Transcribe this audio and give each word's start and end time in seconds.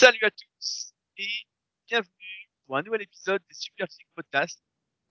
Salut 0.00 0.24
à 0.24 0.30
tous 0.30 0.94
et 1.18 1.28
bienvenue 1.86 2.48
pour 2.64 2.78
un 2.78 2.82
nouvel 2.82 3.02
épisode 3.02 3.42
des 3.46 3.54
Super 3.54 3.86
Physique 3.86 4.08
Podcast. 4.14 4.58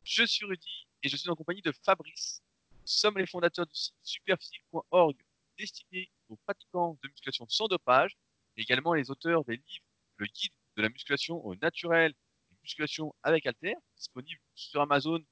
Je 0.03 0.23
suis 0.25 0.47
Rudy 0.47 0.87
et 1.03 1.09
je 1.09 1.15
suis 1.15 1.29
en 1.29 1.35
compagnie 1.35 1.61
de 1.61 1.71
Fabrice. 1.85 2.41
Nous 2.71 2.87
sommes 2.87 3.19
les 3.19 3.27
fondateurs 3.27 3.67
du 3.67 3.75
site 3.75 3.93
superphysique.org 4.01 5.15
destiné 5.59 6.09
aux 6.27 6.37
pratiquants 6.37 6.97
de 7.03 7.07
musculation 7.07 7.45
sans 7.49 7.67
dopage 7.67 8.17
et 8.57 8.61
également 8.61 8.95
les 8.95 9.11
auteurs 9.11 9.45
des 9.45 9.57
livres 9.57 9.85
Le 10.17 10.25
guide 10.25 10.53
de 10.75 10.81
la 10.81 10.89
musculation 10.89 11.45
au 11.45 11.53
naturel 11.57 12.15
et 12.51 12.55
musculation 12.63 13.13
avec 13.21 13.45
Alter, 13.45 13.75
disponible 13.95 14.41
sur 14.55 14.81
Amazon 14.81 15.23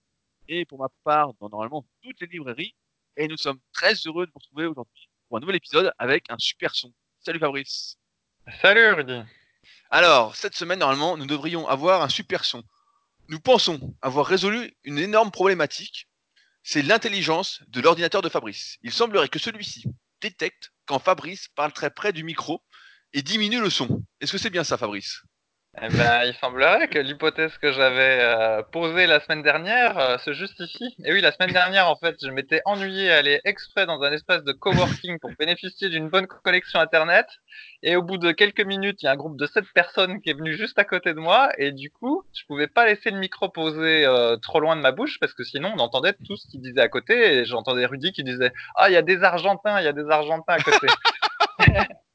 et 0.47 0.65
pour 0.65 0.77
ma 0.77 0.89
part 1.03 1.33
dans 1.39 1.49
normalement 1.49 1.83
toutes 2.03 2.21
les 2.21 2.27
librairies. 2.27 2.75
Et 3.15 3.27
nous 3.27 3.37
sommes 3.37 3.59
très 3.73 3.95
heureux 4.05 4.27
de 4.27 4.31
vous 4.31 4.37
retrouver 4.37 4.67
aujourd'hui 4.67 5.09
pour 5.27 5.37
un 5.37 5.39
nouvel 5.39 5.55
épisode 5.55 5.91
avec 5.97 6.29
un 6.29 6.37
super 6.37 6.75
son. 6.75 6.93
Salut 7.21 7.39
Fabrice. 7.39 7.97
Salut 8.61 8.93
Rudy. 8.93 9.23
Alors, 9.89 10.35
cette 10.35 10.55
semaine, 10.55 10.79
normalement, 10.79 11.17
nous 11.17 11.25
devrions 11.25 11.67
avoir 11.67 12.01
un 12.01 12.09
super 12.09 12.45
son. 12.45 12.63
Nous 13.29 13.39
pensons 13.39 13.95
avoir 14.01 14.25
résolu 14.25 14.73
une 14.83 14.97
énorme 14.97 15.31
problématique. 15.31 16.07
C'est 16.63 16.81
l'intelligence 16.81 17.61
de 17.67 17.81
l'ordinateur 17.81 18.21
de 18.21 18.29
Fabrice. 18.29 18.77
Il 18.81 18.91
semblerait 18.91 19.29
que 19.29 19.39
celui-ci 19.39 19.85
détecte 20.21 20.71
quand 20.85 20.99
Fabrice 20.99 21.47
parle 21.55 21.73
très 21.73 21.89
près 21.89 22.13
du 22.13 22.23
micro 22.23 22.63
et 23.13 23.21
diminue 23.21 23.61
le 23.61 23.69
son. 23.69 24.03
Est-ce 24.19 24.33
que 24.33 24.37
c'est 24.37 24.49
bien 24.49 24.63
ça, 24.63 24.77
Fabrice? 24.77 25.21
Eh 25.79 25.89
ben, 25.89 26.23
il 26.25 26.33
semblerait 26.33 26.87
que 26.87 26.97
l'hypothèse 26.97 27.55
que 27.59 27.71
j'avais 27.71 28.19
euh, 28.21 28.63
posée 28.63 29.05
la 29.05 29.19
semaine 29.19 29.43
dernière 29.43 29.97
euh, 29.99 30.17
se 30.17 30.33
justifie. 30.33 30.95
Et 31.05 31.13
oui, 31.13 31.21
la 31.21 31.31
semaine 31.31 31.51
dernière, 31.51 31.87
en 31.87 31.95
fait, 31.95 32.15
je 32.19 32.31
m'étais 32.31 32.61
ennuyé 32.65 33.11
à 33.11 33.17
aller 33.17 33.41
exprès 33.45 33.85
dans 33.85 34.01
un 34.01 34.11
espace 34.11 34.43
de 34.43 34.53
coworking 34.53 35.19
pour 35.19 35.29
bénéficier 35.37 35.89
d'une 35.89 36.09
bonne 36.09 36.25
connexion 36.25 36.79
Internet. 36.79 37.27
Et 37.83 37.95
au 37.95 38.01
bout 38.01 38.17
de 38.17 38.31
quelques 38.31 38.65
minutes, 38.65 39.03
il 39.03 39.05
y 39.05 39.07
a 39.07 39.11
un 39.11 39.15
groupe 39.15 39.37
de 39.37 39.45
sept 39.45 39.65
personnes 39.75 40.19
qui 40.21 40.31
est 40.31 40.33
venu 40.33 40.55
juste 40.57 40.79
à 40.79 40.83
côté 40.83 41.13
de 41.13 41.19
moi. 41.19 41.51
Et 41.59 41.71
du 41.71 41.91
coup, 41.91 42.23
je 42.33 42.43
pouvais 42.47 42.67
pas 42.67 42.87
laisser 42.87 43.11
le 43.11 43.19
micro 43.19 43.49
posé 43.49 44.03
euh, 44.03 44.35
trop 44.37 44.59
loin 44.59 44.75
de 44.75 44.81
ma 44.81 44.91
bouche 44.91 45.19
parce 45.19 45.33
que 45.33 45.43
sinon, 45.43 45.73
on 45.75 45.79
entendait 45.79 46.13
tout 46.25 46.37
ce 46.37 46.47
qu'ils 46.47 46.61
disaient 46.61 46.81
à 46.81 46.89
côté. 46.89 47.35
Et 47.35 47.45
j'entendais 47.45 47.85
Rudy 47.85 48.13
qui 48.13 48.23
disait 48.23 48.51
«Ah, 48.75 48.89
il 48.89 48.93
y 48.93 48.97
a 48.97 49.03
des 49.03 49.21
Argentins, 49.21 49.79
il 49.79 49.85
y 49.85 49.87
a 49.87 49.93
des 49.93 50.09
Argentins 50.09 50.53
à 50.53 50.59
côté.» 50.59 50.87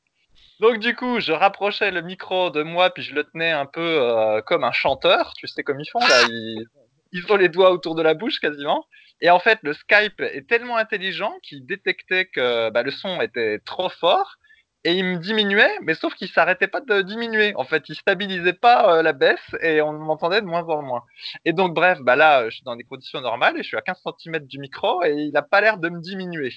Donc 0.62 0.78
du 0.78 0.94
coup, 0.94 1.18
je 1.18 1.32
rapprochais 1.32 1.91
le 1.91 2.02
micro 2.02 2.50
de 2.50 2.62
moi, 2.62 2.91
puis 2.91 3.02
je 3.02 3.16
le 3.16 3.24
tenais 3.24 3.50
un 3.50 3.66
peu 3.66 3.80
euh, 3.80 4.41
comme 4.42 4.62
un 4.62 4.70
chanteur, 4.70 5.32
tu 5.36 5.48
sais 5.48 5.64
comme 5.64 5.80
ils 5.80 5.91
font 5.91 5.98
là, 5.98 6.22
ils, 7.12 7.32
ont 7.32 7.36
les 7.36 7.48
doigts 7.48 7.72
autour 7.72 7.96
de 7.96 8.02
la 8.02 8.14
bouche 8.14 8.38
quasiment. 8.38 8.86
Et 9.20 9.28
en 9.28 9.40
fait, 9.40 9.58
le 9.64 9.72
Skype 9.72 10.20
est 10.20 10.48
tellement 10.48 10.77
intelligent 10.77 11.33
qu'il 11.42 11.66
détectait 11.66 12.27
que 12.27 12.70
bah, 12.70 12.84
le 12.84 12.92
son 12.92 13.20
était 13.20 13.58
trop 13.64 13.88
fort 13.88 14.36
et 14.84 14.92
il 14.94 15.05
me 15.05 15.16
diminuait, 15.16 15.78
mais 15.83 15.94
sauf 15.94 16.14
qu'il 16.14 16.28
s'arrêtait 16.28 16.68
pas 16.68 16.80
de 16.80 17.02
diminuer. 17.02 17.55
En 17.56 17.64
fait, 17.64 17.88
il 17.88 17.96
stabilisait 17.96 18.52
pas 18.52 18.98
euh, 18.98 19.02
la 19.02 19.12
baisse 19.12 19.56
et 19.62 19.83
on 19.83 19.92
m'entendait 19.94 20.42
de 20.42 20.46
moins 20.46 20.62
en 20.68 20.80
moins. 20.80 21.02
Et 21.44 21.52
donc 21.52 21.74
bref, 21.74 21.98
bah 22.02 22.14
là, 22.14 22.48
je 22.50 22.55
suis 22.55 22.64
dans 22.64 22.77
des 22.77 22.84
conditions 22.84 23.20
normales 23.20 23.56
et 23.58 23.64
je 23.64 23.68
suis 23.68 23.77
à 23.77 23.83
15 23.83 24.00
cm 24.16 24.38
du 24.46 24.60
micro 24.60 25.02
et 25.02 25.12
il 25.12 25.36
a 25.36 25.42
pas 25.42 25.60
l'air 25.60 25.78
de 25.78 25.88
me 25.88 26.00
diminuer. 26.00 26.52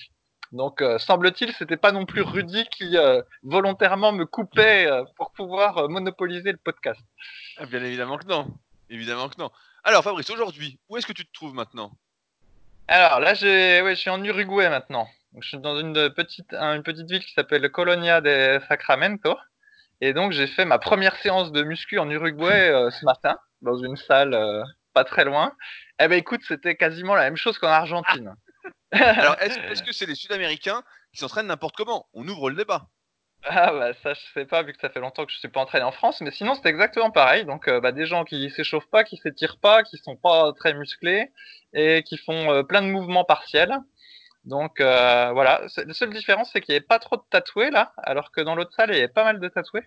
Donc, 0.56 0.82
euh, 0.82 0.98
semble-t-il, 1.00 1.52
c'était 1.52 1.76
pas 1.76 1.92
non 1.92 2.06
plus 2.06 2.22
Rudy 2.22 2.66
qui 2.72 2.96
euh, 2.96 3.22
volontairement 3.44 4.14
me 4.14 4.26
coupait 4.26 4.90
euh, 4.90 5.04
pour 5.18 5.32
pouvoir 5.32 5.90
monopoliser 5.90 6.54
le 6.54 6.58
podcast. 6.58 7.02
Ah, 7.58 7.66
bien 7.66 7.84
évidemment 7.84 8.18
que 8.18 8.26
non. 8.26 8.48
Évidemment 8.90 9.28
que 9.28 9.36
non. 9.38 9.52
Alors, 9.84 10.02
Fabrice, 10.02 10.30
aujourd'hui, 10.30 10.80
où 10.88 10.96
est-ce 10.96 11.06
que 11.06 11.12
tu 11.12 11.26
te 11.26 11.34
trouves 11.34 11.54
maintenant? 11.54 11.92
Alors 12.88 13.20
là, 13.20 13.34
je 13.34 13.94
suis 13.96 14.10
en 14.10 14.24
Uruguay 14.24 14.70
maintenant. 14.70 15.08
je 15.42 15.48
suis 15.48 15.58
dans 15.58 15.78
une 15.78 16.10
petite, 16.12 16.54
une 16.54 16.84
petite 16.84 17.10
ville 17.10 17.26
qui 17.26 17.34
s'appelle 17.34 17.70
Colonia 17.70 18.22
de 18.22 18.62
Sacramento. 18.70 19.36
Et 20.00 20.14
donc, 20.14 20.32
j'ai 20.32 20.48
fait 20.48 20.64
ma 20.64 20.80
première 20.80 21.18
séance 21.18 21.52
de 21.52 21.64
muscu 21.64 22.00
en 22.00 22.10
Uruguay 22.10 22.90
ce 22.92 23.04
matin, 23.04 23.38
dans 23.62 23.78
une 23.78 23.98
salle 23.98 24.64
pas 24.94 25.04
très 25.04 25.26
loin. 25.26 25.52
Eh 26.00 26.08
ben, 26.08 26.18
écoute, 26.18 26.42
c'était 26.48 26.76
quasiment 26.76 27.16
la 27.16 27.24
même 27.24 27.38
chose 27.38 27.58
qu'en 27.58 27.68
Argentine. 27.68 28.36
Alors, 28.92 29.36
est-ce 29.42 29.84
que 29.84 29.92
c'est 29.92 30.06
les 30.06 30.16
Sud-Américains 30.16 30.84
qui 31.12 31.20
s'entraînent 31.20 31.48
n'importe 31.48 31.76
comment? 31.76 32.08
On 32.14 32.28
ouvre 32.28 32.50
le 32.50 32.56
débat. 32.56 32.88
Ah 33.48 33.72
bah 33.72 33.94
ça 34.02 34.16
je 34.16 34.22
sais 34.34 34.46
pas 34.46 34.64
vu 34.64 34.74
que 34.74 34.80
ça 34.80 34.90
fait 34.90 35.00
longtemps 35.00 35.24
que 35.24 35.32
je 35.32 35.38
suis 35.38 35.48
pas 35.48 35.60
entraîné 35.60 35.86
en 35.86 35.92
France 35.92 36.20
mais 36.22 36.32
sinon 36.32 36.56
c'est 36.56 36.68
exactement 36.68 37.12
pareil. 37.12 37.46
Donc 37.46 37.68
euh, 37.68 37.80
bah, 37.80 37.92
des 37.92 38.08
gens 38.08 38.24
qui 38.24 38.50
s'échauffent 38.50 38.90
pas 38.90 39.04
qui 39.04 39.18
s'étirent 39.18 39.60
pas 39.60 39.84
qui 39.84 39.98
sont 39.98 40.16
pas 40.16 40.52
très 40.54 40.74
musclés 40.74 41.32
et 41.74 42.02
qui 42.04 42.18
font 42.18 42.52
euh, 42.52 42.64
plein 42.64 42.82
de 42.82 42.88
mouvements 42.88 43.24
partiels. 43.24 43.78
Donc 44.46 44.80
euh, 44.82 45.32
voilà. 45.34 45.62
La 45.78 45.94
seule 45.94 46.12
différence 46.12 46.50
c'est 46.54 46.62
qu'il 46.62 46.74
y 46.74 46.78
avait 46.78 46.86
pas 46.86 46.98
trop 46.98 47.18
de 47.18 47.24
tatoués 47.30 47.70
là 47.70 47.94
alors 47.98 48.32
que 48.32 48.42
dans 48.42 48.56
l'autre 48.56 48.74
salle 48.74 48.90
il 48.92 48.96
y 48.96 49.00
avait 49.00 49.08
pas 49.10 49.24
mal 49.24 49.40
de 49.40 49.48
tatoués. 49.48 49.84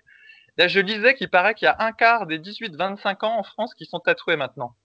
Là 0.57 0.69
je 0.69 0.79
lisais 0.79 1.15
qu'il 1.15 1.29
paraît 1.29 1.55
qu'il 1.55 1.67
y 1.67 1.69
a 1.69 1.77
un 1.81 1.93
quart 1.93 2.27
des 2.27 2.39
18-25 2.39 3.25
ans 3.25 3.39
en 3.39 3.43
France 3.43 3.75
qui 3.75 3.87
sont 3.87 3.99
tatoués 3.99 4.37
maintenant. 4.37 4.77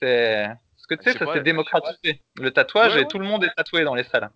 C'est 0.00 0.46
que 0.90 1.02
tu 1.02 1.12
sais, 1.12 1.18
ça 1.18 1.32
s'est 1.32 1.42
démocratisé. 1.42 2.22
Le 2.36 2.50
tatouage, 2.50 2.96
et 2.96 3.06
tout 3.06 3.18
le 3.18 3.26
monde 3.26 3.44
est 3.44 3.54
tatoué 3.56 3.84
dans 3.84 3.94
les 3.94 4.04
salles. 4.04 4.30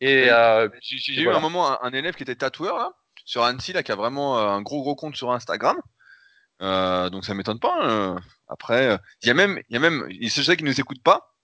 Et 0.00 0.30
euh, 0.30 0.68
j'ai 0.80 1.22
eu 1.22 1.30
un 1.30 1.40
moment 1.40 1.82
un, 1.82 1.92
élève 1.92 2.14
qui 2.14 2.24
était 2.24 2.34
tatoueur 2.34 2.76
là, 2.76 2.92
sur 3.24 3.42
Annecy, 3.42 3.72
là, 3.72 3.82
qui 3.82 3.92
a 3.92 3.96
vraiment 3.96 4.38
euh, 4.38 4.48
un 4.48 4.60
gros 4.60 4.82
gros 4.82 4.94
compte 4.94 5.16
sur 5.16 5.32
Instagram. 5.32 5.76
Euh, 6.62 7.10
donc 7.10 7.24
ça 7.24 7.34
m'étonne 7.34 7.58
pas. 7.58 8.16
Après, 8.48 8.98
il 9.22 9.28
y 9.28 9.30
a 9.30 9.34
même, 9.34 9.60
il 9.68 9.74
y 9.74 9.76
a 9.76 9.80
même, 9.80 10.06
je 10.10 10.42
sais 10.42 10.56
qu'ils 10.56 10.66
nous 10.66 10.78
écoutent 10.78 11.02
pas. 11.02 11.34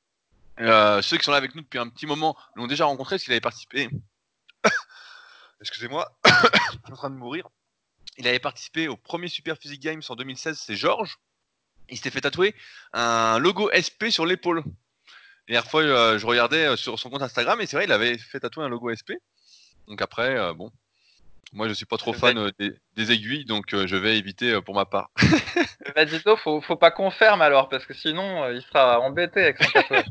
ceux 0.59 1.17
qui 1.17 1.25
sont 1.25 1.31
là 1.31 1.39
avec 1.39 1.55
nous 1.55 1.63
depuis 1.63 1.79
un 1.79 1.89
petit 1.89 2.07
moment 2.07 2.37
l'ont 2.55 2.67
déjà 2.67 2.85
rencontré 2.85 3.15
parce 3.15 3.25
qu'il 3.25 3.33
avait 3.33 3.41
participé. 3.41 3.89
Excusez-moi, 5.61 6.11
je 6.27 6.31
suis 6.31 6.93
en 6.93 6.97
train 6.97 7.11
de 7.11 7.17
mourir. 7.17 7.49
Il 8.19 8.29
avait 8.29 8.39
participé 8.39 8.89
au 8.89 8.97
premier 8.97 9.29
Super 9.29 9.57
Physique 9.57 9.81
Games 9.81 10.03
en 10.09 10.17
2016, 10.17 10.59
c'est 10.59 10.77
Georges 10.77 11.19
il 11.91 11.97
s'était 11.97 12.11
fait 12.11 12.21
tatouer 12.21 12.55
un 12.93 13.39
logo 13.39 13.71
SP 13.73 14.11
sur 14.11 14.27
l'épaule. 14.27 14.63
La 15.49 15.55
dernière 15.55 15.71
fois, 15.71 15.83
euh, 15.83 16.19
je 16.19 16.27
regardais 16.27 16.67
euh, 16.67 16.77
sur 16.77 16.99
son 16.99 17.11
compte 17.11 17.23
Instagram 17.23 17.61
et 17.61 17.67
c'est 17.67 17.77
vrai, 17.77 17.85
il 17.85 17.93
avait 17.93 18.17
fait 18.19 18.41
tatouer 18.41 18.65
un 18.65 18.69
logo 18.69 18.95
SP. 18.95 19.19
Donc 19.89 20.01
après, 20.01 20.39
euh, 20.39 20.55
bon, 20.55 20.71
moi 21.53 21.69
je 21.69 21.73
suis 21.73 21.87
pas 21.87 21.97
trop 21.97 22.13
fan 22.13 22.53
des, 22.59 23.13
aiguilles, 23.13 23.45
donc 23.45 23.75
je 23.75 23.97
vais 23.97 24.17
éviter 24.17 24.61
pour 24.63 24.75
ma 24.75 24.85
part. 24.85 25.11
bah 25.97 26.05
Dito, 26.05 26.37
faut, 26.37 26.61
faut 26.61 26.77
pas 26.77 26.93
qu'on 26.93 27.11
ferme 27.11 27.43
alors, 27.43 27.69
parce 27.69 27.85
que 27.85 27.95
sinon 27.95 28.49
il 28.51 28.63
sera 28.63 29.01
embêté 29.01 29.41
avec 29.41 29.63
son 29.63 29.71
tatouage. 29.73 30.05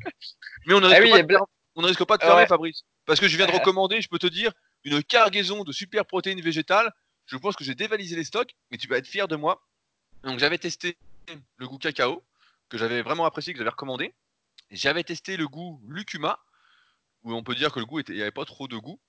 Mais 0.66 0.74
on 0.74 0.82
ne 0.82 0.88
risque, 0.88 1.02
ah 1.14 1.24
pas, 1.24 1.24
de, 1.24 1.38
on 1.76 1.82
risque 1.84 2.04
pas 2.04 2.18
de 2.18 2.24
fermer, 2.24 2.46
Fabrice. 2.46 2.84
Parce 3.06 3.20
que 3.20 3.28
je 3.28 3.38
viens 3.38 3.48
de 3.48 3.54
recommander, 3.54 4.02
je 4.02 4.10
peux 4.10 4.20
te 4.20 4.28
dire, 4.28 4.52
une 4.84 5.02
cargaison 5.04 5.64
de 5.64 5.72
super 5.72 6.06
protéines 6.06 6.42
végétales. 6.42 6.92
Je 7.28 7.38
pense 7.38 7.56
que 7.56 7.64
j'ai 7.64 7.76
dévalisé 7.76 8.16
les 8.16 8.24
stocks, 8.24 8.52
mais 8.72 8.78
tu 8.78 8.88
vas 8.88 8.98
être 8.98 9.08
fier 9.08 9.28
de 9.28 9.36
moi. 9.36 9.62
Donc 10.24 10.40
j'avais 10.40 10.58
testé 10.58 10.98
le 11.58 11.68
goût 11.68 11.78
cacao, 11.78 12.24
que 12.70 12.78
j'avais 12.78 13.02
vraiment 13.02 13.26
apprécié, 13.26 13.54
que 13.54 13.60
j'avais 13.60 13.70
recommandé. 13.70 14.14
J'avais 14.72 15.04
testé 15.04 15.38
le 15.38 15.48
goût 15.48 15.82
lucuma, 15.88 16.40
où 17.24 17.34
on 17.34 17.44
peut 17.44 17.56
dire 17.56 17.72
que 17.72 17.80
le 17.80 17.86
goût 17.86 18.00
était, 18.00 18.14
il 18.14 18.18
n'y 18.18 18.22
avait 18.22 18.32
pas 18.32 18.46
trop 18.46 18.68
de 18.68 18.78
goût. 18.78 19.00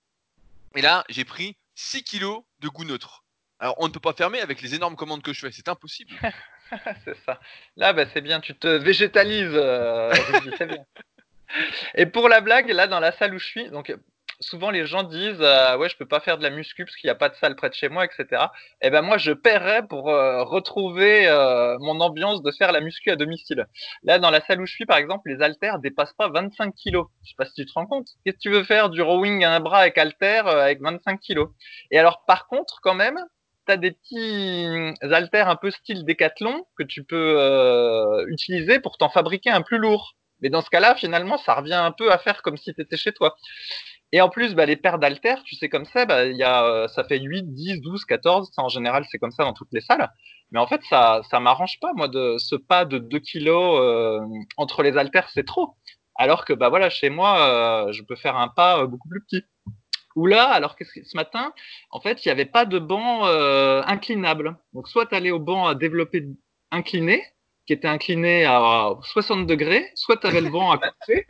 Et 0.75 0.83
là, 0.83 1.05
j'ai 1.09 1.25
pris 1.25 1.57
6 1.75 2.05
kilos 2.05 2.43
de 2.61 2.69
goût 2.69 2.85
neutre. 2.85 3.25
Alors, 3.59 3.75
on 3.79 3.89
ne 3.89 3.93
peut 3.93 4.01
pas 4.01 4.15
fermer 4.15 4.41
avec 4.41 4.63
les 4.63 4.75
énormes 4.75 4.97
commandes 4.97 5.23
que 5.23 5.33
je 5.33 5.41
fais, 5.41 5.53
c'est 5.53 5.69
impossible. 5.69 6.15
c'est 7.05 7.17
ça. 7.27 7.41
Là, 7.77 7.93
bah, 7.93 8.07
c'est 8.13 8.23
bien, 8.23 8.41
tu 8.41 8.55
te 8.55 8.69
végétalises. 8.69 9.53
Euh, 9.53 10.13
bien. 10.41 10.85
Et 11.95 12.07
pour 12.07 12.29
la 12.29 12.41
blague, 12.41 12.71
là, 12.71 12.87
dans 12.87 13.01
la 13.01 13.13
salle 13.13 13.35
où 13.35 13.39
je 13.39 13.47
suis, 13.47 13.71
donc 13.71 13.95
souvent 14.41 14.71
les 14.71 14.87
gens 14.87 15.03
disent 15.03 15.41
euh, 15.41 15.77
ouais 15.77 15.89
je 15.89 15.97
peux 15.97 16.07
pas 16.07 16.21
faire 16.21 16.39
de 16.39 16.43
la 16.43 16.51
muscu 16.51 16.85
parce 16.85 16.97
qu'il 16.97 17.09
n'y 17.09 17.13
a 17.13 17.15
pas 17.15 17.29
de 17.29 17.35
salle 17.37 17.55
près 17.57 17.69
de 17.69 17.75
chez 17.75 17.89
moi 17.89 18.05
etc 18.05 18.25
et 18.81 18.87
eh 18.87 18.91
ben 18.91 19.03
moi 19.03 19.19
je 19.19 19.33
paierais 19.33 19.87
pour 19.87 20.09
euh, 20.09 20.43
retrouver 20.43 21.29
euh, 21.29 21.77
mon 21.81 22.01
ambiance 22.01 22.43
de 22.43 22.51
faire 22.51 22.73
la 22.73 22.81
muscu 22.81 23.11
à 23.11 23.17
domicile. 23.17 23.67
Là 24.03 24.19
dans 24.19 24.31
la 24.31 24.41
salle 24.41 24.61
où 24.61 24.67
je 24.67 24.75
suis 24.75 24.87
par 24.87 24.97
exemple 24.97 25.29
les 25.29 25.43
haltères 25.43 25.79
dépassent 25.79 26.15
pas 26.15 26.29
25 26.29 26.75
kilos. 26.75 27.07
Je 27.23 27.31
sais 27.31 27.35
pas 27.37 27.45
si 27.45 27.55
tu 27.55 27.67
te 27.67 27.73
rends 27.75 27.87
compte. 27.87 28.09
Qu'est-ce 28.25 28.37
que 28.37 28.43
tu 28.43 28.51
veux 28.51 28.65
faire 28.65 28.89
du 28.89 29.03
rowing 29.03 29.45
à 29.45 29.55
un 29.55 29.61
bras 29.61 29.81
avec 29.81 29.99
haltères 29.99 30.47
avec 30.47 30.81
25 30.81 31.21
kilos? 31.21 31.51
Et 31.91 31.99
alors 31.99 32.25
par 32.27 32.47
contre 32.47 32.81
quand 32.83 32.95
même 32.95 33.19
tu 33.67 33.73
as 33.73 33.77
des 33.77 33.93
petits 33.93 34.95
haltères 35.03 35.49
un 35.49 35.57
peu 35.57 35.71
style 35.71 36.05
décathlon 36.05 36.65
que 36.79 36.83
tu 36.83 37.05
peux 37.05 38.25
utiliser 38.29 38.81
pour 38.81 38.97
t'en 38.97 39.11
fabriquer 39.11 39.51
un 39.51 39.63
plus 39.63 39.79
lourd. 39.79 40.15
Mais 40.43 40.49
dans 40.49 40.63
ce 40.63 40.71
cas-là, 40.71 40.95
finalement, 40.95 41.37
ça 41.39 41.55
revient 41.55 41.75
un 41.75 41.93
peu 41.93 42.11
à 42.13 42.19
faire 42.19 42.43
comme 42.43 42.57
si 42.57 42.75
tu 42.75 42.81
étais 42.81 42.97
chez 42.97 43.13
toi. 43.13 43.37
Et 44.13 44.21
en 44.21 44.29
plus, 44.29 44.55
bah, 44.55 44.67
les 44.67 44.77
paires 44.77 44.99
d'haltères, 44.99 45.43
tu 45.45 45.55
sais 45.55 45.69
comme 45.69 45.85
ça, 45.85 46.05
bah, 46.05 46.25
y 46.27 46.43
a, 46.43 46.65
euh, 46.65 46.89
ça 46.89 47.05
fait 47.05 47.21
8, 47.21 47.55
10, 47.55 47.81
12, 47.81 48.05
14. 48.05 48.51
Ça, 48.53 48.63
en 48.63 48.69
général, 48.69 49.05
c'est 49.11 49.19
comme 49.19 49.31
ça 49.31 49.45
dans 49.45 49.53
toutes 49.53 49.73
les 49.73 49.81
salles. 49.81 50.11
Mais 50.51 50.59
en 50.59 50.67
fait, 50.67 50.83
ça 50.89 51.21
ça 51.31 51.39
m'arrange 51.39 51.79
pas, 51.81 51.93
moi, 51.95 52.09
de 52.09 52.37
ce 52.39 52.57
pas 52.57 52.85
de 52.85 52.99
2 52.99 53.19
kilos 53.21 53.79
euh, 53.81 54.21
entre 54.57 54.83
les 54.83 54.97
haltères, 54.97 55.29
c'est 55.33 55.47
trop. 55.47 55.77
Alors 56.17 56.45
que 56.45 56.53
bah 56.53 56.69
voilà, 56.71 56.91
chez 56.91 57.09
moi, 57.11 57.87
euh, 57.89 57.93
je 57.93 58.03
peux 58.03 58.17
faire 58.17 58.37
un 58.37 58.49
pas 58.49 58.85
beaucoup 58.87 59.09
plus 59.09 59.23
petit. 59.23 59.45
Ou 60.17 60.27
là, 60.27 60.45
alors 60.51 60.77
que 60.77 60.85
ce 60.85 61.17
matin, 61.17 61.53
en 61.91 62.01
fait, 62.01 62.25
il 62.25 62.29
n'y 62.29 62.33
avait 62.33 62.45
pas 62.47 62.65
de 62.67 62.79
banc 62.81 63.25
inclinable. 63.87 64.57
Donc 64.75 64.89
soit 64.89 65.07
tu 65.07 65.15
allais 65.15 65.31
au 65.31 65.39
banc 65.39 65.69
à 65.69 65.75
développer 65.77 66.27
incliné, 66.73 67.23
qui 67.67 67.73
était 67.75 67.89
incliné 67.89 68.45
à 68.45 68.91
60 69.03 69.47
degrés, 69.47 69.89
soit 69.95 70.17
tu 70.17 70.27
avais 70.27 70.41
le 70.41 70.51
banc 70.51 70.73
à 70.73 70.79
côté 70.79 71.27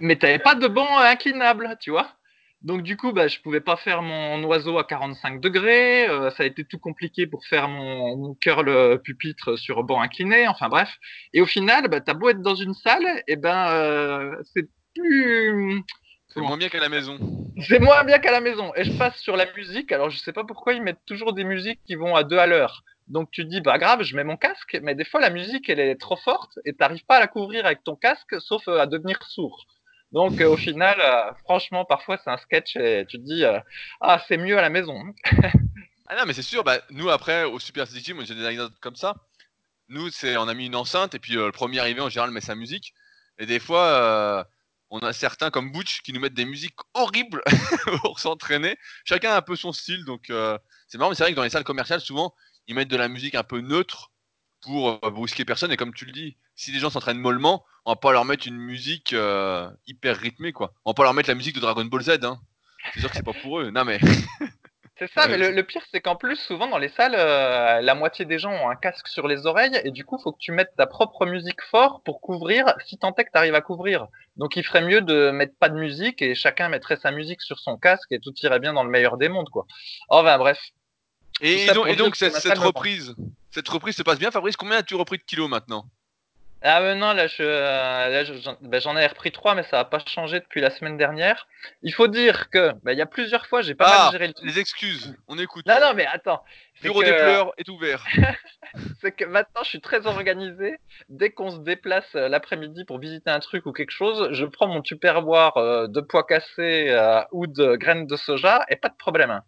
mais 0.00 0.16
tu 0.16 0.26
n'avais 0.26 0.38
pas 0.38 0.54
de 0.54 0.66
banc 0.68 0.98
inclinable, 0.98 1.76
tu 1.80 1.90
vois. 1.90 2.08
Donc 2.62 2.82
du 2.82 2.96
coup, 2.96 3.12
bah, 3.12 3.26
je 3.26 3.40
pouvais 3.40 3.60
pas 3.60 3.76
faire 3.76 4.02
mon 4.02 4.42
oiseau 4.44 4.78
à 4.78 4.84
45 4.84 5.40
degrés. 5.40 6.08
euh, 6.08 6.30
ça 6.30 6.44
a 6.44 6.46
été 6.46 6.64
tout 6.64 6.78
compliqué 6.78 7.26
pour 7.26 7.44
faire 7.46 7.68
mon, 7.68 8.16
mon 8.16 8.34
curl 8.34 8.68
euh, 8.68 8.96
pupitre 8.98 9.58
sur 9.58 9.82
banc 9.82 10.00
incliné. 10.00 10.46
Enfin 10.46 10.68
bref. 10.68 10.88
Et 11.32 11.40
au 11.40 11.46
final, 11.46 11.88
bah, 11.88 12.00
t'as 12.00 12.14
beau 12.14 12.28
être 12.30 12.40
dans 12.42 12.54
une 12.54 12.74
salle, 12.74 13.04
et 13.26 13.36
ben 13.36 13.68
euh, 13.72 14.36
c'est 14.54 14.68
plus 14.94 15.82
C'est 16.28 16.40
moins 16.40 16.56
bien 16.56 16.68
qu'à 16.68 16.78
la 16.80 16.88
maison. 16.88 17.18
c'est 17.60 17.80
moins 17.80 18.04
bien 18.04 18.18
qu'à 18.20 18.30
la 18.30 18.40
maison. 18.40 18.72
Et 18.76 18.84
je 18.84 18.92
passe 18.96 19.18
sur 19.18 19.36
la 19.36 19.52
musique. 19.54 19.90
Alors, 19.90 20.10
je 20.10 20.18
sais 20.18 20.32
pas 20.32 20.44
pourquoi 20.44 20.74
ils 20.74 20.82
mettent 20.82 21.04
toujours 21.06 21.32
des 21.32 21.44
musiques 21.44 21.80
qui 21.84 21.96
vont 21.96 22.14
à 22.14 22.22
deux 22.22 22.38
à 22.38 22.46
l'heure. 22.46 22.84
Donc, 23.08 23.30
tu 23.32 23.42
te 23.44 23.48
dis, 23.48 23.60
bah 23.60 23.78
grave, 23.78 24.02
je 24.04 24.14
mets 24.16 24.24
mon 24.24 24.36
casque. 24.36 24.78
Mais 24.82 24.94
des 24.94 25.04
fois, 25.04 25.20
la 25.20 25.30
musique, 25.30 25.68
elle 25.68 25.80
est 25.80 25.96
trop 26.00 26.16
forte 26.16 26.58
et 26.64 26.74
t'arrives 26.74 27.04
pas 27.06 27.16
à 27.16 27.20
la 27.20 27.26
couvrir 27.26 27.66
avec 27.66 27.82
ton 27.82 27.96
casque, 27.96 28.40
sauf 28.40 28.68
à 28.68 28.86
devenir 28.86 29.20
sourd. 29.24 29.66
Donc, 30.12 30.40
euh, 30.40 30.48
au 30.48 30.56
final, 30.56 31.00
euh, 31.00 31.32
franchement, 31.44 31.84
parfois, 31.84 32.18
c'est 32.22 32.30
un 32.30 32.36
sketch 32.36 32.76
et 32.76 33.06
tu 33.08 33.18
te 33.18 33.24
dis, 33.24 33.44
euh, 33.44 33.58
ah, 34.00 34.22
c'est 34.28 34.36
mieux 34.36 34.58
à 34.58 34.62
la 34.62 34.70
maison. 34.70 35.02
Ah 36.08 36.16
non, 36.16 36.24
mais 36.26 36.34
c'est 36.34 36.42
sûr, 36.42 36.62
bah, 36.62 36.78
nous 36.90 37.08
après, 37.08 37.44
au 37.44 37.58
Super 37.58 37.86
City 37.86 38.04
Gym, 38.04 38.22
j'ai 38.26 38.34
des 38.34 38.44
anecdotes 38.44 38.78
comme 38.82 38.96
ça. 38.96 39.16
Nous, 39.88 40.10
c'est, 40.10 40.36
on 40.36 40.46
a 40.46 40.52
mis 40.52 40.66
une 40.66 40.76
enceinte 40.76 41.14
et 41.14 41.18
puis 41.18 41.32
le 41.32 41.50
premier 41.52 41.78
arrivé 41.78 42.02
en 42.02 42.10
général 42.10 42.30
met 42.32 42.42
sa 42.42 42.54
musique. 42.54 42.92
Et 43.38 43.46
des 43.46 43.58
fois, 43.58 44.46
on 44.90 44.98
a 44.98 45.14
certains 45.14 45.48
comme 45.48 45.72
Butch 45.72 46.02
qui 46.02 46.12
nous 46.12 46.20
mettent 46.20 46.34
des 46.34 46.44
musiques 46.44 46.76
horribles 46.92 47.42
pour 48.02 48.20
s'entraîner. 48.20 48.76
Chacun 49.06 49.30
a 49.30 49.36
un 49.38 49.42
peu 49.42 49.56
son 49.56 49.72
style, 49.72 50.04
donc 50.04 50.24
c'est 50.86 50.98
marrant, 50.98 51.08
mais 51.08 51.16
c'est 51.16 51.22
vrai 51.22 51.32
que 51.32 51.36
dans 51.36 51.44
les 51.44 51.50
salles 51.50 51.64
commerciales, 51.64 52.02
souvent, 52.02 52.34
ils 52.66 52.74
mettent 52.74 52.88
de 52.88 52.96
la 52.98 53.08
musique 53.08 53.34
un 53.34 53.44
peu 53.44 53.62
neutre 53.62 54.11
pour 54.62 55.00
euh, 55.04 55.10
brusquer 55.10 55.44
personne. 55.44 55.72
Et 55.72 55.76
comme 55.76 55.92
tu 55.92 56.04
le 56.04 56.12
dis, 56.12 56.36
si 56.56 56.72
les 56.72 56.78
gens 56.78 56.90
s'entraînent 56.90 57.18
mollement, 57.18 57.64
on 57.84 57.92
va 57.92 57.96
pas 57.96 58.12
leur 58.12 58.24
mettre 58.24 58.46
une 58.46 58.56
musique 58.56 59.12
euh, 59.12 59.68
hyper 59.86 60.16
rythmée, 60.16 60.52
quoi. 60.52 60.72
On 60.84 60.90
va 60.90 60.94
pas 60.94 61.04
leur 61.04 61.14
mettre 61.14 61.28
la 61.28 61.34
musique 61.34 61.54
de 61.54 61.60
Dragon 61.60 61.84
Ball 61.84 62.02
Z, 62.02 62.24
hein. 62.24 62.40
C'est 62.94 63.00
sûr 63.00 63.10
que 63.10 63.16
c'est 63.16 63.24
pas 63.24 63.32
pour 63.32 63.60
eux. 63.60 63.70
Non 63.70 63.84
mais. 63.84 64.00
C'est 64.98 65.10
ça, 65.14 65.26
mais 65.26 65.36
le, 65.36 65.62
pire, 65.64 65.82
c'est 65.90 66.00
qu'en 66.00 66.14
plus, 66.14 66.36
souvent 66.36 66.68
dans 66.68 66.78
les 66.78 66.90
salles, 66.90 67.16
euh, 67.16 67.80
la 67.80 67.94
moitié 67.96 68.24
des 68.24 68.38
gens 68.38 68.52
ont 68.52 68.68
un 68.68 68.76
casque 68.76 69.08
sur 69.08 69.26
les 69.26 69.46
oreilles, 69.46 69.80
et 69.82 69.90
du 69.90 70.04
coup, 70.04 70.16
faut 70.22 70.30
que 70.30 70.38
tu 70.38 70.52
mettes 70.52 70.76
ta 70.76 70.86
propre 70.86 71.26
musique 71.26 71.60
fort 71.62 72.02
pour 72.04 72.20
couvrir, 72.20 72.72
si 72.86 72.98
tant 72.98 73.12
est 73.16 73.24
que 73.24 73.30
tu 73.32 73.38
arrives 73.38 73.56
à 73.56 73.62
couvrir. 73.62 74.06
Donc, 74.36 74.54
il 74.54 74.64
ferait 74.64 74.82
mieux 74.82 75.00
de 75.00 75.32
mettre 75.32 75.56
pas 75.58 75.70
de 75.70 75.76
musique, 75.76 76.22
et 76.22 76.36
chacun 76.36 76.68
mettrait 76.68 76.98
sa 76.98 77.10
musique 77.10 77.42
sur 77.42 77.58
son 77.58 77.78
casque, 77.78 78.12
et 78.12 78.20
tout 78.20 78.32
irait 78.42 78.60
bien 78.60 78.74
dans 78.74 78.84
le 78.84 78.90
meilleur 78.90 79.16
des 79.16 79.28
mondes, 79.28 79.48
quoi. 79.48 79.66
Oh, 80.08 80.22
ben 80.22 80.38
bref. 80.38 80.60
Et, 81.40 81.66
donc, 81.72 81.88
et 82.22 82.30
cette, 82.30 82.58
reprise, 82.58 83.14
cette 83.50 83.68
reprise 83.68 83.96
se 83.96 84.02
passe 84.02 84.18
bien, 84.18 84.30
Fabrice? 84.30 84.56
Combien 84.56 84.78
as-tu 84.78 84.94
repris 84.94 85.18
de 85.18 85.22
kilos 85.22 85.48
maintenant? 85.48 85.86
Ah 86.64 86.80
mais 86.80 86.94
non, 86.94 87.12
là, 87.12 87.26
je, 87.26 87.42
euh, 87.42 88.08
là 88.08 88.22
je- 88.22 88.34
j'en 88.34 88.56
ben, 88.60 88.96
ai 88.96 89.06
repris 89.08 89.32
trois, 89.32 89.56
mais 89.56 89.64
ça 89.64 89.78
n'a 89.78 89.84
pas 89.84 89.98
changé 90.06 90.38
depuis 90.38 90.60
la 90.60 90.70
semaine 90.70 90.96
dernière. 90.96 91.48
Il 91.82 91.92
faut 91.92 92.06
dire 92.06 92.50
que, 92.50 92.70
ben, 92.84 92.92
il 92.92 92.98
y 92.98 93.02
a 93.02 93.06
plusieurs 93.06 93.46
fois, 93.46 93.62
j'ai 93.62 93.74
pas 93.74 93.86
Ah, 93.88 94.02
mal 94.04 94.12
géré 94.12 94.28
le 94.28 94.32
truc. 94.32 94.46
les 94.48 94.60
excuses. 94.60 95.16
On 95.26 95.36
écoute. 95.38 95.66
Non, 95.66 95.80
non, 95.80 95.92
mais 95.94 96.06
attends. 96.06 96.44
Bureau 96.80 97.00
que- 97.00 97.06
des 97.06 97.12
pleurs 97.14 97.52
est 97.58 97.68
ouvert. 97.68 98.04
c'est 99.00 99.10
que 99.10 99.24
maintenant 99.24 99.64
je 99.64 99.70
suis 99.70 99.80
très 99.80 100.06
organisé. 100.06 100.78
Dès 101.08 101.30
qu'on 101.30 101.50
se 101.50 101.58
déplace 101.58 102.14
euh, 102.14 102.28
l'après-midi 102.28 102.84
pour 102.84 103.00
visiter 103.00 103.30
un 103.30 103.40
truc 103.40 103.66
ou 103.66 103.72
quelque 103.72 103.90
chose, 103.90 104.28
je 104.30 104.44
prends 104.44 104.68
mon 104.68 104.82
tupperware 104.82 105.56
euh, 105.56 105.88
de 105.88 106.00
pois 106.00 106.22
cassés 106.24 106.96
ou 107.32 107.48
de 107.48 107.74
graines 107.74 108.06
de 108.06 108.16
soja 108.16 108.64
et 108.68 108.76
pas 108.76 108.88
de 108.88 108.96
problème. 108.96 109.40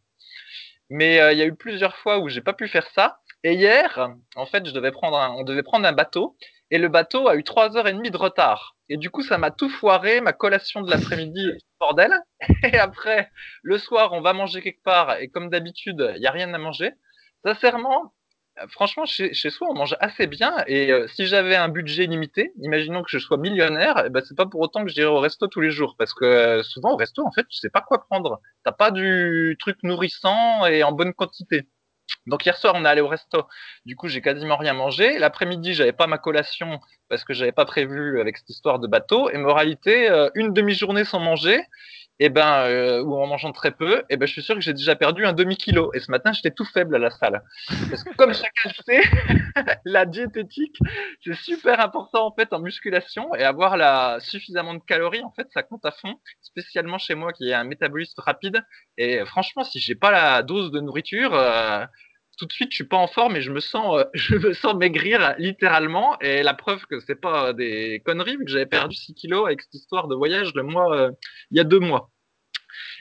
Mais 0.90 1.20
euh, 1.20 1.32
il 1.32 1.38
y 1.38 1.42
a 1.42 1.46
eu 1.46 1.54
plusieurs 1.54 1.96
fois 1.96 2.18
où 2.18 2.28
j'ai 2.28 2.40
pas 2.40 2.52
pu 2.52 2.68
faire 2.68 2.88
ça. 2.94 3.18
Et 3.42 3.54
hier, 3.54 4.14
en 4.36 4.46
fait, 4.46 4.66
je 4.66 4.72
devais 4.72 4.92
prendre 4.92 5.18
un, 5.18 5.30
on 5.32 5.42
devait 5.42 5.62
prendre 5.62 5.86
un 5.86 5.92
bateau 5.92 6.36
et 6.70 6.78
le 6.78 6.88
bateau 6.88 7.28
a 7.28 7.36
eu 7.36 7.44
trois 7.44 7.76
heures 7.76 7.86
et 7.88 7.92
demie 7.92 8.10
de 8.10 8.16
retard. 8.16 8.76
Et 8.88 8.96
du 8.96 9.10
coup, 9.10 9.22
ça 9.22 9.38
m'a 9.38 9.50
tout 9.50 9.68
foiré, 9.68 10.20
ma 10.20 10.32
collation 10.32 10.82
de 10.82 10.90
l'après-midi, 10.90 11.52
bordel. 11.80 12.12
Et 12.64 12.78
après, 12.78 13.30
le 13.62 13.78
soir, 13.78 14.12
on 14.12 14.20
va 14.20 14.32
manger 14.32 14.62
quelque 14.62 14.82
part 14.82 15.18
et 15.18 15.28
comme 15.28 15.50
d'habitude, 15.50 16.12
il 16.16 16.22
y 16.22 16.26
a 16.26 16.30
rien 16.30 16.52
à 16.52 16.58
manger. 16.58 16.92
Sincèrement, 17.44 18.13
franchement, 18.68 19.04
chez, 19.06 19.34
chez 19.34 19.50
soi, 19.50 19.68
on 19.70 19.74
mange 19.74 19.96
assez 20.00 20.26
bien. 20.26 20.64
Et 20.66 20.92
euh, 20.92 21.06
si 21.08 21.26
j'avais 21.26 21.56
un 21.56 21.68
budget 21.68 22.06
limité, 22.06 22.52
imaginons 22.60 23.02
que 23.02 23.10
je 23.10 23.18
sois 23.18 23.36
millionnaire, 23.36 24.04
eh 24.06 24.10
ben, 24.10 24.22
c'est 24.26 24.36
pas 24.36 24.46
pour 24.46 24.60
autant 24.60 24.84
que 24.84 24.90
je 24.90 24.94
dirais 24.94 25.08
au 25.10 25.20
resto 25.20 25.46
tous 25.48 25.60
les 25.60 25.70
jours. 25.70 25.96
Parce 25.98 26.14
que 26.14 26.24
euh, 26.24 26.62
souvent, 26.62 26.92
au 26.92 26.96
resto, 26.96 27.24
en 27.26 27.32
fait, 27.32 27.46
tu 27.48 27.58
sais 27.58 27.70
pas 27.70 27.80
quoi 27.80 28.04
prendre. 28.04 28.40
T'as 28.64 28.72
pas 28.72 28.90
du 28.90 29.56
truc 29.60 29.78
nourrissant 29.82 30.66
et 30.66 30.82
en 30.82 30.92
bonne 30.92 31.14
quantité. 31.14 31.68
Donc 32.26 32.44
hier 32.44 32.56
soir, 32.56 32.74
on 32.76 32.84
est 32.84 32.88
allé 32.88 33.00
au 33.00 33.08
resto. 33.08 33.46
Du 33.86 33.96
coup, 33.96 34.08
j'ai 34.08 34.20
quasiment 34.20 34.56
rien 34.56 34.74
mangé. 34.74 35.18
L'après-midi, 35.18 35.74
j'avais 35.74 35.92
pas 35.92 36.06
ma 36.06 36.18
collation 36.18 36.80
parce 37.08 37.24
que 37.24 37.34
j'avais 37.34 37.52
pas 37.52 37.64
prévu 37.64 38.20
avec 38.20 38.36
cette 38.38 38.50
histoire 38.50 38.78
de 38.78 38.86
bateau. 38.86 39.30
Et 39.30 39.38
moralité, 39.38 40.10
euh, 40.10 40.28
une 40.34 40.52
demi-journée 40.52 41.04
sans 41.04 41.20
manger, 41.20 41.60
et 42.20 42.28
ben, 42.28 42.66
euh, 42.66 43.02
ou 43.02 43.16
en 43.16 43.26
mangeant 43.26 43.52
très 43.52 43.72
peu, 43.72 44.04
et 44.08 44.16
ben, 44.16 44.26
je 44.26 44.32
suis 44.32 44.42
sûr 44.42 44.54
que 44.54 44.60
j'ai 44.60 44.72
déjà 44.72 44.94
perdu 44.94 45.24
un 45.26 45.32
demi-kilo. 45.32 45.90
Et 45.94 46.00
ce 46.00 46.10
matin, 46.10 46.32
j'étais 46.32 46.52
tout 46.52 46.64
faible 46.64 46.94
à 46.94 46.98
la 46.98 47.10
salle. 47.10 47.42
Parce 47.90 48.04
que 48.04 48.14
comme 48.16 48.32
chacun 48.32 48.70
le 48.70 48.84
sait, 48.84 49.02
la 49.84 50.06
diététique, 50.06 50.78
c'est 51.24 51.34
super 51.34 51.80
important 51.80 52.26
en 52.26 52.32
fait 52.32 52.52
en 52.52 52.60
musculation 52.60 53.34
et 53.34 53.42
avoir 53.42 53.76
la 53.76 54.18
suffisamment 54.20 54.74
de 54.74 54.82
calories 54.86 55.22
en 55.22 55.32
fait, 55.32 55.48
ça 55.52 55.62
compte 55.62 55.84
à 55.84 55.90
fond. 55.90 56.14
Spécialement 56.40 56.98
chez 56.98 57.14
moi 57.14 57.32
qui 57.32 57.50
est 57.50 57.54
un 57.54 57.64
métabolisme 57.64 58.20
rapide. 58.20 58.64
Et 58.96 59.20
euh, 59.20 59.26
franchement, 59.26 59.64
si 59.64 59.80
j'ai 59.80 59.94
pas 59.94 60.10
la 60.10 60.42
dose 60.42 60.70
de 60.70 60.80
nourriture, 60.80 61.34
euh, 61.34 61.84
tout 62.36 62.46
de 62.46 62.52
suite, 62.52 62.70
je 62.70 62.76
suis 62.76 62.84
pas 62.84 62.96
en 62.96 63.06
forme 63.06 63.36
et 63.36 63.42
je 63.42 63.50
me 63.50 63.60
sens, 63.60 63.98
euh, 63.98 64.04
je 64.14 64.36
me 64.36 64.52
sens 64.52 64.74
maigrir 64.74 65.34
littéralement. 65.38 66.18
Et 66.20 66.42
la 66.42 66.54
preuve 66.54 66.84
que 66.86 67.00
c'est 67.00 67.20
pas 67.20 67.52
des 67.52 68.02
conneries, 68.04 68.36
vu 68.36 68.44
que 68.44 68.50
j'avais 68.50 68.66
perdu 68.66 68.96
6 68.96 69.14
kilos 69.14 69.46
avec 69.46 69.62
cette 69.62 69.74
histoire 69.74 70.08
de 70.08 70.14
voyage 70.14 70.52
le 70.54 70.62
mois, 70.62 70.96
euh, 70.96 71.10
il 71.50 71.56
y 71.56 71.60
a 71.60 71.64
deux 71.64 71.80
mois. 71.80 72.10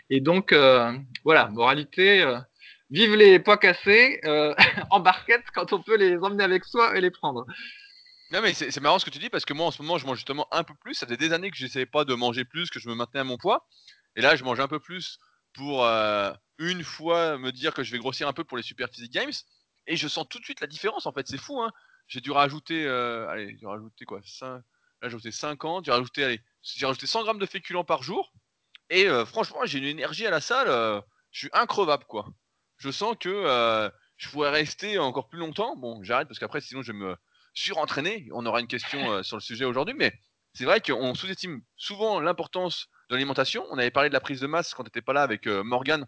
Et 0.09 0.21
donc, 0.21 0.51
euh, 0.51 0.91
voilà, 1.23 1.47
moralité, 1.49 2.21
euh, 2.21 2.39
vive 2.89 3.15
les 3.15 3.39
pois 3.39 3.57
cassés 3.57 4.19
euh, 4.25 4.53
en 4.91 4.99
barquette 4.99 5.45
quand 5.53 5.73
on 5.73 5.81
peut 5.81 5.97
les 5.97 6.17
emmener 6.17 6.43
avec 6.43 6.65
soi 6.65 6.97
et 6.97 7.01
les 7.01 7.11
prendre. 7.11 7.45
Non 8.31 8.41
mais 8.41 8.53
c'est 8.53 8.79
marrant 8.79 8.97
ce 8.97 9.05
que 9.05 9.11
tu 9.11 9.19
dis 9.19 9.29
parce 9.29 9.45
que 9.45 9.53
moi 9.53 9.67
en 9.67 9.71
ce 9.71 9.79
moment 9.83 9.99
je 9.99 10.07
mange 10.07 10.17
justement 10.17 10.47
un 10.51 10.63
peu 10.63 10.73
plus. 10.81 10.95
Ça 10.95 11.05
faisait 11.05 11.17
des 11.17 11.33
années 11.33 11.51
que 11.51 11.57
j'essayais 11.57 11.85
pas 11.85 12.03
de 12.03 12.15
manger 12.15 12.45
plus, 12.45 12.71
que 12.71 12.79
je 12.79 12.89
me 12.89 12.95
maintenais 12.95 13.19
à 13.19 13.23
mon 13.23 13.37
poids. 13.37 13.67
Et 14.15 14.21
là 14.21 14.35
je 14.35 14.43
mange 14.43 14.59
un 14.59 14.67
peu 14.67 14.79
plus 14.79 15.19
pour 15.53 15.85
euh, 15.85 16.33
une 16.57 16.83
fois 16.83 17.37
me 17.37 17.51
dire 17.51 17.73
que 17.73 17.83
je 17.83 17.91
vais 17.91 17.99
grossir 17.99 18.27
un 18.27 18.33
peu 18.33 18.43
pour 18.43 18.57
les 18.57 18.63
Super 18.63 18.89
Physique 18.89 19.13
Games. 19.13 19.31
Et 19.87 19.95
je 19.95 20.07
sens 20.07 20.27
tout 20.29 20.39
de 20.39 20.43
suite 20.43 20.61
la 20.61 20.67
différence 20.67 21.05
en 21.05 21.11
fait. 21.11 21.27
C'est 21.27 21.37
fou 21.37 21.61
hein. 21.61 21.71
J'ai 22.07 22.21
dû 22.21 22.31
rajouter, 22.31 22.85
euh, 22.85 23.27
allez, 23.29 23.57
j'ai 23.59 23.65
rajouté 23.65 24.05
quoi 24.05 24.19
5, 24.23 24.47
Là 24.47 24.61
j'ai 25.03 25.07
rajouté 25.07 25.31
50, 25.31 25.85
j'ai 25.85 25.91
rajouté, 25.91 26.23
allez, 26.23 26.41
j'ai 26.61 26.85
rajouté 26.85 27.07
100 27.07 27.23
grammes 27.23 27.39
de 27.39 27.45
féculents 27.45 27.83
par 27.83 28.03
jour. 28.03 28.33
Et 28.89 29.07
euh, 29.07 29.25
franchement 29.25 29.65
j'ai 29.65 29.79
une 29.79 29.85
énergie 29.85 30.25
à 30.25 30.29
la 30.29 30.41
salle. 30.41 30.67
je 31.31 31.39
suis 31.39 31.49
increvable 31.53 32.05
quoi. 32.05 32.27
Je 32.77 32.91
sens 32.91 33.15
que 33.19 33.91
je 34.17 34.29
pourrais 34.29 34.51
rester 34.51 34.99
encore 34.99 35.27
plus 35.27 35.39
longtemps. 35.39 35.75
Bon 35.75 36.03
j'arrête 36.03 36.27
parce 36.27 36.39
qu'après 36.39 36.61
sinon 36.61 36.81
je 36.81 36.91
vais 36.91 36.97
me 36.97 37.15
surentraîné. 37.53 38.27
On 38.33 38.45
aura 38.45 38.59
une 38.59 38.67
question 38.67 39.23
sur 39.23 39.37
le 39.37 39.41
sujet 39.41 39.65
aujourd'hui, 39.65 39.95
mais 39.97 40.13
c'est 40.53 40.65
vrai 40.65 40.81
qu'on 40.81 41.15
sous-estime 41.15 41.61
souvent 41.75 42.19
l'importance 42.19 42.89
de. 43.17 43.65
On 43.71 43.77
avait 43.77 43.91
parlé 43.91 44.09
de 44.09 44.13
la 44.13 44.19
prise 44.19 44.39
de 44.39 44.47
masse 44.47 44.73
quand 44.73 44.83
tu 44.83 45.01
pas 45.01 45.13
là 45.13 45.23
avec 45.23 45.47
euh, 45.47 45.63
Morgan 45.63 46.05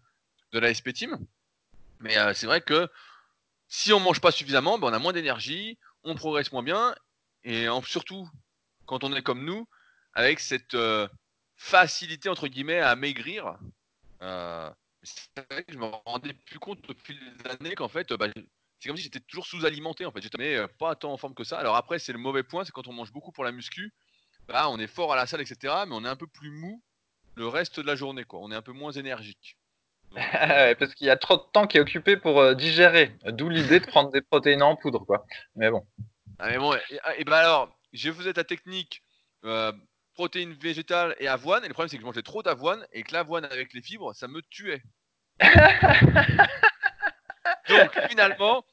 de 0.51 0.59
la 0.59 0.73
SP 0.73 0.93
Team. 0.93 1.17
Mais 1.99 2.17
euh, 2.17 2.33
c'est 2.33 2.45
vrai 2.45 2.61
que 2.61 2.89
si 3.67 3.93
on 3.93 3.99
mange 3.99 4.21
pas 4.21 4.31
suffisamment, 4.31 4.77
ben, 4.77 4.87
on 4.87 4.93
a 4.93 4.99
moins 4.99 5.13
d'énergie, 5.13 5.77
on 6.03 6.15
progresse 6.15 6.51
moins 6.51 6.63
bien, 6.63 6.95
et 7.43 7.67
surtout 7.85 8.29
quand 8.85 9.03
on 9.03 9.13
est 9.13 9.21
comme 9.21 9.43
nous, 9.43 9.67
avec 10.13 10.39
cette 10.39 10.75
euh, 10.75 11.07
facilité 11.55 12.29
entre 12.29 12.47
guillemets 12.47 12.79
à 12.79 12.95
maigrir. 12.95 13.57
Euh, 14.21 14.69
vrai 15.51 15.65
je 15.67 15.77
me 15.77 15.85
rendais 16.05 16.33
plus 16.33 16.59
compte 16.59 16.81
depuis 16.87 17.17
les 17.19 17.51
années 17.51 17.75
qu'en 17.75 17.87
fait, 17.87 18.11
bah, 18.13 18.27
c'est 18.79 18.87
comme 18.89 18.97
si 18.97 19.03
j'étais 19.03 19.19
toujours 19.19 19.45
sous-alimenté 19.45 20.05
en 20.05 20.11
fait. 20.11 20.21
J'étais 20.21 20.67
pas 20.79 20.95
tant 20.95 21.13
en 21.13 21.17
forme 21.17 21.33
que 21.33 21.43
ça. 21.43 21.57
Alors 21.57 21.75
après, 21.75 21.99
c'est 21.99 22.13
le 22.13 22.19
mauvais 22.19 22.43
point, 22.43 22.65
c'est 22.65 22.71
quand 22.71 22.87
on 22.87 22.93
mange 22.93 23.11
beaucoup 23.11 23.31
pour 23.31 23.43
la 23.43 23.51
muscu, 23.51 23.93
bah, 24.47 24.69
on 24.69 24.77
est 24.79 24.87
fort 24.87 25.13
à 25.13 25.15
la 25.15 25.25
salle, 25.25 25.41
etc. 25.41 25.73
Mais 25.87 25.95
on 25.95 26.05
est 26.05 26.09
un 26.09 26.15
peu 26.15 26.27
plus 26.27 26.51
mou 26.51 26.81
le 27.35 27.47
reste 27.47 27.79
de 27.79 27.87
la 27.87 27.95
journée, 27.95 28.23
quoi. 28.23 28.39
On 28.41 28.51
est 28.51 28.55
un 28.55 28.61
peu 28.61 28.71
moins 28.73 28.91
énergique. 28.91 29.57
Donc, 30.11 30.19
Ouais, 30.33 30.75
Parce 30.75 30.93
qu'il 30.95 31.07
y 31.07 31.09
a 31.09 31.17
trop 31.17 31.37
de 31.37 31.43
temps 31.53 31.67
qui 31.67 31.77
est 31.77 31.81
occupé 31.81 32.17
pour 32.17 32.39
euh, 32.39 32.55
digérer. 32.55 33.15
D'où 33.27 33.49
l'idée 33.49 33.79
de 33.79 33.85
prendre 33.85 34.11
des 34.11 34.21
protéines 34.21 34.63
en 34.63 34.75
poudre, 34.75 35.05
quoi. 35.05 35.25
Mais 35.55 35.69
bon. 35.69 35.85
ah, 36.39 36.49
mais 36.49 36.57
bon, 36.57 36.73
et, 36.73 36.99
et 37.17 37.23
bah 37.25 37.39
alors, 37.39 37.77
je 37.93 38.11
faisais 38.11 38.33
ta 38.33 38.43
technique 38.43 39.03
euh, 39.43 39.71
protéines 40.13 40.53
végétales 40.53 41.15
et 41.19 41.27
avoine. 41.27 41.63
Et 41.65 41.67
le 41.67 41.73
problème, 41.73 41.89
c'est 41.89 41.97
que 41.97 42.01
je 42.01 42.05
mangeais 42.05 42.23
trop 42.23 42.43
d'avoine 42.43 42.85
et 42.93 43.03
que 43.03 43.13
l'avoine 43.13 43.45
avec 43.45 43.73
les 43.73 43.81
fibres, 43.81 44.13
ça 44.13 44.27
me 44.27 44.41
tuait. 44.41 44.81
Donc 47.69 47.99
finalement, 48.09 48.63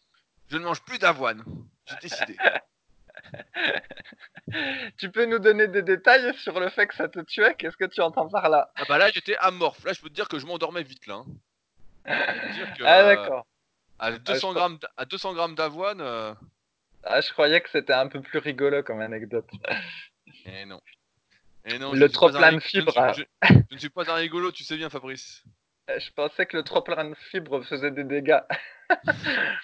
je 0.49 0.57
ne 0.57 0.65
mange 0.65 0.83
plus 0.83 0.99
d'avoine. 0.99 1.45
J'ai 1.87 1.97
décidé. 1.97 2.37
tu 4.99 5.11
peux 5.11 5.25
nous 5.27 5.39
donner 5.39 5.69
des 5.69 5.83
détails 5.83 6.35
sur 6.39 6.59
le 6.61 6.69
fait 6.71 6.87
que 6.87 6.95
ça 6.95 7.09
te 7.09 7.21
tuait? 7.21 7.55
Qu'est-ce 7.55 7.77
que 7.77 7.85
tu 7.85 8.01
entends 8.01 8.29
par 8.29 8.49
là? 8.49 8.71
Ah 8.77 8.85
bah 8.89 8.99
là, 8.99 9.11
j'étais 9.11 9.37
amorphe. 9.37 9.85
Là, 9.85 9.93
je 9.93 10.01
peux 10.01 10.09
te 10.09 10.15
dire 10.15 10.29
que 10.29 10.39
je 10.39 10.47
m'endormais 10.47 10.83
vite 10.83 11.07
là. 11.07 11.17
hein. 11.17 11.27
Dire 12.53 12.67
que, 12.77 12.83
Ah 12.85 13.03
euh, 13.03 13.17
d'accord. 13.17 13.47
À 13.99 14.13
200 14.13 14.51
je- 14.51 14.55
grammes, 14.57 14.79
à 14.97 15.05
200 15.05 15.35
grammes 15.35 15.55
d'avoine, 15.55 16.01
euh, 16.01 16.35
Ah, 17.05 17.21
je 17.21 17.31
croyais 17.33 17.61
que 17.61 17.71
c'était 17.71 17.93
un 17.93 18.09
peu 18.09 18.21
plus 18.21 18.39
rigolo 18.39 18.83
comme 18.83 19.01
anecdote. 19.01 19.49
eh 20.47 20.65
non. 20.67 20.81
Et 21.65 21.79
non, 21.79 21.93
Le 21.93 22.09
trop 22.09 22.29
plein 22.29 22.51
de 22.53 22.57
rig- 22.57 22.61
je 22.75 22.81
ne 22.81 22.87
fibres, 22.87 23.15
suis-. 23.15 23.25
Je, 23.43 23.55
je 23.71 23.75
ne 23.75 23.79
suis 23.79 23.91
pas 23.91 24.11
un 24.11 24.15
rigolo, 24.15 24.51
tu 24.51 24.65
sais 24.65 24.77
bien, 24.77 24.91
Fabrice. 24.91 25.45
Je 25.89 26.11
pensais 26.13 26.47
que 26.47 26.57
le 26.57 26.63
trop 26.65 26.81
plein 26.83 27.05
de 27.05 27.15
fibres 27.31 27.63
faisait 27.63 27.91
des 27.91 28.05
dégâts. 28.05 28.41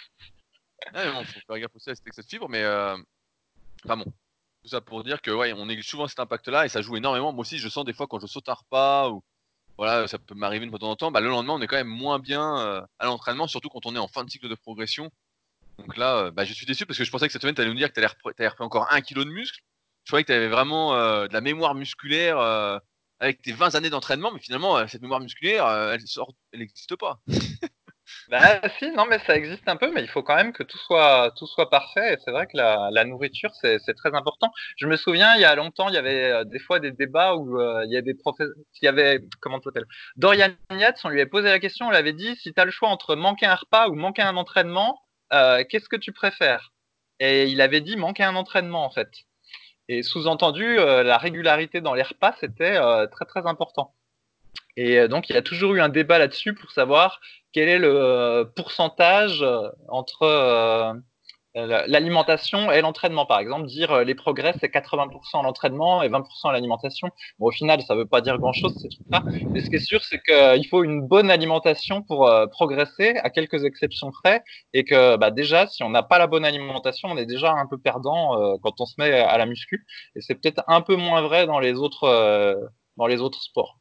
Ah, 0.95 1.05
mais 1.05 1.13
bon, 1.13 1.25
faut 1.25 1.41
faire 1.47 1.59
gaffe 1.59 1.75
aussi 1.77 1.91
à 1.91 1.95
cet 1.95 2.07
excès 2.07 2.23
de 2.23 2.27
fibres, 2.27 2.49
mais 2.49 2.63
euh... 2.63 2.97
enfin 3.85 3.97
bon. 3.97 4.13
Tout 4.63 4.69
ça 4.71 4.81
pour 4.81 5.05
dire 5.05 5.23
que 5.23 5.31
ouais, 5.31 5.53
on 5.53 5.69
est 5.69 5.81
souvent 5.83 6.09
cet 6.09 6.19
impact-là 6.21 6.67
et 6.67 6.69
ça 6.69 6.83
joue 6.83 6.97
énormément. 6.97 7.33
Moi 7.33 7.43
aussi, 7.43 7.59
je 7.59 7.69
sens 7.69 7.85
des 7.85 7.93
fois 7.93 8.07
quand 8.09 8.19
je 8.19 8.27
saute 8.27 8.49
un 8.49 8.55
repas 8.55 9.09
ou 9.11 9.23
voilà, 9.79 10.09
ça 10.09 10.19
peut 10.19 10.35
m'arriver 10.35 10.67
de 10.67 10.77
temps 10.77 10.91
en 10.91 10.97
temps. 10.97 11.13
Bah, 11.13 11.21
le 11.21 11.29
lendemain, 11.29 11.55
on 11.55 11.63
est 11.63 11.69
quand 11.69 11.77
même 11.77 11.87
moins 11.87 12.19
bien 12.19 12.59
euh, 12.59 12.83
à 12.99 13.07
l'entraînement, 13.07 13.47
surtout 13.47 13.69
quand 13.69 13.87
on 13.87 13.95
est 13.95 13.99
en 13.99 14.09
fin 14.09 14.25
de 14.25 14.31
cycle 14.31 14.49
de 14.49 14.55
progression. 14.57 15.11
Donc 15.79 15.97
là, 15.97 16.17
euh, 16.17 16.31
bah, 16.33 16.45
je 16.45 16.53
suis 16.53 16.67
déçu 16.67 16.85
parce 16.85 16.99
que 16.99 17.05
je 17.05 17.11
pensais 17.13 17.29
que 17.29 17.33
cette 17.33 17.43
semaine, 17.43 17.55
tu 17.55 17.61
allais 17.61 17.71
nous 17.71 17.77
dire 17.77 17.89
que 17.89 17.95
tu 17.95 18.01
allais 18.01 18.09
repris 18.49 18.65
encore 18.65 18.89
un 18.91 19.01
kilo 19.01 19.25
de 19.25 19.31
muscle. 19.31 19.61
Je 20.05 20.11
croyais 20.11 20.25
que 20.25 20.33
tu 20.33 20.37
avais 20.37 20.49
vraiment 20.49 20.95
euh, 20.95 21.29
de 21.29 21.33
la 21.33 21.41
mémoire 21.41 21.77
musculaire 21.77 22.39
avec 23.21 23.43
tes 23.43 23.53
20 23.53 23.77
années 23.77 23.91
d'entraînement, 23.91 24.33
mais 24.33 24.41
finalement, 24.41 24.87
cette 24.89 25.03
mémoire 25.03 25.21
musculaire, 25.21 25.69
elle 25.69 26.07
sort, 26.07 26.33
elle 26.53 26.61
n'existe 26.61 26.97
pas. 26.97 27.21
Bah 28.29 28.61
si, 28.79 28.91
non 28.93 29.07
mais 29.07 29.19
ça 29.21 29.37
existe 29.37 29.69
un 29.69 29.77
peu, 29.77 29.91
mais 29.93 30.03
il 30.03 30.09
faut 30.09 30.23
quand 30.23 30.35
même 30.37 30.53
que 30.53 30.63
tout 30.63 30.79
soit 30.79 31.33
tout 31.37 31.47
soit 31.47 31.71
parfait. 31.71 32.19
C'est 32.25 32.31
vrai 32.31 32.47
que 32.47 32.57
la, 32.57 33.05
nourriture 33.05 33.51
c'est 33.61 33.95
très 33.95 34.15
important. 34.15 34.53
Je 34.77 34.87
me 34.87 34.97
souviens 34.97 35.35
il 35.37 35.41
y 35.41 35.45
a 35.45 35.55
longtemps 35.55 35.89
il 35.89 35.95
y 35.95 35.99
avait 35.99 36.33
euh, 36.33 36.45
des 36.45 36.59
fois 36.59 36.81
des 36.81 36.93
débats 36.93 37.37
où 37.37 37.61
euh, 37.61 37.85
il 37.87 37.93
y 37.93 37.97
a 37.97 38.03
des 38.03 38.15
professeurs, 38.15 38.55
il 38.81 38.85
y 38.85 38.89
avait 38.89 39.21
comment 39.41 39.61
t'appelles 39.61 39.87
Dorian 40.17 40.51
Yates, 40.71 41.01
on 41.05 41.09
lui 41.09 41.21
avait 41.21 41.31
posé 41.31 41.49
la 41.49 41.59
question, 41.59 41.87
on 41.87 41.91
lui 41.91 41.97
avait 41.97 42.13
dit 42.13 42.37
si 42.37 42.53
tu 42.53 42.61
as 42.61 42.65
le 42.65 42.71
choix 42.71 42.89
entre 42.89 43.17
manquer 43.17 43.47
un 43.47 43.55
repas 43.55 43.89
ou 43.89 43.95
manquer 43.95 44.23
un 44.23 44.37
entraînement, 44.37 45.01
euh, 45.33 45.65
qu'est-ce 45.69 45.89
que 45.89 45.97
tu 45.97 46.13
préfères? 46.13 46.73
Et 47.21 47.47
il 47.49 47.61
avait 47.61 47.81
dit 47.81 47.97
manquer 47.97 48.25
un 48.25 48.37
entraînement 48.37 48.85
en 48.85 48.91
fait. 48.91 49.11
Et 49.89 50.03
sous-entendu 50.03 50.77
la 50.77 51.19
régularité 51.19 51.81
dans 51.81 51.95
les 51.95 52.03
repas 52.03 52.35
c'était 52.41 52.79
très 53.11 53.25
très 53.25 53.47
important. 53.47 53.95
Et 54.77 55.09
donc, 55.09 55.29
il 55.29 55.33
y 55.33 55.37
a 55.37 55.43
toujours 55.43 55.75
eu 55.75 55.81
un 55.81 55.89
débat 55.89 56.19
là-dessus 56.19 56.55
pour 56.55 56.71
savoir 56.71 57.21
quel 57.53 57.69
est 57.69 57.79
le 57.79 57.95
euh, 57.95 58.45
pourcentage 58.45 59.43
euh, 59.43 59.69
entre 59.89 60.23
euh, 60.23 60.93
l'alimentation 61.55 62.71
et 62.71 62.81
l'entraînement? 62.83 63.27
Par 63.27 63.41
exemple, 63.41 63.67
dire 63.67 64.05
les 64.05 64.15
progrès, 64.15 64.55
c'est 64.61 64.73
80% 64.73 65.43
l'entraînement 65.43 66.03
et 66.03 66.09
20% 66.09 66.53
l'alimentation. 66.53 67.09
Au 67.41 67.51
final, 67.51 67.83
ça 67.83 67.95
ne 67.95 68.01
veut 68.01 68.07
pas 68.07 68.21
dire 68.21 68.39
grand-chose, 68.39 68.77
ces 68.81 68.89
trucs-là. 68.89 69.25
Mais 69.51 69.61
ce 69.61 69.71
qui 69.71 69.77
est 69.77 69.81
sûr, 69.81 70.05
c'est 70.05 70.21
qu'il 70.23 70.67
faut 70.69 70.85
une 70.85 71.01
bonne 71.01 71.31
alimentation 71.31 72.03
pour 72.03 72.31
progresser, 72.53 73.17
à 73.25 73.31
quelques 73.31 73.65
exceptions 73.65 74.13
près. 74.13 74.45
Et 74.73 74.85
que 74.85 75.17
bah, 75.17 75.33
déjà, 75.33 75.67
si 75.67 75.83
on 75.83 75.91
n'a 75.91 76.05
pas 76.05 76.19
la 76.19 76.29
bonne 76.29 76.45
alimentation, 76.45 77.09
on 77.09 77.17
est 77.17 77.27
déjà 77.27 77.53
un 77.53 77.67
peu 77.67 77.79
perdant 77.79 78.59
quand 78.63 78.81
on 78.81 78.87
se 78.87 78.95
met 78.99 79.11
à 79.11 79.37
la 79.37 79.47
muscu. 79.47 79.85
Et 80.15 80.21
c'est 80.21 80.37
peut-être 80.37 80.63
un 80.69 80.81
peu 80.81 80.95
moins 80.95 81.23
vrai 81.23 81.47
dans 81.47 81.59
les 81.59 81.73
autres, 81.73 82.61
dans 82.97 83.07
les 83.09 83.21
autres 83.21 83.43
sports. 83.43 83.77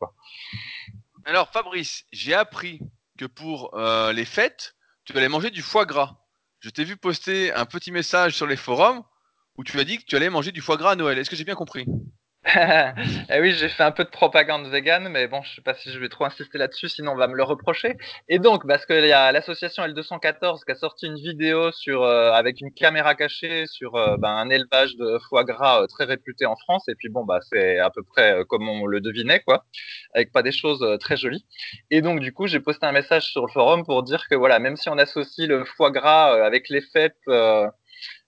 Alors, 1.25 1.49
Fabrice, 1.49 2.05
j'ai 2.11 2.33
appris 2.33 2.79
que 3.17 3.25
pour 3.25 3.77
euh, 3.77 4.13
les 4.13 4.25
fêtes, 4.25 4.75
tu 5.03 5.17
allais 5.17 5.29
manger 5.29 5.49
du 5.49 5.61
foie 5.61 5.85
gras. 5.85 6.17
Je 6.59 6.69
t'ai 6.69 6.83
vu 6.83 6.97
poster 6.97 7.53
un 7.53 7.65
petit 7.65 7.91
message 7.91 8.35
sur 8.35 8.47
les 8.47 8.55
forums 8.55 9.03
où 9.57 9.63
tu 9.63 9.79
as 9.79 9.83
dit 9.83 9.97
que 9.97 10.05
tu 10.05 10.15
allais 10.15 10.29
manger 10.29 10.51
du 10.51 10.61
foie 10.61 10.77
gras 10.77 10.91
à 10.91 10.95
Noël. 10.95 11.17
Est-ce 11.17 11.29
que 11.29 11.35
j'ai 11.35 11.43
bien 11.43 11.55
compris? 11.55 11.85
eh 13.29 13.41
oui, 13.41 13.51
j'ai 13.51 13.67
fait 13.67 13.83
un 13.83 13.91
peu 13.91 14.05
de 14.05 14.09
propagande 14.09 14.67
vegan, 14.67 15.09
mais 15.09 15.27
bon, 15.27 15.41
je 15.41 15.55
sais 15.55 15.61
pas 15.61 15.73
si 15.73 15.91
je 15.91 15.99
vais 15.99 16.07
trop 16.07 16.23
insister 16.23 16.57
là-dessus, 16.57 16.87
sinon 16.87 17.11
on 17.11 17.15
va 17.15 17.27
me 17.27 17.35
le 17.35 17.43
reprocher. 17.43 17.97
Et 18.29 18.39
donc, 18.39 18.65
parce 18.65 18.85
qu'il 18.85 19.05
y 19.05 19.11
a 19.11 19.33
l'association 19.33 19.83
L214 19.83 20.63
qui 20.63 20.71
a 20.71 20.75
sorti 20.75 21.07
une 21.07 21.17
vidéo 21.17 21.73
sur 21.73 22.03
euh, 22.03 22.31
avec 22.31 22.61
une 22.61 22.71
caméra 22.71 23.15
cachée 23.15 23.65
sur 23.67 23.95
euh, 23.95 24.15
ben, 24.15 24.29
un 24.29 24.49
élevage 24.49 24.95
de 24.95 25.19
foie 25.27 25.43
gras 25.43 25.81
euh, 25.81 25.87
très 25.87 26.05
réputé 26.05 26.45
en 26.45 26.55
France. 26.55 26.87
Et 26.87 26.95
puis 26.95 27.09
bon, 27.09 27.25
bah 27.25 27.39
c'est 27.41 27.79
à 27.79 27.89
peu 27.89 28.03
près 28.03 28.37
comme 28.47 28.69
on 28.69 28.85
le 28.85 29.01
devinait, 29.01 29.41
quoi, 29.41 29.65
avec 30.13 30.31
pas 30.31 30.41
des 30.41 30.53
choses 30.53 30.85
très 31.01 31.17
jolies. 31.17 31.45
Et 31.91 32.01
donc, 32.01 32.21
du 32.21 32.31
coup, 32.31 32.47
j'ai 32.47 32.61
posté 32.61 32.85
un 32.85 32.93
message 32.93 33.29
sur 33.29 33.45
le 33.45 33.51
forum 33.51 33.83
pour 33.83 34.03
dire 34.03 34.25
que 34.29 34.35
voilà, 34.35 34.59
même 34.59 34.77
si 34.77 34.87
on 34.87 34.97
associe 34.97 35.49
le 35.49 35.65
foie 35.65 35.91
gras 35.91 36.45
avec 36.45 36.69
les 36.69 36.81
fêtes 36.81 37.17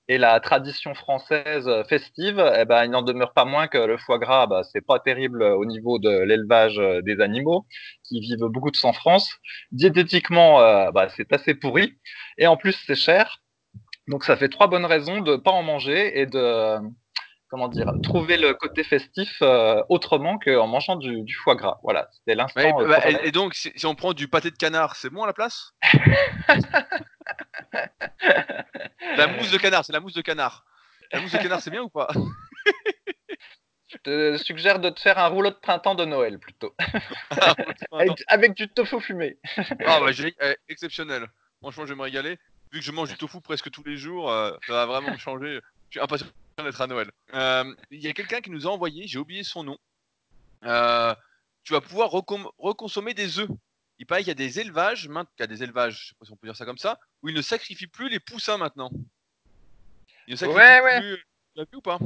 et 0.10 0.18
la 0.18 0.40
tradition 0.40 0.96
française 0.96 1.70
festive, 1.88 2.44
eh 2.58 2.66
ben, 2.66 2.84
il 2.84 2.90
n'en 2.90 3.04
demeure 3.04 3.32
pas 3.32 3.46
moins 3.46 3.68
que 3.68 3.78
le 3.78 3.98
foie 3.98 4.18
gras, 4.18 4.48
bah, 4.48 4.64
c'est 4.64 4.86
pas 4.86 5.00
terrible 5.00 5.44
au 5.44 5.66
niveau 5.66 6.00
de 6.00 6.10
l'élevage 6.10 6.82
des 7.04 7.22
animaux 7.22 7.68
qui 8.04 8.20
vivent 8.20 8.48
beaucoup 8.48 8.72
de 8.72 8.76
sang 8.76 8.92
France. 8.92 9.32
Diététiquement, 9.72 10.62
euh, 10.62 10.90
bah, 10.92 11.10
c'est 11.16 11.32
assez 11.32 11.54
pourri 11.54 11.94
et 12.40 12.48
en 12.48 12.58
plus 12.58 12.76
c'est 12.88 12.96
cher. 12.96 13.38
Donc 14.08 14.24
ça 14.24 14.36
fait 14.36 14.50
trois 14.50 14.66
bonnes 14.66 14.86
raisons 14.86 15.22
de 15.22 15.36
pas 15.36 15.52
en 15.52 15.62
manger 15.62 16.20
et 16.20 16.26
de 16.26 16.80
comment 17.52 17.68
dire 17.68 17.92
trouver 18.02 18.38
le 18.38 18.56
côté 18.56 18.84
festif 18.84 19.38
euh, 19.44 19.84
autrement 19.90 20.40
qu'en 20.40 20.66
mangeant 20.66 20.96
du, 20.96 21.22
du, 21.22 21.36
foie 21.36 21.56
gras. 21.56 21.80
Voilà, 21.84 22.08
c'était 22.12 22.34
l'instant. 22.34 22.62
Ouais, 22.62 22.88
bah, 22.88 23.08
et, 23.08 23.28
et, 23.28 23.32
donc 23.32 23.54
si, 23.54 23.72
si, 23.76 23.86
on 23.86 23.94
prend 23.94 24.14
du 24.14 24.28
pâté 24.28 24.50
de 24.50 24.56
canard, 24.56 24.96
c'est 24.96 25.12
bon 25.12 25.24
à 25.24 25.28
la 25.28 25.34
place? 25.34 25.74
La 29.18 29.28
mousse 29.28 29.52
de 29.52 29.58
canard, 29.58 29.86
c'est 29.86 29.94
la 29.94 30.00
mousse 30.00 30.14
de 30.14 30.22
canard. 30.22 30.66
La 31.12 31.22
mousse 31.22 31.32
de 31.32 31.38
canard, 31.38 31.62
c'est 31.62 31.72
bien 31.72 31.82
ou 31.82 31.90
pas? 31.90 32.10
Je 33.90 33.98
te 33.98 34.38
suggère 34.38 34.80
de 34.80 34.90
te 34.92 35.00
faire 35.00 35.18
un 35.18 35.28
rouleau 35.28 35.50
de 35.50 35.56
printemps 35.56 35.96
de 35.96 36.06
Noël 36.06 36.40
plutôt. 36.40 36.76
Ah, 37.32 37.56
avec, 37.92 38.24
avec, 38.28 38.54
du 38.56 38.68
tofu 38.68 39.00
fumé. 39.00 39.38
ah 39.86 40.00
bah 40.00 40.12
j'ai 40.12 40.36
eh, 40.42 40.56
exceptionnel. 40.68 41.28
Franchement, 41.62 41.86
je 41.86 41.94
vais 41.94 41.98
me 41.98 42.04
régaler. 42.04 42.38
Vu 42.72 42.80
que 42.80 42.86
je 42.86 42.92
mange 42.92 43.10
du 43.10 43.18
tofu 43.18 43.40
presque 43.42 43.72
tous 43.72 43.84
les 43.84 43.98
jours, 43.98 44.32
euh, 44.32 44.52
ça 44.68 44.74
va 44.74 44.86
vraiment 44.86 45.12
me 45.12 45.18
changer. 45.18 45.60
Je 45.90 45.98
suis 45.98 46.00
impatient 46.00 46.28
d'être 46.58 46.82
à 46.82 46.88
Noël. 46.88 47.12
Euh, 47.34 47.74
Il 47.92 48.02
y 48.02 48.08
a 48.08 48.14
quelqu'un 48.14 48.42
qui 48.42 48.52
nous 48.52 48.68
a 48.68 48.70
envoyé, 48.70 49.08
j'ai 49.08 49.20
oublié 49.20 49.44
son 49.44 49.64
nom. 49.64 49.78
Euh, 50.66 51.16
tu 51.64 51.74
vas 51.74 51.82
pouvoir 51.82 52.10
reconsommer 52.12 53.14
des 53.14 53.40
œufs. 53.40 53.50
Il 54.00 54.06
paraît 54.06 54.22
qu'il 54.22 54.30
y 54.30 54.32
a 54.32 54.36
des 54.36 54.60
élevages, 54.60 55.06
il 55.06 55.40
y 55.40 55.44
a 55.44 55.48
des 55.48 55.62
élevages, 55.62 56.00
je 56.02 56.08
sais 56.10 56.16
pas 56.18 56.26
si 56.26 56.32
on 56.32 56.38
peut 56.38 56.48
dire 56.48 56.56
ça 56.56 56.66
comme 56.66 56.78
ça, 56.78 57.00
où 57.22 57.30
ils 57.30 57.36
ne 57.36 57.42
sacrifient 57.42 57.88
plus 57.88 58.10
les 58.10 58.20
poussins 58.20 58.58
maintenant. 58.58 58.90
Ils 60.28 60.32
ne 60.32 60.36
sacrifient 60.38 60.58
ouais, 60.58 60.82
ouais. 60.82 61.00
plus. 61.02 61.18
Tu 61.18 61.24
l'as 61.56 61.64
vu 61.66 61.78
ou 61.78 61.82
pas? 61.82 62.00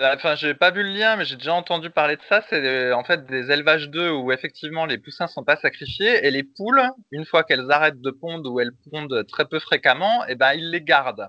Enfin, 0.00 0.36
j'ai 0.36 0.54
pas 0.54 0.70
vu 0.70 0.82
le 0.82 0.90
lien, 0.90 1.16
mais 1.16 1.24
j'ai 1.24 1.36
déjà 1.36 1.54
entendu 1.54 1.90
parler 1.90 2.16
de 2.16 2.22
ça. 2.28 2.42
C'est 2.48 2.92
en 2.92 3.02
fait 3.02 3.26
des 3.26 3.50
élevages 3.50 3.88
d'œufs 3.88 4.12
où 4.12 4.30
effectivement 4.30 4.86
les 4.86 4.98
poussins 4.98 5.26
sont 5.26 5.42
pas 5.42 5.56
sacrifiés 5.56 6.24
et 6.24 6.30
les 6.30 6.44
poules, 6.44 6.82
une 7.10 7.24
fois 7.24 7.42
qu'elles 7.42 7.70
arrêtent 7.70 8.00
de 8.00 8.10
pondre 8.10 8.50
ou 8.50 8.60
elles 8.60 8.74
pondent 8.90 9.26
très 9.26 9.46
peu 9.46 9.58
fréquemment, 9.58 10.24
et 10.26 10.32
eh 10.32 10.34
ben 10.36 10.52
ils 10.52 10.70
les 10.70 10.82
gardent. 10.82 11.28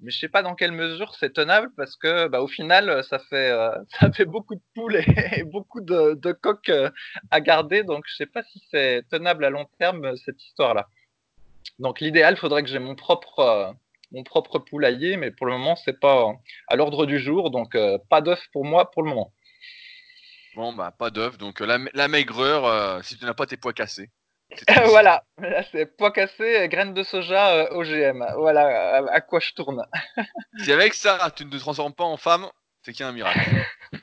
Mais 0.00 0.10
je 0.10 0.18
sais 0.18 0.28
pas 0.28 0.42
dans 0.42 0.54
quelle 0.54 0.72
mesure 0.72 1.14
c'est 1.16 1.32
tenable 1.32 1.70
parce 1.76 1.96
que 1.96 2.28
bah, 2.28 2.40
au 2.40 2.46
final 2.46 3.02
ça 3.04 3.18
fait 3.18 3.50
euh, 3.50 3.70
ça 4.00 4.12
fait 4.12 4.24
beaucoup 4.24 4.54
de 4.54 4.62
poules 4.74 4.96
et, 4.96 5.42
beaucoup 5.44 5.80
de, 5.80 6.14
de 6.14 6.32
coques 6.32 6.68
euh, 6.68 6.90
à 7.30 7.40
garder, 7.40 7.82
donc 7.82 8.04
je 8.06 8.14
sais 8.14 8.26
pas 8.26 8.42
si 8.44 8.62
c'est 8.70 9.02
tenable 9.10 9.44
à 9.44 9.50
long 9.50 9.66
terme 9.78 10.16
cette 10.16 10.42
histoire-là. 10.42 10.88
Donc 11.78 12.00
l'idéal, 12.00 12.36
faudrait 12.36 12.62
que 12.62 12.68
j'ai 12.68 12.78
mon 12.78 12.94
propre 12.94 13.38
euh, 13.40 13.72
mon 14.12 14.24
propre 14.24 14.58
poulailler, 14.58 15.16
mais 15.16 15.30
pour 15.30 15.46
le 15.46 15.52
moment, 15.52 15.76
c'est 15.76 15.98
pas 15.98 16.32
à 16.68 16.76
l'ordre 16.76 17.06
du 17.06 17.18
jour, 17.18 17.50
donc 17.50 17.74
euh, 17.74 17.98
pas 18.08 18.20
d'œuf 18.20 18.42
pour 18.52 18.64
moi 18.64 18.90
pour 18.90 19.02
le 19.02 19.10
moment. 19.10 19.32
Bon, 20.54 20.72
bah, 20.72 20.92
pas 20.98 21.10
d'œuf, 21.10 21.38
donc 21.38 21.60
la, 21.60 21.78
la 21.92 22.08
maigreur, 22.08 22.64
euh, 22.64 23.00
si 23.02 23.16
tu 23.16 23.24
n'as 23.24 23.34
pas 23.34 23.46
tes 23.46 23.56
pois 23.56 23.72
cassés. 23.72 24.10
Voilà, 24.86 25.24
c'est 25.72 25.86
pois 25.96 26.12
cassés, 26.12 26.68
graines 26.68 26.94
de 26.94 27.02
soja 27.02 27.54
euh, 27.54 27.68
OGM. 27.70 28.24
Voilà 28.36 28.96
à, 28.96 29.12
à, 29.12 29.20
quoi 29.20 29.40
je 29.40 29.52
tourne. 29.52 29.84
si 30.62 30.72
avec 30.72 30.94
ça, 30.94 31.32
tu 31.36 31.44
ne 31.44 31.50
te 31.50 31.56
transformes 31.56 31.94
pas 31.94 32.04
en 32.04 32.16
femme, 32.16 32.48
c'est 32.82 32.92
qu'il 32.92 33.02
y 33.02 33.04
a 33.04 33.08
un 33.08 33.12
miracle. 33.12 33.40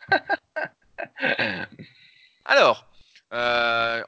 Alors, 2.45 2.87
euh, 3.33 4.03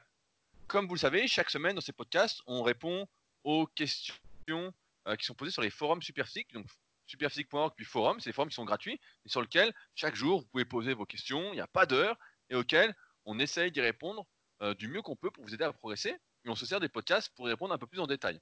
comme 0.66 0.86
vous 0.86 0.94
le 0.94 1.00
savez, 1.00 1.26
chaque 1.26 1.50
semaine 1.50 1.74
dans 1.74 1.80
ces 1.80 1.92
podcasts, 1.92 2.40
on 2.46 2.62
répond 2.62 3.06
aux 3.44 3.66
questions 3.66 4.72
euh, 5.06 5.16
qui 5.16 5.26
sont 5.26 5.34
posées 5.34 5.50
sur 5.50 5.62
les 5.62 5.70
forums 5.70 6.02
Superphysique, 6.02 6.52
donc 6.52 6.66
superphysique.org 7.06 7.72
puis 7.74 7.84
forum, 7.84 8.20
c'est 8.20 8.30
des 8.30 8.34
forums 8.34 8.50
qui 8.50 8.54
sont 8.54 8.64
gratuits 8.64 9.00
et 9.24 9.28
sur 9.28 9.40
lesquels 9.40 9.72
chaque 9.94 10.14
jour 10.14 10.40
vous 10.40 10.46
pouvez 10.46 10.64
poser 10.64 10.94
vos 10.94 11.06
questions, 11.06 11.52
il 11.52 11.56
n'y 11.56 11.60
a 11.60 11.66
pas 11.66 11.86
d'heure 11.86 12.16
et 12.50 12.54
auxquelles 12.54 12.94
on 13.24 13.38
essaye 13.38 13.72
d'y 13.72 13.80
répondre 13.80 14.26
euh, 14.62 14.74
du 14.74 14.88
mieux 14.88 15.02
qu'on 15.02 15.16
peut 15.16 15.30
pour 15.30 15.44
vous 15.44 15.54
aider 15.54 15.64
à 15.64 15.72
progresser 15.72 16.16
on 16.50 16.56
se 16.56 16.66
sert 16.66 16.80
des 16.80 16.88
podcasts 16.88 17.34
pour 17.34 17.48
y 17.48 17.50
répondre 17.50 17.74
un 17.74 17.78
peu 17.78 17.86
plus 17.86 18.00
en 18.00 18.06
détail. 18.06 18.40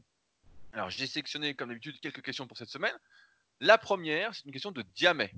Alors 0.73 0.91
j'ai 0.91 1.07
sélectionné 1.07 1.55
comme 1.55 1.69
d'habitude 1.69 1.99
quelques 2.01 2.23
questions 2.23 2.47
pour 2.47 2.59
cette 2.59 2.69
semaine. 2.69 2.95
La 3.61 3.79
première, 3.79 4.35
c'est 4.35 4.45
une 4.45 4.53
question 4.53 4.71
de 4.73 4.83
Diamé. 4.95 5.33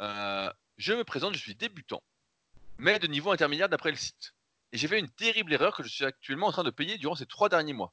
Euh, 0.00 0.52
je 0.78 0.92
me 0.92 1.04
présente, 1.04 1.34
je 1.34 1.38
suis 1.38 1.54
débutant, 1.54 2.02
mais 2.78 2.98
de 2.98 3.06
niveau 3.06 3.30
intermédiaire 3.30 3.68
d'après 3.68 3.90
le 3.90 3.96
site. 3.96 4.34
Et 4.72 4.78
j'ai 4.78 4.88
fait 4.88 4.98
une 4.98 5.10
terrible 5.10 5.52
erreur 5.52 5.76
que 5.76 5.82
je 5.82 5.88
suis 5.88 6.04
actuellement 6.04 6.48
en 6.48 6.52
train 6.52 6.64
de 6.64 6.70
payer 6.70 6.98
durant 6.98 7.14
ces 7.14 7.26
trois 7.26 7.48
derniers 7.48 7.74
mois. 7.74 7.92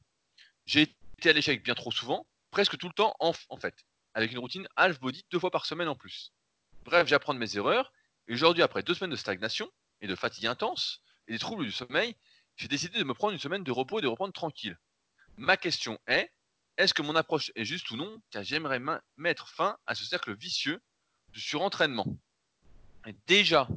J'ai 0.65 0.95
été 1.17 1.29
à 1.29 1.33
l'échec 1.33 1.63
bien 1.63 1.75
trop 1.75 1.91
souvent, 1.91 2.25
presque 2.51 2.77
tout 2.77 2.87
le 2.87 2.93
temps 2.93 3.15
en, 3.19 3.33
en 3.49 3.57
fait, 3.57 3.75
avec 4.13 4.31
une 4.31 4.39
routine 4.39 4.67
half 4.75 4.99
body 4.99 5.25
deux 5.29 5.39
fois 5.39 5.51
par 5.51 5.65
semaine 5.65 5.87
en 5.89 5.95
plus. 5.95 6.33
Bref, 6.85 7.07
j'apprends 7.07 7.33
de 7.33 7.39
mes 7.39 7.57
erreurs, 7.57 7.91
et 8.27 8.33
aujourd'hui, 8.33 8.63
après 8.63 8.81
deux 8.81 8.93
semaines 8.93 9.11
de 9.11 9.15
stagnation 9.15 9.69
et 10.01 10.07
de 10.07 10.15
fatigue 10.15 10.47
intense 10.47 11.01
et 11.27 11.33
des 11.33 11.39
troubles 11.39 11.65
du 11.65 11.71
sommeil, 11.71 12.15
j'ai 12.59 12.67
décidé 12.67 12.99
de 12.99 13.05
me 13.05 13.13
prendre 13.13 13.31
une 13.31 13.39
semaine 13.39 13.63
de 13.63 13.71
repos 13.71 13.99
et 13.99 14.01
de 14.01 14.07
reprendre 14.07 14.33
tranquille. 14.33 14.77
Ma 15.37 15.55
question 15.55 15.97
est, 16.07 16.29
est-ce 16.77 16.93
que 16.93 17.01
mon 17.01 17.15
approche 17.15 17.53
est 17.55 17.63
juste 17.63 17.89
ou 17.89 17.95
non 17.95 18.21
Car 18.31 18.43
j'aimerais 18.43 18.81
mettre 19.15 19.47
fin 19.47 19.77
à 19.87 19.95
ce 19.95 20.03
cercle 20.03 20.35
vicieux 20.35 20.81
du 21.31 21.39
surentraînement. 21.39 22.05
Et 23.07 23.15
déjà, 23.27 23.69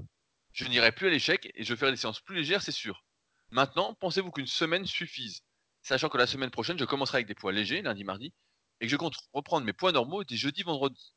je 0.53 0.65
n'irai 0.65 0.91
plus 0.91 1.07
à 1.07 1.11
l'échec 1.11 1.49
et 1.55 1.63
je 1.63 1.77
ferai 1.77 1.93
des 1.93 1.97
séances 1.97 2.21
plus 2.21 2.35
légères, 2.35 2.61
c'est 2.61 2.73
sûr. 2.73 3.05
Maintenant, 3.53 3.95
pensez-vous 3.95 4.33
qu'une 4.33 4.49
semaine 4.49 4.85
suffise 4.85 5.45
Sachant 5.83 6.09
que 6.09 6.19
la 6.19 6.27
semaine 6.27 6.51
prochaine, 6.51 6.79
je 6.79 6.85
commencerai 6.85 7.19
avec 7.19 7.29
des 7.29 7.35
poids 7.37 7.53
légers, 7.53 7.83
lundi, 7.83 8.03
mardi, 8.03 8.33
et 8.81 8.87
que 8.87 8.91
je 8.91 8.97
compte 8.97 9.17
reprendre 9.33 9.65
mes 9.65 9.73
poids 9.73 9.93
normaux 9.93 10.25
dès 10.25 10.37
jeudi, 10.37 10.65
vendredi. 10.65 11.15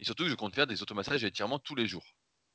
Et 0.00 0.04
surtout 0.04 0.24
que 0.24 0.30
je 0.30 0.34
compte 0.34 0.54
faire 0.54 0.66
des 0.66 0.82
automassages 0.82 1.24
et 1.24 1.28
étirements 1.28 1.58
tous 1.58 1.74
les 1.74 1.86
jours. 1.86 2.04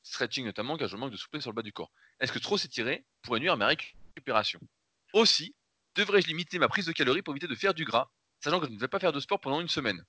Stretching 0.04 0.46
notamment, 0.46 0.78
car 0.78 0.88
je 0.88 0.98
manque 0.98 1.12
de 1.12 1.18
souplesse 1.18 1.42
sur 1.42 1.52
le 1.52 1.56
bas 1.56 1.64
du 1.64 1.74
corps. 1.74 1.92
Est-ce 2.20 2.32
que 2.32 2.40
trop 2.40 2.60
s'étirer 2.60 3.06
pourrait 3.24 3.40
nuire 3.40 3.54
à 3.54 3.58
ma 3.58 3.68
récupération 4.16 4.60
Aussi, 5.14 5.56
devrais-je 5.96 6.28
limiter 6.28 6.60
ma 6.60 6.68
prise 6.68 6.86
de 6.86 6.92
calories 6.92 7.22
pour 7.22 7.34
éviter 7.34 7.48
de 7.48 7.56
faire 7.56 7.74
du 7.74 7.86
gras, 7.86 8.10
sachant 8.40 8.60
que 8.60 8.68
je 8.68 8.72
ne 8.72 8.80
vais 8.80 8.88
pas 8.88 9.00
faire 9.00 9.12
de 9.12 9.20
sport 9.20 9.40
pendant 9.40 9.62
une 9.62 9.70
semaine? 9.70 10.04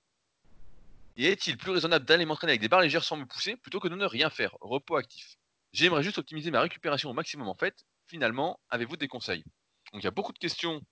Et 1.16 1.26
est-il 1.26 1.56
plus 1.56 1.70
raisonnable 1.70 2.04
d'aller 2.04 2.24
m'entraîner 2.24 2.52
avec 2.52 2.60
des 2.60 2.68
barres 2.68 2.80
légères 2.80 3.04
sans 3.04 3.16
me 3.16 3.26
pousser 3.26 3.56
plutôt 3.56 3.80
que 3.80 3.88
de 3.88 3.94
ne 3.94 4.06
rien 4.06 4.30
faire? 4.30 4.56
Repos 4.60 4.96
actif. 4.96 5.36
J'aimerais 5.72 6.02
juste 6.02 6.18
optimiser 6.18 6.50
ma 6.50 6.60
récupération 6.60 7.10
au 7.10 7.12
maximum 7.12 7.48
en 7.48 7.54
fait. 7.54 7.84
Finalement, 8.06 8.60
avez-vous 8.70 8.96
des 8.96 9.08
conseils? 9.08 9.44
Donc 9.92 10.02
il 10.02 10.04
y 10.04 10.08
a 10.08 10.12
beaucoup 10.12 10.32
de 10.32 10.38
questions 10.38 10.82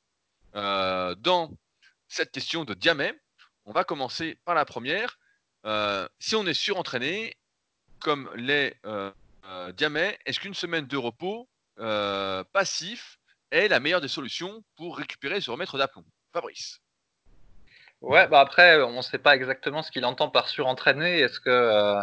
euh, 0.55 1.14
dans 1.17 1.50
cette 2.09 2.33
question 2.33 2.64
de 2.64 2.75
Diamé. 2.75 3.12
On 3.64 3.73
va 3.73 3.85
commencer 3.85 4.38
par 4.45 4.55
la 4.55 4.64
première. 4.64 5.19
Euh, 5.67 6.09
si 6.19 6.35
on 6.35 6.47
est 6.47 6.55
surentraîné, 6.55 7.37
comme 7.99 8.31
les 8.37 8.75
euh, 8.87 9.12
Diamé, 9.73 10.19
est-ce 10.25 10.40
qu'une 10.40 10.55
semaine 10.55 10.87
de 10.87 10.97
repos 10.97 11.50
passif 12.52 13.18
est 13.50 13.68
la 13.68 13.80
meilleure 13.80 14.00
des 14.00 14.08
solutions 14.08 14.62
pour 14.76 14.99
récupérer 14.99 15.37
et 15.37 15.40
se 15.40 15.50
remettre 15.50 15.78
d'aplomb 15.78 16.04
Fabrice 16.32 16.80
Ouais, 18.00 18.26
bah 18.28 18.40
après, 18.40 18.82
on 18.82 18.96
ne 18.96 19.02
sait 19.02 19.18
pas 19.18 19.34
exactement 19.34 19.82
ce 19.82 19.90
qu'il 19.90 20.06
entend 20.06 20.30
par 20.30 20.49
surentraîné. 20.49 21.18
Est-ce 21.20 21.38
que 21.38 22.00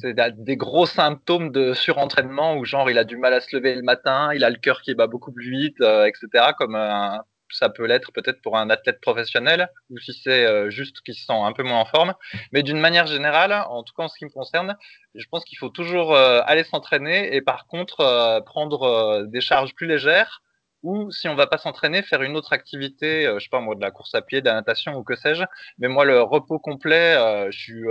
c'est 0.00 0.14
des 0.14 0.56
gros 0.56 0.86
symptômes 0.86 1.50
de 1.50 1.74
surentraînement 1.74 2.56
où 2.56 2.64
genre 2.64 2.90
il 2.90 2.98
a 2.98 3.04
du 3.04 3.16
mal 3.16 3.34
à 3.34 3.40
se 3.40 3.54
lever 3.56 3.74
le 3.74 3.82
matin, 3.82 4.32
il 4.34 4.44
a 4.44 4.50
le 4.50 4.56
cœur 4.56 4.82
qui 4.82 4.94
bat 4.94 5.06
beaucoup 5.06 5.32
plus 5.32 5.50
vite, 5.50 5.80
euh, 5.80 6.06
etc. 6.06 6.52
Comme 6.56 6.76
euh, 6.76 7.16
ça 7.50 7.68
peut 7.68 7.86
l'être 7.86 8.12
peut-être 8.12 8.40
pour 8.42 8.56
un 8.56 8.70
athlète 8.70 9.00
professionnel 9.00 9.68
ou 9.90 9.98
si 9.98 10.12
c'est 10.12 10.44
euh, 10.46 10.70
juste 10.70 11.00
qu'il 11.02 11.14
se 11.14 11.24
sent 11.24 11.32
un 11.32 11.52
peu 11.52 11.62
moins 11.62 11.80
en 11.80 11.84
forme. 11.84 12.14
Mais 12.52 12.62
d'une 12.62 12.78
manière 12.78 13.06
générale, 13.06 13.52
en 13.52 13.82
tout 13.82 13.94
cas 13.94 14.04
en 14.04 14.08
ce 14.08 14.18
qui 14.18 14.24
me 14.24 14.30
concerne, 14.30 14.76
je 15.14 15.26
pense 15.30 15.44
qu'il 15.44 15.58
faut 15.58 15.68
toujours 15.68 16.14
aller 16.16 16.64
s'entraîner 16.64 17.34
et 17.34 17.42
par 17.42 17.66
contre 17.66 18.42
prendre 18.44 19.24
des 19.26 19.40
charges 19.40 19.74
plus 19.74 19.86
légères 19.86 20.42
ou 20.82 21.10
si 21.10 21.28
on 21.28 21.34
va 21.34 21.46
pas 21.46 21.58
s'entraîner, 21.58 22.02
faire 22.02 22.22
une 22.22 22.36
autre 22.36 22.52
activité, 22.52 23.24
je 23.34 23.42
sais 23.42 23.48
pas 23.50 23.60
moi, 23.60 23.74
de 23.74 23.80
la 23.80 23.90
course 23.90 24.14
à 24.14 24.22
pied, 24.22 24.40
de 24.40 24.46
la 24.46 24.54
natation 24.54 24.94
ou 24.94 25.02
que 25.02 25.16
sais-je. 25.16 25.44
Mais 25.78 25.88
moi, 25.88 26.04
le 26.04 26.22
repos 26.22 26.58
complet, 26.58 27.16
je 27.50 27.58
suis 27.58 27.84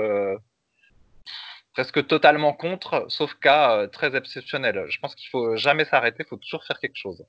presque 1.78 2.08
totalement 2.08 2.54
contre, 2.54 3.06
sauf 3.08 3.36
cas 3.36 3.78
euh, 3.78 3.88
très 3.88 4.16
exceptionnel. 4.16 4.86
Je 4.90 5.00
pense 5.00 5.14
qu'il 5.14 5.30
faut 5.30 5.56
jamais 5.58 5.86
s'arrêter, 5.86 6.24
il 6.24 6.28
faut 6.28 6.38
toujours 6.38 6.64
faire 6.64 6.80
quelque 6.80 6.96
chose. 6.96 7.24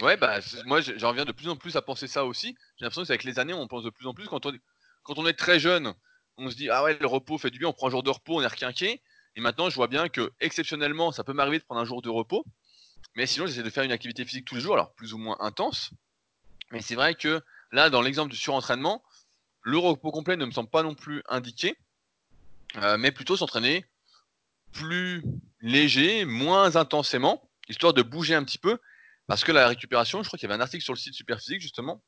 Ouais, 0.00 0.16
bah 0.16 0.40
moi 0.66 0.80
j'en 0.80 1.08
reviens 1.08 1.24
de 1.24 1.32
plus 1.32 1.48
en 1.48 1.56
plus 1.56 1.76
à 1.76 1.82
penser 1.82 2.06
ça 2.06 2.24
aussi. 2.24 2.56
J'ai 2.76 2.84
l'impression 2.84 3.02
que 3.02 3.08
avec 3.08 3.24
les 3.24 3.38
années, 3.38 3.54
on 3.54 3.66
pense 3.66 3.82
de 3.82 3.90
plus 3.90 4.06
en 4.06 4.14
plus. 4.14 4.26
Quand 4.26 4.44
on, 4.46 4.52
quand 5.02 5.18
on 5.18 5.26
est 5.26 5.32
très 5.32 5.58
jeune, 5.58 5.94
on 6.36 6.50
se 6.50 6.56
dit 6.56 6.68
ah 6.68 6.84
ouais 6.84 6.98
le 6.98 7.06
repos 7.06 7.38
fait 7.38 7.50
du 7.50 7.58
bien, 7.58 7.68
on 7.68 7.72
prend 7.72 7.88
un 7.88 7.90
jour 7.90 8.02
de 8.02 8.10
repos, 8.10 8.38
on 8.38 8.42
est 8.42 8.46
requinqué. 8.46 9.00
Et 9.36 9.40
maintenant, 9.40 9.70
je 9.70 9.74
vois 9.76 9.86
bien 9.86 10.08
que 10.08 10.32
exceptionnellement, 10.40 11.12
ça 11.12 11.24
peut 11.24 11.32
m'arriver 11.32 11.58
de 11.58 11.64
prendre 11.64 11.80
un 11.80 11.84
jour 11.84 12.02
de 12.02 12.08
repos. 12.08 12.44
Mais 13.14 13.26
sinon, 13.26 13.46
j'essaie 13.46 13.62
de 13.62 13.70
faire 13.70 13.84
une 13.84 13.92
activité 13.92 14.24
physique 14.24 14.46
tous 14.46 14.54
les 14.54 14.60
jours, 14.60 14.74
alors 14.74 14.92
plus 14.94 15.14
ou 15.14 15.18
moins 15.18 15.36
intense. 15.40 15.90
Mais 16.72 16.80
c'est 16.80 16.94
vrai 16.94 17.14
que 17.14 17.42
là, 17.72 17.90
dans 17.90 18.02
l'exemple 18.02 18.30
du 18.30 18.36
surentraînement, 18.36 19.02
le 19.62 19.78
repos 19.78 20.10
complet 20.10 20.36
ne 20.36 20.44
me 20.44 20.50
semble 20.50 20.70
pas 20.70 20.82
non 20.82 20.94
plus 20.94 21.22
indiqué. 21.28 21.76
Euh, 22.76 22.98
mais 22.98 23.12
plutôt 23.12 23.36
s'entraîner 23.36 23.86
plus 24.72 25.22
léger, 25.60 26.24
moins 26.24 26.76
intensément, 26.76 27.48
histoire 27.68 27.94
de 27.94 28.02
bouger 28.02 28.34
un 28.34 28.44
petit 28.44 28.58
peu. 28.58 28.78
Parce 29.26 29.44
que 29.44 29.52
la 29.52 29.68
récupération, 29.68 30.22
je 30.22 30.28
crois 30.28 30.38
qu'il 30.38 30.48
y 30.48 30.52
avait 30.52 30.60
un 30.60 30.62
article 30.62 30.84
sur 30.84 30.92
le 30.92 30.98
site 30.98 31.14
Superphysique 31.14 31.60
justement. 31.60 32.02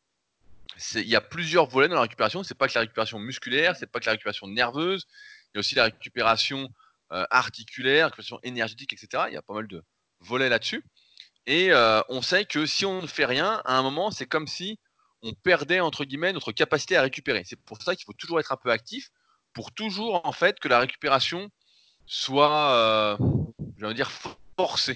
Il 0.94 1.08
y 1.08 1.16
a 1.16 1.20
plusieurs 1.20 1.66
volets 1.66 1.88
dans 1.88 1.96
la 1.96 2.02
récupération. 2.02 2.42
C'est 2.44 2.54
pas 2.54 2.68
que 2.68 2.74
la 2.74 2.82
récupération 2.82 3.18
musculaire, 3.18 3.74
c'est 3.76 3.90
pas 3.90 4.00
que 4.00 4.06
la 4.06 4.12
récupération 4.12 4.46
nerveuse. 4.46 5.06
Il 5.46 5.56
y 5.56 5.58
a 5.58 5.60
aussi 5.60 5.74
la 5.74 5.84
récupération 5.84 6.68
euh, 7.12 7.24
articulaire, 7.30 8.00
la 8.00 8.06
récupération 8.06 8.38
énergétique, 8.42 8.92
etc. 8.92 9.24
Il 9.28 9.34
y 9.34 9.36
a 9.36 9.42
pas 9.42 9.54
mal 9.54 9.66
de 9.66 9.82
volets 10.20 10.48
là-dessus. 10.48 10.84
Et 11.46 11.72
euh, 11.72 12.02
on 12.08 12.22
sait 12.22 12.44
que 12.44 12.66
si 12.66 12.84
on 12.84 13.02
ne 13.02 13.06
fait 13.06 13.24
rien, 13.24 13.62
à 13.64 13.78
un 13.78 13.82
moment, 13.82 14.10
c'est 14.10 14.26
comme 14.26 14.46
si 14.46 14.78
on 15.22 15.32
perdait 15.32 15.80
entre 15.80 16.04
guillemets 16.04 16.32
notre 16.32 16.52
capacité 16.52 16.96
à 16.96 17.02
récupérer. 17.02 17.42
C'est 17.44 17.60
pour 17.60 17.82
ça 17.82 17.96
qu'il 17.96 18.04
faut 18.04 18.12
toujours 18.12 18.38
être 18.38 18.52
un 18.52 18.56
peu 18.56 18.70
actif 18.70 19.10
pour 19.52 19.72
toujours 19.72 20.24
en 20.24 20.32
fait 20.32 20.60
que 20.60 20.68
la 20.68 20.78
récupération 20.78 21.50
soit, 22.06 23.18
euh, 23.18 23.92
dire, 23.94 24.10
forcée. 24.56 24.94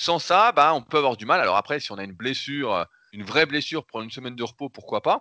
Sans 0.00 0.20
ça, 0.20 0.52
bah, 0.52 0.74
on 0.74 0.82
peut 0.82 0.98
avoir 0.98 1.16
du 1.16 1.26
mal. 1.26 1.40
Alors 1.40 1.56
après, 1.56 1.80
si 1.80 1.90
on 1.90 1.98
a 1.98 2.04
une 2.04 2.12
blessure, 2.12 2.72
euh, 2.72 2.84
une 3.12 3.24
vraie 3.24 3.46
blessure 3.46 3.84
pour 3.84 4.00
une 4.00 4.12
semaine 4.12 4.36
de 4.36 4.44
repos, 4.44 4.68
pourquoi 4.68 5.02
pas? 5.02 5.18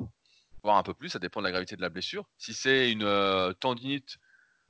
Voir 0.62 0.78
un 0.78 0.84
peu 0.84 0.94
plus, 0.94 1.10
ça 1.10 1.18
dépend 1.18 1.40
de 1.40 1.46
la 1.46 1.52
gravité 1.52 1.76
de 1.76 1.82
la 1.82 1.90
blessure. 1.90 2.26
Si 2.38 2.54
c'est 2.54 2.92
une 2.92 3.02
euh, 3.02 3.54
tendinite, 3.54 4.20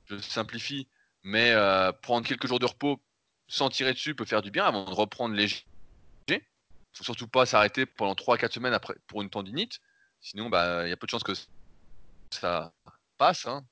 je 0.06 0.16
simplifie, 0.16 0.88
mais 1.24 1.52
prendre 2.00 2.26
quelques 2.26 2.46
jours 2.46 2.58
de 2.58 2.64
repos 2.64 3.02
sans 3.48 3.68
tirer 3.68 3.92
dessus 3.92 4.14
peut 4.14 4.24
faire 4.24 4.40
du 4.40 4.50
bien 4.50 4.64
avant 4.64 4.86
de 4.86 4.94
reprendre 4.94 5.34
léger. 5.34 5.66
Il 6.30 6.40
faut 6.94 7.04
surtout 7.04 7.28
pas 7.28 7.44
s'arrêter 7.44 7.84
pendant 7.84 8.14
3-4 8.14 8.50
semaines 8.50 8.72
après 8.72 8.94
pour 9.08 9.20
une 9.20 9.28
tendinite. 9.28 9.78
Sinon, 10.22 10.48
bah, 10.48 10.86
il 10.86 10.90
y 10.90 10.92
a 10.92 10.96
peu 10.96 11.06
de 11.06 11.10
chances 11.10 11.22
que 11.22 11.34
ça 12.30 12.72
passe. 13.18 13.46
Hein. 13.46 13.62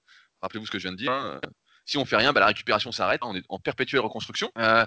Rappelez-vous 0.42 0.66
ce 0.66 0.70
que 0.70 0.78
je 0.78 0.86
viens 0.86 0.92
de 0.92 0.98
dire. 0.98 1.12
Hein. 1.12 1.40
Si 1.86 1.96
on 1.96 2.04
fait 2.04 2.16
rien, 2.16 2.34
bah, 2.34 2.40
la 2.40 2.46
récupération 2.46 2.92
s'arrête. 2.92 3.22
On 3.24 3.34
est 3.34 3.44
en 3.48 3.58
perpétuelle 3.58 4.00
reconstruction. 4.00 4.52
Euh, 4.58 4.84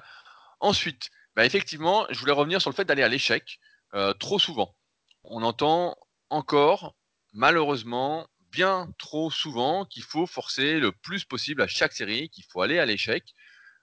ensuite, 0.59 1.09
bah, 1.35 1.45
effectivement, 1.45 2.05
je 2.09 2.19
voulais 2.19 2.31
revenir 2.31 2.61
sur 2.61 2.69
le 2.69 2.75
fait 2.75 2.85
d'aller 2.85 3.03
à 3.03 3.07
l'échec 3.07 3.59
euh, 3.93 4.13
trop 4.13 4.39
souvent. 4.39 4.75
On 5.23 5.43
entend 5.43 5.95
encore, 6.29 6.95
malheureusement, 7.33 8.27
bien 8.51 8.91
trop 8.97 9.29
souvent 9.31 9.85
qu'il 9.85 10.03
faut 10.03 10.25
forcer 10.25 10.79
le 10.79 10.91
plus 10.91 11.25
possible 11.25 11.61
à 11.61 11.67
chaque 11.67 11.93
série, 11.93 12.29
qu'il 12.29 12.43
faut 12.45 12.61
aller 12.61 12.79
à 12.79 12.85
l'échec. 12.85 13.35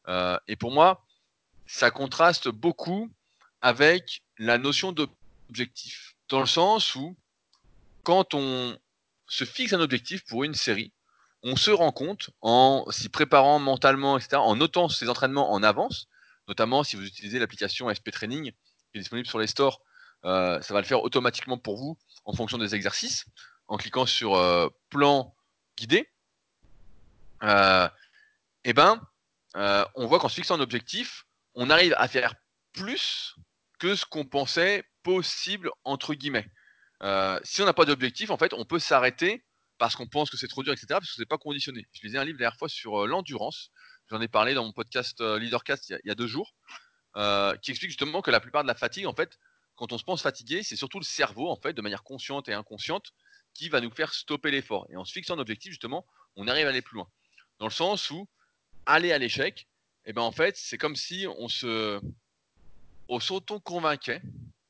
Euh, 0.08 0.38
et 0.48 0.56
pour 0.56 0.72
moi, 0.72 1.04
ça 1.66 1.90
contraste 1.90 2.48
beaucoup 2.48 3.10
avec 3.60 4.22
la 4.38 4.58
notion 4.58 4.92
d'objectif. 4.92 6.16
Dans 6.28 6.40
le 6.40 6.46
sens 6.46 6.94
où, 6.94 7.16
quand 8.02 8.34
on 8.34 8.78
se 9.28 9.44
fixe 9.44 9.72
un 9.72 9.80
objectif 9.80 10.24
pour 10.26 10.44
une 10.44 10.54
série, 10.54 10.92
on 11.42 11.56
se 11.56 11.70
rend 11.70 11.92
compte 11.92 12.30
en 12.42 12.84
s'y 12.90 13.08
préparant 13.08 13.58
mentalement, 13.58 14.18
etc., 14.18 14.36
en 14.36 14.56
notant 14.56 14.88
ses 14.88 15.08
entraînements 15.08 15.52
en 15.52 15.62
avance, 15.62 16.08
notamment 16.48 16.84
si 16.84 16.96
vous 16.96 17.04
utilisez 17.04 17.38
l'application 17.38 17.92
SP 17.92 18.10
Training 18.10 18.52
qui 18.52 18.98
est 18.98 19.00
disponible 19.00 19.28
sur 19.28 19.38
les 19.38 19.46
stores, 19.46 19.80
euh, 20.24 20.60
ça 20.62 20.74
va 20.74 20.80
le 20.80 20.86
faire 20.86 21.02
automatiquement 21.02 21.58
pour 21.58 21.76
vous 21.76 21.98
en 22.24 22.32
fonction 22.32 22.58
des 22.58 22.74
exercices, 22.74 23.26
en 23.68 23.76
cliquant 23.76 24.06
sur 24.06 24.36
euh, 24.36 24.68
plan 24.90 25.34
guidé. 25.76 26.08
Euh, 27.42 27.88
et 28.64 28.72
ben, 28.72 29.00
on 29.54 30.06
voit 30.06 30.18
qu'en 30.18 30.28
se 30.28 30.34
fixant 30.34 30.56
un 30.56 30.60
objectif, 30.60 31.26
on 31.54 31.70
arrive 31.70 31.94
à 31.98 32.08
faire 32.08 32.34
plus 32.72 33.36
que 33.78 33.94
ce 33.94 34.04
qu'on 34.04 34.24
pensait 34.24 34.84
possible 35.02 35.70
entre 35.84 36.14
guillemets. 36.14 36.50
si 37.44 37.62
on 37.62 37.64
n'a 37.64 37.72
pas 37.72 37.84
d'objectif, 37.84 38.30
en 38.30 38.38
fait, 38.38 38.52
on 38.52 38.64
peut 38.64 38.78
s'arrêter 38.78 39.46
parce 39.78 39.96
qu'on 39.96 40.06
pense 40.06 40.30
que 40.30 40.36
c'est 40.36 40.48
trop 40.48 40.62
dur, 40.62 40.72
etc., 40.72 40.86
parce 40.90 41.08
que 41.08 41.14
c'est 41.16 41.26
pas 41.26 41.38
conditionné. 41.38 41.86
Je 41.92 42.02
lisais 42.02 42.18
un 42.18 42.24
livre 42.24 42.38
la 42.38 42.44
dernière 42.44 42.58
fois 42.58 42.68
sur 42.68 43.02
euh, 43.02 43.06
l'endurance. 43.06 43.70
J'en 44.08 44.20
ai 44.20 44.28
parlé 44.28 44.54
dans 44.54 44.64
mon 44.64 44.72
podcast 44.72 45.20
euh, 45.20 45.38
Leadercast 45.38 45.90
il 45.90 46.00
y, 46.04 46.10
a, 46.10 46.14
deux 46.14 46.28
jours, 46.28 46.54
euh, 47.16 47.56
qui 47.56 47.72
explique 47.72 47.90
justement 47.90 48.22
que 48.22 48.30
la 48.30 48.40
plupart 48.40 48.62
de 48.62 48.68
la 48.68 48.74
fatigue, 48.76 49.06
en 49.06 49.14
fait, 49.14 49.38
quand 49.74 49.92
on 49.92 49.98
se 49.98 50.04
pense 50.04 50.22
fatigué, 50.22 50.62
c'est 50.62 50.76
surtout 50.76 51.00
le 51.00 51.04
cerveau, 51.04 51.50
en 51.50 51.56
fait, 51.56 51.72
de 51.72 51.82
manière 51.82 52.04
consciente 52.04 52.48
et 52.48 52.54
inconsciente, 52.54 53.12
qui 53.52 53.68
va 53.68 53.80
nous 53.80 53.90
faire 53.90 54.14
stopper 54.14 54.50
l'effort. 54.50 54.86
Et 54.90 54.96
en 54.96 55.04
se 55.04 55.12
fixant 55.12 55.34
un 55.34 55.40
objectif, 55.40 55.70
justement, 55.72 56.06
on 56.36 56.46
arrive 56.46 56.66
à 56.66 56.70
aller 56.70 56.82
plus 56.82 56.96
loin. 56.96 57.10
Dans 57.58 57.66
le 57.66 57.72
sens 57.72 58.10
où 58.10 58.28
aller 58.84 59.12
à 59.12 59.18
l'échec, 59.18 59.66
eh 60.04 60.12
ben 60.12 60.22
en 60.22 60.30
fait, 60.30 60.56
c'est 60.56 60.78
comme 60.78 60.94
si 60.94 61.26
on 61.38 61.48
se, 61.48 62.00
on 63.08 63.18
s'auto-convainquait, 63.18 64.22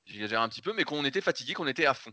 j'exagère 0.07 0.41
un 0.41 0.49
petit 0.49 0.63
peu, 0.63 0.73
mais 0.73 0.85
qu'on 0.85 1.05
était 1.05 1.21
fatigué, 1.21 1.53
qu'on 1.53 1.67
était 1.67 1.85
à 1.85 1.95
fond. 1.95 2.13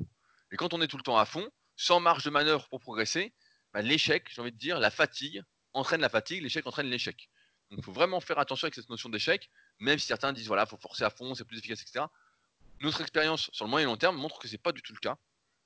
Et 0.52 0.58
quand 0.58 0.74
on 0.74 0.82
est 0.82 0.88
tout 0.88 0.98
le 0.98 1.04
temps 1.04 1.18
à 1.18 1.26
fond, 1.26 1.48
sans 1.78 2.02
marge 2.02 2.26
de 2.26 2.30
manœuvre 2.30 2.68
pour 2.68 2.82
progresser, 2.82 3.34
bah, 3.74 3.82
l'échec, 3.82 4.28
j'ai 4.30 4.42
envie 4.42 4.52
de 4.52 4.58
dire, 4.58 4.80
la 4.80 4.92
fatigue 4.92 5.42
entraîne 5.74 6.02
la 6.02 6.10
fatigue, 6.10 6.42
l'échec 6.44 6.66
entraîne 6.68 6.88
l'échec. 6.88 7.30
Donc 7.70 7.80
il 7.80 7.84
faut 7.84 7.92
vraiment 7.92 8.20
faire 8.20 8.40
attention 8.40 8.66
avec 8.66 8.76
cette 8.76 8.90
notion 8.90 9.10
d'échec, 9.10 9.50
même 9.80 9.98
si 9.98 10.06
certains 10.06 10.34
disent 10.34 10.48
voilà, 10.48 10.64
il 10.64 10.70
faut 10.70 10.78
forcer 10.78 11.04
à 11.04 11.10
fond, 11.10 11.34
c'est 11.36 11.46
plus 11.46 11.58
efficace, 11.58 11.82
etc. 11.82 12.06
Notre 12.82 13.02
expérience 13.02 13.50
sur 13.54 13.66
le 13.66 13.72
moyen 13.72 13.88
et 13.88 13.90
long 13.90 13.98
terme 13.98 14.18
montre 14.18 14.40
que 14.40 14.48
c'est 14.48 14.58
pas 14.58 14.72
du 14.72 14.82
tout 14.82 14.94
le 14.94 15.00
cas. 15.00 15.18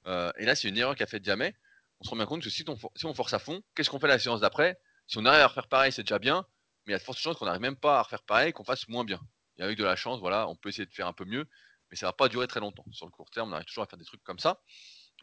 Euh, 0.06 0.32
et 0.38 0.46
là, 0.46 0.56
c'est 0.56 0.70
une 0.70 0.78
erreur 0.78 0.96
qu'a 0.96 1.06
fait 1.06 1.20
Diamé. 1.20 1.56
On 2.00 2.04
se 2.04 2.10
rend 2.10 2.16
bien 2.16 2.26
compte 2.26 2.44
que 2.44 2.50
si 2.50 2.64
on, 2.68 3.14
force 3.14 3.34
à 3.34 3.40
fond, 3.40 3.64
qu'est-ce 3.76 3.90
qu'on 3.90 4.00
fait 4.00 4.08
la 4.08 4.20
séance 4.20 4.40
d'après? 4.40 4.80
Si 5.08 5.18
on 5.18 5.26
arrive 5.26 5.42
à 5.42 5.48
refaire 5.48 5.68
pareil, 5.68 5.92
c'est 5.92 6.04
déjà 6.04 6.20
bien, 6.20 6.46
mais 6.86 6.92
il 6.92 6.94
y 6.94 6.96
a 6.96 7.00
de 7.00 7.04
fortes 7.04 7.18
chances 7.18 7.38
qu'on 7.38 7.46
n'arrive 7.46 7.62
même 7.62 7.76
pas 7.76 8.00
à 8.00 8.04
refaire 8.04 8.22
pareil, 8.22 8.54
qu'on 8.54 8.64
fasse 8.64 8.88
moins 8.88 9.04
bien. 9.04 9.20
Et 9.58 9.64
avec 9.64 9.78
de 9.78 9.84
la 9.84 9.96
chance, 9.96 10.20
voilà, 10.20 10.48
on 10.48 10.56
peut 10.56 10.70
essayer 10.70 10.86
de 10.86 10.94
faire 10.94 11.08
un 11.08 11.14
peu 11.14 11.26
mieux, 11.26 11.48
mais 11.90 11.98
ça 11.98 12.06
va 12.06 12.14
pas 12.14 12.30
durer 12.30 12.48
très 12.48 12.60
longtemps. 12.60 12.86
Sur 12.92 13.08
le 13.08 13.12
court 13.12 13.30
terme, 13.32 13.50
on 13.50 13.54
arrive 13.54 13.66
toujours 13.66 13.84
à 13.84 13.88
faire 13.88 13.98
des 13.98 14.06
trucs 14.06 14.24
comme 14.24 14.40
ça. 14.40 14.62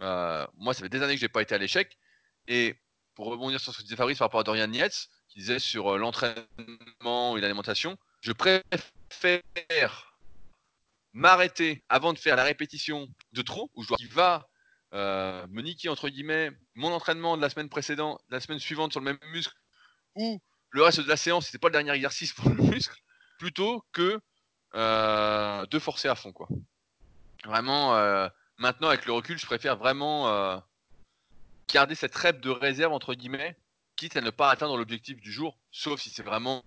Euh, 0.01 0.47
moi, 0.55 0.75
ça 0.75 0.83
fait 0.83 0.89
des 0.89 1.01
années 1.03 1.15
que 1.15 1.21
j'ai 1.21 1.29
pas 1.29 1.43
été 1.43 1.55
à 1.55 1.59
l'échec. 1.59 1.97
Et 2.49 2.77
pour 3.15 3.27
rebondir 3.27 3.61
sur 3.61 3.73
ce 3.73 3.79
que 3.79 3.83
disait 3.83 3.97
Fabrice 3.97 4.19
par 4.19 4.27
rapport 4.27 4.41
à 4.41 4.45
Dorian 4.45 4.67
Nietz, 4.67 5.09
qui 5.29 5.39
disait 5.39 5.59
sur 5.59 5.95
euh, 5.95 5.99
l'entraînement 5.99 7.37
et 7.37 7.41
l'alimentation, 7.41 7.97
je 8.21 8.33
préfère 8.33 10.17
m'arrêter 11.13 11.85
avant 11.89 12.13
de 12.13 12.19
faire 12.19 12.37
la 12.37 12.45
répétition 12.45 13.09
de 13.33 13.43
trop, 13.43 13.71
où 13.75 13.83
je 13.83 13.89
dois 13.89 13.97
qui 13.97 14.07
va 14.07 14.49
euh, 14.95 15.47
me 15.51 15.63
niquer 15.63 15.89
entre 15.89 16.09
guillemets 16.09 16.51
mon 16.75 16.93
entraînement 16.93 17.37
de 17.37 17.43
la 17.43 17.51
semaine 17.51 17.69
précédente, 17.69 18.21
de 18.29 18.35
la 18.35 18.41
semaine 18.41 18.59
suivante 18.59 18.93
sur 18.93 19.01
le 19.01 19.05
même 19.05 19.19
muscle, 19.31 19.55
ou 20.17 20.41
le 20.71 20.83
reste 20.83 21.01
de 21.01 21.09
la 21.09 21.17
séance, 21.17 21.47
c'était 21.47 21.59
pas 21.59 21.69
le 21.69 21.73
dernier 21.73 21.93
exercice 21.93 22.33
pour 22.33 22.49
le 22.49 22.63
muscle, 22.63 23.01
plutôt 23.39 23.85
que 23.93 24.21
euh, 24.75 25.67
de 25.67 25.79
forcer 25.79 26.09
à 26.09 26.17
fond 26.17 26.33
quoi. 26.33 26.49
Vraiment, 27.45 27.93
maintenant 28.57 28.89
avec 28.89 29.05
le 29.05 29.13
recul, 29.13 29.39
je 29.39 29.45
préfère 29.45 29.77
vraiment 29.77 30.63
garder 31.69 31.95
cette 31.95 32.15
rep 32.15 32.41
de 32.41 32.51
réserve 32.51 32.93
entre 32.93 33.15
guillemets, 33.15 33.57
quitte 33.97 34.17
à 34.17 34.21
ne 34.21 34.31
pas 34.31 34.51
atteindre 34.51 34.77
l'objectif 34.77 35.21
du 35.21 35.33
jour, 35.33 35.59
sauf 35.71 36.01
si 36.01 36.11
c'est 36.11 36.23
vraiment 36.23 36.65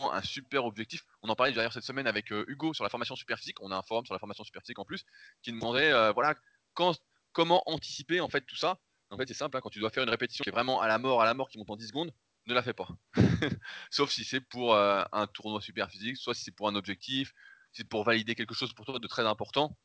un 0.00 0.22
super 0.22 0.64
objectif. 0.64 1.04
On 1.22 1.28
en 1.28 1.34
parlait 1.34 1.52
d'ailleurs 1.52 1.72
cette 1.72 1.84
semaine 1.84 2.06
avec 2.06 2.32
euh, 2.32 2.44
Hugo 2.48 2.72
sur 2.72 2.84
la 2.84 2.90
formation 2.90 3.16
super 3.16 3.38
physique. 3.38 3.60
On 3.60 3.70
a 3.70 3.76
un 3.76 3.82
forum 3.82 4.04
sur 4.04 4.14
la 4.14 4.20
formation 4.20 4.44
super 4.44 4.62
physique 4.62 4.78
en 4.78 4.84
plus 4.84 5.04
qui 5.42 5.52
demandait 5.52 5.92
euh, 5.92 6.12
voilà 6.12 6.34
quand, 6.74 6.96
comment 7.32 7.62
anticiper 7.66 8.20
en 8.20 8.28
fait 8.28 8.42
tout 8.42 8.56
ça. 8.56 8.78
En 9.10 9.16
fait, 9.16 9.26
c'est 9.26 9.34
simple. 9.34 9.56
Hein, 9.56 9.60
quand 9.62 9.70
tu 9.70 9.80
dois 9.80 9.90
faire 9.90 10.02
une 10.02 10.10
répétition 10.10 10.42
qui 10.42 10.50
est 10.50 10.52
vraiment 10.52 10.80
à 10.80 10.86
la 10.86 10.98
mort, 10.98 11.22
à 11.22 11.24
la 11.24 11.34
mort, 11.34 11.48
qui 11.48 11.58
monte 11.58 11.70
en 11.70 11.76
10 11.76 11.88
secondes, 11.88 12.12
ne 12.46 12.54
la 12.54 12.62
fais 12.62 12.74
pas. 12.74 12.88
Sauf 13.90 14.10
si 14.10 14.24
c'est 14.24 14.40
pour 14.40 14.74
euh, 14.74 15.02
un 15.12 15.26
tournoi 15.26 15.60
super 15.60 15.90
physique, 15.90 16.16
soit 16.16 16.34
si 16.34 16.44
c'est 16.44 16.52
pour 16.52 16.68
un 16.68 16.74
objectif, 16.74 17.34
si 17.72 17.82
c'est 17.82 17.88
pour 17.88 18.04
valider 18.04 18.34
quelque 18.34 18.54
chose 18.54 18.72
pour 18.72 18.84
toi 18.84 18.98
de 18.98 19.06
très 19.06 19.26
important. 19.26 19.76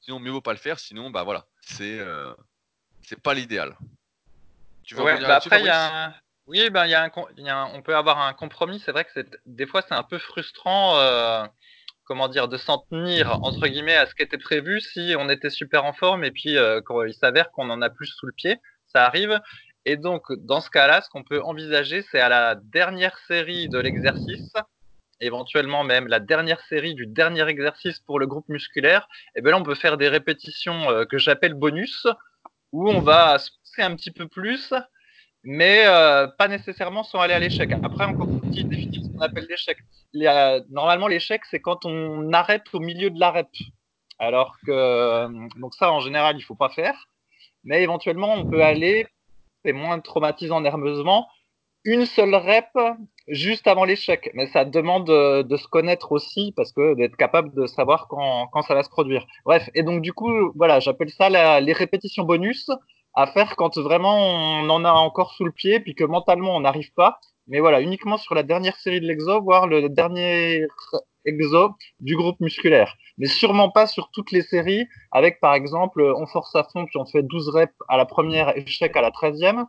Sinon, 0.00 0.18
mieux 0.18 0.30
vaut 0.30 0.42
pas 0.42 0.52
le 0.52 0.58
faire. 0.58 0.78
Sinon, 0.78 1.10
bah 1.10 1.22
voilà, 1.22 1.46
c'est 1.62 1.98
c'est 3.06 3.20
pas 3.20 3.34
l'idéal. 3.34 3.76
Tu 4.82 4.94
veux 4.94 5.02
bah 5.02 5.36
après, 5.36 5.60
il 5.60 5.66
y 5.66 5.70
a 5.70 6.14
oui, 6.46 6.68
ben, 6.68 6.86
y 6.86 6.94
a 6.94 7.02
un, 7.02 7.70
on 7.72 7.80
peut 7.80 7.96
avoir 7.96 8.20
un 8.20 8.34
compromis. 8.34 8.78
C'est 8.78 8.92
vrai 8.92 9.04
que 9.04 9.20
des 9.46 9.66
fois, 9.66 9.82
c'est 9.82 9.94
un 9.94 10.02
peu 10.02 10.18
frustrant, 10.18 10.98
euh, 10.98 11.44
comment 12.04 12.28
dire, 12.28 12.48
de 12.48 12.58
s'en 12.58 12.78
tenir, 12.90 13.38
entre 13.42 13.66
guillemets, 13.66 13.96
à 13.96 14.06
ce 14.06 14.14
qui 14.14 14.22
était 14.22 14.38
prévu 14.38 14.80
si 14.80 15.14
on 15.18 15.30
était 15.30 15.48
super 15.48 15.84
en 15.86 15.94
forme 15.94 16.22
et 16.22 16.30
puis 16.30 16.58
euh, 16.58 16.82
quand 16.82 17.02
il 17.04 17.14
s'avère 17.14 17.50
qu'on 17.50 17.70
en 17.70 17.80
a 17.80 17.88
plus 17.88 18.08
sous 18.08 18.26
le 18.26 18.32
pied. 18.32 18.60
Ça 18.88 19.06
arrive. 19.06 19.40
Et 19.86 19.96
donc, 19.96 20.32
dans 20.32 20.60
ce 20.60 20.70
cas-là, 20.70 21.00
ce 21.00 21.08
qu'on 21.08 21.24
peut 21.24 21.42
envisager, 21.42 22.02
c'est 22.10 22.20
à 22.20 22.28
la 22.28 22.54
dernière 22.54 23.18
série 23.26 23.68
de 23.68 23.78
l'exercice, 23.78 24.52
éventuellement 25.20 25.82
même 25.84 26.08
la 26.08 26.20
dernière 26.20 26.60
série 26.60 26.94
du 26.94 27.06
dernier 27.06 27.46
exercice 27.48 28.00
pour 28.00 28.18
le 28.18 28.26
groupe 28.26 28.48
musculaire, 28.48 29.08
et 29.34 29.42
bien 29.42 29.52
là, 29.52 29.58
on 29.58 29.62
peut 29.62 29.74
faire 29.74 29.96
des 29.98 30.08
répétitions 30.08 30.90
euh, 30.90 31.04
que 31.04 31.18
j'appelle 31.18 31.54
bonus, 31.54 32.06
où 32.74 32.90
on 32.90 33.00
va 33.00 33.38
se 33.38 33.50
pousser 33.52 33.82
un 33.82 33.94
petit 33.94 34.10
peu 34.10 34.26
plus, 34.26 34.74
mais 35.44 35.86
euh, 35.86 36.26
pas 36.26 36.48
nécessairement 36.48 37.04
sans 37.04 37.20
aller 37.20 37.32
à 37.32 37.38
l'échec. 37.38 37.70
Après, 37.70 38.04
encore 38.04 38.26
faut-il 38.26 38.68
définir 38.68 39.00
ce 39.04 39.10
qu'on 39.10 39.20
appelle 39.20 39.46
l'échec. 39.48 39.78
Normalement, 40.70 41.06
l'échec, 41.06 41.42
c'est 41.48 41.60
quand 41.60 41.84
on 41.84 42.32
arrête 42.32 42.64
au 42.72 42.80
milieu 42.80 43.10
de 43.10 43.20
la 43.20 43.30
rep. 43.30 43.46
Alors 44.18 44.56
que, 44.66 44.72
euh, 44.72 45.28
donc 45.56 45.74
ça, 45.74 45.92
en 45.92 46.00
général, 46.00 46.36
il 46.36 46.42
faut 46.42 46.56
pas 46.56 46.68
faire. 46.68 46.96
Mais 47.62 47.80
éventuellement, 47.82 48.34
on 48.34 48.44
peut 48.44 48.64
aller, 48.64 49.06
c'est 49.64 49.72
moins 49.72 50.00
traumatisant 50.00 50.60
nerveusement, 50.60 51.28
une 51.84 52.06
seule 52.06 52.34
rep 52.34 52.70
juste 53.28 53.66
avant 53.66 53.84
l'échec. 53.84 54.30
Mais 54.34 54.46
ça 54.46 54.64
demande 54.64 55.10
euh, 55.10 55.42
de, 55.42 55.56
se 55.56 55.66
connaître 55.68 56.12
aussi, 56.12 56.52
parce 56.56 56.72
que 56.72 56.94
d'être 56.94 57.16
capable 57.16 57.54
de 57.54 57.66
savoir 57.66 58.08
quand, 58.08 58.48
quand 58.52 58.62
ça 58.62 58.74
va 58.74 58.82
se 58.82 58.90
produire. 58.90 59.26
Bref, 59.44 59.68
et 59.74 59.82
donc 59.82 60.02
du 60.02 60.12
coup, 60.12 60.52
voilà, 60.54 60.80
j'appelle 60.80 61.10
ça 61.10 61.28
les 61.60 61.72
répétitions 61.72 62.24
bonus 62.24 62.70
à 63.14 63.26
faire 63.26 63.56
quand 63.56 63.78
vraiment 63.78 64.16
on 64.16 64.68
en 64.68 64.84
a 64.84 64.90
encore 64.90 65.32
sous 65.32 65.44
le 65.44 65.52
pied, 65.52 65.80
puis 65.80 65.94
que 65.94 66.04
mentalement 66.04 66.56
on 66.56 66.60
n'arrive 66.60 66.92
pas. 66.94 67.18
Mais 67.46 67.60
voilà, 67.60 67.80
uniquement 67.80 68.16
sur 68.16 68.34
la 68.34 68.42
dernière 68.42 68.76
série 68.76 69.00
de 69.00 69.06
l'exo, 69.06 69.40
voire 69.42 69.66
le 69.66 69.88
dernier 69.88 70.66
exo 71.26 71.70
du 72.00 72.16
groupe 72.16 72.40
musculaire. 72.40 72.94
Mais 73.18 73.26
sûrement 73.26 73.70
pas 73.70 73.86
sur 73.86 74.10
toutes 74.12 74.32
les 74.32 74.42
séries, 74.42 74.86
avec 75.12 75.40
par 75.40 75.54
exemple, 75.54 76.02
on 76.16 76.26
force 76.26 76.54
à 76.56 76.64
fond, 76.64 76.86
puis 76.86 76.98
on 76.98 77.06
fait 77.06 77.22
12 77.22 77.50
reps 77.50 77.74
à 77.88 77.96
la 77.96 78.06
première, 78.06 78.56
échec 78.56 78.96
à 78.96 79.02
la 79.02 79.10
13e. 79.10 79.66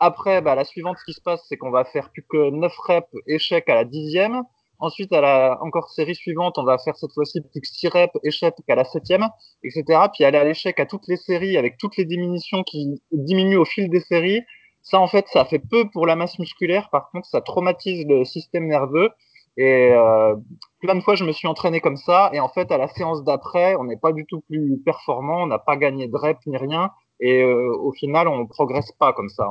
Après, 0.00 0.40
bah, 0.42 0.54
la 0.54 0.64
suivante, 0.64 0.96
ce 0.98 1.04
qui 1.04 1.12
se 1.12 1.20
passe, 1.20 1.44
c'est 1.48 1.56
qu'on 1.56 1.70
va 1.70 1.84
faire 1.84 2.10
plus 2.10 2.24
que 2.28 2.50
9 2.50 2.72
reps, 2.86 3.08
échec 3.26 3.68
à 3.68 3.74
la 3.74 3.84
10e. 3.84 4.42
Ensuite, 4.80 5.12
à 5.12 5.20
la 5.20 5.58
encore 5.62 5.88
série 5.90 6.14
suivante, 6.14 6.58
on 6.58 6.64
va 6.64 6.78
faire 6.78 6.96
cette 6.96 7.12
fois-ci 7.12 7.40
plus 7.40 7.60
que 7.60 7.66
6 7.66 7.88
reps, 7.88 8.12
échec 8.24 8.54
à 8.68 8.74
la 8.74 8.84
septième, 8.84 9.26
etc. 9.62 9.84
Puis 10.12 10.24
aller 10.24 10.38
à 10.38 10.44
l'échec 10.44 10.78
à 10.80 10.86
toutes 10.86 11.06
les 11.08 11.16
séries 11.16 11.56
avec 11.56 11.78
toutes 11.78 11.96
les 11.96 12.04
diminutions 12.04 12.62
qui 12.64 13.00
diminuent 13.12 13.58
au 13.58 13.64
fil 13.64 13.88
des 13.88 14.00
séries. 14.00 14.42
Ça, 14.82 15.00
en 15.00 15.06
fait, 15.06 15.26
ça 15.28 15.44
fait 15.44 15.60
peu 15.60 15.88
pour 15.90 16.06
la 16.06 16.16
masse 16.16 16.38
musculaire. 16.38 16.90
Par 16.90 17.10
contre, 17.10 17.26
ça 17.26 17.40
traumatise 17.40 18.04
le 18.06 18.24
système 18.24 18.66
nerveux. 18.66 19.10
Et 19.56 19.92
euh, 19.92 20.34
plein 20.80 20.96
de 20.96 21.00
fois, 21.00 21.14
je 21.14 21.24
me 21.24 21.32
suis 21.32 21.48
entraîné 21.48 21.80
comme 21.80 21.96
ça. 21.96 22.30
Et 22.34 22.40
en 22.40 22.48
fait, 22.48 22.70
à 22.72 22.76
la 22.76 22.88
séance 22.88 23.24
d'après, 23.24 23.76
on 23.76 23.84
n'est 23.84 23.96
pas 23.96 24.12
du 24.12 24.26
tout 24.26 24.42
plus 24.42 24.78
performant. 24.84 25.44
On 25.44 25.46
n'a 25.46 25.58
pas 25.58 25.76
gagné 25.76 26.08
de 26.08 26.16
reps 26.16 26.44
ni 26.46 26.56
rien. 26.56 26.90
Et 27.20 27.42
euh, 27.42 27.74
au 27.78 27.92
final, 27.92 28.28
on 28.28 28.38
ne 28.38 28.44
progresse 28.46 28.92
pas 28.92 29.12
comme 29.12 29.28
ça. 29.28 29.48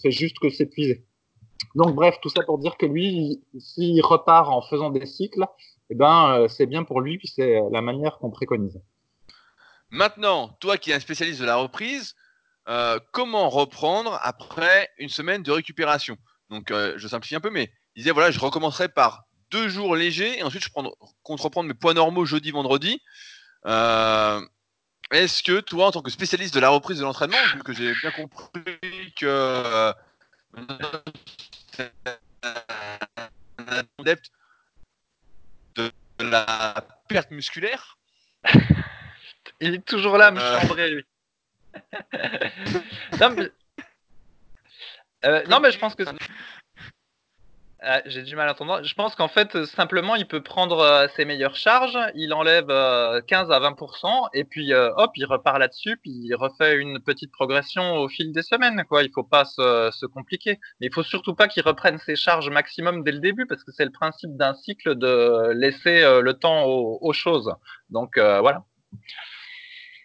Fait 0.00 0.10
juste 0.10 0.38
que 0.38 0.50
s'épuiser. 0.50 1.06
Donc 1.74 1.94
bref, 1.94 2.16
tout 2.22 2.30
ça 2.30 2.42
pour 2.42 2.58
dire 2.58 2.76
que 2.76 2.86
lui, 2.86 3.42
s'il 3.58 4.02
repart 4.02 4.48
en 4.48 4.62
faisant 4.62 4.90
des 4.90 5.06
cycles, 5.06 5.46
eh 5.90 5.94
ben, 5.94 6.34
euh, 6.34 6.48
c'est 6.48 6.66
bien 6.66 6.84
pour 6.84 7.00
lui, 7.00 7.18
puis 7.18 7.28
c'est 7.28 7.56
euh, 7.56 7.68
la 7.72 7.82
manière 7.82 8.18
qu'on 8.18 8.30
préconise. 8.30 8.80
Maintenant, 9.90 10.56
toi 10.60 10.78
qui 10.78 10.90
es 10.90 10.94
un 10.94 11.00
spécialiste 11.00 11.40
de 11.40 11.46
la 11.46 11.56
reprise, 11.56 12.14
euh, 12.68 12.98
comment 13.12 13.48
reprendre 13.48 14.18
après 14.22 14.88
une 14.98 15.08
semaine 15.08 15.42
de 15.42 15.50
récupération? 15.50 16.16
Donc, 16.48 16.72
je 16.72 17.06
simplifie 17.06 17.36
un 17.36 17.40
peu, 17.40 17.50
mais 17.50 17.70
il 17.94 18.02
disait 18.02 18.10
voilà, 18.10 18.32
je 18.32 18.40
recommencerai 18.40 18.88
par 18.88 19.24
deux 19.52 19.68
jours 19.68 19.94
légers 19.94 20.38
et 20.38 20.42
ensuite 20.42 20.64
je 20.64 20.68
compte 20.70 21.40
reprendre 21.40 21.68
mes 21.68 21.74
poids 21.74 21.94
normaux 21.94 22.24
jeudi, 22.24 22.50
vendredi. 22.50 23.00
Est-ce 25.12 25.42
que 25.42 25.60
toi, 25.60 25.86
en 25.86 25.90
tant 25.90 26.02
que 26.02 26.10
spécialiste 26.10 26.54
de 26.54 26.60
la 26.60 26.68
reprise 26.68 26.98
de 26.98 27.04
l'entraînement, 27.04 27.36
vu 27.54 27.62
que 27.62 27.72
j'ai 27.72 27.92
bien 28.00 28.10
compris 28.12 29.12
que 29.16 29.92
adepte 33.98 34.30
de 35.76 35.92
la 36.20 36.86
perte 37.08 37.30
musculaire. 37.30 37.98
Il 39.60 39.74
est 39.74 39.84
toujours 39.84 40.16
là, 40.16 40.30
me 40.30 40.40
euh... 40.40 40.60
chambrer, 40.60 40.90
lui. 40.90 41.06
non, 43.20 43.30
mais... 43.30 43.50
Euh, 45.26 45.44
non, 45.48 45.60
mais 45.60 45.70
je 45.70 45.78
pense 45.78 45.94
que 45.94 46.02
ah, 47.82 48.02
j'ai 48.04 48.22
du 48.22 48.36
mal 48.36 48.46
à 48.46 48.52
entendre. 48.52 48.82
Je 48.84 48.94
pense 48.94 49.14
qu'en 49.14 49.28
fait, 49.28 49.64
simplement, 49.64 50.14
il 50.14 50.26
peut 50.26 50.42
prendre 50.42 50.80
euh, 50.80 51.08
ses 51.16 51.24
meilleures 51.24 51.56
charges, 51.56 51.98
il 52.14 52.34
enlève 52.34 52.66
15 52.66 52.70
euh, 52.70 53.54
à 53.54 53.58
20%, 53.58 54.28
et 54.34 54.44
puis 54.44 54.74
euh, 54.74 54.92
hop, 54.96 55.12
il 55.16 55.24
repart 55.24 55.58
là-dessus, 55.58 55.96
puis 55.96 56.10
il 56.10 56.34
refait 56.34 56.76
une 56.76 57.00
petite 57.00 57.32
progression 57.32 57.96
au 57.96 58.08
fil 58.08 58.32
des 58.32 58.42
semaines. 58.42 58.84
Quoi. 58.86 59.02
Il 59.02 59.10
faut 59.10 59.24
pas 59.24 59.46
se, 59.46 60.04
compliquer. 60.06 60.60
Mais 60.80 60.88
il 60.88 60.92
faut 60.92 61.02
surtout 61.02 61.34
pas 61.34 61.48
qu'il 61.48 61.62
reprenne 61.62 61.98
ses 61.98 62.16
charges 62.16 62.50
maximum 62.50 63.02
dès 63.02 63.12
le 63.12 63.20
début, 63.20 63.46
parce 63.46 63.64
que 63.64 63.72
c'est 63.72 63.86
le 63.86 63.92
principe 63.92 64.36
d'un 64.36 64.52
cycle 64.52 64.96
de 64.96 65.52
laisser 65.54 66.02
le 66.20 66.34
temps 66.34 66.64
aux, 66.66 67.12
choses. 67.14 67.54
Donc 67.88 68.18
voilà. 68.18 68.64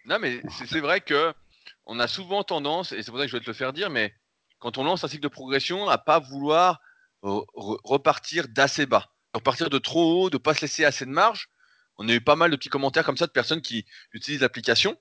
Non, 0.06 0.18
mais 0.18 0.40
c'est 0.66 0.80
vrai 0.80 1.00
que 1.00 1.34
on 1.84 2.00
a 2.00 2.06
souvent 2.06 2.42
tendance, 2.42 2.92
et 2.92 3.02
c'est 3.02 3.10
pour 3.10 3.18
ça 3.20 3.26
que 3.26 3.30
je 3.30 3.36
vais 3.36 3.42
te 3.42 3.50
le 3.50 3.54
faire 3.54 3.74
dire, 3.74 3.90
mais 3.90 4.14
quand 4.60 4.78
on 4.78 4.84
lance 4.84 5.04
un 5.04 5.08
cycle 5.08 5.22
de 5.22 5.28
progression, 5.28 5.88
à 5.88 5.98
pas 5.98 6.18
vouloir 6.18 6.80
repartir 7.54 8.48
d'assez 8.48 8.86
bas. 8.86 9.10
Repartir 9.34 9.70
de 9.70 9.78
trop 9.78 10.24
haut, 10.24 10.30
de 10.30 10.38
pas 10.38 10.54
se 10.54 10.62
laisser 10.62 10.84
assez 10.84 11.04
de 11.04 11.10
marge. 11.10 11.50
On 11.98 12.08
a 12.08 12.12
eu 12.12 12.20
pas 12.20 12.36
mal 12.36 12.50
de 12.50 12.56
petits 12.56 12.68
commentaires 12.68 13.04
comme 13.04 13.16
ça 13.16 13.26
de 13.26 13.32
personnes 13.32 13.62
qui 13.62 13.86
utilisent 14.12 14.40
l'application, 14.40 14.96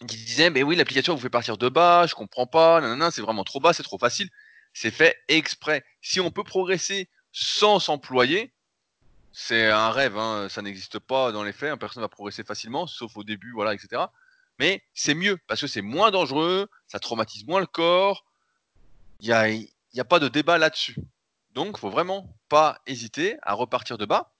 qui 0.00 0.16
disaient 0.16 0.50
mais 0.50 0.62
oui 0.62 0.76
l'application 0.76 1.14
vous 1.14 1.20
fait 1.20 1.30
partir 1.30 1.58
de 1.58 1.68
bas, 1.68 2.06
je 2.06 2.14
comprends 2.14 2.46
pas, 2.46 2.80
c'est 3.10 3.20
vraiment 3.20 3.44
trop 3.44 3.60
bas, 3.60 3.72
c'est 3.72 3.82
trop 3.82 3.98
facile. 3.98 4.30
C'est 4.72 4.90
fait 4.90 5.16
exprès. 5.28 5.84
Si 6.02 6.20
on 6.20 6.30
peut 6.30 6.44
progresser 6.44 7.08
sans 7.32 7.78
s'employer, 7.78 8.52
c'est 9.32 9.66
un 9.70 9.90
rêve, 9.90 10.16
hein. 10.16 10.48
ça 10.48 10.62
n'existe 10.62 10.98
pas 10.98 11.32
dans 11.32 11.44
les 11.44 11.52
faits, 11.52 11.70
hein. 11.70 11.76
personne 11.76 12.02
ne 12.02 12.04
va 12.04 12.08
progresser 12.08 12.44
facilement, 12.44 12.86
sauf 12.86 13.16
au 13.16 13.24
début, 13.24 13.52
voilà, 13.52 13.74
etc. 13.74 14.02
Mais 14.58 14.82
c'est 14.94 15.14
mieux 15.14 15.38
parce 15.46 15.60
que 15.60 15.66
c'est 15.66 15.82
moins 15.82 16.10
dangereux, 16.10 16.68
ça 16.86 16.98
traumatise 16.98 17.46
moins 17.46 17.60
le 17.60 17.66
corps. 17.66 18.24
Il 19.20 19.26
n'y 19.26 19.32
a, 19.32 19.48
y 19.48 20.00
a 20.00 20.04
pas 20.04 20.18
de 20.18 20.28
débat 20.28 20.58
là-dessus. 20.58 20.96
Donc, 21.56 21.78
faut 21.78 21.88
vraiment 21.88 22.36
pas 22.50 22.78
hésiter 22.86 23.38
à 23.42 23.54
repartir 23.54 23.96
de 23.96 24.04
bas. 24.04 24.30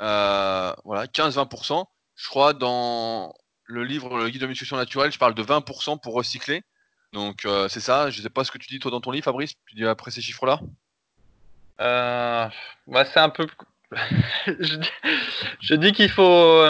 Euh, 0.00 0.74
voilà, 0.84 1.06
15-20%. 1.06 1.84
Je 2.16 2.28
crois 2.28 2.54
dans 2.54 3.32
le 3.66 3.84
livre 3.84 4.18
Le 4.18 4.28
guide 4.28 4.40
de 4.40 4.46
musculation 4.48 4.76
naturelle, 4.76 5.12
je 5.12 5.18
parle 5.18 5.34
de 5.34 5.44
20% 5.44 6.00
pour 6.00 6.14
recycler. 6.14 6.64
Donc 7.12 7.44
euh, 7.44 7.68
c'est 7.68 7.80
ça. 7.80 8.10
Je 8.10 8.20
sais 8.20 8.30
pas 8.30 8.42
ce 8.42 8.50
que 8.50 8.58
tu 8.58 8.68
dis 8.68 8.80
toi 8.80 8.90
dans 8.90 9.00
ton 9.00 9.12
livre, 9.12 9.24
Fabrice. 9.24 9.54
Tu 9.66 9.76
dis 9.76 9.86
après 9.86 10.10
ces 10.10 10.20
chiffres-là? 10.20 10.58
Euh, 11.80 12.48
bah, 12.88 13.04
c'est 13.04 13.20
un 13.20 13.30
peu. 13.30 13.46
je, 14.46 15.74
dis, 15.76 15.92
qu'il 15.92 16.10
faut, 16.10 16.64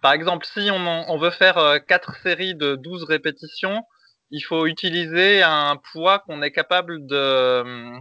par 0.00 0.12
exemple, 0.12 0.46
si 0.46 0.70
on, 0.70 1.18
veut 1.18 1.30
faire 1.30 1.80
4 1.88 2.18
séries 2.22 2.54
de 2.54 2.76
12 2.76 3.02
répétitions, 3.02 3.82
il 4.30 4.42
faut 4.42 4.66
utiliser 4.66 5.42
un 5.42 5.76
poids 5.92 6.20
qu'on 6.20 6.40
est 6.42 6.52
capable 6.52 7.04
de, 7.06 7.98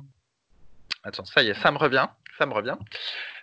Attends, 1.03 1.25
ça 1.25 1.43
y 1.43 1.49
est, 1.49 1.53
ça 1.55 1.71
me 1.71 1.77
revient. 1.77 2.07
Ça 2.37 2.45
me 2.45 2.53
revient. 2.53 2.77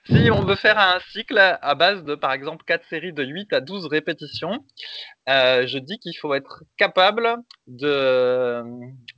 Si 0.07 0.31
on 0.31 0.43
veut 0.43 0.55
faire 0.55 0.79
un 0.79 1.01
cycle 1.11 1.39
à 1.39 1.75
base 1.75 2.05
de, 2.05 2.15
par 2.15 2.33
exemple, 2.33 2.65
4 2.65 2.87
séries 2.89 3.13
de 3.13 3.25
8 3.25 3.53
à 3.53 3.61
12 3.61 3.87
répétitions, 3.87 4.65
euh, 5.29 5.67
je 5.67 5.79
dis 5.79 5.99
qu'il 5.99 6.17
faut 6.17 6.33
être 6.33 6.63
capable 6.79 7.37
de 7.67 8.63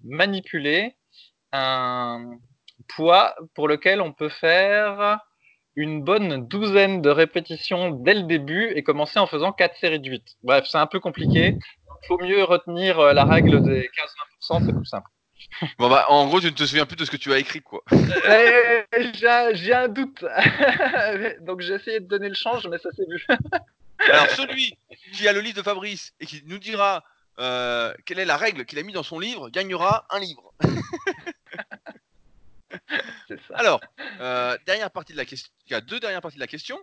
manipuler 0.05 0.97
un 1.53 2.39
poids 2.89 3.37
pour 3.55 3.69
lequel 3.69 4.01
on 4.01 4.13
peut 4.13 4.31
faire 4.31 5.21
une 5.77 6.03
bonne 6.03 6.49
douzaine 6.49 7.03
de 7.03 7.11
répétitions 7.11 7.91
dès 7.91 8.15
le 8.15 8.23
début 8.25 8.73
et 8.75 8.83
commencer 8.83 9.21
en 9.21 9.27
faisant 9.27 9.53
4 9.53 9.77
séries 9.77 10.01
de 10.01 10.11
8. 10.11 10.25
Bref, 10.43 10.67
c'est 10.67 10.79
un 10.79 10.87
peu 10.87 10.99
compliqué. 10.99 11.57
Il 12.03 12.07
faut 12.09 12.19
mieux 12.19 12.43
retenir 12.43 12.99
euh, 12.99 13.13
la 13.13 13.25
règle 13.25 13.63
des 13.63 13.89
15-20%, 14.41 14.67
c'est 14.67 14.73
plus 14.73 14.87
simple. 14.87 15.09
Bon 15.79 15.89
bah 15.89 16.07
en 16.09 16.27
gros 16.27 16.41
tu 16.41 16.47
ne 16.47 16.51
te 16.51 16.65
souviens 16.65 16.87
plus 16.87 16.97
de 16.97 17.05
ce 17.05 17.11
que 17.11 17.17
tu 17.17 17.33
as 17.33 17.39
écrit 17.39 17.63
quoi. 17.63 17.83
Eh, 17.93 19.13
j'ai 19.55 19.75
un 19.75 19.89
doute. 19.89 20.25
Donc 21.41 21.61
j'ai 21.61 21.75
essayé 21.75 22.01
de 22.01 22.07
donner 22.07 22.29
le 22.29 22.35
change 22.35 22.67
mais 22.69 22.79
ça 22.79 22.91
s'est 22.93 23.07
vu. 23.09 23.27
Alors 24.11 24.29
celui 24.31 24.77
qui 25.13 25.27
a 25.27 25.33
le 25.33 25.41
livre 25.41 25.57
de 25.57 25.63
Fabrice 25.63 26.13
et 26.21 26.27
qui 26.27 26.43
nous 26.47 26.59
dira 26.59 27.03
euh, 27.39 27.93
quelle 28.05 28.19
est 28.19 28.25
la 28.25 28.37
règle 28.37 28.65
qu'il 28.65 28.79
a 28.79 28.83
mis 28.83 28.93
dans 28.93 29.03
son 29.03 29.19
livre 29.19 29.49
gagnera 29.51 30.07
un 30.11 30.21
livre. 30.21 30.53
ça. 33.29 33.55
Alors, 33.55 33.81
euh, 34.21 34.57
dernière 34.67 34.91
partie 34.91 35.13
de 35.13 35.19
la 35.19 35.25
question, 35.25 35.51
il 35.67 35.73
y 35.73 35.75
a 35.75 35.81
deux 35.81 36.01
dernières 36.01 36.21
parties 36.21 36.37
de 36.37 36.43
la 36.43 36.47
question. 36.47 36.79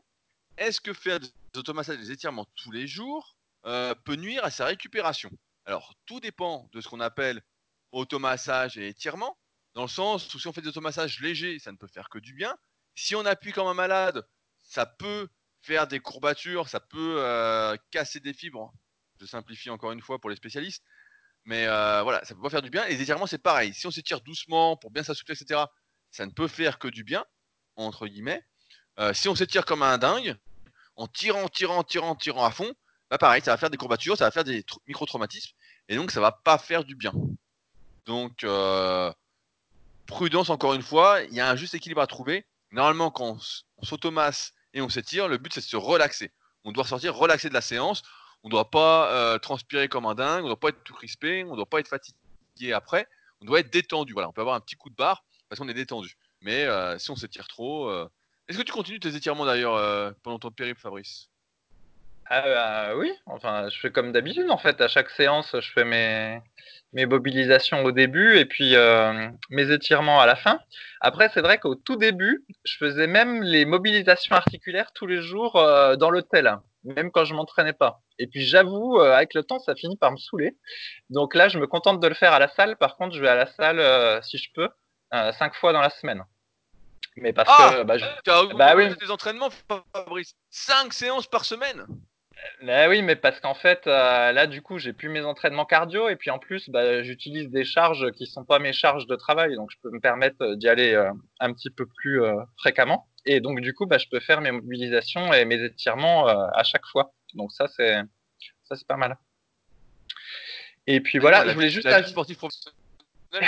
Est-ce 0.58 0.80
que 0.80 0.93
faire 0.93 1.19
des 1.19 1.30
automassages 1.58 1.95
et 1.95 1.99
des 1.99 2.12
étirements 2.12 2.45
tous 2.56 2.71
les 2.71 2.88
jours 2.88 3.36
euh, 3.65 3.93
peut 4.06 4.15
nuire 4.15 4.43
à 4.45 4.49
sa 4.49 4.65
récupération? 4.65 5.30
Alors, 5.65 5.93
tout 6.06 6.19
dépend 6.19 6.69
de 6.73 6.82
ce 6.82 6.88
qu'on 6.88 7.01
appelle 7.01 7.41
automassage 7.95 8.77
et 8.77 8.88
étirement, 8.88 9.38
dans 9.73 9.84
le 9.84 9.88
sens 9.88 10.34
où 10.34 10.39
si 10.39 10.47
on 10.47 10.53
fait 10.53 10.62
des 10.62 10.67
automassages 10.67 11.19
légers, 11.21 11.60
ça 11.60 11.71
ne 11.71 11.77
peut 11.77 11.88
faire 11.88 12.10
que 12.10 12.19
du 12.19 12.34
bien. 12.34 12.55
Si 12.93 13.15
on 13.15 13.25
appuie 13.25 13.51
comme 13.51 13.67
un 13.67 13.73
malade, 13.73 14.25
ça 14.63 14.86
peut 14.86 15.27
faire 15.62 15.88
des 15.88 15.99
courbatures, 15.99 16.69
ça 16.69 16.79
peut 16.79 17.17
euh, 17.19 17.75
casser 17.91 18.19
des 18.19 18.34
fibres. 18.34 18.73
Je 19.19 19.25
simplifie 19.25 19.69
encore 19.69 19.91
une 19.91 20.01
fois 20.01 20.19
pour 20.19 20.29
les 20.29 20.36
spécialistes. 20.36 20.84
Mais 21.45 21.67
euh, 21.67 22.01
voilà, 22.03 22.23
ça 22.25 22.36
peut 22.36 22.41
pas 22.41 22.49
faire 22.49 22.62
du 22.62 22.69
bien. 22.69 22.86
Et 22.86 22.95
les 22.95 23.01
étirements, 23.01 23.27
c'est 23.27 23.38
pareil. 23.38 23.73
Si 23.73 23.86
on 23.88 23.91
s'étire 23.91 24.21
doucement 24.21 24.77
pour 24.77 24.91
bien 24.91 25.03
s'assouplir, 25.03 25.38
etc., 25.39 25.62
ça 26.12 26.25
ne 26.25 26.31
peut 26.31 26.47
faire 26.47 26.79
que 26.79 26.88
du 26.88 27.03
bien, 27.03 27.23
entre 27.75 28.08
guillemets. 28.08 28.43
Euh, 28.99 29.13
si 29.13 29.29
on 29.29 29.36
s'étire 29.36 29.65
comme 29.65 29.84
un 29.84 29.97
dingue, 29.97 30.36
en 30.95 31.08
tirant, 31.08 31.47
tirant, 31.49 31.84
tirant, 31.84 32.15
tirant 32.15 32.45
à 32.45 32.51
fond, 32.51 32.73
bah 33.10 33.17
pareil, 33.17 33.41
ça 33.43 33.51
va 33.51 33.58
faire 33.58 33.69
des 33.69 33.77
courbatures, 33.77 34.17
ça 34.17 34.25
va 34.25 34.31
faire 34.31 34.43
des 34.43 34.65
micro-traumatismes. 34.88 35.55
Et 35.88 35.95
donc, 35.95 36.12
ça 36.12 36.21
va 36.21 36.31
pas 36.31 36.58
faire 36.58 36.84
du 36.84 36.95
bien. 36.95 37.13
Donc, 38.05 38.43
euh, 38.43 39.11
prudence 40.05 40.49
encore 40.49 40.73
une 40.73 40.81
fois, 40.81 41.21
il 41.21 41.33
y 41.33 41.39
a 41.39 41.49
un 41.49 41.55
juste 41.55 41.73
équilibre 41.73 42.01
à 42.01 42.07
trouver. 42.07 42.45
Normalement, 42.71 43.11
quand 43.11 43.37
on 43.77 43.85
s'automasse 43.85 44.53
et 44.73 44.81
on 44.81 44.89
s'étire, 44.89 45.27
le 45.27 45.37
but 45.37 45.53
c'est 45.53 45.61
de 45.61 45.65
se 45.65 45.77
relaxer. 45.77 46.31
On 46.63 46.71
doit 46.71 46.85
sortir 46.85 47.15
relaxé 47.15 47.49
de 47.49 47.53
la 47.53 47.61
séance. 47.61 48.03
On 48.43 48.47
ne 48.47 48.51
doit 48.51 48.69
pas 48.69 49.11
euh, 49.11 49.39
transpirer 49.39 49.87
comme 49.87 50.05
un 50.05 50.13
dingue, 50.13 50.41
on 50.41 50.43
ne 50.43 50.49
doit 50.49 50.59
pas 50.59 50.69
être 50.69 50.83
tout 50.83 50.93
crispé, 50.93 51.43
on 51.45 51.51
ne 51.51 51.55
doit 51.55 51.65
pas 51.65 51.79
être 51.79 51.87
fatigué 51.87 52.73
après. 52.73 53.07
On 53.41 53.45
doit 53.45 53.59
être 53.59 53.71
détendu. 53.71 54.13
Voilà, 54.13 54.29
on 54.29 54.33
peut 54.33 54.41
avoir 54.41 54.55
un 54.55 54.59
petit 54.59 54.75
coup 54.75 54.89
de 54.89 54.95
barre 54.95 55.23
parce 55.49 55.59
qu'on 55.59 55.67
est 55.67 55.73
détendu. 55.73 56.15
Mais 56.41 56.65
euh, 56.65 56.99
si 56.99 57.09
on 57.09 57.15
s'étire 57.15 57.47
trop, 57.47 57.91
est-ce 58.47 58.57
que 58.57 58.63
tu 58.63 58.71
continues 58.71 58.99
tes 58.99 59.15
étirements 59.15 59.45
d'ailleurs 59.45 60.13
pendant 60.21 60.37
ton 60.37 60.51
périple, 60.51 60.79
Fabrice? 60.79 61.29
Ah, 62.27 62.41
bah, 62.41 62.95
oui, 62.95 63.11
enfin, 63.27 63.69
je 63.69 63.79
fais 63.79 63.91
comme 63.91 64.11
d'habitude 64.11 64.49
en 64.49 64.57
fait. 64.57 64.81
À 64.81 64.87
chaque 64.87 65.11
séance, 65.11 65.49
je 65.53 65.71
fais 65.71 65.85
mes, 65.85 66.41
mes 66.95 67.05
mobilisations 67.05 67.84
au 67.84 67.91
début 67.91 68.38
et 68.38 68.45
puis 68.45 68.75
euh, 68.75 69.29
mes 69.49 69.69
étirements 69.71 70.21
à 70.21 70.25
la 70.25 70.38
fin. 70.38 70.60
Après, 71.01 71.29
c'est 71.34 71.41
vrai 71.41 71.60
qu'au 71.60 71.75
tout 71.75 71.97
début, 71.97 72.45
je 72.63 72.77
faisais 72.77 73.05
même 73.05 73.43
les 73.43 73.65
mobilisations 73.65 74.34
articulaires 74.34 74.93
tous 74.93 75.05
les 75.05 75.21
jours 75.21 75.58
euh, 75.58 75.97
dans 75.97 76.10
l'hôtel, 76.10 76.58
même 76.86 77.12
quand 77.12 77.25
je 77.25 77.34
m'entraînais 77.34 77.73
pas. 77.73 77.99
Et 78.17 78.27
puis 78.27 78.45
j'avoue, 78.45 78.97
euh, 78.97 79.13
avec 79.13 79.34
le 79.34 79.43
temps, 79.43 79.60
ça 79.60 79.75
finit 79.75 79.97
par 79.97 80.13
me 80.13 80.17
saouler. 80.17 80.55
Donc 81.10 81.36
là, 81.36 81.49
je 81.49 81.60
me 81.60 81.67
contente 81.67 81.99
de 81.99 82.08
le 82.08 82.15
faire 82.15 82.31
à 82.31 82.39
la 82.39 82.47
salle. 82.47 82.77
Par 82.77 82.95
contre, 82.95 83.13
je 83.13 83.21
vais 83.21 83.29
à 83.29 83.36
la 83.36 83.47
salle, 83.47 84.23
si 84.23 84.38
je 84.38 84.49
peux, 84.53 84.69
cinq 85.12 85.53
fois 85.53 85.73
dans 85.73 85.81
la 85.81 85.89
semaine. 85.89 86.23
Mais 87.17 87.34
parce 87.34 87.49
ah 87.51 87.75
que 87.77 87.84
bah, 87.84 87.97
je... 87.97 88.05
tu 88.23 88.31
as 88.31 88.43
bah, 88.55 88.73
oui. 88.75 88.95
tes 88.97 89.10
entraînements, 89.10 89.49
Fabrice. 89.93 90.36
Cinq 90.49 90.93
séances 90.93 91.27
par 91.27 91.43
semaine? 91.43 91.86
Bah 92.63 92.88
oui, 92.89 93.02
mais 93.02 93.15
parce 93.15 93.39
qu'en 93.39 93.54
fait, 93.54 93.86
euh, 93.88 94.32
là, 94.32 94.48
du 94.48 94.62
coup, 94.62 94.78
j'ai 94.78 94.93
plus 94.93 95.10
mes 95.10 95.21
entraînements 95.21 95.65
cardio 95.65 96.10
et 96.10 96.15
puis 96.15 96.32
en 96.32 96.39
plus, 96.39 96.69
bah, 96.69 97.04
j'utilise 97.04 97.50
des 97.50 97.63
charges 97.65 98.12
qui 98.12 98.28
sont 98.28 98.45
pas 98.45 98.60
mes 98.60 98.74
charges 98.74 99.08
de 99.08 99.15
travail, 99.15 99.56
donc 99.56 99.71
je 99.71 99.78
peux 99.82 99.91
me 99.91 100.00
permettre 100.00 100.56
d'y 100.56 100.67
aller 100.67 100.93
euh, 100.93 101.12
un 101.39 101.54
petit 101.54 101.69
peu 101.69 101.86
plus 101.86 102.24
euh, 102.24 102.36
fréquemment. 102.58 103.08
Et 103.26 103.39
donc, 103.39 103.62
du 103.62 103.74
coup, 103.74 103.86
bah, 103.86 103.98
je 103.98 104.08
peux 104.10 104.19
faire 104.19 104.41
mes 104.41 104.52
mobilisations 104.52 105.34
et 105.34 105.45
mes 105.45 105.63
étirements 105.63 106.28
à 106.28 106.63
chaque 106.63 106.86
fois. 106.86 107.13
Donc 107.34 107.52
ça, 107.52 107.67
c'est 107.76 108.00
ça, 108.63 108.76
c'est 108.76 108.88
pas 108.88 108.98
mal. 108.98 109.17
Et 110.88 111.02
puis 111.02 111.17
voilà, 111.17 111.48
je 111.48 111.54
voulais 111.54 111.69
juste 111.69 111.88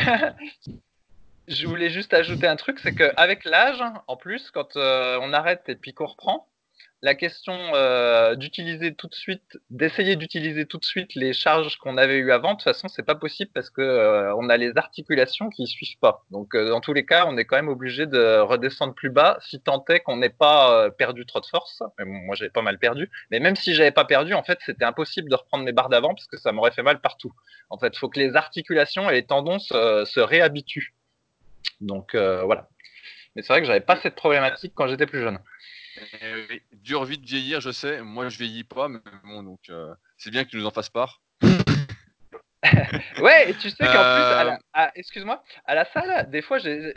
je 1.48 1.68
voulais 1.68 1.92
juste 1.92 2.14
ajouter 2.14 2.48
un 2.48 2.56
truc, 2.56 2.80
c'est 2.80 2.96
qu'avec 2.96 3.46
l'âge, 3.46 3.84
en 4.08 4.18
plus, 4.18 4.50
quand 4.50 4.76
on 4.76 5.32
arrête 5.32 5.70
et 5.70 5.76
puis 5.76 5.94
qu'on 5.94 6.08
reprend, 6.08 6.48
la 7.04 7.14
question 7.14 7.54
euh, 7.76 8.36
d'utiliser 8.36 8.96
tout 8.96 9.08
de 9.08 9.14
suite, 9.14 9.60
d'essayer 9.70 10.16
d'utiliser 10.16 10.66
tout 10.66 10.80
de 10.80 10.86
suite 10.86 11.14
les 11.14 11.32
charges 11.32 11.78
qu'on 11.78 11.96
avait 11.96 12.18
eues 12.18 12.32
avant, 12.32 12.54
de 12.54 12.56
toute 12.56 12.64
façon, 12.64 12.88
c'est 12.88 13.06
pas 13.06 13.14
possible 13.16 13.52
parce 13.54 13.70
que 13.70 13.82
euh, 13.82 14.36
on 14.36 14.50
a 14.50 14.58
les 14.58 14.76
articulations 14.78 15.50
qui 15.50 15.68
suivent 15.68 16.00
pas. 16.00 16.26
Donc, 16.32 16.56
euh, 16.56 16.70
dans 16.70 16.82
tous 16.82 16.94
les 16.94 17.06
cas, 17.06 17.26
on 17.28 17.38
est 17.38 17.46
quand 17.46 17.56
même 17.56 17.68
obligé 17.68 18.08
de 18.08 18.40
redescendre 18.40 18.96
plus 18.96 19.12
bas, 19.12 19.38
si 19.42 19.60
tant 19.60 19.84
est 19.90 20.00
qu'on 20.00 20.18
n'ait 20.18 20.30
pas 20.30 20.90
perdu 20.92 21.26
trop 21.26 21.40
de 21.40 21.46
force. 21.46 21.84
Moi, 22.00 22.36
j'avais 22.36 22.50
pas 22.50 22.64
mal 22.64 22.80
perdu. 22.80 23.12
Mais 23.30 23.40
même 23.40 23.56
si 23.56 23.76
j'avais 23.76 23.92
pas 23.92 24.06
perdu, 24.06 24.34
en 24.34 24.44
fait, 24.44 24.58
c'était 24.66 24.86
impossible 24.86 25.30
de 25.30 25.36
reprendre 25.36 25.64
mes 25.64 25.74
barres 25.74 25.90
d'avant 25.90 26.16
parce 26.16 26.28
que 26.28 26.38
ça 26.38 26.52
m'aurait 26.52 26.72
fait 26.72 26.84
mal 26.84 27.00
partout. 27.00 27.34
En 27.70 27.78
fait, 27.78 27.94
il 27.94 28.00
faut 28.00 28.10
que 28.10 28.20
les 28.20 28.36
articulations 28.36 29.10
et 29.10 29.14
les 29.14 29.26
tendons 29.26 29.60
se, 29.60 30.04
se 30.06 30.20
réhabituent. 30.20 30.96
Donc, 31.80 32.16
voilà. 32.16 32.70
Mais 33.36 33.44
c'est 33.44 33.54
vrai 33.54 33.62
que 33.62 33.68
j'avais 33.68 33.82
pas 33.82 33.98
cette 33.98 34.16
problématique 34.16 34.74
quand 34.76 34.88
j'étais 34.88 35.06
plus 35.06 35.22
jeune. 35.22 35.40
Eh 36.22 36.62
Dure 36.72 37.06
vite 37.06 37.26
vieillir, 37.26 37.62
je 37.62 37.72
sais. 37.72 38.02
Moi, 38.02 38.30
je 38.30 38.38
vieillis 38.38 38.64
pas, 38.64 38.88
mais 38.88 39.00
bon, 39.24 39.44
donc 39.44 39.60
euh, 39.70 39.94
c'est 40.18 40.32
bien 40.32 40.44
que 40.44 40.50
tu 40.50 40.58
nous 40.58 40.66
en 40.66 40.72
fasses 40.72 40.90
part. 40.90 41.22
ouais, 43.22 43.52
et 43.52 43.54
tu 43.54 43.70
sais 43.70 43.86
qu'en 43.86 43.92
plus, 43.92 44.52
euh. 44.82 44.88
excuse-moi, 44.96 45.44
à 45.66 45.76
la 45.76 45.86
salle, 45.86 46.30
des 46.32 46.42
fois, 46.42 46.58
j'ai, 46.58 46.94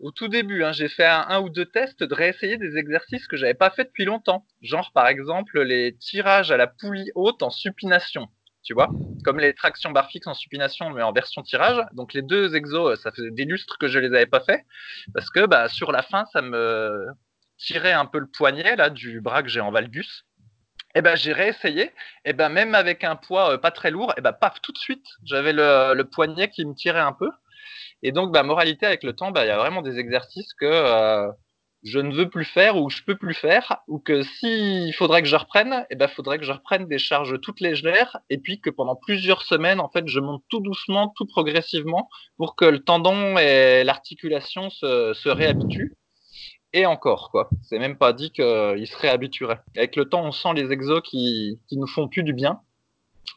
au 0.00 0.10
tout 0.10 0.28
début, 0.28 0.64
hein, 0.64 0.72
j'ai 0.72 0.88
fait 0.88 1.06
un, 1.06 1.40
ou 1.40 1.48
deux 1.48 1.66
tests 1.66 2.02
de 2.02 2.14
réessayer 2.14 2.58
des 2.58 2.76
exercices 2.76 3.26
que 3.26 3.36
j'avais 3.36 3.54
pas 3.54 3.70
fait 3.70 3.84
depuis 3.84 4.04
longtemps. 4.04 4.46
Genre, 4.60 4.90
par 4.92 5.06
exemple, 5.06 5.62
les 5.62 5.96
tirages 5.96 6.50
à 6.50 6.56
la 6.56 6.66
poulie 6.66 7.10
haute 7.14 7.42
en 7.42 7.50
supination. 7.50 8.28
Tu 8.64 8.74
vois, 8.74 8.90
comme 9.24 9.40
les 9.40 9.54
tractions 9.54 9.90
barres 9.90 10.10
fixes 10.10 10.28
en 10.28 10.34
supination, 10.34 10.90
mais 10.90 11.02
en 11.02 11.12
version 11.12 11.42
tirage. 11.42 11.84
Donc 11.94 12.12
les 12.12 12.22
deux 12.22 12.54
exos, 12.54 13.00
ça 13.00 13.10
faisait 13.10 13.32
des 13.32 13.44
lustres 13.44 13.76
que 13.76 13.88
je 13.88 13.98
les 13.98 14.06
avais 14.08 14.26
pas 14.26 14.40
fait, 14.40 14.64
parce 15.12 15.30
que 15.30 15.46
bah, 15.46 15.68
sur 15.68 15.90
la 15.90 16.02
fin, 16.02 16.26
ça 16.32 16.42
me, 16.42 17.08
tirer 17.58 17.92
un 17.92 18.06
peu 18.06 18.18
le 18.18 18.26
poignet 18.26 18.76
là 18.76 18.90
du 18.90 19.20
bras 19.20 19.42
que 19.42 19.48
j'ai 19.48 19.60
en 19.60 19.70
valgus. 19.70 20.24
Eh 20.94 21.00
ben 21.02 21.16
j'ai 21.16 21.32
réessayé. 21.32 21.90
Eh 22.24 22.32
ben 22.32 22.48
même 22.48 22.74
avec 22.74 23.04
un 23.04 23.16
poids 23.16 23.54
euh, 23.54 23.58
pas 23.58 23.70
très 23.70 23.90
lourd, 23.90 24.12
eh 24.16 24.20
ben 24.20 24.32
paf 24.32 24.60
tout 24.62 24.72
de 24.72 24.78
suite 24.78 25.06
j'avais 25.24 25.52
le, 25.52 26.02
poignet 26.02 26.50
qui 26.50 26.64
me 26.64 26.74
tirait 26.74 27.00
un 27.00 27.12
peu. 27.12 27.30
Et 28.02 28.12
donc 28.12 28.32
bah 28.32 28.42
moralité 28.42 28.86
avec 28.86 29.02
le 29.04 29.14
temps, 29.14 29.30
bah 29.30 29.44
il 29.44 29.48
y 29.48 29.50
a 29.50 29.58
vraiment 29.58 29.82
des 29.82 29.98
exercices 29.98 30.52
que 30.54 30.66
euh, 30.66 31.30
je 31.84 31.98
ne 31.98 32.14
veux 32.14 32.28
plus 32.28 32.44
faire 32.44 32.76
ou 32.76 32.90
je 32.90 33.02
peux 33.02 33.16
plus 33.16 33.34
faire 33.34 33.82
ou 33.88 33.98
que 33.98 34.22
s'il 34.22 34.92
faudrait 34.94 35.22
que 35.22 35.28
je 35.28 35.36
reprenne, 35.36 35.86
et 35.90 35.96
ben 35.96 36.08
faudrait 36.08 36.38
que 36.38 36.44
je 36.44 36.52
reprenne 36.52 36.86
des 36.86 36.98
charges 36.98 37.40
toutes 37.40 37.60
légères 37.60 38.18
et 38.30 38.38
puis 38.38 38.60
que 38.60 38.70
pendant 38.70 38.96
plusieurs 38.96 39.42
semaines 39.42 39.80
en 39.80 39.88
fait 39.88 40.06
je 40.08 40.20
monte 40.20 40.42
tout 40.48 40.60
doucement, 40.60 41.12
tout 41.16 41.26
progressivement 41.26 42.08
pour 42.36 42.56
que 42.56 42.64
le 42.66 42.80
tendon 42.80 43.38
et 43.38 43.84
l'articulation 43.84 44.70
se, 44.70 45.12
se 45.14 45.28
réhabituent 45.28 45.96
et 46.72 46.86
encore, 46.86 47.30
quoi. 47.30 47.50
C'est 47.62 47.78
même 47.78 47.96
pas 47.96 48.12
dit 48.12 48.30
qu'il 48.30 48.86
se 48.86 48.96
réhabituerait. 48.96 49.60
Avec 49.76 49.96
le 49.96 50.08
temps, 50.08 50.24
on 50.24 50.32
sent 50.32 50.54
les 50.54 50.72
exos 50.72 51.02
qui, 51.02 51.60
qui 51.68 51.76
nous 51.76 51.86
font 51.86 52.08
plus 52.08 52.22
du 52.22 52.32
bien 52.32 52.60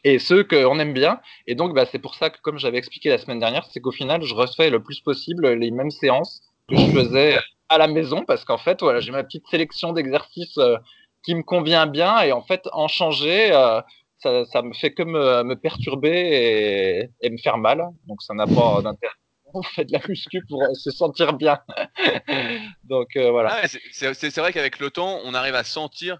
et 0.04 0.18
ceux 0.18 0.44
qu'on 0.44 0.78
aime 0.78 0.92
bien. 0.92 1.20
Et 1.46 1.54
donc, 1.54 1.74
bah, 1.74 1.84
c'est 1.86 1.98
pour 1.98 2.14
ça 2.14 2.30
que, 2.30 2.40
comme 2.40 2.58
j'avais 2.58 2.78
expliqué 2.78 3.08
la 3.08 3.18
semaine 3.18 3.38
dernière, 3.40 3.66
c'est 3.70 3.80
qu'au 3.80 3.92
final, 3.92 4.22
je 4.22 4.34
refais 4.34 4.70
le 4.70 4.82
plus 4.82 5.00
possible 5.00 5.48
les 5.48 5.70
mêmes 5.70 5.90
séances 5.90 6.42
que 6.68 6.76
je 6.76 6.86
faisais 6.86 7.38
à 7.68 7.78
la 7.78 7.88
maison 7.88 8.24
parce 8.24 8.44
qu'en 8.44 8.58
fait, 8.58 8.80
voilà, 8.80 9.00
j'ai 9.00 9.12
ma 9.12 9.24
petite 9.24 9.46
sélection 9.48 9.92
d'exercices 9.92 10.58
euh, 10.58 10.76
qui 11.24 11.34
me 11.34 11.42
convient 11.42 11.86
bien 11.86 12.20
et 12.20 12.32
en 12.32 12.42
fait, 12.42 12.68
en 12.72 12.88
changer, 12.88 13.52
euh, 13.52 13.80
ça, 14.18 14.44
ça 14.46 14.62
me 14.62 14.72
fait 14.74 14.92
que 14.92 15.02
me, 15.02 15.42
me 15.42 15.56
perturber 15.56 17.10
et 17.20 17.30
me 17.30 17.38
faire 17.38 17.58
mal. 17.58 17.84
Donc, 18.06 18.22
ça 18.22 18.34
n'a 18.34 18.46
pas 18.46 18.82
d'intérêt 18.82 19.14
on 19.54 19.62
fait 19.62 19.84
de 19.84 19.92
la 19.92 20.00
muscu 20.08 20.44
pour 20.48 20.62
euh, 20.62 20.74
se 20.74 20.90
sentir 20.90 21.32
bien. 21.32 21.60
Donc 22.84 23.16
euh, 23.16 23.30
voilà. 23.30 23.60
Ah 23.62 23.68
c'est 23.92 24.36
vrai 24.36 24.52
qu'avec 24.52 24.78
le 24.78 24.90
temps, 24.90 25.20
on 25.24 25.34
arrive 25.34 25.54
à 25.54 25.64
sentir 25.64 26.18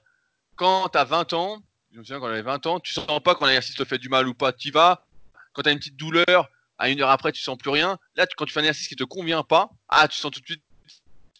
quand 0.56 0.88
tu 0.88 0.98
as 0.98 1.04
20 1.04 1.32
ans, 1.34 1.62
je 1.92 1.98
me 1.98 2.04
souviens 2.04 2.20
quand 2.20 2.28
j'avais 2.28 2.42
20 2.42 2.66
ans, 2.66 2.80
tu 2.80 2.94
sens 2.94 3.22
pas 3.22 3.34
quand 3.34 3.46
l'exercice 3.46 3.76
te 3.76 3.84
fait 3.84 3.98
du 3.98 4.08
mal 4.08 4.26
ou 4.26 4.34
pas, 4.34 4.52
tu 4.52 4.70
vas. 4.70 5.06
Quand 5.52 5.62
tu 5.62 5.68
as 5.68 5.72
une 5.72 5.78
petite 5.78 5.96
douleur, 5.96 6.50
à 6.78 6.90
une 6.90 7.00
heure 7.00 7.10
après, 7.10 7.32
tu 7.32 7.42
sens 7.42 7.56
plus 7.56 7.70
rien. 7.70 7.98
Là, 8.16 8.26
quand 8.36 8.44
tu 8.44 8.52
fais 8.52 8.60
un 8.60 8.64
exercice 8.64 8.88
qui 8.88 8.96
te 8.96 9.04
convient 9.04 9.42
pas, 9.42 9.70
ah, 9.88 10.08
tu 10.08 10.18
sens 10.18 10.30
tout 10.30 10.40
de 10.40 10.46
suite 10.46 10.62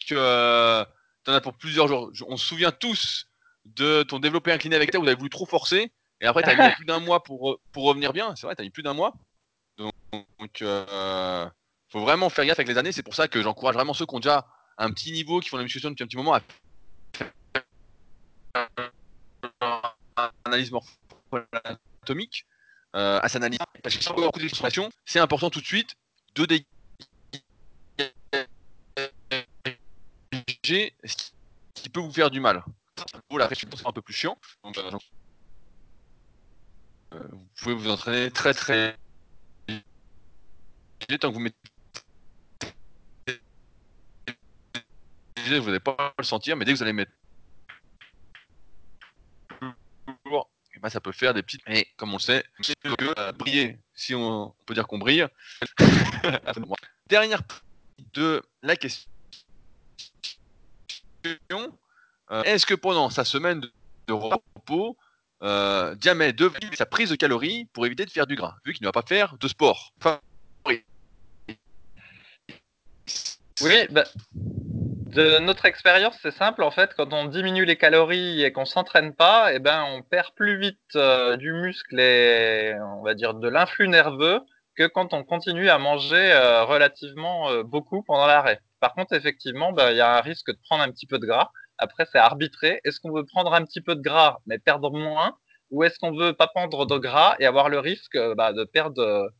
que 0.07 0.15
euh, 0.15 0.83
en 1.27 1.33
as 1.33 1.41
pour 1.41 1.53
plusieurs 1.53 1.87
jours. 1.87 2.11
On 2.27 2.37
se 2.37 2.45
souvient 2.45 2.71
tous 2.71 3.27
de 3.65 4.03
ton 4.03 4.19
développé 4.19 4.51
incliné 4.51 4.75
avec 4.75 4.91
terre 4.91 5.01
où 5.01 5.03
vous 5.03 5.09
avez 5.09 5.17
voulu 5.17 5.29
trop 5.29 5.45
forcer. 5.45 5.91
Et 6.21 6.25
après, 6.25 6.41
tu 6.41 6.49
as 6.49 6.55
mis 6.69 6.73
plus 6.75 6.85
d'un 6.85 6.99
mois 6.99 7.23
pour, 7.23 7.59
pour 7.71 7.83
revenir 7.83 8.13
bien. 8.13 8.35
C'est 8.35 8.47
vrai, 8.47 8.55
tu 8.55 8.61
as 8.61 8.65
mis 8.65 8.71
plus 8.71 8.83
d'un 8.83 8.93
mois. 8.93 9.13
Donc, 9.77 10.61
euh, 10.61 11.47
faut 11.89 12.01
vraiment 12.01 12.29
faire 12.29 12.45
gaffe 12.45 12.59
avec 12.59 12.67
les 12.67 12.77
années. 12.77 12.91
C'est 12.91 13.03
pour 13.03 13.15
ça 13.15 13.27
que 13.27 13.41
j'encourage 13.41 13.75
vraiment 13.75 13.93
ceux 13.93 14.05
qui 14.05 14.15
ont 14.15 14.19
déjà 14.19 14.47
un 14.77 14.91
petit 14.91 15.11
niveau, 15.11 15.39
qui 15.39 15.49
font 15.49 15.57
la 15.57 15.63
musculation 15.63 15.89
depuis 15.89 16.03
un 16.03 16.07
petit 16.07 16.17
moment, 16.17 16.33
à 16.33 16.41
analyse 20.45 20.71
morpho-anatomique, 20.71 22.45
euh, 22.95 23.19
à 23.21 23.29
s'analyser. 23.29 23.63
Parce 23.83 23.97
que 23.97 24.13
beaucoup 24.13 24.39
c'est 25.05 25.19
important 25.19 25.49
tout 25.49 25.61
de 25.61 25.65
suite 25.65 25.95
de 26.35 26.45
dégager 26.45 26.65
ce 31.03 31.31
qui 31.73 31.89
peut 31.89 31.99
vous 31.99 32.11
faire 32.11 32.29
du 32.29 32.39
mal. 32.39 32.63
La 33.31 33.47
réflexion 33.47 33.77
sera 33.77 33.89
un 33.89 33.93
peu 33.93 34.01
plus 34.01 34.13
chiant. 34.13 34.37
Donc, 34.63 34.77
euh, 34.77 34.91
vous 37.31 37.47
pouvez 37.61 37.75
vous 37.75 37.89
entraîner 37.89 38.31
très 38.31 38.53
très 38.53 38.97
tant 41.15 41.29
que 41.29 41.33
vous 41.33 41.39
mettez 41.39 41.55
vous 45.59 45.67
n'allez 45.67 45.79
pas 45.79 46.13
le 46.17 46.23
sentir, 46.23 46.55
mais 46.55 46.65
dès 46.65 46.73
que 46.73 46.77
vous 46.77 46.83
allez 46.83 46.93
mettre 46.93 47.11
et 50.77 50.79
ben 50.79 50.89
ça 50.89 51.01
peut 51.01 51.11
faire 51.11 51.33
des 51.33 51.41
petites. 51.41 51.61
Et 51.67 51.87
comme 51.97 52.11
on 52.13 52.17
le 52.17 52.21
sait, 52.21 52.43
briller, 53.37 53.79
si 53.95 54.13
on, 54.13 54.53
peut 54.65 54.75
dire 54.75 54.87
qu'on 54.87 54.99
brille. 54.99 55.25
Dernière 57.07 57.41
de 58.13 58.43
la 58.61 58.75
question. 58.75 59.09
Euh, 62.29 62.43
est-ce 62.43 62.65
que 62.65 62.75
pendant 62.75 63.09
sa 63.09 63.25
semaine 63.25 63.61
de 64.07 64.13
repos, 64.13 64.97
euh, 65.41 65.95
Diamé 65.95 66.31
devrait 66.31 66.59
sa 66.73 66.85
prise 66.85 67.09
de 67.09 67.15
calories 67.15 67.65
pour 67.73 67.85
éviter 67.85 68.05
de 68.05 68.11
faire 68.11 68.27
du 68.27 68.35
gras, 68.35 68.55
vu 68.63 68.73
qu'il 68.73 68.83
ne 68.83 68.87
va 68.87 68.91
pas 68.91 69.01
faire 69.01 69.35
de 69.37 69.47
sport? 69.47 69.93
Oui, 73.61 73.87
bah, 73.89 74.03
de 75.17 75.39
notre 75.39 75.65
expérience, 75.65 76.15
c'est 76.21 76.31
simple 76.31 76.61
en 76.61 76.69
fait. 76.69 76.93
Quand 76.93 77.11
on 77.11 77.25
diminue 77.25 77.65
les 77.65 77.75
calories 77.75 78.43
et 78.43 78.51
qu'on 78.51 78.65
s'entraîne 78.65 79.15
pas, 79.15 79.51
eh 79.51 79.57
ben 79.57 79.83
on 79.89 80.03
perd 80.03 80.35
plus 80.35 80.59
vite 80.59 80.95
euh, 80.95 81.37
du 81.37 81.53
muscle 81.53 81.99
et 81.99 82.75
on 82.99 83.01
va 83.01 83.15
dire 83.15 83.33
de 83.33 83.49
l'influx 83.49 83.87
nerveux 83.87 84.41
que 84.75 84.85
quand 84.85 85.15
on 85.15 85.23
continue 85.23 85.69
à 85.69 85.79
manger 85.79 86.31
euh, 86.33 86.63
relativement 86.65 87.49
euh, 87.49 87.63
beaucoup 87.63 88.03
pendant 88.03 88.27
l'arrêt. 88.27 88.59
Par 88.79 88.93
contre, 88.93 89.13
effectivement, 89.13 89.71
bah, 89.71 89.91
il 89.91 89.97
y 89.97 90.01
a 90.01 90.17
un 90.17 90.21
risque 90.21 90.51
de 90.51 90.59
prendre 90.69 90.83
un 90.83 90.91
petit 90.91 91.07
peu 91.07 91.17
de 91.17 91.25
gras. 91.25 91.49
Après, 91.79 92.05
c'est 92.11 92.19
arbitré. 92.19 92.79
Est-ce 92.83 92.99
qu'on 92.99 93.11
veut 93.11 93.25
prendre 93.25 93.55
un 93.55 93.65
petit 93.65 93.81
peu 93.81 93.95
de 93.95 94.01
gras 94.01 94.37
mais 94.45 94.59
perdre 94.59 94.91
moins, 94.91 95.35
ou 95.71 95.83
est-ce 95.83 95.97
qu'on 95.97 96.15
veut 96.15 96.33
pas 96.33 96.45
prendre 96.45 96.85
de 96.85 96.97
gras 96.99 97.35
et 97.39 97.47
avoir 97.47 97.69
le 97.69 97.79
risque 97.79 98.19
bah, 98.35 98.53
de 98.53 98.65
perdre 98.65 99.31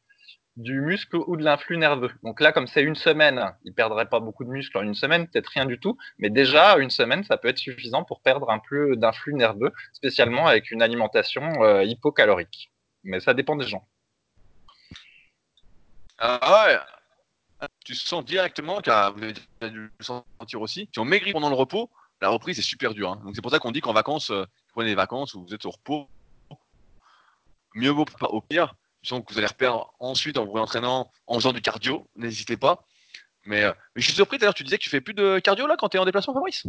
du 0.58 0.82
muscle 0.82 1.18
ou 1.28 1.38
de 1.38 1.44
l'influx 1.44 1.78
nerveux. 1.78 2.12
Donc 2.24 2.42
là, 2.42 2.52
comme 2.52 2.68
c'est 2.68 2.82
une 2.82 2.96
semaine, 2.96 3.54
il 3.64 3.74
perdrait 3.74 4.10
pas 4.10 4.20
beaucoup 4.20 4.44
de 4.44 4.50
muscle 4.50 4.78
en 4.78 4.82
une 4.82 4.96
semaine, 4.96 5.28
peut-être 5.28 5.52
rien 5.54 5.66
du 5.66 5.80
tout, 5.80 5.98
mais 6.18 6.30
déjà 6.30 6.78
une 6.78 6.90
semaine, 6.90 7.24
ça 7.24 7.38
peut 7.38 7.48
être 7.48 7.60
suffisant 7.60 8.04
pour 8.04 8.22
perdre 8.22 8.50
un 8.50 8.60
peu 8.68 8.96
d'influx 8.96 9.36
nerveux, 9.36 9.72
spécialement 9.94 10.48
avec 10.48 10.72
une 10.72 10.82
alimentation 10.82 11.44
euh, 11.64 11.84
hypocalorique. 11.84 12.72
Mais 13.04 13.20
ça 13.20 13.36
dépend 13.36 13.56
des 13.56 13.68
gens. 13.68 13.88
Ah 16.18 16.66
ouais, 16.66 17.68
tu 17.86 17.94
sens 17.94 18.26
directement, 18.26 18.82
car 18.82 19.14
vous 19.14 19.24
avez 19.24 19.34
dû 19.70 19.92
le 20.00 20.04
sentir 20.04 20.62
aussi, 20.62 20.90
si 20.92 21.00
on 21.00 21.06
maigrit 21.06 21.34
pendant 21.34 21.50
le 21.50 21.56
repos, 21.56 21.92
la 22.20 22.30
reprise 22.30 22.58
est 22.58 22.64
super 22.64 22.96
dure. 22.96 23.12
Hein. 23.12 23.22
Donc 23.24 23.36
c'est 23.36 23.42
pour 23.42 23.52
ça 23.52 23.60
qu'on 23.60 23.72
dit 23.72 23.82
qu'en 23.82 23.94
vacances, 23.94 24.32
euh, 24.32 24.46
prenez 24.74 24.90
des 24.90 24.96
vacances 24.96 25.36
ou 25.36 25.44
vous 25.44 25.54
êtes 25.54 25.66
au 25.66 25.70
repos, 25.70 26.10
mieux 27.76 27.92
vaut 27.92 28.06
pas 28.06 28.28
au 28.28 28.42
pire, 28.42 28.74
que 29.08 29.34
vous 29.34 29.38
allez 29.38 29.48
reperdre 29.48 29.94
ensuite 30.00 30.38
en 30.38 30.46
vous 30.46 30.58
entraînant, 30.58 31.10
en 31.28 31.36
faisant 31.36 31.54
du 31.54 31.62
cardio, 31.62 32.08
n'hésitez 32.16 32.58
pas. 32.58 32.84
Mais, 33.46 33.64
euh, 33.64 33.72
mais, 33.96 34.02
je 34.02 34.08
suis 34.08 34.14
surpris 34.14 34.38
d'ailleurs, 34.38 34.54
tu 34.54 34.64
disais 34.64 34.78
que 34.78 34.84
tu 34.84 34.90
fais 34.90 35.02
plus 35.02 35.14
de 35.14 35.40
cardio 35.40 35.68
là 35.68 35.76
quand 35.78 35.90
tu 35.90 35.98
es 35.98 36.00
en 36.00 36.06
déplacement, 36.06 36.34
Fabrice? 36.34 36.66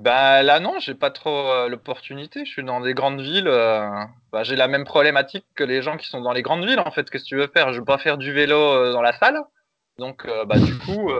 Bah 0.00 0.42
là 0.42 0.60
non, 0.60 0.80
j'ai 0.80 0.94
pas 0.94 1.10
trop 1.10 1.50
euh, 1.50 1.68
l'opportunité. 1.68 2.44
Je 2.44 2.50
suis 2.50 2.64
dans 2.64 2.80
des 2.80 2.94
grandes 2.94 3.20
villes. 3.20 3.46
Euh, 3.46 3.88
bah, 4.32 4.42
j'ai 4.42 4.56
la 4.56 4.66
même 4.66 4.84
problématique 4.84 5.44
que 5.54 5.62
les 5.62 5.82
gens 5.82 5.96
qui 5.96 6.08
sont 6.08 6.20
dans 6.20 6.32
les 6.32 6.42
grandes 6.42 6.66
villes 6.66 6.80
en 6.80 6.90
fait. 6.90 7.08
Qu'est-ce 7.08 7.24
que 7.24 7.28
tu 7.28 7.36
veux 7.36 7.46
faire? 7.46 7.72
Je 7.72 7.78
veux 7.78 7.84
pas 7.84 7.98
faire 7.98 8.18
du 8.18 8.32
vélo 8.32 8.92
dans 8.92 9.02
la 9.02 9.16
salle. 9.18 9.40
Donc 9.98 10.26
bah 10.46 10.58
du 10.58 10.76
coup, 10.78 11.12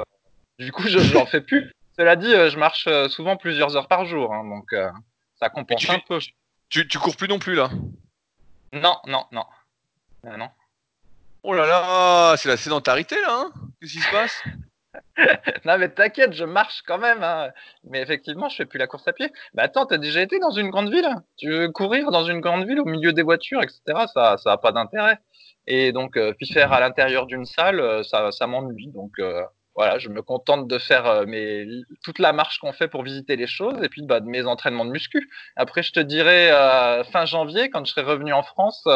du 0.58 0.72
coup 0.72 0.88
je 0.88 0.98
j'en 0.98 1.26
fais 1.26 1.42
plus. 1.42 1.70
Cela 1.96 2.16
dit, 2.16 2.30
je 2.30 2.58
marche 2.58 2.88
souvent 3.08 3.36
plusieurs 3.36 3.76
heures 3.76 3.86
par 3.86 4.06
jour, 4.06 4.34
hein, 4.34 4.42
donc 4.48 4.74
ça 5.38 5.50
compense 5.50 5.88
un 5.90 6.00
peu. 6.08 6.18
Tu, 6.70 6.88
tu 6.88 6.98
cours 6.98 7.16
plus 7.16 7.28
non 7.28 7.38
plus 7.38 7.54
là? 7.54 7.70
Non, 8.72 8.96
non, 9.06 9.26
non. 9.30 9.44
Ah 10.26 10.36
non. 10.36 10.48
Oh 11.42 11.52
là 11.52 11.66
là, 11.66 12.36
c'est 12.36 12.48
la 12.48 12.56
sédentarité 12.56 13.20
là, 13.20 13.28
hein 13.30 13.52
Qu'est-ce 13.80 13.92
qui 13.92 14.00
se 14.00 14.10
passe? 14.10 14.42
Non 15.64 15.76
mais 15.78 15.88
t'inquiète, 15.88 16.32
je 16.32 16.44
marche 16.44 16.82
quand 16.86 16.98
même. 16.98 17.22
Hein. 17.22 17.50
Mais 17.84 18.00
effectivement, 18.00 18.48
je 18.48 18.56
fais 18.56 18.64
plus 18.64 18.78
la 18.78 18.86
course 18.86 19.06
à 19.08 19.12
pied. 19.12 19.32
Mais 19.54 19.62
attends, 19.62 19.86
t'as 19.86 19.98
déjà 19.98 20.22
été 20.22 20.38
dans 20.38 20.50
une 20.50 20.70
grande 20.70 20.90
ville? 20.90 21.08
Tu 21.36 21.50
veux 21.50 21.68
courir 21.68 22.10
dans 22.10 22.24
une 22.24 22.40
grande 22.40 22.66
ville 22.66 22.80
au 22.80 22.84
milieu 22.84 23.12
des 23.12 23.22
voitures, 23.22 23.62
etc. 23.62 23.80
Ça, 24.12 24.36
ça 24.38 24.52
a 24.52 24.56
pas 24.56 24.72
d'intérêt. 24.72 25.18
Et 25.66 25.92
donc, 25.92 26.16
euh, 26.16 26.32
puis 26.36 26.46
faire 26.46 26.72
à 26.72 26.80
l'intérieur 26.80 27.26
d'une 27.26 27.46
salle, 27.46 27.80
euh, 27.80 28.02
ça, 28.02 28.30
ça 28.32 28.46
m'ennuie. 28.46 28.88
Donc 28.88 29.12
euh, 29.18 29.42
voilà, 29.74 29.98
je 29.98 30.08
me 30.08 30.22
contente 30.22 30.68
de 30.68 30.78
faire 30.78 31.26
mes, 31.26 31.66
toute 32.04 32.18
la 32.18 32.32
marche 32.32 32.58
qu'on 32.58 32.72
fait 32.72 32.88
pour 32.88 33.02
visiter 33.02 33.34
les 33.36 33.48
choses 33.48 33.82
et 33.82 33.88
puis 33.88 34.02
bah, 34.02 34.20
de 34.20 34.26
mes 34.26 34.46
entraînements 34.46 34.84
de 34.84 34.90
muscu. 34.90 35.28
Après, 35.56 35.82
je 35.82 35.92
te 35.92 36.00
dirai 36.00 36.50
fin 37.10 37.24
janvier, 37.24 37.70
quand 37.70 37.84
je 37.84 37.92
serai 37.92 38.02
revenu 38.02 38.32
en 38.32 38.44
France, 38.44 38.86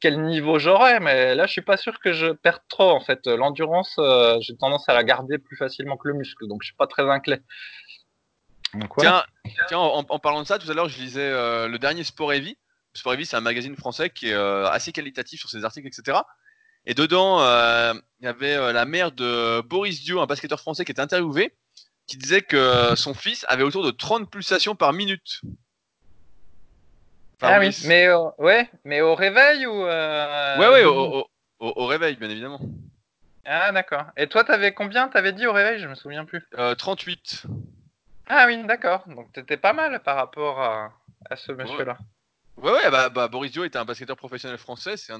quel 0.00 0.22
niveau 0.22 0.58
j'aurais, 0.58 1.00
mais 1.00 1.34
là 1.34 1.46
je 1.46 1.52
suis 1.52 1.62
pas 1.62 1.76
sûr 1.76 1.98
que 2.00 2.12
je 2.12 2.28
perde 2.28 2.62
trop 2.68 2.90
en 2.90 3.00
fait. 3.00 3.26
L'endurance, 3.26 3.96
euh, 3.98 4.38
j'ai 4.40 4.56
tendance 4.56 4.88
à 4.88 4.94
la 4.94 5.04
garder 5.04 5.38
plus 5.38 5.56
facilement 5.56 5.96
que 5.96 6.08
le 6.08 6.14
muscle, 6.14 6.46
donc 6.46 6.62
je 6.62 6.68
suis 6.68 6.76
pas 6.76 6.86
très 6.86 7.08
inquiet. 7.08 7.42
Tiens, 8.98 9.24
en, 9.72 10.18
parlant 10.18 10.42
de 10.42 10.46
ça, 10.46 10.58
tout 10.58 10.70
à 10.70 10.74
l'heure 10.74 10.88
je 10.88 11.00
lisais 11.00 11.20
euh, 11.20 11.68
le 11.68 11.78
dernier 11.78 12.04
Sport 12.04 12.32
Heavy. 12.32 12.56
Sport 12.94 13.14
Heavy, 13.14 13.26
c'est 13.26 13.36
un 13.36 13.40
magazine 13.40 13.76
français 13.76 14.10
qui 14.10 14.28
est 14.28 14.34
euh, 14.34 14.68
assez 14.68 14.92
qualitatif 14.92 15.40
sur 15.40 15.50
ses 15.50 15.64
articles, 15.64 15.86
etc. 15.86 16.18
Et 16.86 16.94
dedans, 16.94 17.40
il 18.20 18.24
y 18.24 18.28
avait 18.28 18.72
la 18.72 18.84
mère 18.84 19.12
de 19.12 19.60
Boris 19.62 20.00
Dio, 20.00 20.20
un 20.20 20.26
basketteur 20.26 20.60
français 20.60 20.84
qui 20.84 20.92
était 20.92 21.02
interviewé, 21.02 21.54
qui 22.06 22.16
disait 22.16 22.40
que 22.40 22.94
son 22.94 23.12
fils 23.14 23.44
avait 23.48 23.62
autour 23.62 23.84
de 23.84 23.90
30 23.90 24.30
pulsations 24.30 24.74
par 24.74 24.92
minute 24.94 25.42
ah 27.40 27.58
oui, 27.60 27.70
mais 27.86 28.08
ouais, 28.38 28.68
mais 28.84 29.00
au 29.00 29.14
réveil 29.14 29.66
ou 29.66 29.84
euh, 29.84 30.58
Ouais, 30.58 30.68
ouais, 30.68 30.84
au, 31.60 31.86
réveil, 31.86 32.16
bien 32.16 32.30
évidemment. 32.30 32.60
Ah 33.44 33.70
d'accord. 33.72 34.06
Et 34.16 34.26
toi, 34.26 34.44
t'avais 34.44 34.74
combien 34.74 35.08
T'avais 35.08 35.32
dit 35.32 35.46
au 35.46 35.52
réveil? 35.52 35.80
Je 35.80 35.86
me 35.86 35.94
souviens 35.94 36.24
plus. 36.24 36.44
38. 36.78 37.44
Euh, 37.44 37.54
ah 38.28 38.46
oui, 38.46 38.62
d'accord. 38.64 39.04
Donc 39.06 39.32
t'étais 39.32 39.56
pas 39.56 39.72
mal 39.72 40.02
par 40.02 40.16
rapport 40.16 40.60
à, 40.60 40.92
ce 41.36 41.52
monsieur-là. 41.52 41.98
Ouais, 42.56 42.72
ouais, 42.72 42.90
bah, 42.90 43.08
bah, 43.08 43.28
Boris 43.28 43.52
Dio 43.52 43.64
était 43.64 43.78
un 43.78 43.84
basketteur 43.84 44.16
professionnel 44.16 44.58
français. 44.58 44.96
C'est 44.96 45.12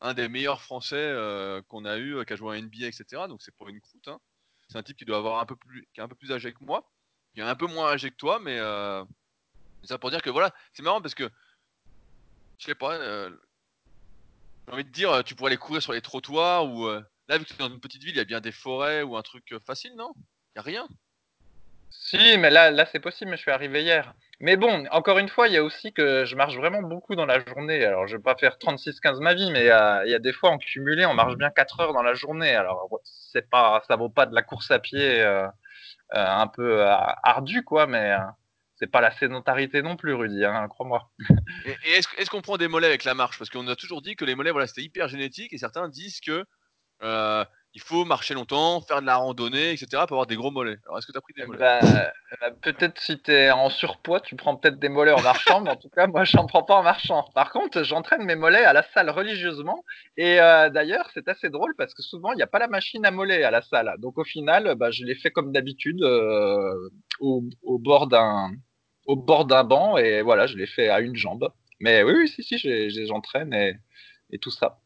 un, 0.00 0.14
des 0.14 0.28
meilleurs 0.28 0.60
Français 0.60 0.96
euh, 0.96 1.62
qu'on 1.68 1.86
a 1.86 1.96
eu, 1.96 2.24
qui 2.26 2.34
a 2.34 2.36
joué 2.36 2.56
à 2.56 2.60
NBA, 2.60 2.86
etc. 2.86 3.22
Donc 3.28 3.40
c'est 3.42 3.54
pour 3.54 3.68
une 3.68 3.80
croûte. 3.80 4.08
Hein. 4.08 4.18
C'est 4.68 4.76
un 4.76 4.82
type 4.82 4.98
qui 4.98 5.06
doit 5.06 5.16
avoir 5.16 5.40
un 5.40 5.46
peu 5.46 5.56
plus, 5.56 5.88
qui 5.94 6.00
est 6.00 6.02
un 6.02 6.08
peu 6.08 6.14
plus 6.14 6.32
âgé 6.32 6.52
que 6.52 6.62
moi. 6.62 6.88
Qui 7.34 7.40
est 7.40 7.44
un 7.44 7.54
peu 7.54 7.66
moins 7.66 7.88
âgé 7.88 8.10
que 8.10 8.16
toi, 8.16 8.38
mais 8.40 8.58
ça 9.86 9.98
pour 9.98 10.10
dire 10.10 10.22
que 10.22 10.30
voilà, 10.30 10.52
c'est 10.72 10.82
marrant 10.82 11.00
parce 11.00 11.14
que 11.14 11.30
je 12.58 12.66
sais 12.66 12.74
pas, 12.74 12.94
euh, 12.94 13.30
j'ai 14.66 14.72
envie 14.72 14.84
de 14.84 14.90
dire, 14.90 15.22
tu 15.24 15.34
pourrais 15.34 15.50
aller 15.50 15.58
courir 15.58 15.82
sur 15.82 15.92
les 15.92 16.00
trottoirs 16.00 16.66
ou 16.66 16.86
euh, 16.86 17.02
là, 17.28 17.38
vu 17.38 17.44
que 17.44 17.50
tu 17.50 17.56
dans 17.56 17.68
une 17.68 17.80
petite 17.80 18.02
ville, 18.02 18.14
il 18.14 18.18
y 18.18 18.20
a 18.20 18.24
bien 18.24 18.40
des 18.40 18.52
forêts 18.52 19.02
ou 19.02 19.16
un 19.16 19.22
truc 19.22 19.52
euh, 19.52 19.60
facile, 19.66 19.94
non? 19.96 20.12
Il 20.54 20.60
a 20.60 20.62
rien? 20.62 20.88
Si, 21.90 22.38
mais 22.38 22.50
là, 22.50 22.70
là 22.70 22.86
c'est 22.86 23.00
possible, 23.00 23.30
mais 23.30 23.36
je 23.36 23.42
suis 23.42 23.50
arrivé 23.50 23.82
hier. 23.82 24.14
Mais 24.40 24.56
bon, 24.56 24.86
encore 24.90 25.18
une 25.18 25.28
fois, 25.28 25.48
il 25.48 25.54
y 25.54 25.56
a 25.56 25.62
aussi 25.62 25.92
que 25.92 26.24
je 26.24 26.36
marche 26.36 26.56
vraiment 26.56 26.82
beaucoup 26.82 27.14
dans 27.14 27.26
la 27.26 27.40
journée. 27.40 27.84
Alors, 27.84 28.06
je 28.06 28.16
vais 28.16 28.22
pas 28.22 28.36
faire 28.36 28.58
36-15 28.58 29.20
ma 29.20 29.34
vie, 29.34 29.50
mais 29.50 29.62
il 29.62 30.10
y 30.10 30.14
a 30.14 30.18
des 30.18 30.32
fois 30.32 30.50
en 30.50 30.58
cumulé, 30.58 31.06
on 31.06 31.14
marche 31.14 31.36
bien 31.36 31.50
4 31.50 31.80
heures 31.80 31.92
dans 31.94 32.02
la 32.02 32.12
journée. 32.12 32.54
Alors, 32.54 32.88
c'est 33.04 33.48
pas, 33.48 33.82
ça 33.88 33.96
vaut 33.96 34.10
pas 34.10 34.26
de 34.26 34.34
la 34.34 34.42
course 34.42 34.70
à 34.70 34.78
pied 34.78 35.22
un 36.10 36.46
peu 36.48 36.82
ardue, 36.82 37.64
quoi, 37.64 37.86
mais 37.86 38.14
c'est 38.78 38.90
pas 38.90 39.00
la 39.00 39.10
sédentarité 39.10 39.82
non 39.82 39.96
plus, 39.96 40.14
Rudy, 40.14 40.44
hein, 40.44 40.68
crois-moi. 40.68 41.10
et, 41.64 41.74
est-ce, 41.96 42.30
qu'on 42.30 42.42
prend 42.42 42.56
des 42.56 42.68
mollets 42.68 42.86
avec 42.86 43.04
la 43.04 43.14
marche? 43.14 43.38
Parce 43.38 43.50
qu'on 43.50 43.66
a 43.68 43.76
toujours 43.76 44.02
dit 44.02 44.16
que 44.16 44.24
les 44.24 44.34
mollets, 44.34 44.50
voilà, 44.50 44.66
c'était 44.66 44.82
hyper 44.82 45.08
génétique, 45.08 45.52
et 45.52 45.58
certains 45.58 45.88
disent 45.88 46.20
que 46.20 46.44
euh, 47.02 47.44
il 47.76 47.82
faut 47.82 48.06
marcher 48.06 48.32
longtemps, 48.32 48.80
faire 48.80 49.02
de 49.02 49.06
la 49.06 49.16
randonnée, 49.16 49.72
etc. 49.72 49.86
pour 50.08 50.16
avoir 50.16 50.26
des 50.26 50.34
gros 50.34 50.50
mollets. 50.50 50.78
Alors, 50.86 50.96
est-ce 50.96 51.06
que 51.06 51.12
tu 51.12 51.18
as 51.18 51.20
pris 51.20 51.34
des 51.34 51.44
mollets? 51.44 51.58
bah, 51.58 51.80
euh, 51.82 52.50
Peut-être 52.62 52.98
si 52.98 53.20
tu 53.20 53.30
es 53.30 53.50
en 53.50 53.68
surpoids, 53.68 54.20
tu 54.20 54.34
prends 54.34 54.56
peut-être 54.56 54.78
des 54.78 54.88
mollets 54.88 55.12
en 55.12 55.20
marchant, 55.20 55.60
mais 55.60 55.68
en 55.68 55.76
tout 55.76 55.90
cas, 55.90 56.06
moi, 56.06 56.24
j'en 56.24 56.46
prends 56.46 56.62
pas 56.62 56.76
en 56.76 56.82
marchant. 56.82 57.28
Par 57.34 57.52
contre, 57.52 57.82
j'entraîne 57.82 58.24
mes 58.24 58.34
mollets 58.34 58.64
à 58.64 58.72
la 58.72 58.82
salle 58.94 59.10
religieusement. 59.10 59.84
Et 60.16 60.40
euh, 60.40 60.70
d'ailleurs, 60.70 61.10
c'est 61.12 61.28
assez 61.28 61.50
drôle 61.50 61.74
parce 61.76 61.92
que 61.92 62.00
souvent, 62.00 62.32
il 62.32 62.36
n'y 62.36 62.42
a 62.42 62.46
pas 62.46 62.58
la 62.58 62.66
machine 62.66 63.04
à 63.04 63.10
mollets 63.10 63.44
à 63.44 63.50
la 63.50 63.60
salle. 63.60 63.94
Donc, 63.98 64.16
au 64.16 64.24
final, 64.24 64.74
bah, 64.76 64.90
je 64.90 65.04
l'ai 65.04 65.14
fait 65.14 65.30
comme 65.30 65.52
d'habitude 65.52 66.02
euh, 66.02 66.88
au, 67.20 67.44
au, 67.62 67.78
bord 67.78 68.06
d'un 68.06 68.52
au 69.06 69.16
bord 69.16 69.44
d'un 69.44 69.64
banc 69.64 69.96
et 69.96 70.22
voilà, 70.22 70.46
je 70.46 70.56
l'ai 70.56 70.66
fait 70.66 70.88
à 70.88 71.00
une 71.00 71.16
jambe. 71.16 71.52
Mais 71.80 72.02
oui, 72.02 72.14
oui, 72.16 72.28
si, 72.28 72.42
si, 72.42 73.06
j'entraîne 73.06 73.52
et, 73.54 73.74
et 74.30 74.38
tout 74.38 74.50
ça. 74.50 74.78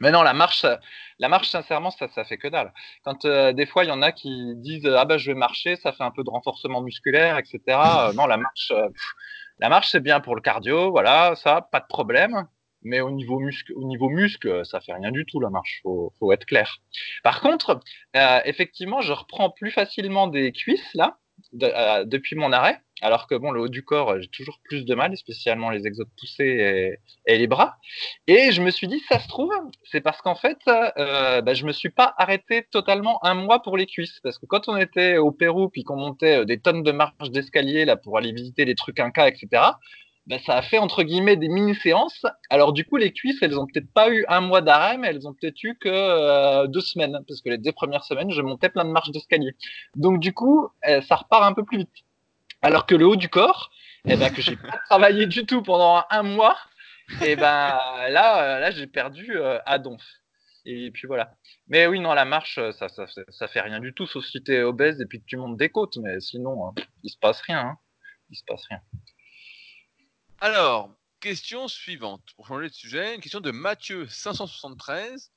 Mais 0.00 0.10
non, 0.10 0.22
la 0.22 0.32
marche, 0.32 0.66
la 1.18 1.28
marche, 1.28 1.48
sincèrement, 1.48 1.90
ça, 1.90 2.08
ça 2.08 2.24
fait 2.24 2.36
que 2.36 2.48
dalle. 2.48 2.72
Quand 3.04 3.24
euh, 3.24 3.52
des 3.52 3.66
fois, 3.66 3.84
il 3.84 3.88
y 3.88 3.92
en 3.92 4.02
a 4.02 4.12
qui 4.12 4.54
disent 4.56 4.86
ah 4.86 5.04
bah 5.04 5.18
je 5.18 5.30
vais 5.30 5.38
marcher, 5.38 5.76
ça 5.76 5.92
fait 5.92 6.02
un 6.02 6.10
peu 6.10 6.24
de 6.24 6.30
renforcement 6.30 6.80
musculaire, 6.82 7.38
etc. 7.38 7.60
Euh, 7.68 8.12
non, 8.12 8.26
la 8.26 8.36
marche, 8.36 8.72
euh, 8.72 8.88
la 9.58 9.68
marche 9.68 9.90
c'est 9.92 10.00
bien 10.00 10.20
pour 10.20 10.34
le 10.34 10.40
cardio, 10.42 10.90
voilà, 10.90 11.34
ça, 11.36 11.68
pas 11.70 11.80
de 11.80 11.86
problème. 11.86 12.46
Mais 12.82 13.00
au 13.00 13.10
niveau 13.10 13.38
muscle, 13.38 13.72
au 13.76 13.86
niveau 13.86 14.10
muscle, 14.10 14.66
ça 14.66 14.80
fait 14.80 14.92
rien 14.92 15.10
du 15.10 15.24
tout 15.24 15.40
la 15.40 15.48
marche. 15.48 15.80
Faut, 15.82 16.12
faut 16.18 16.32
être 16.32 16.44
clair. 16.44 16.80
Par 17.22 17.40
contre, 17.40 17.80
effectivement, 18.44 19.00
je 19.00 19.12
reprends 19.12 19.48
plus 19.48 19.70
facilement 19.70 20.26
des 20.26 20.52
cuisses 20.52 20.92
là 20.92 21.16
depuis 21.52 22.36
mon 22.36 22.52
arrêt. 22.52 22.80
Alors 23.02 23.26
que 23.26 23.34
bon, 23.34 23.50
le 23.50 23.60
haut 23.60 23.68
du 23.68 23.84
corps, 23.84 24.18
j'ai 24.20 24.28
toujours 24.28 24.60
plus 24.64 24.84
de 24.84 24.94
mal, 24.94 25.16
spécialement 25.16 25.68
les 25.68 25.86
exos 25.86 26.06
poussés 26.18 26.98
et, 27.26 27.36
les 27.36 27.46
bras. 27.46 27.76
Et 28.26 28.52
je 28.52 28.62
me 28.62 28.70
suis 28.70 28.86
dit, 28.86 29.02
ça 29.08 29.18
se 29.18 29.28
trouve, 29.28 29.52
c'est 29.82 30.00
parce 30.00 30.22
qu'en 30.22 30.36
fait, 30.36 30.58
euh, 30.68 31.42
bah, 31.42 31.54
je 31.54 31.66
me 31.66 31.72
suis 31.72 31.90
pas 31.90 32.14
arrêté 32.16 32.66
totalement 32.70 33.22
un 33.24 33.34
mois 33.34 33.62
pour 33.62 33.76
les 33.76 33.86
cuisses. 33.86 34.20
Parce 34.22 34.38
que 34.38 34.46
quand 34.46 34.68
on 34.68 34.76
était 34.76 35.18
au 35.18 35.32
Pérou, 35.32 35.68
puis 35.68 35.82
qu'on 35.82 35.96
montait 35.96 36.40
euh, 36.40 36.44
des 36.44 36.58
tonnes 36.58 36.82
de 36.82 36.92
marches 36.92 37.30
d'escalier 37.30 37.84
là 37.84 37.96
pour 37.96 38.16
aller 38.16 38.32
visiter 38.32 38.64
les 38.64 38.74
trucs 38.74 39.00
incas, 39.00 39.28
etc. 39.28 39.62
Bah, 40.26 40.38
ça 40.46 40.56
a 40.56 40.62
fait 40.62 40.78
entre 40.78 41.02
guillemets 41.02 41.36
des 41.36 41.48
mini-séances. 41.48 42.24
Alors 42.48 42.72
du 42.72 42.86
coup, 42.86 42.96
les 42.96 43.12
cuisses, 43.12 43.42
elles 43.42 43.58
ont 43.58 43.66
peut-être 43.66 43.92
pas 43.92 44.10
eu 44.10 44.24
un 44.28 44.40
mois 44.40 44.62
d'arrêt, 44.62 44.96
mais 44.96 45.08
elles 45.08 45.28
ont 45.28 45.34
peut-être 45.34 45.62
eu 45.62 45.76
que 45.76 45.88
euh, 45.88 46.66
deux 46.66 46.80
semaines, 46.80 47.18
parce 47.28 47.42
que 47.42 47.50
les 47.50 47.58
deux 47.58 47.72
premières 47.72 48.04
semaines, 48.04 48.30
je 48.30 48.40
montais 48.40 48.70
plein 48.70 48.84
de 48.86 48.90
marches 48.90 49.10
d'escalier. 49.10 49.54
Donc 49.96 50.20
du 50.20 50.32
coup, 50.32 50.68
euh, 50.88 51.02
ça 51.02 51.16
repart 51.16 51.42
un 51.44 51.52
peu 51.52 51.64
plus 51.64 51.78
vite. 51.78 51.92
Alors 52.62 52.86
que 52.86 52.94
le 52.94 53.06
haut 53.06 53.16
du 53.16 53.28
corps, 53.28 53.70
eh 54.06 54.16
ben, 54.16 54.32
que 54.32 54.40
j'ai 54.40 54.56
pas 54.56 54.78
travaillé 54.88 55.26
du 55.26 55.44
tout 55.44 55.62
pendant 55.62 56.02
un 56.10 56.22
mois, 56.22 56.56
et 57.22 57.32
eh 57.32 57.36
ben 57.36 57.78
là, 58.08 58.56
euh, 58.56 58.60
là 58.60 58.70
j'ai 58.70 58.86
perdu 58.86 59.36
à 59.66 59.78
donf. 59.78 60.02
Et 60.64 60.90
puis 60.90 61.06
voilà. 61.06 61.34
Mais 61.68 61.86
oui, 61.86 62.00
non, 62.00 62.14
la 62.14 62.24
marche, 62.24 62.58
ça, 62.78 62.88
ça, 62.88 63.04
ça 63.28 63.48
fait 63.48 63.60
rien 63.60 63.80
du 63.80 63.92
tout, 63.92 64.06
sauf 64.06 64.24
si 64.24 64.42
tu 64.42 64.54
es 64.54 64.62
obèse 64.62 64.98
et 65.02 65.06
puis 65.06 65.20
que 65.20 65.26
tu 65.26 65.36
montes 65.36 65.58
des 65.58 65.68
côtes. 65.68 65.98
Mais 65.98 66.20
sinon, 66.20 66.68
hein, 66.68 66.74
il 67.02 67.10
se 67.10 67.18
passe 67.18 67.42
rien. 67.42 67.60
Hein. 67.60 67.78
Il 68.30 68.36
se 68.36 68.44
passe 68.46 68.64
rien. 68.70 68.80
Alors, 70.46 70.90
question 71.20 71.68
suivante. 71.68 72.20
Pour 72.36 72.46
changer 72.46 72.68
de 72.68 72.74
sujet, 72.74 73.14
une 73.14 73.22
question 73.22 73.40
de 73.40 73.50
Mathieu 73.50 74.06
573. 74.06 75.32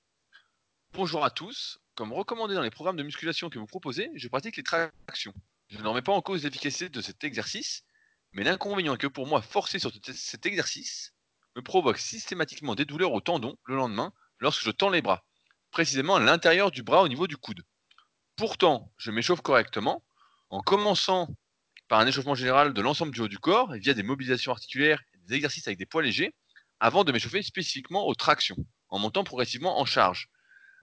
Bonjour 0.92 1.24
à 1.24 1.30
tous. 1.30 1.80
Comme 1.96 2.12
recommandé 2.12 2.56
dans 2.56 2.62
les 2.62 2.70
programmes 2.70 2.98
de 2.98 3.04
musculation 3.04 3.50
que 3.50 3.58
vous 3.58 3.68
proposez, 3.68 4.12
je 4.16 4.28
pratique 4.28 4.58
les 4.58 4.64
tractions. 4.64 5.34
Je 5.70 5.78
ne 5.78 5.88
remets 5.88 6.02
pas 6.02 6.12
en 6.12 6.22
cause 6.22 6.44
l'efficacité 6.44 6.90
de 6.90 7.00
cet 7.00 7.24
exercice, 7.24 7.86
mais 8.34 8.44
l'inconvénient 8.44 8.98
que 8.98 9.08
pour 9.08 9.28
moi, 9.28 9.42
forcer 9.42 9.80
sur 9.80 9.94
cet 10.14 10.46
exercice 10.46 11.14
me 11.56 11.62
provoque 11.62 12.00
systématiquement 12.00 12.76
des 12.76 12.84
douleurs 12.84 13.14
au 13.14 13.22
tendon 13.22 13.58
le 13.64 13.78
lendemain 13.78 14.12
lorsque 14.40 14.66
je 14.66 14.72
tends 14.72 14.90
les 14.90 15.02
bras, 15.02 15.24
précisément 15.72 16.18
à 16.18 16.20
l'intérieur 16.20 16.70
du 16.70 16.84
bras 16.84 17.02
au 17.02 17.08
niveau 17.08 17.28
du 17.28 17.38
coude. 17.38 17.64
Pourtant, 18.36 18.92
je 18.98 19.12
m'échauffe 19.12 19.40
correctement 19.40 20.04
en 20.50 20.60
commençant 20.60 21.30
par 21.88 22.00
un 22.00 22.08
échauffement 22.08 22.36
général 22.36 22.74
de 22.74 22.82
l'ensemble 22.82 23.14
du 23.14 23.22
haut 23.22 23.28
du 23.28 23.40
corps 23.40 23.74
via 23.74 23.94
des 23.94 24.04
mobilisations 24.04 24.52
articulaires 24.52 25.02
des 25.28 25.36
exercices 25.36 25.68
avec 25.68 25.78
des 25.80 25.86
poids 25.86 26.02
légers 26.02 26.34
avant 26.80 27.04
de 27.04 27.12
m'échauffer 27.12 27.42
spécifiquement 27.42 28.08
aux 28.08 28.16
tractions, 28.16 28.58
en 28.90 29.00
montant 29.00 29.24
progressivement 29.24 29.80
en 29.80 29.86
charge. 29.86 30.30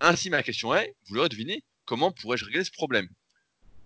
Ainsi, 0.00 0.30
ma 0.30 0.42
question 0.42 0.74
est, 0.74 0.94
vous 1.07 1.14
l'aurez 1.14 1.28
deviné, 1.28 1.62
comment 1.84 2.11
pourrais-je 2.11 2.44
régler 2.44 2.64
ce 2.64 2.72
problème? 2.72 3.09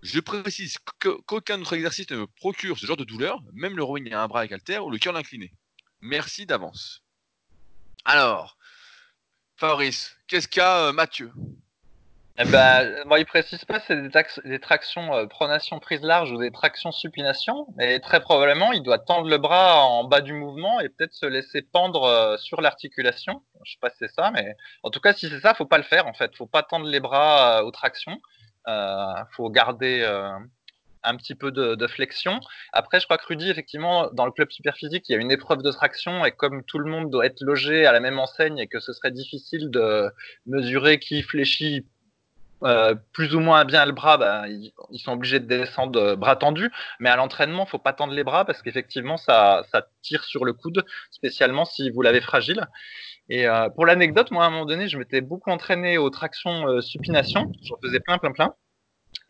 Je 0.01 0.19
précise 0.19 0.77
qu'aucun 0.99 1.61
autre 1.61 1.73
exercice 1.73 2.09
ne 2.09 2.17
me 2.17 2.27
procure 2.27 2.79
ce 2.79 2.85
genre 2.85 2.97
de 2.97 3.03
douleur, 3.03 3.41
même 3.53 3.75
le 3.75 3.83
rowing 3.83 4.11
à 4.13 4.23
un 4.23 4.27
bras 4.27 4.39
avec 4.39 4.51
halter 4.53 4.79
ou 4.79 4.89
le 4.89 4.97
curl 4.97 5.15
incliné. 5.15 5.53
Merci 6.01 6.45
d'avance. 6.45 7.03
Alors, 8.05 8.57
Fabrice, 9.57 10.15
qu'est-ce 10.27 10.47
qu'a 10.47 10.87
euh, 10.87 10.93
Mathieu? 10.93 11.33
Eh 12.41 12.45
ben, 12.45 13.03
moi, 13.05 13.19
il 13.19 13.25
précise 13.25 13.65
pas 13.65 13.81
c'est 13.81 14.01
des, 14.45 14.59
tractions 14.59 15.13
euh, 15.13 15.25
pronation 15.25 15.79
prise 15.79 16.01
large 16.01 16.31
ou 16.31 16.37
des 16.37 16.51
tractions 16.51 16.93
supination, 16.93 17.67
mais 17.75 17.99
très 17.99 18.21
probablement, 18.21 18.71
il 18.71 18.81
doit 18.81 18.97
tendre 18.97 19.27
le 19.27 19.37
bras 19.37 19.83
en 19.83 20.05
bas 20.05 20.21
du 20.21 20.31
mouvement 20.33 20.79
et 20.79 20.87
peut-être 20.87 21.13
se 21.13 21.25
laisser 21.25 21.61
pendre 21.61 22.03
euh, 22.03 22.37
sur 22.37 22.61
l'articulation. 22.61 23.43
Je 23.65 23.73
sais 23.73 23.77
pas 23.81 23.89
si 23.89 23.97
c'est 23.99 24.13
ça, 24.13 24.31
mais 24.31 24.55
en 24.83 24.89
tout 24.89 25.01
cas, 25.01 25.11
si 25.13 25.27
c'est 25.27 25.41
ça, 25.41 25.53
faut 25.53 25.65
pas 25.65 25.77
le 25.77 25.83
faire 25.83 26.07
en 26.07 26.13
fait. 26.13 26.33
Faut 26.37 26.47
pas 26.47 26.63
tendre 26.63 26.87
les 26.87 27.01
bras 27.01 27.65
aux 27.65 27.71
tractions. 27.71 28.17
Euh, 28.69 29.13
faut 29.31 29.49
garder 29.49 30.01
euh, 30.03 30.29
un 31.03 31.15
petit 31.17 31.35
peu 31.35 31.51
de, 31.51 31.87
flexion. 31.87 32.39
Après, 32.71 32.99
je 32.99 33.05
crois 33.05 33.17
que 33.17 33.25
Rudy, 33.25 33.49
effectivement, 33.49 34.09
dans 34.13 34.25
le 34.25 34.31
club 34.31 34.51
super 34.51 34.75
physique, 34.75 35.09
il 35.09 35.13
y 35.13 35.15
a 35.15 35.19
une 35.19 35.31
épreuve 35.31 35.61
de 35.61 35.71
traction 35.71 36.23
et 36.25 36.31
comme 36.31 36.63
tout 36.63 36.77
le 36.77 36.89
monde 36.89 37.09
doit 37.09 37.25
être 37.25 37.41
logé 37.41 37.85
à 37.85 37.91
la 37.91 37.99
même 37.99 38.19
enseigne 38.19 38.59
et 38.59 38.67
que 38.67 38.79
ce 38.79 38.93
serait 38.93 39.11
difficile 39.11 39.71
de 39.71 40.11
mesurer 40.45 40.99
qui 40.99 41.21
fléchit 41.23 41.85
euh, 42.63 42.95
plus 43.13 43.35
ou 43.35 43.39
moins 43.39 43.65
bien 43.65 43.85
le 43.85 43.91
bras, 43.91 44.17
bah, 44.17 44.47
ils, 44.47 44.73
sont 44.99 45.13
obligés 45.13 45.39
de 45.39 45.45
descendre 45.45 46.15
bras 46.15 46.35
tendus. 46.35 46.71
Mais 46.99 47.09
à 47.09 47.15
l'entraînement, 47.15 47.65
faut 47.65 47.79
pas 47.79 47.93
tendre 47.93 48.13
les 48.13 48.23
bras 48.23 48.45
parce 48.45 48.61
qu'effectivement, 48.61 49.17
ça, 49.17 49.63
ça 49.71 49.87
tire 50.01 50.23
sur 50.23 50.45
le 50.45 50.53
coude, 50.53 50.85
spécialement 51.11 51.65
si 51.65 51.89
vous 51.89 52.01
l'avez 52.01 52.21
fragile. 52.21 52.67
Et 53.29 53.47
euh, 53.47 53.69
pour 53.69 53.85
l'anecdote, 53.85 54.31
moi, 54.31 54.43
à 54.43 54.47
un 54.47 54.49
moment 54.49 54.65
donné, 54.65 54.87
je 54.87 54.97
m'étais 54.97 55.21
beaucoup 55.21 55.51
entraîné 55.51 55.97
aux 55.97 56.09
tractions 56.09 56.67
euh, 56.67 56.81
supination. 56.81 57.51
J'en 57.61 57.75
faisais 57.81 57.99
plein, 57.99 58.17
plein, 58.17 58.31
plein. 58.31 58.55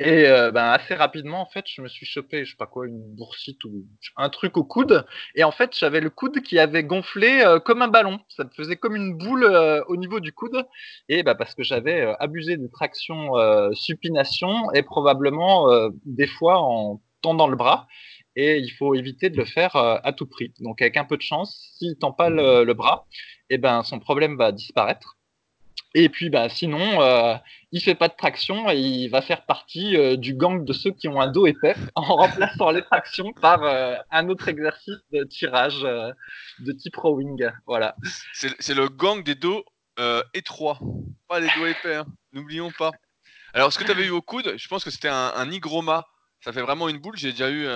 Et 0.01 0.27
euh, 0.27 0.49
ben, 0.51 0.63
assez 0.63 0.95
rapidement, 0.95 1.41
en 1.41 1.45
fait, 1.45 1.65
je 1.67 1.81
me 1.81 1.89
suis 1.89 2.05
chopé, 2.05 2.45
je 2.45 2.51
sais 2.51 2.57
pas 2.57 2.67
quoi, 2.67 2.87
une 2.87 3.01
boursite 3.15 3.61
ou 3.65 3.85
un 4.15 4.29
truc 4.29 4.55
au 4.55 4.63
coude. 4.63 5.05
Et 5.35 5.43
en 5.43 5.51
fait, 5.51 5.77
j'avais 5.77 5.99
le 5.99 6.09
coude 6.09 6.41
qui 6.41 6.57
avait 6.57 6.85
gonflé 6.85 7.41
euh, 7.41 7.59
comme 7.59 7.81
un 7.81 7.89
ballon. 7.89 8.21
Ça 8.29 8.45
me 8.45 8.49
faisait 8.49 8.77
comme 8.77 8.95
une 8.95 9.17
boule 9.17 9.43
euh, 9.43 9.83
au 9.87 9.97
niveau 9.97 10.21
du 10.21 10.31
coude. 10.31 10.65
Et 11.09 11.21
bah, 11.23 11.35
parce 11.35 11.53
que 11.53 11.63
j'avais 11.63 12.15
abusé 12.19 12.55
de 12.55 12.67
traction 12.67 13.33
supination 13.73 14.71
et 14.73 14.83
probablement 14.83 15.67
des 16.05 16.27
fois 16.27 16.59
en 16.59 17.01
tendant 17.21 17.47
le 17.47 17.57
bras. 17.57 17.87
Et 18.35 18.57
il 18.57 18.69
faut 18.69 18.95
éviter 18.95 19.29
de 19.29 19.37
le 19.37 19.45
faire 19.45 19.75
à 19.75 20.13
tout 20.13 20.27
prix. 20.27 20.53
Donc 20.59 20.81
avec 20.81 20.95
un 20.97 21.03
peu 21.03 21.17
de 21.17 21.21
chance, 21.21 21.73
s'il 21.77 21.97
tend 21.97 22.13
pas 22.13 22.29
le, 22.29 22.63
le 22.63 22.73
bras, 22.73 23.05
et 23.49 23.57
ben 23.57 23.83
son 23.83 23.99
problème 23.99 24.37
va 24.37 24.51
disparaître. 24.51 25.18
Et 25.95 26.09
puis, 26.09 26.29
bah, 26.29 26.49
sinon, 26.49 27.01
euh, 27.01 27.35
il 27.71 27.81
fait 27.81 27.95
pas 27.95 28.07
de 28.07 28.15
traction 28.15 28.69
et 28.69 28.77
il 28.77 29.09
va 29.09 29.21
faire 29.21 29.45
partie 29.45 29.95
euh, 29.95 30.17
du 30.17 30.33
gang 30.33 30.63
de 30.63 30.73
ceux 30.73 30.91
qui 30.91 31.07
ont 31.07 31.19
un 31.19 31.27
dos 31.27 31.47
épais 31.47 31.75
en 31.95 32.15
remplaçant 32.15 32.71
les 32.71 32.83
tractions 32.83 33.33
par 33.33 33.63
euh, 33.63 33.95
un 34.11 34.29
autre 34.29 34.47
exercice 34.47 34.99
de 35.11 35.23
tirage 35.23 35.83
euh, 35.83 36.11
de 36.59 36.71
type 36.71 36.95
rowing. 36.95 37.49
Voilà. 37.65 37.95
C'est 38.33 38.73
le 38.73 38.87
gang 38.87 39.23
des 39.23 39.35
dos 39.35 39.63
étroits, 40.33 40.79
pas 41.27 41.41
des 41.41 41.49
dos 41.57 41.65
épais. 41.65 41.95
Hein. 41.95 42.05
N'oublions 42.31 42.71
pas. 42.71 42.91
Alors, 43.53 43.73
ce 43.73 43.79
que 43.79 43.83
tu 43.83 43.91
avais 43.91 44.05
eu 44.05 44.11
au 44.11 44.21
coude, 44.21 44.53
je 44.55 44.67
pense 44.69 44.83
que 44.85 44.91
c'était 44.91 45.09
un, 45.09 45.33
un. 45.35 46.03
Ça 46.41 46.53
fait 46.53 46.61
vraiment 46.61 46.87
une 46.87 46.99
boule. 46.99 47.17
J'ai 47.17 47.31
déjà 47.31 47.51
eu 47.51 47.67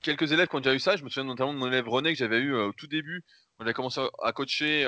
quelques 0.00 0.32
élèves 0.32 0.48
qui 0.48 0.56
ont 0.56 0.60
déjà 0.60 0.74
eu 0.74 0.78
ça. 0.78 0.96
Je 0.96 1.04
me 1.04 1.10
souviens 1.10 1.28
notamment 1.28 1.52
de 1.52 1.58
mon 1.58 1.66
élève 1.66 1.86
René 1.86 2.12
que 2.12 2.18
j'avais 2.18 2.38
eu 2.38 2.54
au 2.54 2.72
tout 2.72 2.86
début. 2.86 3.22
On 3.58 3.66
a 3.66 3.74
commencé 3.74 4.00
à 4.22 4.32
coacher 4.32 4.86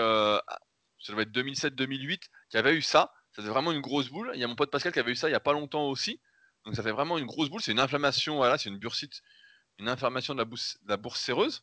ça 1.04 1.12
doit 1.12 1.22
être 1.22 1.32
2007-2008, 1.32 2.20
qui 2.48 2.56
avait 2.56 2.74
eu 2.74 2.82
ça. 2.82 3.12
Ça 3.36 3.42
fait 3.42 3.48
vraiment 3.48 3.72
une 3.72 3.80
grosse 3.80 4.08
boule. 4.08 4.30
Il 4.34 4.40
y 4.40 4.44
a 4.44 4.46
mon 4.46 4.54
pote 4.54 4.70
Pascal 4.70 4.92
qui 4.92 4.98
avait 4.98 5.12
eu 5.12 5.16
ça 5.16 5.28
il 5.28 5.32
n'y 5.32 5.36
a 5.36 5.40
pas 5.40 5.52
longtemps 5.52 5.88
aussi. 5.88 6.20
Donc 6.64 6.76
ça 6.76 6.82
fait 6.82 6.92
vraiment 6.92 7.18
une 7.18 7.26
grosse 7.26 7.50
boule. 7.50 7.60
C'est 7.60 7.72
une 7.72 7.80
inflammation, 7.80 8.36
voilà, 8.36 8.56
c'est 8.56 8.70
une 8.70 8.78
bursite, 8.78 9.22
une 9.78 9.88
inflammation 9.88 10.34
de 10.34 10.38
la, 10.38 10.44
bourse, 10.44 10.78
la 10.86 10.96
bourse 10.96 11.20
séreuse. 11.20 11.62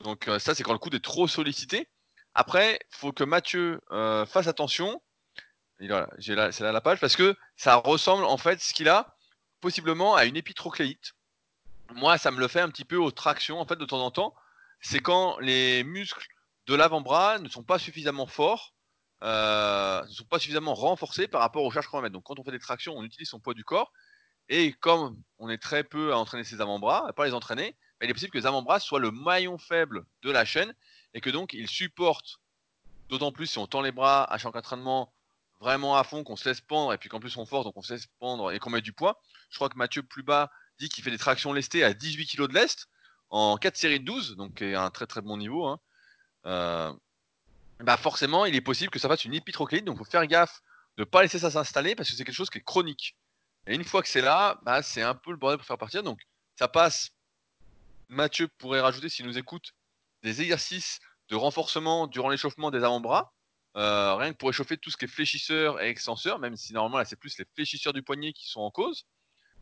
Donc 0.00 0.28
euh, 0.28 0.38
ça, 0.38 0.54
c'est 0.54 0.62
quand 0.62 0.72
le 0.72 0.78
coude 0.78 0.94
est 0.94 1.04
trop 1.04 1.28
sollicité. 1.28 1.88
Après, 2.34 2.78
il 2.92 2.96
faut 2.96 3.12
que 3.12 3.24
Mathieu 3.24 3.80
euh, 3.90 4.24
fasse 4.24 4.46
attention. 4.46 5.02
J'ai 5.80 6.34
c'est 6.50 6.64
là 6.64 6.72
la 6.72 6.80
page 6.80 6.98
parce 6.98 7.14
que 7.14 7.36
ça 7.56 7.76
ressemble 7.76 8.24
en 8.24 8.36
fait 8.36 8.60
ce 8.60 8.72
qu'il 8.72 8.88
a 8.88 9.16
possiblement 9.60 10.14
à 10.16 10.24
une 10.24 10.36
épitrocléite. 10.36 11.12
Moi, 11.94 12.18
ça 12.18 12.30
me 12.30 12.40
le 12.40 12.48
fait 12.48 12.60
un 12.60 12.68
petit 12.68 12.84
peu 12.84 12.96
aux 12.96 13.10
tractions 13.10 13.60
en 13.60 13.66
fait 13.66 13.76
de 13.76 13.84
temps 13.84 14.04
en 14.04 14.10
temps. 14.10 14.34
C'est 14.80 15.00
quand 15.00 15.38
les 15.40 15.84
muscles 15.84 16.26
de 16.66 16.74
l'avant-bras 16.74 17.38
ne 17.38 17.48
sont 17.48 17.62
pas 17.62 17.78
suffisamment 17.78 18.26
forts 18.26 18.74
euh, 19.22 20.04
ne 20.04 20.12
sont 20.12 20.24
pas 20.24 20.38
suffisamment 20.38 20.74
renforcés 20.74 21.28
par 21.28 21.40
rapport 21.40 21.64
aux 21.64 21.70
charges 21.70 21.88
qu'on 21.88 21.98
va 21.98 22.02
mettre. 22.02 22.14
Donc 22.14 22.24
quand 22.24 22.38
on 22.38 22.44
fait 22.44 22.52
des 22.52 22.58
tractions, 22.58 22.94
on 22.96 23.04
utilise 23.04 23.28
son 23.28 23.40
poids 23.40 23.54
du 23.54 23.64
corps. 23.64 23.92
Et 24.48 24.72
comme 24.72 25.20
on 25.38 25.48
est 25.48 25.58
très 25.58 25.84
peu 25.84 26.12
à 26.12 26.18
entraîner 26.18 26.44
ses 26.44 26.60
avant-bras, 26.60 27.06
à 27.08 27.12
pas 27.12 27.26
les 27.26 27.34
entraîner, 27.34 27.76
bah, 28.00 28.06
il 28.06 28.10
est 28.10 28.14
possible 28.14 28.32
que 28.32 28.38
les 28.38 28.46
avant-bras 28.46 28.80
soient 28.80 29.00
le 29.00 29.10
maillon 29.10 29.58
faible 29.58 30.04
de 30.22 30.30
la 30.30 30.44
chaîne 30.44 30.74
et 31.14 31.20
que 31.20 31.30
donc 31.30 31.52
ils 31.52 31.68
supportent, 31.68 32.40
d'autant 33.08 33.32
plus 33.32 33.46
si 33.46 33.58
on 33.58 33.66
tend 33.66 33.82
les 33.82 33.92
bras 33.92 34.24
à 34.24 34.38
chaque 34.38 34.56
entraînement, 34.56 35.12
vraiment 35.60 35.96
à 35.96 36.04
fond, 36.04 36.24
qu'on 36.24 36.36
se 36.36 36.48
laisse 36.48 36.60
pendre, 36.60 36.92
et 36.92 36.98
puis 36.98 37.08
qu'en 37.08 37.20
plus 37.20 37.36
on 37.36 37.44
force, 37.44 37.64
donc 37.64 37.76
on 37.76 37.82
se 37.82 37.92
laisse 37.92 38.06
pendre 38.20 38.52
et 38.52 38.58
qu'on 38.58 38.70
met 38.70 38.80
du 38.80 38.92
poids. 38.92 39.20
Je 39.50 39.56
crois 39.56 39.68
que 39.68 39.76
Mathieu 39.76 40.02
plus 40.02 40.22
bas 40.22 40.50
dit 40.78 40.88
qu'il 40.88 41.02
fait 41.02 41.10
des 41.10 41.18
tractions 41.18 41.52
lestées 41.52 41.82
à 41.84 41.92
18 41.92 42.26
kg 42.26 42.48
de 42.48 42.54
lest 42.54 42.88
en 43.30 43.56
4 43.58 43.76
séries 43.76 44.00
de 44.00 44.04
12, 44.04 44.36
donc 44.36 44.62
est 44.62 44.74
un 44.74 44.90
très 44.90 45.06
très 45.06 45.20
bon 45.20 45.36
niveau. 45.36 45.66
Hein. 45.66 45.80
Euh, 46.46 46.92
bah 47.84 47.96
forcément, 47.96 48.44
il 48.44 48.54
est 48.54 48.60
possible 48.60 48.90
que 48.90 48.98
ça 48.98 49.08
fasse 49.08 49.24
une 49.24 49.34
hypertrochléite, 49.34 49.84
donc 49.84 49.96
il 49.96 49.98
faut 49.98 50.10
faire 50.10 50.26
gaffe 50.26 50.60
de 50.96 51.02
ne 51.02 51.04
pas 51.04 51.22
laisser 51.22 51.38
ça 51.38 51.50
s'installer 51.50 51.94
parce 51.94 52.10
que 52.10 52.16
c'est 52.16 52.24
quelque 52.24 52.34
chose 52.34 52.50
qui 52.50 52.58
est 52.58 52.64
chronique. 52.64 53.16
Et 53.66 53.74
une 53.74 53.84
fois 53.84 54.02
que 54.02 54.08
c'est 54.08 54.20
là, 54.20 54.58
bah, 54.62 54.82
c'est 54.82 55.02
un 55.02 55.14
peu 55.14 55.30
le 55.30 55.36
bordel 55.36 55.58
pour 55.58 55.66
faire 55.66 55.78
partir. 55.78 56.02
Donc 56.02 56.20
ça 56.56 56.68
passe. 56.68 57.10
Mathieu 58.08 58.48
pourrait 58.48 58.80
rajouter, 58.80 59.08
s'il 59.08 59.26
nous 59.26 59.38
écoute, 59.38 59.74
des 60.22 60.40
exercices 60.42 60.98
de 61.28 61.36
renforcement 61.36 62.06
durant 62.06 62.30
l'échauffement 62.30 62.70
des 62.70 62.82
avant-bras. 62.82 63.32
Euh, 63.76 64.16
rien 64.16 64.32
que 64.32 64.38
pour 64.38 64.50
échauffer 64.50 64.76
tout 64.76 64.90
ce 64.90 64.96
qui 64.96 65.04
est 65.04 65.08
fléchisseur 65.08 65.80
et 65.80 65.88
extenseur, 65.88 66.38
même 66.38 66.56
si 66.56 66.72
normalement 66.72 66.98
là 66.98 67.04
c'est 67.04 67.16
plus 67.16 67.38
les 67.38 67.44
fléchisseurs 67.54 67.92
du 67.92 68.02
poignet 68.02 68.32
qui 68.32 68.48
sont 68.48 68.60
en 68.60 68.70
cause. 68.70 69.06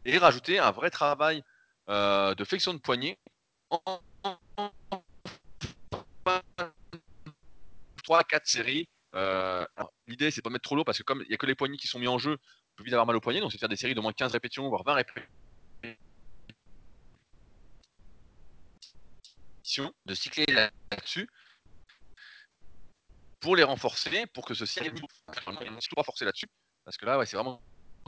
Et 0.04 0.16
rajouter 0.16 0.58
un 0.58 0.70
vrai 0.70 0.90
travail 0.90 1.42
euh, 1.88 2.34
de 2.34 2.44
flexion 2.44 2.72
de 2.72 2.78
poignet 2.78 3.18
en 3.70 4.00
3-4 8.08 8.40
séries. 8.44 8.88
Euh, 9.14 9.64
l'idée 10.06 10.30
c'est 10.30 10.42
pas 10.42 10.50
de 10.50 10.54
mettre 10.54 10.64
trop 10.64 10.76
lourd 10.76 10.84
parce 10.84 10.98
que 10.98 11.02
comme 11.02 11.22
il 11.22 11.28
n'y 11.28 11.34
a 11.34 11.38
que 11.38 11.46
les 11.46 11.54
poignets 11.54 11.78
qui 11.78 11.86
sont 11.86 11.98
mis 11.98 12.08
en 12.08 12.18
jeu, 12.18 12.32
on 12.32 12.76
peut 12.76 12.84
vite 12.84 12.92
avoir 12.92 13.06
mal 13.06 13.16
au 13.16 13.20
poignet, 13.20 13.40
donc 13.40 13.52
c'est 13.52 13.58
faire 13.58 13.68
des 13.68 13.76
séries 13.76 13.94
de 13.94 14.00
moins 14.00 14.12
15 14.12 14.32
répétitions, 14.32 14.68
voire 14.68 14.82
20 14.84 14.94
répétitions 14.94 15.26
de 20.04 20.14
cycler 20.14 20.46
là-dessus 20.46 21.28
pour 23.40 23.56
les 23.56 23.62
renforcer, 23.62 24.26
pour 24.26 24.44
que 24.44 24.54
ceci 24.54 24.80
arrive. 24.80 24.94
Il 24.96 25.78
renforcer 25.96 26.24
là-dessus, 26.24 26.48
parce 26.84 26.96
que 26.96 27.06
là, 27.06 27.18
ouais, 27.18 27.26
c'est 27.26 27.36
vraiment 27.36 27.62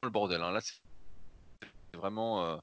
le 0.04 0.10
bordel. 0.10 0.42
Hein. 0.42 0.52
Là, 0.52 0.62
vraiment, 1.98 2.44
euh, 2.46 2.58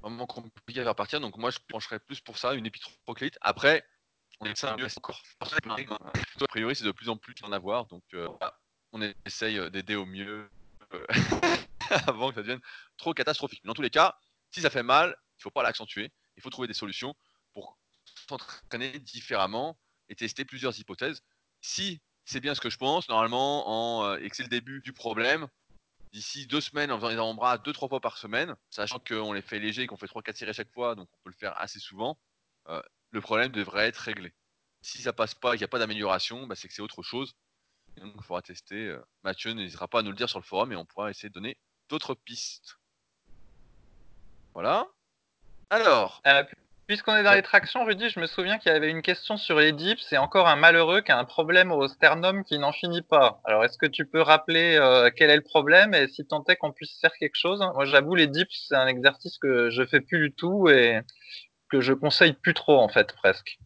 vraiment 0.00 0.26
compliqué 0.26 0.80
à 0.80 0.84
faire 0.84 0.94
partir. 0.94 1.20
Donc 1.20 1.36
moi, 1.36 1.50
je 1.50 1.58
pencherais 1.68 2.00
plus 2.00 2.20
pour 2.20 2.38
ça, 2.38 2.54
une 2.54 2.66
épitrochléite. 2.66 3.38
Après, 3.40 3.84
on 4.40 4.46
est 4.46 4.56
ça 4.56 4.76
encore. 4.96 5.22
A 5.40 6.46
priori, 6.48 6.74
c'est 6.74 6.84
de 6.84 6.92
plus 6.92 7.08
en 7.08 7.16
plus 7.16 7.34
d'en 7.34 7.52
avoir. 7.52 7.86
Donc 7.86 8.02
euh, 8.14 8.28
on 8.92 9.00
essaye 9.26 9.58
euh, 9.58 9.70
d'aider 9.70 9.96
au 9.96 10.06
mieux 10.06 10.48
euh, 10.92 11.06
avant 12.06 12.30
que 12.30 12.36
ça 12.36 12.42
devienne 12.42 12.60
trop 12.96 13.14
catastrophique. 13.14 13.60
Mais 13.64 13.68
dans 13.68 13.74
tous 13.74 13.82
les 13.82 13.90
cas, 13.90 14.16
si 14.50 14.60
ça 14.60 14.70
fait 14.70 14.82
mal, 14.82 15.08
il 15.08 15.38
ne 15.38 15.42
faut 15.42 15.50
pas 15.50 15.62
l'accentuer. 15.62 16.12
Il 16.36 16.42
faut 16.42 16.50
trouver 16.50 16.68
des 16.68 16.74
solutions 16.74 17.14
pour 17.52 17.78
s'entraîner 18.28 18.98
différemment 18.98 19.78
et 20.08 20.14
tester 20.14 20.44
plusieurs 20.44 20.78
hypothèses. 20.78 21.22
Si 21.60 22.00
c'est 22.24 22.40
bien 22.40 22.54
ce 22.54 22.60
que 22.60 22.70
je 22.70 22.78
pense, 22.78 23.08
normalement, 23.08 23.68
en, 24.00 24.04
euh, 24.04 24.16
et 24.18 24.30
que 24.30 24.36
c'est 24.36 24.42
le 24.42 24.48
début 24.48 24.80
du 24.80 24.92
problème, 24.92 25.48
d'ici 26.14 26.46
deux 26.46 26.62
semaines, 26.62 26.90
en 26.90 26.96
faisant 26.96 27.10
les 27.10 27.16
avant-bras 27.16 27.58
deux, 27.58 27.74
trois 27.74 27.90
fois 27.90 28.00
par 28.00 28.16
semaine, 28.16 28.56
sachant 28.70 28.98
qu'on 28.98 29.34
les 29.34 29.42
fait 29.42 29.58
légers 29.58 29.82
et 29.82 29.86
qu'on 29.86 29.98
fait 29.98 30.06
trois, 30.06 30.22
quatre 30.22 30.38
séries 30.38 30.54
chaque 30.54 30.72
fois, 30.72 30.94
donc 30.94 31.08
on 31.12 31.16
peut 31.24 31.30
le 31.30 31.36
faire 31.36 31.60
assez 31.60 31.78
souvent, 31.78 32.16
le 33.10 33.20
problème 33.20 33.52
devrait 33.52 33.88
être 33.88 33.98
réglé. 33.98 34.32
Si 34.80 35.02
ça 35.02 35.12
passe 35.12 35.34
pas 35.34 35.50
et 35.50 35.52
qu'il 35.52 35.60
n'y 35.60 35.64
a 35.64 35.68
pas 35.68 35.78
d'amélioration, 35.78 36.46
bah, 36.46 36.54
c'est 36.54 36.68
que 36.68 36.74
c'est 36.74 36.82
autre 36.82 37.02
chose 37.02 37.34
donc, 38.00 38.12
il 38.16 38.22
faudra 38.22 38.42
tester. 38.42 38.88
Euh, 38.88 39.02
Mathieu 39.22 39.52
n'hésitera 39.52 39.88
pas 39.88 40.00
à 40.00 40.02
nous 40.02 40.10
le 40.10 40.16
dire 40.16 40.28
sur 40.28 40.38
le 40.38 40.44
forum 40.44 40.72
et 40.72 40.76
on 40.76 40.84
pourra 40.84 41.10
essayer 41.10 41.28
de 41.28 41.34
donner 41.34 41.56
d'autres 41.88 42.14
pistes. 42.14 42.78
Voilà. 44.52 44.86
Alors. 45.70 46.22
Euh, 46.26 46.44
puisqu'on 46.86 47.16
est 47.16 47.22
dans 47.22 47.32
les 47.32 47.42
tractions, 47.42 47.84
Rudy, 47.84 48.08
je 48.08 48.20
me 48.20 48.26
souviens 48.26 48.58
qu'il 48.58 48.72
y 48.72 48.74
avait 48.74 48.90
une 48.90 49.02
question 49.02 49.36
sur 49.36 49.58
les 49.58 49.72
dips. 49.72 50.04
C'est 50.08 50.18
encore 50.18 50.48
un 50.48 50.56
malheureux 50.56 51.00
qui 51.00 51.12
a 51.12 51.18
un 51.18 51.24
problème 51.24 51.72
au 51.72 51.88
sternum 51.88 52.44
qui 52.44 52.58
n'en 52.58 52.72
finit 52.72 53.02
pas. 53.02 53.40
Alors, 53.44 53.64
est-ce 53.64 53.78
que 53.78 53.86
tu 53.86 54.06
peux 54.06 54.20
rappeler 54.20 54.76
euh, 54.76 55.10
quel 55.14 55.30
est 55.30 55.36
le 55.36 55.42
problème 55.42 55.94
et 55.94 56.08
si 56.08 56.26
tant 56.26 56.44
est 56.48 56.56
qu'on 56.56 56.72
puisse 56.72 56.98
faire 57.00 57.12
quelque 57.18 57.36
chose? 57.36 57.60
Moi, 57.74 57.84
j'avoue, 57.84 58.14
les 58.14 58.26
dips, 58.26 58.66
c'est 58.68 58.76
un 58.76 58.86
exercice 58.86 59.38
que 59.38 59.70
je 59.70 59.84
fais 59.84 60.00
plus 60.00 60.18
du 60.18 60.32
tout 60.32 60.68
et 60.68 61.00
que 61.70 61.80
je 61.80 61.92
conseille 61.92 62.34
plus 62.34 62.54
trop, 62.54 62.78
en 62.78 62.88
fait, 62.88 63.12
presque. 63.14 63.58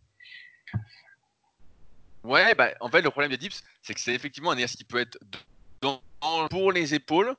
Ouais, 2.24 2.54
bah, 2.54 2.70
en 2.80 2.88
fait, 2.88 3.02
le 3.02 3.10
problème 3.10 3.30
des 3.30 3.38
dips, 3.38 3.62
c'est 3.82 3.94
que 3.94 4.00
c'est 4.00 4.14
effectivement 4.14 4.50
un 4.50 4.54
exercice 4.54 4.76
qui 4.76 4.84
peut 4.84 5.00
être 5.00 5.18
dans, 5.80 6.00
pour 6.50 6.72
les 6.72 6.94
épaules, 6.94 7.34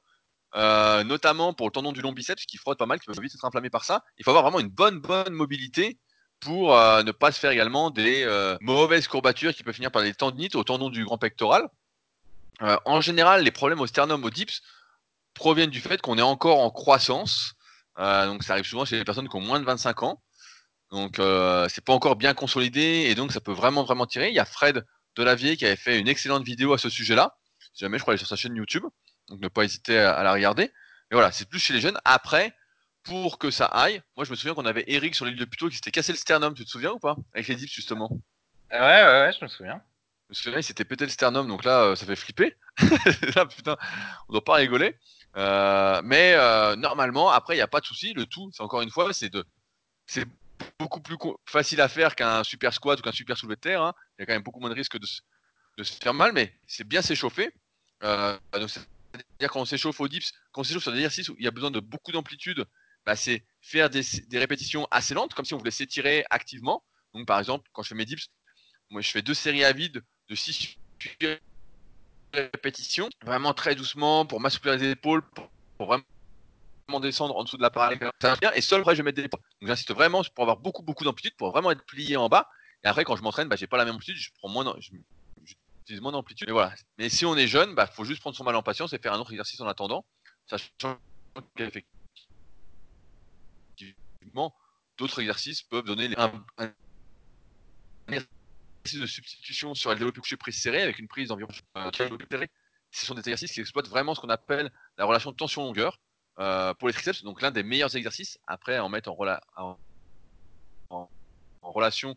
euh, 0.56 1.04
notamment 1.04 1.54
pour 1.54 1.68
le 1.68 1.72
tendon 1.72 1.92
du 1.92 2.02
long 2.02 2.12
biceps 2.12 2.46
qui 2.46 2.58
frotte 2.58 2.80
pas 2.80 2.86
mal, 2.86 3.00
qui 3.00 3.06
peut 3.06 3.22
vite 3.22 3.36
être 3.36 3.46
inflammé 3.46 3.70
par 3.70 3.84
ça. 3.84 4.04
Il 4.18 4.24
faut 4.24 4.32
avoir 4.32 4.44
vraiment 4.44 4.60
une 4.60 4.70
bonne, 4.70 5.00
bonne 5.00 5.34
mobilité 5.34 6.00
pour 6.40 6.76
euh, 6.76 7.04
ne 7.04 7.12
pas 7.12 7.32
se 7.32 7.40
faire 7.40 7.52
également 7.52 7.92
des 7.92 8.24
euh, 8.24 8.58
mauvaises 8.62 9.08
courbatures 9.08 9.54
qui 9.54 9.64
peuvent 9.64 9.76
finir 9.76 9.92
par 9.92 10.02
des 10.02 10.14
tendinites 10.14 10.56
au 10.56 10.64
tendon 10.64 10.90
du 10.90 11.06
grand 11.06 11.18
pectoral. 11.18 11.68
en 12.62 13.02
général, 13.02 13.44
les 13.44 13.52
problèmes 13.52 13.80
au 13.80 13.88
sternum, 13.88 14.24
au 14.24 14.30
dips, 14.30 14.62
proviennent 15.34 15.70
du 15.70 15.82
fait 15.82 16.02
qu'on 16.02 16.18
est 16.18 16.24
encore 16.24 16.60
en 16.60 16.72
croissance. 16.72 17.54
donc 17.98 18.44
ça 18.44 18.54
arrive 18.54 18.66
souvent 18.66 18.86
chez 18.86 18.98
les 18.98 19.06
personnes 19.06 19.30
qui 19.30 19.36
ont 19.36 19.42
moins 19.42 19.60
de 19.60 19.66
25 19.66 20.04
ans. 20.04 20.22
Donc 20.92 21.22
c'est 21.70 21.84
pas 21.84 21.94
encore 21.94 22.16
bien 22.16 22.34
consolidé 22.34 23.06
et 23.10 23.16
donc 23.16 23.32
ça 23.32 23.40
peut 23.40 23.54
vraiment 23.54 23.84
vraiment 23.84 24.08
tirer. 24.08 24.30
Il 24.30 24.36
y 24.36 24.40
a 24.40 24.46
Fred 24.46 24.86
Delavier 25.16 25.58
qui 25.58 25.66
avait 25.66 25.76
fait 25.76 26.00
une 26.00 26.08
excellente 26.08 26.44
vidéo 26.44 26.74
à 26.74 26.78
ce 26.78 26.90
sujet-là. 26.90 27.38
Si 27.74 27.82
jamais 27.82 27.98
je 27.98 28.04
crois 28.04 28.14
aller 28.14 28.18
sur 28.20 28.28
sa 28.28 28.36
chaîne 28.36 28.56
YouTube, 28.56 28.84
donc 29.30 29.40
ne 29.42 29.48
pas 29.48 29.64
hésiter 29.64 29.98
à, 29.98 30.24
la 30.24 30.34
regarder. 30.34 30.72
Mais 31.10 31.16
voilà, 31.16 31.32
c'est 31.32 31.48
plus 31.50 31.60
chez 31.60 31.74
les 31.74 31.82
jeunes. 31.82 32.00
Après, 32.06 32.54
pour 33.04 33.40
que 33.40 33.52
ça 33.52 33.66
aille, 33.66 34.02
moi 34.16 34.26
je 34.26 34.32
me 34.32 34.36
souviens 34.36 34.54
qu'on 34.54 34.66
avait 34.66 34.84
Eric 34.88 35.16
sur 35.16 35.26
l'île 35.26 35.38
de 35.38 35.46
Puto 35.46 35.70
qui 35.70 35.76
s'était 35.76 35.92
cassé 35.92 36.12
le 36.12 36.18
sternum, 36.18 36.54
tu 36.54 36.66
te 36.66 36.70
souviens 36.70 36.92
ou 36.92 37.00
pas? 37.00 37.16
Avec 37.34 37.48
les 37.48 37.56
dips 37.56 37.72
justement. 37.72 38.10
Ouais, 38.72 38.80
ouais, 38.80 39.04
ouais, 39.04 39.32
je 39.38 39.44
me 39.44 39.50
souviens. 39.50 39.82
Je 40.30 40.32
me 40.32 40.36
souviens, 40.36 40.60
il 40.60 40.64
s'était 40.64 40.86
pété 40.86 41.06
le 41.06 41.12
sternum, 41.12 41.48
donc 41.48 41.64
là, 41.64 41.82
euh, 41.82 41.96
ça 41.96 42.06
fait 42.06 42.16
flipper. 42.16 42.56
là, 43.36 43.46
putain, 43.46 43.78
on 44.28 44.34
doit 44.34 44.44
pas 44.44 44.56
rigoler. 44.56 44.96
Euh, 45.38 46.02
mais 46.04 46.36
normalement, 46.76 47.30
après, 47.30 47.56
il 47.56 47.58
n'y 47.58 47.64
a 47.64 47.68
pas 47.68 47.80
de 47.80 47.86
souci. 47.86 48.14
Le 48.14 48.26
tout, 48.26 48.52
c'est 48.54 48.62
encore 48.62 48.82
une 48.82 48.92
fois, 48.92 49.12
c'est 49.14 49.30
de, 49.30 49.44
c'est 50.06 50.28
beaucoup 50.80 51.02
plus 51.02 51.18
facile 51.46 51.82
à 51.82 51.88
faire 51.88 52.16
qu'un 52.16 52.44
super 52.44 52.74
squat 52.74 53.00
ou 53.00 53.04
qu'un 53.04 53.12
super 53.12 53.38
soulevé 53.38 53.56
de 53.56 53.62
terre. 53.62 53.82
Hein. 53.82 53.94
Il 54.18 54.22
y 54.22 54.24
a 54.24 54.26
quand 54.26 54.34
même 54.34 54.44
beaucoup 54.44 54.60
moins 54.60 54.70
de 54.70 54.76
risque 54.76 54.98
de, 54.98 55.06
se 55.84 55.94
faire 56.02 56.14
mal, 56.14 56.34
mais 56.34 56.54
c'est 56.68 56.88
bien 56.88 57.02
s'échauffer. 57.02 57.54
Euh, 58.04 58.38
c'est-à-dire 59.14 59.52
quand 59.52 59.62
on 59.62 59.66
s'échauffe 59.66 60.00
au 60.00 60.08
dips, 60.08 60.32
quand 60.52 60.62
on 60.62 60.64
s'échauffe 60.64 60.84
sur 60.84 60.92
des 60.92 61.00
exercices 61.00 61.30
où 61.30 61.36
il 61.38 61.44
y 61.44 61.48
a 61.48 61.52
besoin 61.52 61.72
de 61.72 61.80
beaucoup 61.80 62.12
d'amplitude, 62.12 62.66
bah, 63.06 63.16
c'est 63.16 63.46
faire 63.62 63.90
des, 63.90 64.04
répétitions 64.34 64.88
assez 64.92 65.14
lentes, 65.14 65.34
comme 65.34 65.46
si 65.46 65.54
on 65.54 65.58
voulait 65.58 65.72
s'étirer 65.72 66.26
activement. 66.30 66.84
Donc 67.14 67.26
par 67.26 67.40
exemple, 67.40 67.70
quand 67.74 67.84
je 67.84 67.90
fais 67.90 67.96
mes 67.96 68.06
dips, 68.06 68.28
moi 68.90 69.02
je 69.02 69.10
fais 69.10 69.22
deux 69.22 69.34
séries 69.34 69.64
à 69.64 69.74
vide 69.74 70.04
de 70.30 70.36
6 70.36 70.78
répétitions, 72.34 73.10
vraiment 73.24 73.54
très 73.54 73.74
doucement 73.74 74.26
pour 74.26 74.40
m'assouplir 74.40 74.78
les 74.78 74.92
épaules, 74.92 75.24
pour 75.78 75.88
vraiment 75.88 76.04
descendre 77.02 77.36
en 77.36 77.44
dessous 77.44 77.58
de 77.58 77.62
l'appareil 77.62 77.98
et 78.56 78.62
seul 78.62 78.82
après 78.82 78.96
je 78.96 79.02
vais 79.02 79.06
mettre 79.06 79.22
des 79.22 79.28
poids. 79.28 79.42
Donc 79.62 79.70
j'insiste 79.70 79.94
vraiment 79.94 80.22
pour 80.36 80.44
avoir 80.44 80.58
beaucoup 80.58 80.84
beaucoup 80.84 81.04
d'amplitude 81.04 81.36
pour 81.38 81.52
vraiment 81.52 81.72
être 81.72 81.84
plié 81.86 82.18
en 82.18 82.30
bas. 82.30 82.48
Et 82.84 82.88
après 82.88 83.04
quand 83.04 83.16
je 83.16 83.24
m'entraîne, 83.24 83.48
bah, 83.48 83.56
j'ai 83.56 83.68
pas 83.68 83.78
la 83.78 83.86
même 83.86 83.96
amplitude, 83.96 84.18
je 84.18 84.30
prends 84.38 84.50
moins, 84.50 84.76
j'utilise 85.90 86.02
moins 86.02 86.12
d'amplitude. 86.12 86.48
Mais 86.48 86.54
voilà. 86.54 86.76
Mais 87.00 87.10
si 87.10 87.26
on 87.26 87.36
est 87.36 87.48
jeune, 87.48 87.74
bah 87.74 87.88
faut 87.88 88.06
juste 88.06 88.22
prendre 88.22 88.36
son 88.36 88.44
mal 88.44 88.56
en 88.56 88.62
patience 88.62 88.94
et 88.94 89.00
faire 89.00 89.14
un 89.14 89.20
autre 89.20 89.32
exercice 89.32 89.60
en 89.60 89.68
attendant, 89.68 90.06
sachant 90.46 91.00
qu'effectivement 91.56 91.90
d'autres 94.98 95.20
exercices 95.20 95.64
peuvent 95.64 95.86
donner 95.86 96.14
un, 96.18 96.32
exercice 98.08 99.00
de 99.00 99.08
substitution 99.08 99.74
sur 99.74 99.90
le 99.90 99.96
développé 99.96 100.22
couché 100.22 100.38
prise 100.38 100.62
serré 100.62 100.84
avec 100.84 101.00
une 101.00 101.08
prise 101.08 101.30
d'environ 101.30 101.50
euh, 101.78 101.90
Ce 102.92 103.06
sont 103.06 103.16
des 103.16 103.22
exercices 103.22 103.52
qui 103.52 103.62
exploitent 103.62 103.88
vraiment 103.88 104.14
ce 104.14 104.22
qu'on 104.22 104.30
appelle 104.30 104.72
la 104.98 105.06
relation 105.06 105.34
tension-longueur. 105.34 106.00
Euh, 106.40 106.74
pour 106.76 106.88
les 106.88 106.94
triceps, 106.94 107.24
donc 107.24 107.42
l'un 107.42 107.52
des 107.52 107.64
meilleurs 107.64 107.98
exercices, 107.98 108.40
après 108.48 108.80
en 108.80 108.88
mettre 108.88 109.10
en, 109.10 109.78
relation 111.62 112.16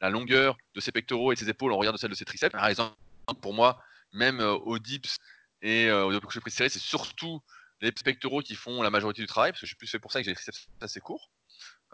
la 0.00 0.10
longueur 0.10 0.56
de 0.74 0.80
ses 0.80 0.92
pectoraux 0.92 1.32
et 1.32 1.36
ses 1.36 1.48
épaules 1.48 1.72
en 1.72 1.76
regard 1.76 1.92
de 1.92 1.98
celle 1.98 2.10
de 2.10 2.14
ses 2.14 2.24
triceps. 2.24 2.52
Par 2.52 2.66
exemple, 2.66 2.96
pour 3.40 3.54
moi, 3.54 3.82
même 4.12 4.40
euh, 4.40 4.52
aux 4.52 4.78
dips 4.78 5.16
et 5.60 5.88
euh, 5.88 6.16
au 6.16 6.20
couché 6.20 6.40
c'est 6.50 6.78
surtout 6.78 7.40
les 7.80 7.92
pectoraux 7.92 8.42
qui 8.42 8.54
font 8.54 8.82
la 8.82 8.90
majorité 8.90 9.22
du 9.22 9.28
travail, 9.28 9.52
parce 9.52 9.60
que 9.60 9.66
je 9.66 9.70
suis 9.70 9.76
plus 9.76 9.88
fait 9.88 9.98
pour 9.98 10.12
ça 10.12 10.20
que 10.20 10.24
j'ai 10.24 10.30
les 10.30 10.36
triceps 10.36 10.68
assez 10.80 11.00
courts. 11.00 11.30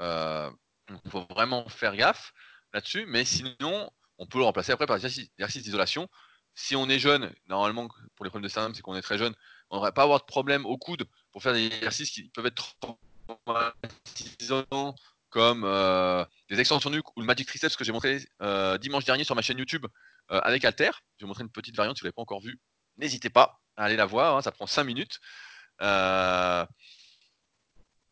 il 0.00 1.11
faut 1.11 1.26
vraiment 1.30 1.68
faire 1.68 1.96
gaffe 1.96 2.32
là-dessus, 2.72 3.05
mais 3.07 3.24
sinon, 3.24 3.90
on 4.18 4.26
peut 4.26 4.38
le 4.38 4.44
remplacer 4.44 4.72
après 4.72 4.86
par 4.86 4.98
des 4.98 5.07
exercices 5.07 5.62
d'isolation. 5.62 6.09
Si 6.55 6.76
on 6.76 6.88
est 6.88 6.98
jeune, 6.98 7.32
normalement, 7.48 7.88
pour 8.14 8.24
les 8.24 8.30
problèmes 8.30 8.44
de 8.44 8.48
sternum, 8.48 8.74
c'est 8.74 8.82
qu'on 8.82 8.96
est 8.96 9.02
très 9.02 9.18
jeune, 9.18 9.34
on 9.70 9.76
ne 9.76 9.80
devrait 9.80 9.92
pas 9.92 10.05
avoir 10.05 10.20
de 10.20 10.24
problème 10.24 10.64
au 10.66 10.78
coude 10.78 11.05
pour 11.32 11.42
faire 11.42 11.52
des 11.52 11.66
exercices 11.66 12.11
qui 12.11 12.28
peuvent 12.28 12.46
être 12.46 12.74
traumatisants 13.26 14.94
comme 15.35 15.64
euh, 15.64 16.24
des 16.49 16.61
extensions 16.61 16.91
nuque 16.91 17.16
ou 17.16 17.20
le 17.20 17.26
Magic 17.26 17.49
Triceps 17.49 17.76
que 17.76 17.82
j'ai 17.82 17.91
montré 17.91 18.20
euh, 18.41 18.78
dimanche 18.78 19.05
dernier 19.05 19.24
sur 19.24 19.35
ma 19.35 19.43
chaîne 19.43 19.59
YouTube 19.59 19.85
euh, 20.30 20.39
avec 20.45 20.64
Alter. 20.64 20.93
Je 21.18 21.24
vais 21.24 21.26
montrer 21.26 21.43
une 21.43 21.51
petite 21.51 21.74
variante 21.76 21.97
si 21.97 22.03
vous 22.03 22.05
ne 22.05 22.09
l'avez 22.11 22.14
pas 22.14 22.22
encore 22.22 22.41
vue. 22.41 22.57
N'hésitez 22.99 23.30
pas 23.30 23.61
à 23.76 23.87
aller 23.87 23.97
la 23.97 24.07
voir, 24.07 24.37
hein, 24.37 24.43
ça 24.43 24.53
prend 24.53 24.68
5 24.68 24.85
minutes. 24.85 25.18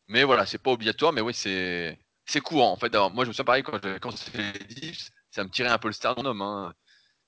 Mais 0.09 0.25
voilà, 0.25 0.47
c'est 0.47 0.59
pas 0.59 0.73
obligatoire, 0.73 1.13
mais 1.13 1.21
oui, 1.21 1.33
c'est 1.33 1.97
courant 2.43 2.73
en 2.73 2.77
fait. 2.77 2.93
Moi, 2.93 3.25
je 3.25 3.29
me 3.29 3.33
souviens 3.33 3.45
pareil 3.45 3.63
quand 3.63 3.79
je, 3.81 3.99
quand 3.99 4.13
les 4.35 4.59
dips, 4.75 5.13
ça 5.31 5.45
me 5.45 5.49
tirait 5.49 5.71
un 5.71 5.79
peu 5.79 5.87
le 5.89 5.95
sternum. 5.95 6.43
Hein. 6.43 6.75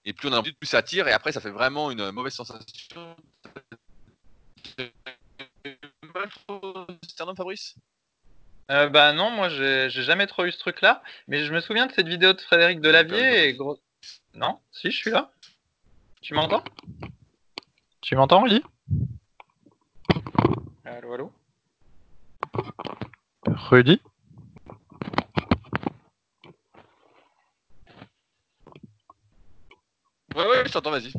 Et 0.05 0.13
plus 0.13 0.29
on 0.29 0.33
a 0.33 0.39
envie, 0.39 0.53
plus 0.55 0.67
ça 0.67 0.83
tire, 0.83 1.07
et 1.07 1.13
après, 1.13 1.31
ça 1.31 1.41
fait 1.41 1.51
vraiment 1.51 1.93
une 1.93 2.11
mauvaise 2.11 2.35
sensation. 2.35 3.17
sternum, 7.07 7.37
Fabrice? 7.37 7.77
Euh, 8.71 8.89
bah 8.89 9.13
non, 9.13 9.31
moi 9.31 9.49
j'ai 9.49 9.89
jamais 9.91 10.27
trop 10.27 10.45
eu 10.45 10.53
ce 10.53 10.59
truc-là, 10.59 11.03
mais 11.29 11.45
je 11.45 11.53
me 11.53 11.61
souviens 11.61 11.87
de 11.87 11.93
cette 11.93 12.09
vidéo 12.09 12.33
de 12.33 12.41
Frédéric 12.41 12.81
Delavier 12.81 13.49
et 13.49 13.55
gros... 13.55 13.79
Non, 14.35 14.61
si 14.73 14.91
je 14.91 14.97
suis 14.97 15.11
là. 15.11 15.31
Tu 16.21 16.35
m'entends? 16.35 16.65
Tu 18.01 18.17
m'entends, 18.17 18.43
Rudy 18.43 18.63
Allô, 20.85 21.13
allô? 21.13 21.33
Rudy? 23.47 24.01
Ouais, 30.35 30.47
ouais, 30.47 30.67
je 30.67 30.73
t'entends, 30.73 30.91
vas-y. 30.91 31.13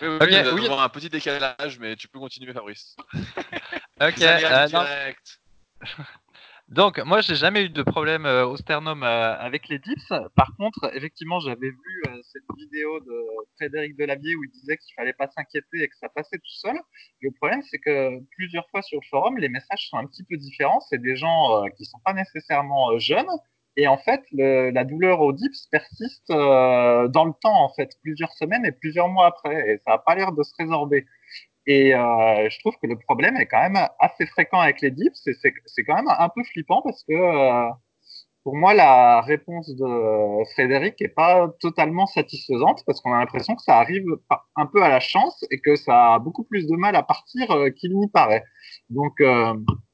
Oui, 0.00 0.08
oui, 0.08 0.16
okay, 0.20 0.50
oui, 0.52 0.68
un 0.70 0.88
petit 0.88 1.08
décalage, 1.08 1.78
mais 1.78 1.96
tu 1.96 2.08
peux 2.08 2.18
continuer, 2.18 2.52
Fabrice. 2.52 2.96
ok, 4.00 4.22
euh, 4.22 5.12
Donc, 6.68 6.98
moi, 7.06 7.22
j'ai 7.22 7.34
jamais 7.34 7.64
eu 7.64 7.70
de 7.70 7.82
problème 7.82 8.26
euh, 8.26 8.46
au 8.46 8.58
sternum 8.58 9.02
euh, 9.02 9.34
avec 9.38 9.68
les 9.68 9.78
dips. 9.78 10.12
Par 10.36 10.54
contre, 10.58 10.94
effectivement, 10.94 11.40
j'avais 11.40 11.70
vu 11.70 12.02
euh, 12.08 12.20
cette 12.22 12.42
vidéo 12.58 13.00
de 13.00 13.24
Frédéric 13.56 13.96
Delavier 13.96 14.36
où 14.36 14.44
il 14.44 14.50
disait 14.50 14.76
qu'il 14.76 14.94
fallait 14.94 15.14
pas 15.14 15.28
s'inquiéter 15.28 15.82
et 15.82 15.88
que 15.88 15.96
ça 15.96 16.10
passait 16.10 16.36
tout 16.36 16.58
seul. 16.60 16.78
Le 17.22 17.30
problème, 17.30 17.62
c'est 17.70 17.78
que 17.78 18.20
plusieurs 18.36 18.68
fois 18.68 18.82
sur 18.82 19.00
le 19.00 19.06
forum, 19.08 19.38
les 19.38 19.48
messages 19.48 19.88
sont 19.88 19.96
un 19.96 20.04
petit 20.04 20.24
peu 20.24 20.36
différents. 20.36 20.80
C'est 20.90 21.00
des 21.00 21.16
gens 21.16 21.64
qui 21.78 21.86
sont 21.86 22.00
pas 22.04 22.12
nécessairement 22.12 22.98
jeunes. 22.98 23.30
Et 23.78 23.88
en 23.88 23.96
fait, 23.96 24.22
le, 24.32 24.68
la 24.70 24.84
douleur 24.84 25.22
au 25.22 25.32
dips 25.32 25.68
persiste 25.70 26.28
dans 26.28 27.24
le 27.24 27.32
temps, 27.40 27.64
en 27.64 27.72
fait, 27.72 27.92
plusieurs 28.02 28.32
semaines 28.32 28.66
et 28.66 28.72
plusieurs 28.72 29.08
mois 29.08 29.26
après. 29.26 29.70
Et 29.70 29.78
ça 29.86 29.92
n'a 29.92 29.98
pas 29.98 30.14
l'air 30.14 30.32
de 30.32 30.42
se 30.42 30.52
résorber. 30.58 31.06
Et 31.68 31.94
euh, 31.94 32.48
je 32.48 32.58
trouve 32.60 32.74
que 32.82 32.86
le 32.86 32.98
problème 32.98 33.36
est 33.36 33.44
quand 33.44 33.60
même 33.60 33.76
assez 33.98 34.24
fréquent 34.24 34.58
avec 34.58 34.80
les 34.80 34.90
dips 34.90 35.22
c'est 35.22 35.84
quand 35.84 35.96
même 35.96 36.08
un 36.08 36.30
peu 36.30 36.42
flippant 36.44 36.80
parce 36.80 37.04
que 37.04 37.12
euh, 37.12 37.68
pour 38.42 38.56
moi, 38.56 38.72
la 38.72 39.20
réponse 39.20 39.68
de 39.76 40.44
Frédéric 40.54 41.02
est 41.02 41.08
pas 41.14 41.52
totalement 41.60 42.06
satisfaisante 42.06 42.82
parce 42.86 43.02
qu'on 43.02 43.12
a 43.12 43.18
l'impression 43.18 43.54
que 43.54 43.60
ça 43.60 43.76
arrive 43.76 44.06
un 44.56 44.64
peu 44.64 44.82
à 44.82 44.88
la 44.88 45.00
chance 45.00 45.44
et 45.50 45.60
que 45.60 45.76
ça 45.76 46.14
a 46.14 46.18
beaucoup 46.18 46.44
plus 46.44 46.66
de 46.66 46.74
mal 46.74 46.96
à 46.96 47.02
partir 47.02 47.50
euh, 47.50 47.68
qu'il 47.68 47.98
n'y 47.98 48.08
paraît. 48.08 48.44
Donc, 48.88 49.18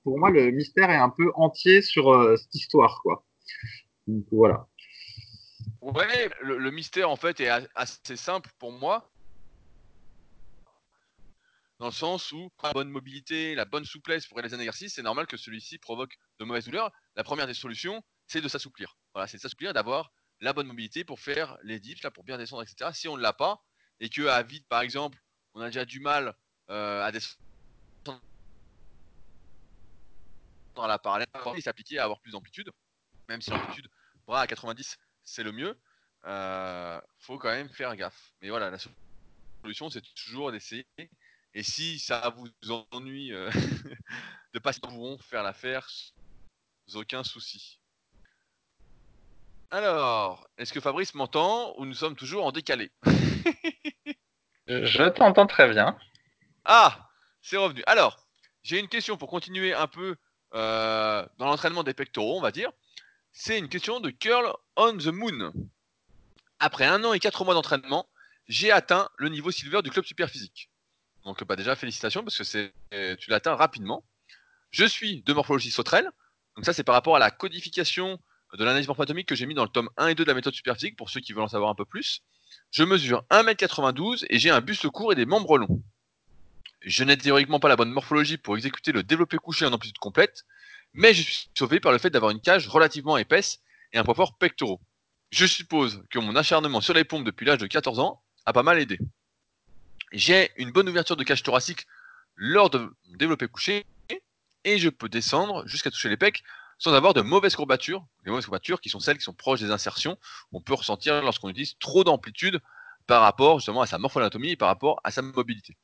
pour 0.05 0.19
moi, 0.19 0.31
le 0.31 0.53
mystère 0.53 0.91
est 0.91 0.97
un 0.97 1.11
peu 1.11 1.33
entier 1.35 1.83
sur 1.83 2.39
cette 2.39 2.55
histoire, 2.55 3.01
quoi. 3.03 3.25
Voilà. 4.31 4.69
Ouais, 5.81 6.31
le, 6.41 6.59
le, 6.59 6.71
mystère 6.71 7.11
en 7.11 7.17
fait 7.17 7.41
est 7.41 7.49
assez 7.75 8.17
simple 8.17 8.51
pour 8.59 8.71
moi 8.71 9.11
dans 11.85 11.91
le 11.91 11.95
sens 11.95 12.33
où 12.33 12.51
la 12.63 12.73
bonne 12.73 12.89
mobilité, 12.89 13.55
la 13.55 13.67
bonne 13.67 13.85
souplesse 13.85 14.27
pour 14.27 14.39
réaliser 14.39 14.57
un 14.57 14.61
exercice, 14.61 14.95
c'est 14.95 15.03
normal 15.03 15.27
que 15.27 15.37
celui-ci 15.37 15.77
provoque 15.77 16.17
de 16.41 16.47
mauvaises 16.47 16.65
douleurs. 16.65 16.91
La 17.15 17.25
première 17.25 17.47
des 17.47 17.53
solutions, 17.53 18.03
c'est 18.27 18.41
de 18.41 18.49
s'assouplir. 18.49 18.97
Voilà, 19.13 19.29
c'est 19.29 19.37
de 19.37 19.43
s'assouplir, 19.43 19.75
d'avoir 19.75 20.11
la 20.41 20.55
bonne 20.55 20.67
mobilité 20.67 21.05
pour 21.05 21.21
faire 21.21 21.59
les 21.63 21.81
dips, 21.81 22.03
là, 22.03 22.11
pour 22.11 22.25
bien 22.25 22.39
descendre, 22.39 22.63
etc. 22.63 22.91
Si 22.95 23.07
on 23.07 23.19
ne 23.19 23.23
l'a 23.23 23.35
pas, 23.35 23.63
et 24.01 24.09
que 24.09 24.23
à 24.23 24.43
vide, 24.43 24.65
par 24.67 24.81
exemple, 24.81 25.19
on 25.53 25.61
a 25.61 25.67
déjà 25.67 25.85
du 25.85 26.01
mal 26.01 26.35
euh, 26.71 27.05
à 27.05 27.13
descendre 27.13 27.39
dans 30.75 30.87
la 30.87 30.99
parallèle, 30.99 31.29
il 31.55 31.63
s'appliquer 31.63 31.99
à 31.99 32.05
avoir 32.05 32.19
plus 32.21 32.33
d'amplitude, 32.33 32.71
même 33.29 33.43
si 33.43 33.51
l'amplitude 33.51 33.91
bras 34.27 34.41
à 34.41 34.47
90, 34.47 34.97
c'est 35.23 35.43
le 35.43 35.53
mieux. 35.53 35.79
Euh, 36.25 36.99
faut 37.19 37.37
quand 37.37 37.51
même 37.51 37.69
faire 37.69 37.95
gaffe. 37.95 38.33
Mais 38.41 38.49
voilà, 38.49 38.71
la 38.71 38.79
solution, 39.61 39.91
c'est 39.91 40.01
toujours 40.15 40.51
d'essayer 40.51 40.87
et 41.55 41.63
si 41.63 41.99
ça 41.99 42.35
vous 42.37 42.49
ennuie 42.91 43.33
euh, 43.33 43.51
de 44.55 44.59
passer, 44.59 44.81
nous 44.83 44.91
pourrons 44.91 45.19
faire 45.19 45.43
l'affaire 45.43 45.89
sans 45.89 46.97
aucun 46.97 47.23
souci. 47.23 47.79
Alors, 49.71 50.49
est-ce 50.59 50.73
que 50.73 50.81
Fabrice 50.81 51.15
m'entend 51.15 51.75
ou 51.79 51.87
nous 51.87 51.95
sommes 51.95 52.17
toujours 52.17 52.45
en 52.45 52.53
décalé? 52.53 52.91
Je 54.67 55.09
t'entends 55.09 55.47
très 55.47 55.69
bien. 55.69 55.97
Ah, 56.65 57.11
c'est 57.43 57.57
revenu. 57.57 57.83
Alors, 57.87 58.27
j'ai 58.63 58.79
une 58.79 58.89
question 58.89 59.17
pour 59.17 59.29
continuer 59.29 59.75
un 59.75 59.87
peu 59.87 60.17
euh, 60.55 61.27
dans 61.39 61.47
l'entraînement 61.47 61.83
des 61.83 61.95
pectoraux, 61.95 62.39
on 62.39 62.41
va 62.41 62.51
dire. 62.51 62.71
C'est 63.33 63.59
une 63.59 63.69
question 63.69 64.01
de 64.01 64.11
Curl 64.11 64.53
on 64.77 64.97
the 64.97 65.07
Moon. 65.07 65.53
Après 66.59 66.87
un 66.87 67.05
an 67.05 67.13
et 67.13 67.19
quatre 67.19 67.45
mois 67.45 67.55
d'entraînement, 67.55 68.09
j'ai 68.49 68.71
atteint 68.71 69.09
le 69.19 69.29
niveau 69.29 69.51
silver 69.51 69.83
du 69.83 69.91
club 69.91 70.05
super 70.05 70.31
physique. 70.31 70.71
Donc 71.25 71.43
bah, 71.45 71.57
déjà 71.57 71.75
félicitations 71.77 72.23
parce 72.23 72.37
que 72.37 72.45
c'est 72.45 72.73
tu 73.19 73.31
l'atteins 73.31 73.55
rapidement. 73.55 74.05
Je 74.71 74.85
suis 74.85 75.23
de 75.23 75.33
morphologie 75.33 75.71
sauterelle. 75.71 76.11
Donc 76.57 76.65
ça 76.65 76.73
c'est 76.73 76.85
par 76.85 76.95
rapport 76.95 77.17
à 77.17 77.19
la 77.19 77.31
codification 77.31 78.19
de 78.53 78.65
l'analyse 78.65 78.87
morphoatomique 78.87 79.29
que 79.29 79.35
j'ai 79.35 79.47
mis 79.47 79.55
dans 79.55 79.65
le 79.65 79.69
tome 79.69 79.89
1 79.97 80.09
et 80.09 80.15
2 80.15 80.25
de 80.25 80.29
la 80.29 80.35
méthode 80.35 80.55
superphysique 80.55 80.97
pour 80.97 81.11
ceux 81.11 81.21
qui 81.21 81.33
veulent 81.33 81.43
en 81.43 81.49
savoir 81.49 81.71
un 81.71 81.75
peu 81.75 81.85
plus. 81.85 82.23
Je 82.71 82.85
mesure 82.85 83.25
1m92 83.31 84.27
et 84.31 84.39
j'ai 84.39 84.51
un 84.51 84.61
buste 84.61 84.89
court 84.89 85.13
et 85.13 85.17
des 85.17 85.27
membres 85.27 85.59
longs. 85.59 85.83
Je 86.83 87.03
n'ai 87.03 87.17
théoriquement 87.17 87.59
pas 87.59 87.69
la 87.69 87.77
bonne 87.77 87.91
morphologie 87.91 88.37
pour 88.37 88.57
exécuter 88.57 88.93
le 88.93 89.03
développé 89.03 89.39
couché 89.39 89.65
en 89.65 89.73
amplitude 89.73 89.99
complète, 89.99 90.45
mais 90.93 91.15
je 91.15 91.23
suis 91.23 91.49
sauvé 91.59 91.81
par 91.81 91.93
le 91.93 91.99
fait 91.99 92.11
d'avoir 92.11 92.31
une 92.31 92.41
cage 92.41 92.69
relativement 92.69 93.17
épaisse 93.17 93.61
et 93.93 93.99
un 93.99 94.05
poids 94.05 94.15
fort 94.15 94.37
pectoraux. 94.37 94.81
Je 95.31 95.47
suppose 95.47 96.05
que 96.11 96.19
mon 96.19 96.37
acharnement 96.37 96.81
sur 96.81 96.95
les 96.95 97.05
pompes 97.05 97.25
depuis 97.25 97.47
l'âge 97.47 97.59
de 97.59 97.67
14 97.67 97.99
ans 97.99 98.23
a 98.45 98.53
pas 98.53 98.63
mal 98.63 98.79
aidé 98.79 98.99
j'ai 100.15 100.53
une 100.57 100.71
bonne 100.71 100.89
ouverture 100.89 101.17
de 101.17 101.25
cage 101.25 101.43
thoracique 101.43 101.87
lors 102.37 102.71
de 102.71 102.91
développer 103.17 103.49
couché 103.49 103.85
et 104.65 104.79
je 104.79 104.89
peux 104.89 105.09
descendre 105.09 105.67
jusqu'à 105.67 105.91
toucher 105.91 106.09
les 106.09 106.17
pecs 106.17 106.43
sans 106.79 106.93
avoir 106.95 107.15
de 107.15 107.21
mauvaises 107.21 107.57
courbatures. 107.57 108.05
Les 108.25 108.31
mauvaises 108.31 108.47
courbatures 108.47 108.81
qui 108.81 108.89
sont 108.89 109.01
celles 109.01 109.19
qui 109.19 109.25
sont 109.25 109.35
proches 109.35 109.61
des 109.61 109.71
insertions, 109.71 110.19
on 110.53 110.61
peut 110.61 110.75
ressentir 110.75 111.23
lorsqu'on 111.23 111.49
utilise 111.49 111.77
trop 111.79 112.05
d'amplitude 112.05 112.61
par 113.07 113.23
rapport 113.23 113.59
justement 113.59 113.83
à 113.83 113.87
sa 113.87 113.99
morphologie 113.99 114.51
et 114.51 114.57
par 114.57 114.69
rapport 114.69 115.01
à 115.05 115.11
sa 115.11 115.21
mobilité. 115.23 115.77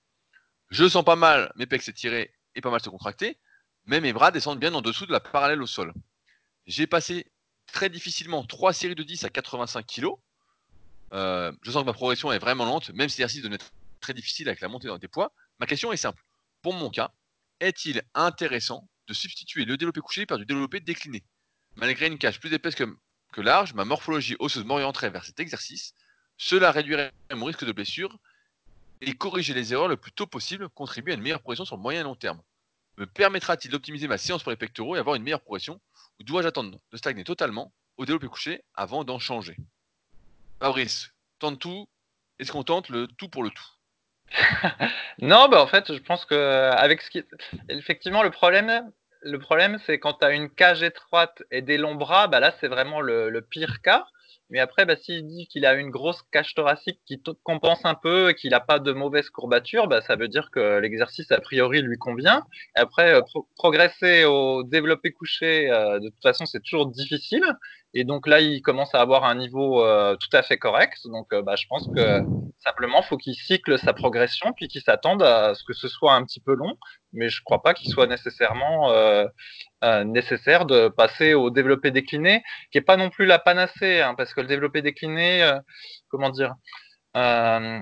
Je 0.71 0.89
sens 0.89 1.05
pas 1.05 1.17
mal 1.17 1.53
mes 1.57 1.67
pecs 1.67 1.83
s'étirer 1.83 2.33
et 2.55 2.61
pas 2.61 2.71
mal 2.71 2.81
se 2.81 2.89
contracter, 2.89 3.39
mais 3.87 4.01
mes 4.01 4.13
bras 4.13 4.31
descendent 4.31 4.59
bien 4.59 4.73
en 4.75 4.83
dessous 4.83 5.07
de 5.07 5.13
la 5.13 5.21
parallèle 5.21 5.63
au 5.63 5.67
sol. 5.67 5.93
J'ai 6.67 6.87
passé 6.87 7.31
très 7.73 7.89
difficilement 7.89 8.45
trois 8.45 8.73
séries 8.73 8.95
de 8.95 9.03
10 9.03 9.25
à 9.25 9.31
85 9.31 9.87
kg. 9.87 10.09
Euh, 11.13 11.53
je 11.63 11.71
sens 11.73 11.83
que 11.83 11.87
ma 11.87 11.93
progression 11.93 12.33
est 12.33 12.39
vraiment 12.39 12.65
lente, 12.65 12.91
même 12.91 13.09
si 13.09 13.21
l'exercice 13.21 13.43
de 13.43 13.53
être 13.53 13.73
très 14.01 14.15
difficile 14.15 14.49
avec 14.49 14.61
la 14.61 14.69
montée 14.69 14.89
dans 14.89 14.99
des 14.99 15.09
poids. 15.09 15.33
Ma 15.59 15.67
question 15.67 15.93
est 15.93 15.97
simple. 15.97 16.25
Pour 16.63 16.75
mon 16.75 16.91
cas, 16.91 17.13
est-il 17.61 18.03
intéressant 18.15 18.89
de 19.07 19.15
substituer 19.15 19.65
le 19.65 19.77
développé 19.77 20.01
couché 20.01 20.27
par 20.27 20.39
du 20.39 20.47
développé 20.47 20.81
décliné? 20.81 21.23
Malgré 21.77 22.07
une 22.07 22.19
cage 22.19 22.41
plus 22.41 22.53
épaisse 22.53 22.75
que, 22.75 23.41
large, 23.41 23.75
ma 23.75 23.85
morphologie 23.85 24.37
osseuse 24.39 24.65
m'orienterait 24.65 25.11
vers 25.11 25.25
cet 25.25 25.41
exercice. 25.41 25.95
Cela 26.37 26.73
réduirait 26.73 27.13
mon 27.33 27.47
risque 27.47 27.65
de 27.65 27.73
blessure 27.73 28.19
et 29.01 29.13
corriger 29.15 29.55
les 29.55 29.73
erreurs 29.73 29.89
le 29.89 29.97
plus 29.97 30.13
tôt 30.13 30.27
possible, 30.27 30.69
contribuer 30.71 31.13
à 31.13 31.17
une 31.17 31.23
meilleure 31.23 31.41
progression 31.41 31.65
sur 31.65 31.77
le 31.77 31.83
moyen 31.83 32.01
et 32.01 32.05
long 32.05 32.17
terme. 32.17 32.43
Me 32.97 33.07
permettra-t-il 33.07 33.71
d'optimiser 33.71 34.09
ma 34.09 34.19
séance 34.19 34.43
pour 34.43 34.51
les 34.51 34.57
pectoraux 34.57 34.97
et 34.97 34.99
avoir 34.99 35.17
une 35.17 35.23
meilleure 35.23 35.41
progression? 35.41 35.81
Ou 36.19 36.25
dois-je 36.25 36.49
attendre 36.49 36.79
de 36.91 36.97
stagner 36.97 37.25
totalement 37.25 37.73
au 37.97 38.05
développé 38.05 38.27
couché 38.27 38.63
avant 38.75 39.05
d'en 39.05 39.19
changer? 39.19 39.57
Fabrice, 40.59 41.11
tente 41.39 41.59
tout. 41.61 41.89
Est-ce 42.39 42.53
qu'on 42.53 42.65
le 42.89 43.07
tout 43.07 43.29
pour 43.29 43.43
le 43.43 43.51
tout? 43.51 43.67
Non, 45.21 45.49
bah 45.49 45.63
en 45.63 45.67
fait, 45.67 45.93
je 45.93 46.01
pense 46.01 46.25
que 46.25 46.35
avec 46.35 47.03
ce 47.03 47.11
qui, 47.11 47.23
effectivement, 47.69 48.23
le 48.23 48.31
problème, 48.31 48.91
le 49.23 49.39
problème, 49.39 49.79
c'est 49.87 49.99
quand 49.99 50.15
tu 50.15 50.25
as 50.25 50.33
une 50.33 50.51
cage 50.51 50.83
étroite 50.83 51.43
et 51.51 51.63
des 51.63 51.79
longs 51.79 51.95
bras, 51.95 52.27
bah 52.27 52.41
là, 52.41 52.55
c'est 52.61 52.69
vraiment 52.69 53.01
le, 53.01 53.41
pire 53.51 53.83
cas. 53.83 54.07
Mais 54.53 54.59
après, 54.59 54.85
bah, 54.85 54.97
s'il 54.97 55.29
dit 55.29 55.47
qu'il 55.47 55.65
a 55.65 55.75
une 55.75 55.91
grosse 55.91 56.23
cage 56.33 56.55
thoracique 56.55 56.99
qui 57.07 57.23
compense 57.45 57.85
un 57.85 57.95
peu 57.95 58.31
et 58.31 58.35
qu'il 58.35 58.51
n'a 58.51 58.59
pas 58.59 58.81
de 58.81 58.91
mauvaise 58.91 59.31
courbature, 59.31 59.87
bah, 59.87 60.01
ça 60.01 60.17
veut 60.17 60.27
dire 60.27 60.51
que 60.51 60.79
l'exercice, 60.79 61.31
a 61.31 61.41
priori, 61.41 61.83
lui 61.83 61.99
convient. 61.99 62.45
Après, 62.75 63.15
euh, 63.15 63.21
progresser 63.57 64.25
au 64.25 64.65
développé 64.65 65.13
couché, 65.13 65.71
euh, 65.71 66.01
de 66.01 66.09
toute 66.09 66.23
façon, 66.23 66.47
c'est 66.47 66.63
toujours 66.63 66.87
difficile. 66.87 67.45
Et 67.95 68.05
donc 68.05 68.27
là, 68.27 68.41
il 68.41 68.63
commence 68.63 68.95
à 68.95 69.01
avoir 69.01 69.25
un 69.25 69.35
niveau 69.35 69.85
euh, 69.85 70.17
tout 70.17 70.37
à 70.37 70.43
fait 70.43 70.59
correct. 70.59 70.99
Donc, 71.05 71.29
bah, 71.45 71.57
je 71.57 71.67
pense 71.69 71.89
que 71.95 72.21
simplement, 72.59 73.03
faut 73.03 73.17
qu'il 73.17 73.35
cycle 73.35 73.79
sa 73.79 73.93
progression, 73.93 74.53
puis 74.53 74.69
qu'il 74.69 74.83
s'attende 74.83 75.23
à 75.23 75.55
ce 75.55 75.65
que 75.65 75.73
ce 75.73 75.89
soit 75.89 76.15
un 76.15 76.25
petit 76.25 76.41
peu 76.41 76.55
long. 76.55 76.77
Mais 77.13 77.29
je 77.29 77.43
crois 77.43 77.63
pas 77.63 77.75
qu'il 77.75 77.91
soit 77.91 78.07
nécessairement 78.07 78.93
euh, 79.83 80.05
nécessaire 80.05 80.67
de 80.67 80.89
passer 80.89 81.33
au 81.33 81.49
développé 81.49 81.91
décliné, 81.91 82.43
qui 82.71 82.77
est 82.77 82.83
pas 82.83 82.99
non 82.99 83.09
plus 83.09 83.25
la 83.25 83.39
panacée, 83.39 84.03
hein, 84.03 84.15
parce 84.15 84.35
que 84.35 84.43
le 84.43 84.47
développé 84.47 84.83
décliné, 84.83 85.43
euh, 85.43 85.59
comment 86.11 86.29
dire, 86.29 86.55
euh, 87.17 87.81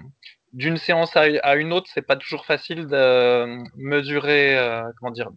d'une 0.52 0.78
séance 0.78 1.16
à 1.16 1.56
une 1.56 1.72
autre, 1.72 1.90
c'est 1.92 2.02
pas 2.02 2.16
toujours 2.16 2.46
facile 2.46 2.86
de 2.86 3.58
mesurer, 3.76 4.56
euh, 4.56 4.82
comment 4.98 5.12
dire, 5.12 5.28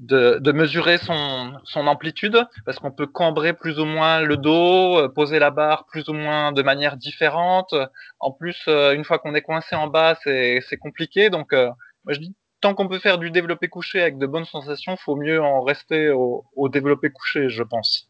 de, 0.00 0.38
de, 0.40 0.52
mesurer 0.52 0.98
son, 0.98 1.52
son 1.64 1.86
amplitude, 1.86 2.44
parce 2.64 2.78
qu'on 2.78 2.90
peut 2.90 3.06
cambrer 3.06 3.52
plus 3.52 3.78
ou 3.78 3.84
moins 3.84 4.20
le 4.20 4.36
dos, 4.36 4.98
euh, 4.98 5.08
poser 5.08 5.38
la 5.38 5.50
barre 5.50 5.86
plus 5.86 6.08
ou 6.08 6.14
moins 6.14 6.52
de 6.52 6.62
manière 6.62 6.96
différente. 6.96 7.74
En 8.18 8.32
plus, 8.32 8.60
euh, 8.66 8.92
une 8.92 9.04
fois 9.04 9.18
qu'on 9.18 9.34
est 9.34 9.42
coincé 9.42 9.76
en 9.76 9.86
bas, 9.86 10.16
c'est 10.24 10.78
compliqué. 10.80 11.30
Donc, 11.30 11.52
moi 11.52 12.12
je 12.12 12.18
dis, 12.18 12.34
tant 12.60 12.74
qu'on 12.74 12.88
peut 12.88 12.98
faire 12.98 13.18
du 13.18 13.30
développé 13.30 13.68
couché 13.68 14.00
avec 14.00 14.18
de 14.18 14.26
bonnes 14.26 14.46
sensations, 14.46 14.96
faut 14.96 15.16
mieux 15.16 15.40
en 15.40 15.62
rester 15.62 16.10
au, 16.10 16.44
au 16.56 16.68
développé 16.68 17.10
couché, 17.10 17.48
je 17.48 17.62
pense. 17.62 18.08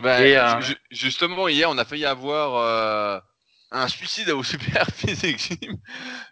Bah, 0.00 0.18
justement, 0.90 1.48
hier, 1.48 1.70
on 1.70 1.78
a 1.78 1.84
failli 1.84 2.04
avoir 2.04 3.22
un 3.70 3.88
suicide 3.88 4.30
au 4.30 4.42
Super 4.42 4.86
Physique 4.94 5.38
Gym. 5.38 5.76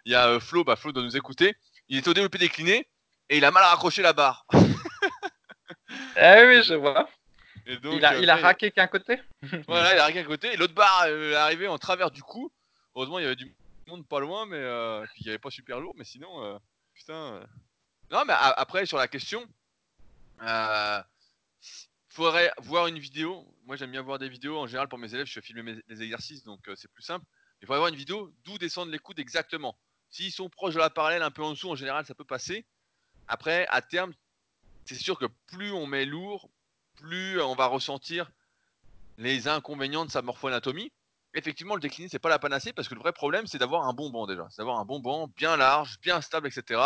Il 0.05 0.11
y 0.11 0.15
a 0.15 0.27
euh, 0.27 0.39
Flo, 0.39 0.63
bah 0.63 0.75
Flo 0.75 0.91
doit 0.91 1.03
nous 1.03 1.17
écouter. 1.17 1.55
Il 1.89 1.97
est 1.97 2.07
au 2.07 2.13
développé 2.13 2.37
décliné 2.37 2.87
et 3.29 3.37
il 3.37 3.45
a 3.45 3.51
mal 3.51 3.63
raccroché 3.63 4.01
la 4.01 4.13
barre. 4.13 4.45
eh 4.53 4.57
oui, 6.47 6.63
je 6.63 6.75
vois. 6.75 7.09
il, 7.67 8.05
a, 8.05 8.13
euh, 8.13 8.41
raqué 8.41 8.71
qu'un 8.71 8.87
côté? 8.87 9.19
Voilà, 9.67 9.93
il 9.95 9.99
a 9.99 10.03
raqué 10.03 10.21
qu'un 10.21 10.27
côté. 10.27 10.53
Et 10.53 10.57
l'autre 10.57 10.73
barre 10.73 11.03
euh, 11.07 11.31
est 11.31 11.35
arrivée 11.35 11.67
en 11.67 11.77
travers 11.77 12.11
du 12.11 12.23
cou. 12.23 12.51
Heureusement, 12.95 13.19
il 13.19 13.23
y 13.23 13.25
avait 13.25 13.35
du 13.35 13.53
monde 13.87 14.07
pas 14.07 14.19
loin, 14.19 14.45
mais 14.45 14.57
il 14.57 15.23
n'y 15.23 15.29
avait 15.29 15.37
pas 15.37 15.51
super 15.51 15.79
lourd. 15.79 15.93
Mais 15.97 16.05
sinon, 16.05 16.59
putain. 16.93 17.41
Non, 18.09 18.23
mais 18.25 18.33
après, 18.37 18.85
sur 18.85 18.97
la 18.97 19.09
question, 19.09 19.45
faudrait 22.15 22.51
voir 22.59 22.87
une 22.87 22.97
vidéo. 22.97 23.45
Moi, 23.65 23.75
j'aime 23.75 23.91
bien 23.91 24.01
voir 24.01 24.17
des 24.17 24.29
vidéos. 24.29 24.57
En 24.57 24.67
général, 24.67 24.87
pour 24.87 24.97
mes 24.97 25.13
élèves, 25.13 25.27
je 25.27 25.33
fais 25.33 25.41
filmer 25.41 25.75
les 25.87 26.01
exercices, 26.01 26.43
donc 26.43 26.65
euh, 26.69 26.73
c'est 26.75 26.91
plus 26.91 27.03
simple. 27.03 27.25
Il 27.61 27.67
faudrait 27.67 27.79
voir 27.79 27.89
une 27.89 27.97
vidéo 27.97 28.31
d'où 28.45 28.57
descendent 28.57 28.89
les 28.89 28.99
coudes 28.99 29.19
exactement. 29.19 29.77
S'ils 30.09 30.31
sont 30.31 30.49
proches 30.49 30.75
de 30.75 30.79
la 30.79 30.89
parallèle, 30.89 31.23
un 31.23 31.31
peu 31.31 31.43
en 31.43 31.51
dessous, 31.51 31.69
en 31.69 31.75
général, 31.75 32.05
ça 32.05 32.15
peut 32.15 32.23
passer. 32.23 32.65
Après, 33.27 33.67
à 33.69 33.81
terme, 33.81 34.13
c'est 34.85 34.95
sûr 34.95 35.19
que 35.19 35.25
plus 35.47 35.71
on 35.71 35.87
met 35.87 36.05
lourd, 36.05 36.49
plus 36.95 37.41
on 37.41 37.53
va 37.53 37.65
ressentir 37.65 38.31
les 39.17 39.49
inconvénients 39.49 40.05
de 40.05 40.11
sa 40.11 40.21
morpho-anatomie. 40.21 40.93
Effectivement, 41.33 41.75
le 41.75 41.81
décliné, 41.81 42.07
c'est 42.07 42.19
pas 42.19 42.29
la 42.29 42.39
panacée 42.39 42.71
parce 42.71 42.87
que 42.87 42.95
le 42.95 43.01
vrai 43.01 43.11
problème, 43.11 43.45
c'est 43.45 43.57
d'avoir 43.57 43.89
un 43.89 43.93
bon 43.93 44.09
banc 44.09 44.25
déjà. 44.25 44.47
C'est 44.51 44.59
d'avoir 44.59 44.79
un 44.79 44.85
bon 44.85 44.99
banc 44.99 45.27
bien 45.35 45.57
large, 45.57 45.99
bien 46.01 46.21
stable, 46.21 46.47
etc. 46.47 46.81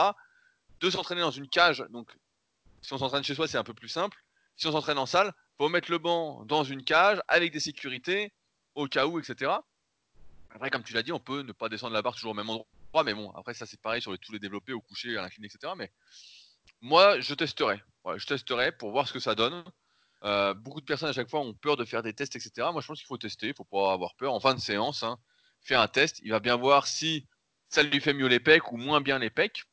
De 0.80 0.89
s'entraîner 0.89 1.21
dans 1.21 1.30
une 1.30 1.47
cage. 1.47 1.86
Donc, 1.91 2.09
si 2.82 2.93
on 2.93 2.97
s'entraîne 2.97 3.23
chez 3.23 3.36
soi, 3.36 3.47
c'est 3.47 3.57
un 3.59 3.63
peu 3.63 3.75
plus 3.75 3.89
simple 3.89 4.17
si 4.60 4.68
on 4.68 4.74
s'entraîne 4.74 4.97
en 4.97 5.05
salle, 5.05 5.34
faut 5.57 5.70
mettre 5.70 5.89
le 5.89 5.97
banc 5.97 6.43
dans 6.45 6.66
une 6.66 6.84
cage 6.84 7.22
avec 7.30 7.53
des 7.53 7.62
sécurités 7.62 8.34
au 8.76 8.88
cas 8.88 9.05
où, 9.05 9.18
etc. 9.18 9.51
Après, 10.51 10.70
comme 10.70 10.84
tu 10.84 10.93
l'as 10.93 11.01
dit, 11.01 11.14
on 11.14 11.20
peut 11.20 11.41
ne 11.43 11.53
pas 11.53 11.70
descendre 11.70 11.93
la 11.93 12.01
barre 12.01 12.14
toujours 12.14 12.32
au 12.32 12.36
même 12.36 12.49
endroit, 12.49 13.03
mais 13.05 13.14
bon, 13.14 13.32
après 13.32 13.53
ça 13.53 13.66
c'est 13.66 13.80
pareil 13.80 14.01
sur 14.01 14.12
les, 14.12 14.18
tous 14.18 14.34
les 14.34 14.39
développés 14.39 14.74
au 14.74 14.82
coucher, 14.82 15.18
à 15.18 15.22
l'incliné, 15.22 15.47
etc. 15.47 15.74
Mais 15.78 15.91
moi, 16.82 17.22
je 17.22 17.34
testerai. 17.34 17.82
je 18.18 18.26
testerai 18.26 18.74
pour 18.74 18.91
voir 18.91 19.07
ce 19.07 19.14
que 19.14 19.20
ça 19.20 19.34
donne. 19.34 19.64
Euh, 20.24 20.53
beaucoup 20.53 20.82
de 20.82 20.86
personnes 20.86 21.10
à 21.10 21.14
chaque 21.14 21.30
fois 21.30 21.39
ont 21.39 21.53
peur 21.53 21.78
de 21.78 21.86
faire 21.86 22.03
des 22.03 22.14
tests, 22.14 22.36
etc. 22.36 22.68
Moi, 22.74 22.82
je 22.82 22.88
pense 22.88 22.99
qu'il 22.99 23.07
faut 23.07 23.18
tester, 23.18 23.47
il 23.47 23.53
faut 23.53 23.64
pas 23.64 23.93
avoir 23.93 24.16
peur. 24.16 24.34
En 24.34 24.41
fin 24.41 24.53
de 24.53 24.60
séance, 24.60 25.03
hein, 25.03 25.18
faire 25.62 25.80
un 25.80 25.88
test, 25.88 26.20
il 26.24 26.32
va 26.32 26.41
bien 26.41 26.57
voir 26.57 26.86
si 26.86 27.26
ça 27.70 27.82
lui 27.82 28.01
fait 28.01 28.14
mieux 28.14 28.28
les 28.28 28.41
pecs 28.41 28.74
ou 28.74 28.78
moins 28.78 28.99
bien 28.99 29.20
les 29.20 29.30
pecs. 29.30 29.64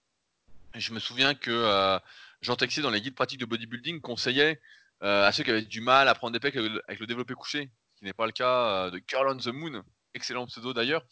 je 0.75 0.93
me 0.93 1.01
souviens 1.01 1.35
que 1.35 1.51
euh, 1.51 1.99
Jean 2.43 2.57
Texier, 2.57 2.83
dans 2.83 2.91
les 2.91 3.01
guides 3.01 3.15
pratiques 3.15 3.41
de 3.41 3.47
bodybuilding, 3.47 4.01
conseillait 4.01 4.61
euh, 5.03 5.27
à 5.27 5.33
ceux 5.33 5.45
qui 5.45 5.51
avaient 5.51 5.63
du 5.63 5.81
mal 5.81 6.09
à 6.09 6.15
prendre 6.15 6.33
des 6.33 6.41
pecs 6.41 6.57
avec 6.57 7.01
le, 7.01 7.07
développé 7.07 7.35
couché, 7.35 7.71
ce 7.95 7.99
qui 7.99 8.05
n'est 8.05 8.13
pas 8.13 8.27
le 8.27 8.33
cas 8.33 8.87
euh, 8.87 8.91
de 8.91 8.99
Curl 8.99 9.29
on 9.29 9.37
the 9.37 9.49
Moon, 9.49 9.83
excellent 10.15 10.47
pseudo 10.47 10.73
d'ailleurs, 10.73 11.03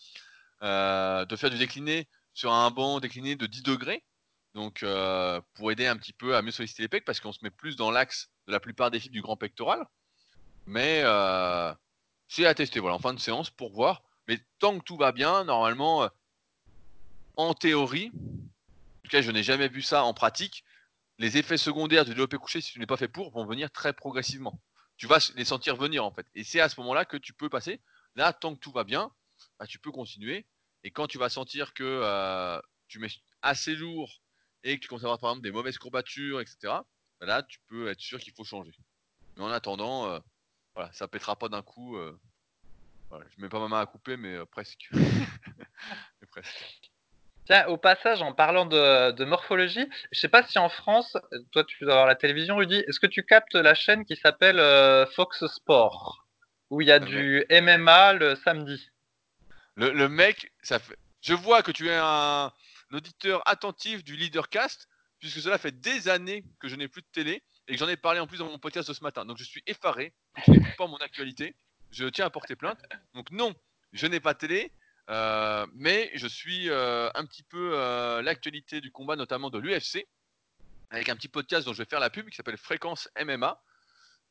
euh, 0.63 1.25
de 1.27 1.37
faire 1.37 1.51
du 1.51 1.59
décliné 1.59 2.09
sur 2.33 2.53
un 2.53 2.71
banc 2.71 3.01
décliné 3.01 3.37
de 3.37 3.47
10 3.47 3.63
degrés. 3.63 4.05
Donc, 4.55 4.85
pour 5.55 5.73
aider 5.73 5.89
un 5.89 5.97
petit 5.97 6.13
peu 6.13 6.37
à 6.37 6.43
mieux 6.43 6.53
solliciter 6.53 6.83
les 6.83 6.89
pecs, 6.89 7.05
parce 7.05 7.19
qu'on 7.19 7.33
se 7.33 7.41
met 7.43 7.51
plus 7.51 7.75
dans 7.75 7.91
l'axe 7.91 8.31
de 8.47 8.53
la 8.53 8.61
plupart 8.61 8.93
des 8.93 9.01
fibres 9.01 9.15
du 9.15 9.21
grand 9.21 9.37
pectoral. 9.37 9.85
Mais 10.67 11.03
c'est 12.29 12.47
à 12.47 12.55
tester, 12.55 12.79
voilà, 12.79 12.95
en 12.95 13.01
fin 13.01 13.13
de 13.15 13.19
séance 13.19 13.51
pour 13.51 13.73
voir. 13.73 14.05
Mais 14.29 14.39
tant 14.61 14.79
que 14.79 14.85
tout 14.85 14.97
va 14.97 15.11
bien, 15.11 15.43
normalement, 15.43 16.09
en 17.37 17.53
théorie, 17.53 18.13
en 18.15 19.03
tout 19.03 19.11
cas, 19.11 19.23
je 19.23 19.33
n'ai 19.33 19.43
jamais 19.43 19.67
vu 19.67 19.83
ça 19.83 20.05
en 20.05 20.15
pratique, 20.15 20.65
les 21.19 21.37
effets 21.37 21.57
secondaires 21.57 22.05
du 22.05 22.11
développé 22.11 22.37
couché, 22.39 22.61
si 22.61 22.73
tu 22.73 22.81
n'es 22.81 22.87
pas 22.87 22.97
fait 22.97 23.09
pour, 23.09 23.31
vont 23.31 23.47
venir 23.47 23.71
très 23.71 23.93
progressivement. 23.93 24.61
Tu 24.97 25.07
vas 25.07 25.19
les 25.37 25.45
sentir 25.45 25.77
venir 25.77 26.05
en 26.05 26.13
fait. 26.13 26.27
Et 26.35 26.45
c'est 26.45 26.61
à 26.61 26.69
ce 26.69 26.79
moment-là 26.81 27.05
que 27.05 27.17
tu 27.17 27.33
peux 27.33 27.49
passer. 27.49 27.81
Là, 28.17 28.33
tant 28.33 28.55
que 28.55 28.61
tout 28.61 28.73
va 28.73 28.85
bien, 28.85 29.11
bah, 29.59 29.67
tu 29.67 29.79
peux 29.79 29.91
continuer. 29.91 30.47
Et 30.83 30.91
quand 30.91 31.07
tu 31.07 31.19
vas 31.19 31.29
sentir 31.29 31.75
que 31.75 31.83
euh, 31.85 32.61
tu 32.89 32.99
mets 32.99 33.09
assez 33.43 33.75
lourd 33.75 34.21
et 34.63 34.77
que 34.77 34.83
tu 34.83 34.89
commences 34.89 35.05
à 35.05 35.07
avoir 35.07 35.19
par 35.19 35.31
exemple 35.31 35.45
des 35.45 35.53
mauvaises 35.53 35.79
courbatures, 35.79 36.41
etc., 36.41 36.57
bah, 36.63 37.27
là, 37.27 37.43
tu 37.43 37.59
peux 37.67 37.89
être 37.89 38.01
sûr 38.01 38.21
qu'il 38.21 38.33
faut 38.35 38.45
changer. 38.45 38.75
Mais 39.37 39.43
en 39.43 39.51
attendant, 39.51 40.07
euh, 40.09 40.21
voilà, 40.75 40.93
ça 40.93 41.09
pètera 41.09 41.37
pas 41.37 41.49
d'un 41.49 41.63
coup. 41.63 41.97
Euh, 41.97 42.19
voilà, 43.09 43.27
je 43.31 43.41
mets 43.41 43.49
pas 43.49 43.61
ma 43.61 43.69
main 43.69 43.81
à 43.81 43.87
couper, 43.87 44.17
mais 44.17 44.45
presque. 44.47 44.89
mais 46.21 46.27
presque. 46.29 46.93
Tiens, 47.47 47.67
au 47.67 47.77
passage, 47.77 48.23
en 48.23 48.33
parlant 48.33 48.65
de, 48.65 49.25
morphologie, 49.25 49.87
je 50.13 50.21
sais 50.21 50.29
pas 50.29 50.43
si 50.43 50.59
en 50.59 50.71
France, 50.71 51.17
toi 51.53 51.65
tu 51.65 51.85
dois 51.85 51.93
avoir 51.93 52.07
la 52.07 52.15
télévision, 52.15 52.57
Rudy, 52.57 52.77
est-ce 52.77 52.99
que 52.99 53.07
tu 53.07 53.23
captes 53.23 53.55
la 53.55 53.75
chaîne 53.75 54.05
qui 54.07 54.17
s'appelle 54.17 54.59
euh, 54.59 55.05
Fox 55.07 55.47
Sport, 55.47 56.27
où 56.71 56.81
il 56.81 56.89
y 56.89 56.93
a 56.93 56.99
du 56.99 57.45
MMA 57.51 58.15
le 58.15 58.35
samedi? 58.37 58.91
Le, 59.77 60.09
mec, 60.09 60.53
ça 60.63 60.79
fait... 60.79 60.97
je 61.21 61.35
vois 61.35 61.63
que 61.63 61.73
tu 61.73 61.89
es 61.89 61.97
un, 61.97 62.53
auditeur 62.93 63.43
attentif 63.45 64.05
du 64.05 64.17
Leadercast, 64.17 64.89
puisque 65.19 65.41
cela 65.41 65.59
fait 65.59 65.73
des 65.73 66.09
années 66.09 66.45
que 66.61 66.69
je 66.69 66.77
n'ai 66.77 66.89
plus 66.89 67.03
de 67.03 67.09
télé 67.13 67.43
et 67.67 67.73
que 67.73 67.79
j'en 67.79 67.89
ai 67.89 67.97
parlé 67.97 68.21
en 68.21 68.27
plus 68.27 68.39
dans 68.39 68.49
mon 68.49 68.59
podcast 68.59 68.89
de 68.89 68.95
ce 68.95 69.03
matin. 69.03 69.25
Donc 69.25 69.37
je 69.37 69.45
suis 69.45 69.63
effaré, 69.67 70.13
je 70.47 70.53
n'écoute 70.53 70.77
pas 70.79 70.87
mon 70.87 70.97
actualité, 70.99 71.55
je 71.91 72.07
tiens 72.07 72.27
à 72.27 72.31
porter 72.31 72.57
plainte. 72.57 72.81
Donc 73.15 73.31
non, 73.31 73.55
je 73.93 74.07
n'ai 74.07 74.21
pas 74.21 74.33
de 74.33 74.39
télé, 74.39 74.73
euh, 75.11 75.67
mais 75.75 76.11
je 76.15 76.27
suis 76.27 76.71
euh, 76.71 77.11
un 77.15 77.27
petit 77.27 77.43
peu 77.43 77.73
euh, 77.75 78.23
l'actualité 78.23 78.81
du 78.81 78.91
combat, 78.91 79.17
notamment 79.17 79.51
de 79.51 79.59
l'UFC, 79.59 80.07
avec 80.91 81.09
un 81.09 81.17
petit 81.17 81.29
podcast 81.29 81.67
dont 81.67 81.73
je 81.73 81.79
vais 81.79 81.89
faire 81.89 82.01
la 82.01 82.11
pub 82.11 82.29
qui 82.29 82.37
s'appelle 82.37 82.57
Fréquence 82.57 83.09
MMA, 83.23 83.61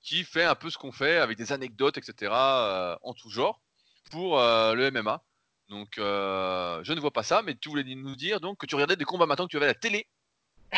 qui 0.01 0.23
fait 0.23 0.43
un 0.43 0.55
peu 0.55 0.69
ce 0.69 0.77
qu'on 0.77 0.91
fait 0.91 1.17
avec 1.17 1.37
des 1.37 1.51
anecdotes, 1.51 1.97
etc., 1.97 2.31
en 2.33 3.13
tout 3.13 3.29
genre, 3.29 3.61
pour 4.11 4.37
le 4.39 4.89
MMA. 4.91 5.23
Donc, 5.69 5.93
je 5.97 6.93
ne 6.93 6.99
vois 6.99 7.11
pas 7.11 7.23
ça, 7.23 7.41
mais 7.41 7.55
tu 7.55 7.69
voulais 7.69 7.83
nous 7.83 8.15
dire 8.15 8.39
donc 8.39 8.57
que 8.57 8.65
tu 8.65 8.75
regardais 8.75 8.95
des 8.95 9.05
combats 9.05 9.25
maintenant 9.25 9.45
que 9.45 9.51
tu 9.51 9.57
avais 9.57 9.67
la 9.67 9.73
télé. 9.73 10.07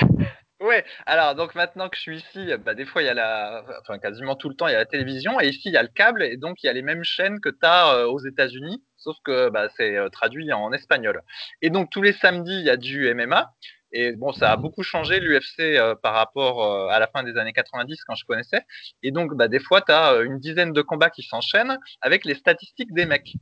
Ouais, 0.61 0.85
alors 1.05 1.35
donc 1.35 1.53
maintenant 1.53 1.89
que 1.89 1.97
je 1.97 2.01
suis 2.01 2.17
ici, 2.19 2.49
bah, 2.63 2.73
des 2.73 2.85
fois 2.85 3.01
il 3.03 3.05
y 3.05 3.09
a 3.09 3.13
la, 3.13 3.65
enfin 3.81 3.99
quasiment 3.99 4.37
tout 4.37 4.47
le 4.47 4.55
temps 4.55 4.67
il 4.67 4.71
y 4.71 4.75
a 4.75 4.79
la 4.79 4.85
télévision 4.85 5.39
et 5.41 5.49
ici 5.49 5.63
il 5.65 5.73
y 5.73 5.77
a 5.77 5.83
le 5.83 5.89
câble 5.89 6.23
et 6.23 6.37
donc 6.37 6.63
il 6.63 6.67
y 6.67 6.69
a 6.69 6.73
les 6.73 6.81
mêmes 6.81 7.03
chaînes 7.03 7.41
que 7.41 7.49
tu 7.49 7.59
as 7.63 8.07
aux 8.07 8.19
États-Unis 8.19 8.81
sauf 9.05 9.17
que 9.23 9.49
bah, 9.49 9.69
c'est 9.77 9.95
euh, 9.95 10.09
traduit 10.09 10.51
en 10.51 10.73
espagnol. 10.73 11.21
Et 11.61 11.69
donc 11.69 11.89
tous 11.91 12.01
les 12.01 12.13
samedis, 12.13 12.59
il 12.59 12.65
y 12.65 12.69
a 12.69 12.77
du 12.77 13.13
MMA. 13.13 13.53
Et 13.91 14.11
bon, 14.11 14.33
ça 14.33 14.51
a 14.51 14.57
beaucoup 14.57 14.83
changé 14.83 15.21
l'UFC 15.21 15.59
euh, 15.59 15.95
par 15.95 16.15
rapport 16.15 16.63
euh, 16.63 16.89
à 16.89 16.99
la 16.99 17.07
fin 17.07 17.23
des 17.23 17.37
années 17.37 17.53
90 17.53 18.03
quand 18.03 18.15
je 18.15 18.25
connaissais. 18.25 18.61
Et 19.03 19.11
donc, 19.11 19.35
bah, 19.35 19.47
des 19.47 19.59
fois, 19.59 19.81
tu 19.81 19.93
as 19.93 20.21
une 20.21 20.37
dizaine 20.39 20.73
de 20.73 20.81
combats 20.81 21.09
qui 21.09 21.23
s'enchaînent 21.23 21.77
avec 22.01 22.25
les 22.25 22.35
statistiques 22.35 22.93
des 22.93 23.05
mecs 23.05 23.35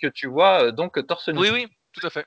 que 0.00 0.06
tu 0.06 0.28
vois 0.28 0.72
donc 0.72 1.04
torse 1.06 1.28
nu. 1.28 1.38
Oui, 1.38 1.50
oui, 1.52 1.66
tout 1.92 2.06
à 2.06 2.10
fait. 2.10 2.26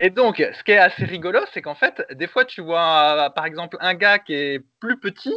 Et 0.00 0.08
donc, 0.08 0.36
ce 0.38 0.64
qui 0.64 0.70
est 0.70 0.78
assez 0.78 1.04
rigolo, 1.04 1.40
c'est 1.52 1.60
qu'en 1.60 1.74
fait, 1.74 2.02
des 2.12 2.28
fois, 2.28 2.44
tu 2.46 2.62
vois, 2.62 3.30
par 3.34 3.44
exemple, 3.44 3.76
un 3.80 3.94
gars 3.94 4.18
qui 4.18 4.32
est 4.34 4.64
plus 4.80 4.98
petit 4.98 5.34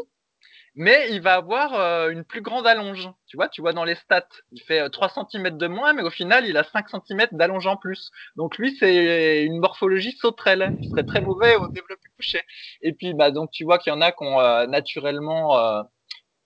mais 0.75 1.07
il 1.11 1.21
va 1.21 1.35
avoir 1.35 1.73
euh, 1.73 2.09
une 2.09 2.23
plus 2.23 2.41
grande 2.41 2.67
allonge. 2.67 3.09
Tu 3.27 3.37
vois, 3.37 3.47
tu 3.47 3.61
vois 3.61 3.73
dans 3.73 3.85
les 3.85 3.95
stats, 3.95 4.27
il 4.51 4.61
fait 4.61 4.89
3 4.89 5.07
euh, 5.07 5.23
cm 5.29 5.57
de 5.57 5.67
moins, 5.67 5.93
mais 5.93 6.01
au 6.01 6.09
final, 6.09 6.45
il 6.45 6.57
a 6.57 6.63
5 6.63 6.87
cm 6.89 7.27
d'allonge 7.31 7.65
en 7.65 7.77
plus. 7.77 8.11
Donc 8.35 8.57
lui, 8.57 8.75
c'est 8.77 9.43
une 9.45 9.59
morphologie 9.59 10.17
sauterelle. 10.17 10.75
Il 10.81 10.89
serait 10.89 11.03
très 11.05 11.21
mauvais 11.21 11.55
au 11.55 11.67
développé 11.67 12.03
couché. 12.17 12.41
Et 12.81 12.93
puis, 12.93 13.13
bah, 13.13 13.31
donc 13.31 13.51
tu 13.51 13.63
vois 13.63 13.77
qu'il 13.77 13.91
y 13.91 13.95
en 13.95 14.01
a 14.01 14.11
qui 14.11 14.23
ont 14.23 14.39
euh, 14.39 14.67
naturellement 14.67 15.85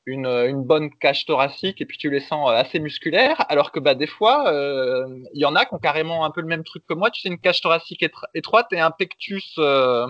une, 0.06 0.26
une, 0.26 0.64
bonne 0.64 0.90
cage 1.00 1.26
thoracique 1.26 1.82
et 1.82 1.86
puis 1.86 1.98
tu 1.98 2.10
les 2.10 2.20
sens 2.20 2.50
assez 2.50 2.80
musculaires, 2.80 3.46
alors 3.50 3.72
que 3.72 3.80
bah, 3.80 3.96
des 3.96 4.08
fois, 4.08 4.52
il 5.34 5.42
y 5.42 5.46
en 5.46 5.56
a 5.56 5.66
qui 5.66 5.74
ont 5.74 5.80
carrément 5.80 6.24
un 6.24 6.32
peu 6.32 6.42
le 6.42 6.48
même 6.48 6.64
truc 6.64 6.84
que 6.88 6.94
moi. 6.94 7.10
Tu 7.10 7.22
sais, 7.22 7.30
une 7.30 7.40
cage 7.40 7.62
thoracique 7.62 8.06
étroite 8.34 8.68
et 8.74 8.80
un 8.80 8.92
pectus. 8.92 9.56
Euh, 9.58 10.08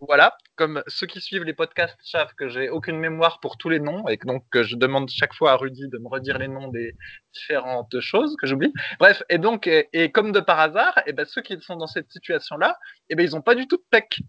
voilà, 0.00 0.36
comme 0.56 0.82
ceux 0.86 1.06
qui 1.06 1.20
suivent 1.20 1.44
les 1.44 1.54
podcasts 1.54 1.98
savent 2.02 2.32
que 2.34 2.48
j'ai 2.48 2.68
aucune 2.70 2.98
mémoire 2.98 3.40
pour 3.40 3.56
tous 3.56 3.68
les 3.68 3.80
noms 3.80 4.06
et 4.08 4.16
que 4.16 4.26
donc 4.26 4.44
je 4.54 4.76
demande 4.76 5.10
chaque 5.10 5.34
fois 5.34 5.52
à 5.52 5.56
Rudy 5.56 5.88
de 5.88 5.98
me 5.98 6.08
redire 6.08 6.38
les 6.38 6.48
noms 6.48 6.68
des 6.68 6.94
différentes 7.32 7.98
choses 8.00 8.36
que 8.36 8.46
j'oublie. 8.46 8.72
Bref, 9.00 9.22
et 9.28 9.38
donc 9.38 9.66
et, 9.66 10.12
comme 10.12 10.32
de 10.32 10.40
par 10.40 10.60
hasard, 10.60 10.96
et 10.98 11.02
eh 11.08 11.12
ben 11.12 11.26
ceux 11.26 11.42
qui 11.42 11.60
sont 11.60 11.76
dans 11.76 11.86
cette 11.86 12.10
situation-là, 12.10 12.78
et 13.08 13.12
eh 13.12 13.14
ben 13.16 13.24
ils 13.24 13.34
ont 13.34 13.42
pas 13.42 13.54
du 13.54 13.66
tout 13.66 13.76
de 13.76 13.84
pec. 13.90 14.20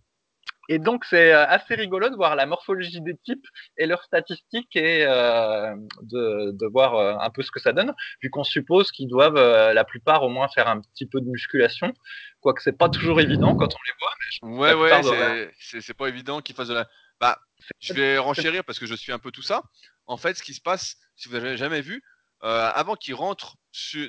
Et 0.71 0.77
donc, 0.77 1.03
c'est 1.03 1.33
euh, 1.33 1.47
assez 1.47 1.73
rigolo 1.73 2.09
de 2.09 2.15
voir 2.15 2.35
la 2.35 2.45
morphologie 2.45 3.01
des 3.01 3.17
types 3.17 3.45
et 3.75 3.87
leurs 3.87 4.03
statistiques 4.03 4.75
et 4.75 5.03
euh, 5.03 5.75
de, 6.03 6.51
de, 6.51 6.67
voir 6.67 6.93
euh, 6.93 7.15
un 7.19 7.31
peu 7.31 7.41
ce 7.41 7.49
que 7.49 7.59
ça 7.59 7.73
donne, 7.73 7.95
vu 8.21 8.29
qu'on 8.29 8.43
suppose 8.43 8.91
qu'ils 8.91 9.07
doivent, 9.07 9.35
euh, 9.35 9.73
la 9.73 9.83
plupart, 9.83 10.21
au 10.21 10.29
moins 10.29 10.47
faire 10.47 10.67
un 10.67 10.79
petit 10.79 11.07
peu 11.07 11.21
de 11.21 11.25
musculation, 11.25 11.91
quoique 12.39 12.61
c'est 12.61 12.77
pas 12.77 12.87
toujours 12.87 13.19
évident 13.19 13.55
quand 13.55 13.73
on 13.73 13.79
les 13.83 13.93
voit. 13.99 14.13
Mais 14.43 14.73
ouais, 14.75 15.01
ouais, 15.01 15.51
c'est 15.59 15.97
pas 15.97 16.07
évident 16.07 16.39
qu'ils 16.39 16.55
fassent 16.55 16.67
de 16.67 16.75
la. 16.75 16.87
Bah, 17.19 17.39
je 17.79 17.93
vais 17.93 18.17
renchérir 18.19 18.63
parce 18.63 18.77
que 18.77 18.85
je 18.85 18.93
suis 18.93 19.11
un 19.11 19.19
peu 19.19 19.31
tout 19.31 19.41
ça. 19.41 19.63
En 20.05 20.17
fait, 20.17 20.35
ce 20.35 20.43
qui 20.43 20.53
se 20.53 20.61
passe, 20.61 20.97
si 21.15 21.29
vous 21.29 21.35
avez 21.35 21.57
jamais 21.57 21.81
vu, 21.81 22.03
avant 22.41 22.95
qu'ils 22.95 23.15
rentrent 23.15 23.55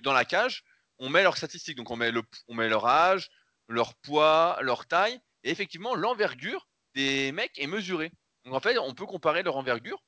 dans 0.03 0.13
la 0.13 0.27
cage, 0.27 0.63
on 0.99 1.09
met 1.09 1.23
leurs 1.23 1.39
statistiques. 1.39 1.77
Donc, 1.77 1.91
on 1.91 1.97
met, 1.97 2.11
le, 2.11 2.23
on 2.49 2.55
met 2.55 2.69
leur 2.69 2.87
âge, 2.87 3.31
leur 3.67 3.95
poids, 3.95 4.59
leur 4.61 4.87
taille 4.87 5.21
et 5.45 5.51
effectivement, 5.51 5.95
l'envergure 5.95 6.67
des 6.95 7.33
mecs 7.33 7.59
est 7.59 7.67
mesurée. 7.67 8.13
Donc 8.45 8.55
en 8.55 8.61
fait, 8.61 8.79
on 8.79 8.95
peut 8.95 9.07
comparer 9.07 9.43
leur 9.43 9.57
envergure. 9.57 10.03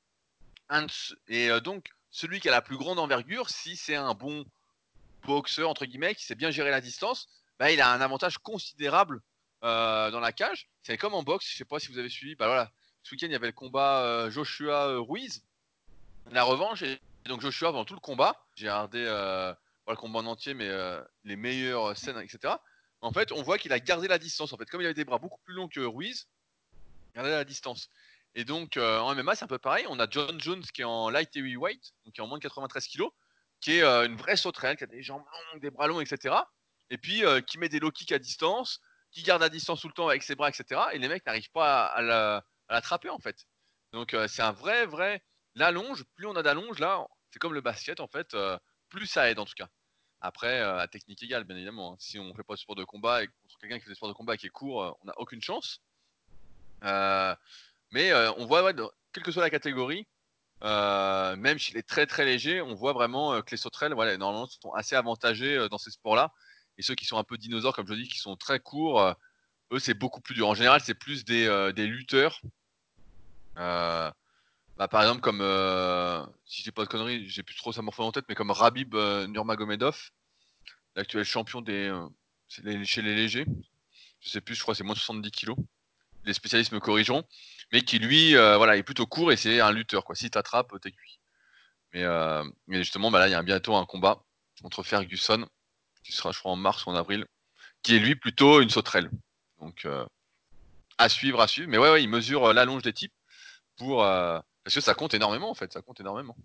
Et 1.29 1.51
euh, 1.51 1.61
donc, 1.61 1.91
celui 2.11 2.41
qui 2.41 2.49
a 2.49 2.53
la 2.53 2.63
plus 2.63 2.77
grande 2.77 2.99
envergure, 2.99 3.51
si 3.51 3.77
c'est 3.77 3.95
un 3.95 4.15
bon 4.15 4.45
boxeur, 5.25 5.69
entre 5.69 5.85
guillemets, 5.85 6.15
qui 6.15 6.25
sait 6.25 6.35
bien 6.35 6.51
gérer 6.51 6.71
la 6.71 6.81
distance, 6.81 7.29
bah, 7.59 7.71
il 7.71 7.81
a 7.81 7.93
un 7.93 8.01
avantage 8.01 8.39
considérable 8.39 9.21
euh, 9.65 10.11
dans 10.11 10.21
la 10.21 10.33
cage. 10.33 10.69
C'est 10.83 10.97
comme 10.97 11.15
en 11.15 11.23
boxe, 11.23 11.47
je 11.51 11.57
sais 11.57 11.65
pas 11.65 11.79
si 11.79 11.89
vous 11.89 11.99
avez 11.99 12.09
suivi. 12.09 12.35
Bah 12.35 12.47
voilà, 12.47 12.71
ce 13.03 13.15
week-end, 13.15 13.27
il 13.27 13.33
y 13.33 13.37
avait 13.37 13.49
le 13.49 13.53
combat 13.53 14.03
euh, 14.03 14.31
Joshua-Ruiz, 14.31 15.45
la 16.31 16.43
revanche. 16.43 16.83
Et 16.83 16.99
donc 17.27 17.41
Joshua, 17.41 17.71
pendant 17.71 17.85
tout 17.85 17.95
le 17.95 18.01
combat, 18.01 18.43
j'ai 18.57 18.69
regardé 18.69 19.05
pas 19.05 19.93
le 19.93 19.97
combat 19.97 20.21
en 20.21 20.27
entier, 20.27 20.55
mais 20.55 20.71
les 21.25 21.37
meilleures 21.37 21.97
scènes, 21.97 22.19
etc 22.19 22.55
en 23.03 23.13
fait, 23.13 23.33
on 23.33 23.43
voit 23.43 23.59
qu'il 23.59 23.73
a 23.73 23.81
gardé 23.81 24.09
la 24.09 24.19
distance. 24.19 24.53
En 24.53 24.57
fait, 24.57 24.67
comme 24.71 24.81
il 24.81 24.85
avait 24.85 24.95
des 24.95 25.05
bras 25.05 25.19
beaucoup 25.19 25.41
plus 25.45 25.55
longs 25.55 25.69
que 25.69 25.81
Ruiz, 25.81 26.29
il 27.15 27.19
a 27.19 27.23
gardé 27.23 27.31
la 27.31 27.45
distance. 27.45 27.91
Et 28.35 28.45
donc, 28.45 28.77
euh, 28.77 28.99
en 29.01 29.15
MMA, 29.15 29.35
c'est 29.35 29.45
un 29.45 29.49
peu 29.49 29.59
pareil. 29.59 29.85
On 29.89 29.99
a 29.99 30.07
John 30.09 30.41
Jones 30.41 30.63
qui 30.63 30.83
est 30.83 30.85
en 30.85 31.11
light 31.11 31.37
heavyweight, 31.37 31.93
donc 32.05 32.15
qui 32.15 32.21
est 32.21 32.25
en 32.25 32.29
moins 32.29 32.39
de 32.39 32.43
93 32.43 32.87
kg, 32.87 33.03
qui 33.61 33.77
est 33.77 33.83
euh, 33.83 34.07
une 34.07 34.17
vraie 34.17 34.37
sauterelle, 34.37 34.77
qui 34.77 34.85
a 34.85 34.87
des 34.87 35.03
jambes 35.03 35.25
longues, 35.53 35.61
des 35.61 35.71
bras 35.71 35.89
longs, 35.89 36.01
etc. 36.01 36.35
Et 36.91 36.97
puis, 36.97 37.25
euh, 37.25 37.41
qui 37.41 37.59
met 37.59 37.69
des 37.69 37.81
low 37.81 37.91
kicks 37.91 38.13
à 38.13 38.19
distance, 38.19 38.81
qui 39.11 39.23
garde 39.23 39.43
la 39.43 39.49
distance 39.49 39.81
tout 39.81 39.89
le 39.89 39.95
temps 39.95 40.09
avec 40.09 40.23
ses 40.23 40.37
bras, 40.37 40.49
etc. 40.49 40.81
Et 40.93 40.99
les 40.99 41.09
mecs 41.09 41.27
n'arrivent 41.27 41.51
pas 41.51 41.87
à, 41.87 42.43
l'attraper, 42.71 43.11
en 43.11 43.19
fait. 43.19 43.47
Donc, 43.93 44.17
c'est 44.29 44.43
un 44.43 44.53
vrai, 44.53 44.87
vrai. 44.87 45.23
L'allonge, 45.55 46.05
plus 46.15 46.27
on 46.27 46.35
a 46.35 46.43
d'allonge, 46.43 46.79
là, 46.79 47.07
c'est 47.31 47.39
comme 47.39 47.53
le 47.53 47.61
basket, 47.61 48.01
en 48.01 48.09
fait, 48.09 48.35
plus 48.89 49.07
ça 49.07 49.31
aide, 49.31 49.39
en 49.39 49.45
tout 49.45 49.53
cas. 49.55 49.69
Après, 50.25 50.61
euh, 50.61 50.79
à 50.79 50.87
technique 50.87 51.21
égale, 51.25 51.43
bien 51.43 51.57
évidemment. 51.57 51.95
Hein. 51.95 51.97
Si 51.99 52.17
on 52.17 52.33
fait 52.33 52.45
pas 52.45 52.55
de 52.55 52.59
sport 52.61 52.77
de 52.77 52.85
combat 52.85 53.25
et 53.25 53.27
contre 53.27 53.59
quelqu'un 53.61 53.79
qui 53.79 53.85
fait 53.85 53.91
des 53.91 53.97
sports 53.97 54.09
de 54.09 54.15
combat 54.15 54.37
qui 54.37 54.47
est 54.47 54.51
court, 54.51 54.85
euh, 54.85 54.93
on 55.03 55.07
n'a 55.07 55.15
aucune 55.19 55.43
chance. 55.43 55.83
Euh, 56.85 57.35
mais 57.91 58.15
on 58.39 58.47
voit, 58.47 58.73
quelle 59.13 59.25
que 59.25 59.33
soit 59.33 59.43
la 59.43 59.51
catégorie, 59.51 60.07
même 60.63 61.59
s'il 61.59 61.77
est 61.77 61.87
très 61.87 62.07
très 62.07 62.25
léger, 62.25 62.63
on 62.63 62.75
voit 62.75 62.93
vraiment 62.93 63.43
que 63.43 63.51
les 63.51 63.57
sauterelles, 63.57 63.93
voilà, 63.95 64.17
normalement, 64.17 64.47
sont 64.47 64.73
assez 64.73 64.95
avantagés 64.95 65.69
dans 65.69 65.77
ces 65.77 65.91
sports-là. 65.91 66.33
Et 66.79 66.83
ceux 66.83 66.95
qui 66.95 67.05
sont 67.05 67.19
un 67.19 67.25
peu 67.25 67.37
dinosaures, 67.37 67.75
comme 67.75 67.87
je 67.87 67.95
dis, 67.95 68.09
qui 68.09 68.19
sont 68.19 68.37
très 68.37 68.61
courts, 68.61 69.15
eux, 69.73 69.79
c'est 69.79 69.95
beaucoup 69.95 70.23
plus 70.23 70.35
dur. 70.35 70.49
En 70.49 70.55
général, 70.55 70.81
c'est 70.81 70.95
plus 70.95 71.25
des, 71.25 71.73
des 71.75 71.87
lutteurs. 71.87 72.41
Bah, 74.77 74.89
par 74.89 75.03
exemple, 75.03 75.21
comme 75.21 75.41
euh, 75.43 76.25
si 76.45 76.63
j'ai 76.63 76.73
pas 76.73 76.83
de 76.85 76.89
conneries, 76.89 77.29
j'ai 77.29 77.43
plus 77.43 77.55
trop 77.55 77.73
sa 77.73 77.83
morphologie 77.83 78.09
en 78.09 78.13
tête, 78.13 78.25
mais 78.29 78.35
comme 78.35 78.51
Rabib 78.51 78.95
euh, 78.95 79.27
Nurmagomedov, 79.27 80.11
l'actuel 80.97 81.25
champion 81.25 81.61
des 81.61 81.89
euh, 81.89 82.09
chez 82.49 83.03
les 83.03 83.15
légers. 83.15 83.47
Je 84.21 84.29
sais 84.29 84.41
plus, 84.41 84.55
je 84.55 84.63
crois 84.63 84.75
c'est 84.75 84.85
moins 84.85 84.95
de 84.95 84.99
70 84.99 85.31
kilos. 85.31 85.57
Les 86.25 86.35
spécialistes 86.35 86.73
me 86.73 86.81
corrigeront, 86.81 87.25
mais 87.73 87.83
qui 87.83 87.99
lui, 87.99 88.35
voilà, 88.35 88.77
est 88.77 88.83
plutôt 88.85 89.07
court 89.07 89.33
et 89.33 89.37
c'est 89.37 89.61
un 89.61 89.73
lutteur 89.73 90.05
quoi. 90.05 90.15
Si 90.15 90.31
t'attrapes, 90.31 90.73
t'es 90.81 90.93
cuit. 90.93 91.19
Mais, 91.93 92.05
mais, 92.69 92.79
justement, 92.79 93.11
bah 93.11 93.19
là, 93.19 93.29
il 93.29 93.33
y 93.33 93.35
a 93.35 93.43
bientôt 93.43 93.75
un 93.75 93.85
combat 93.87 94.23
entre 94.63 94.85
Ferguson, 94.85 95.49
qui 96.05 96.13
sera, 96.13 96.31
je 96.31 96.39
crois, 96.39 96.53
en 96.53 96.57
mars 96.57 96.87
ou 96.87 96.91
en 96.91 96.95
avril, 96.95 97.27
qui 97.83 97.97
est 97.97 97.99
lui 97.99 98.15
plutôt 98.15 98.61
une 98.61 98.71
sauterelle. 98.71 99.11
Donc, 99.61 99.87
à 100.99 101.09
suivre, 101.09 101.41
à 101.41 101.49
suivre. 101.49 101.69
Mais 101.69 101.79
ouais, 101.79 101.91
ouais 101.91 102.03
il 102.05 102.09
mesure 102.09 102.53
l'allonge 102.53 102.83
des 102.83 102.93
types 102.93 103.15
pour 103.77 104.05
parce 104.65 104.75
que 104.75 104.81
ça 104.81 104.95
compte 104.95 105.15
énormément, 105.15 105.51
en 105.51 105.55
fait, 105.55 105.73
ça 105.73 105.83
compte 105.83 106.01
énormément. 106.01 106.37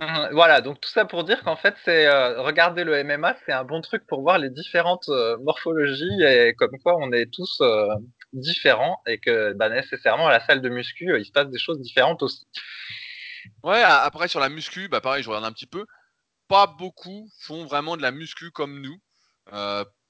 Mmh, 0.00 0.28
voilà, 0.32 0.60
donc 0.60 0.80
tout 0.80 0.90
ça 0.90 1.04
pour 1.04 1.24
dire 1.24 1.42
qu'en 1.42 1.56
fait, 1.56 1.74
c'est 1.84 2.06
euh, 2.06 2.40
regarder 2.42 2.84
le 2.84 3.02
MMA, 3.02 3.36
c'est 3.44 3.52
un 3.52 3.64
bon 3.64 3.80
truc 3.80 4.06
pour 4.06 4.22
voir 4.22 4.38
les 4.38 4.50
différentes 4.50 5.08
euh, 5.08 5.36
morphologies 5.38 6.22
et 6.22 6.54
comme 6.54 6.78
quoi 6.78 6.96
on 6.98 7.10
est 7.10 7.26
tous 7.32 7.60
euh, 7.62 7.88
différents 8.32 9.02
et 9.06 9.18
que 9.18 9.54
bah, 9.54 9.68
nécessairement 9.68 10.28
à 10.28 10.30
la 10.30 10.44
salle 10.46 10.62
de 10.62 10.68
muscu, 10.68 11.18
il 11.18 11.24
se 11.24 11.32
passe 11.32 11.48
des 11.48 11.58
choses 11.58 11.80
différentes 11.80 12.22
aussi. 12.22 12.46
Ouais, 13.64 13.82
après 13.82 14.28
sur 14.28 14.38
la 14.38 14.48
muscu, 14.48 14.88
bah 14.88 15.00
pareil, 15.00 15.24
je 15.24 15.28
regarde 15.28 15.46
un 15.46 15.52
petit 15.52 15.66
peu. 15.66 15.84
Pas 16.46 16.68
beaucoup 16.68 17.28
font 17.40 17.64
vraiment 17.64 17.96
de 17.96 18.02
la 18.02 18.12
muscu 18.12 18.52
comme 18.52 18.80
nous. 18.80 19.00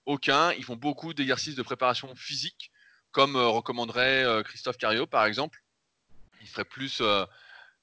aucun. 0.05 0.53
Ils 0.53 0.65
font 0.65 0.77
beaucoup 0.77 1.15
d'exercices 1.15 1.55
de 1.55 1.63
préparation 1.63 2.15
physique, 2.15 2.73
comme 3.13 3.37
recommanderait 3.37 4.43
Christophe 4.45 4.77
Cario 4.77 5.07
par 5.07 5.25
exemple 5.25 5.59
il 6.49 6.51
ferait 6.51 6.65
plus 6.65 7.01
euh, 7.01 7.25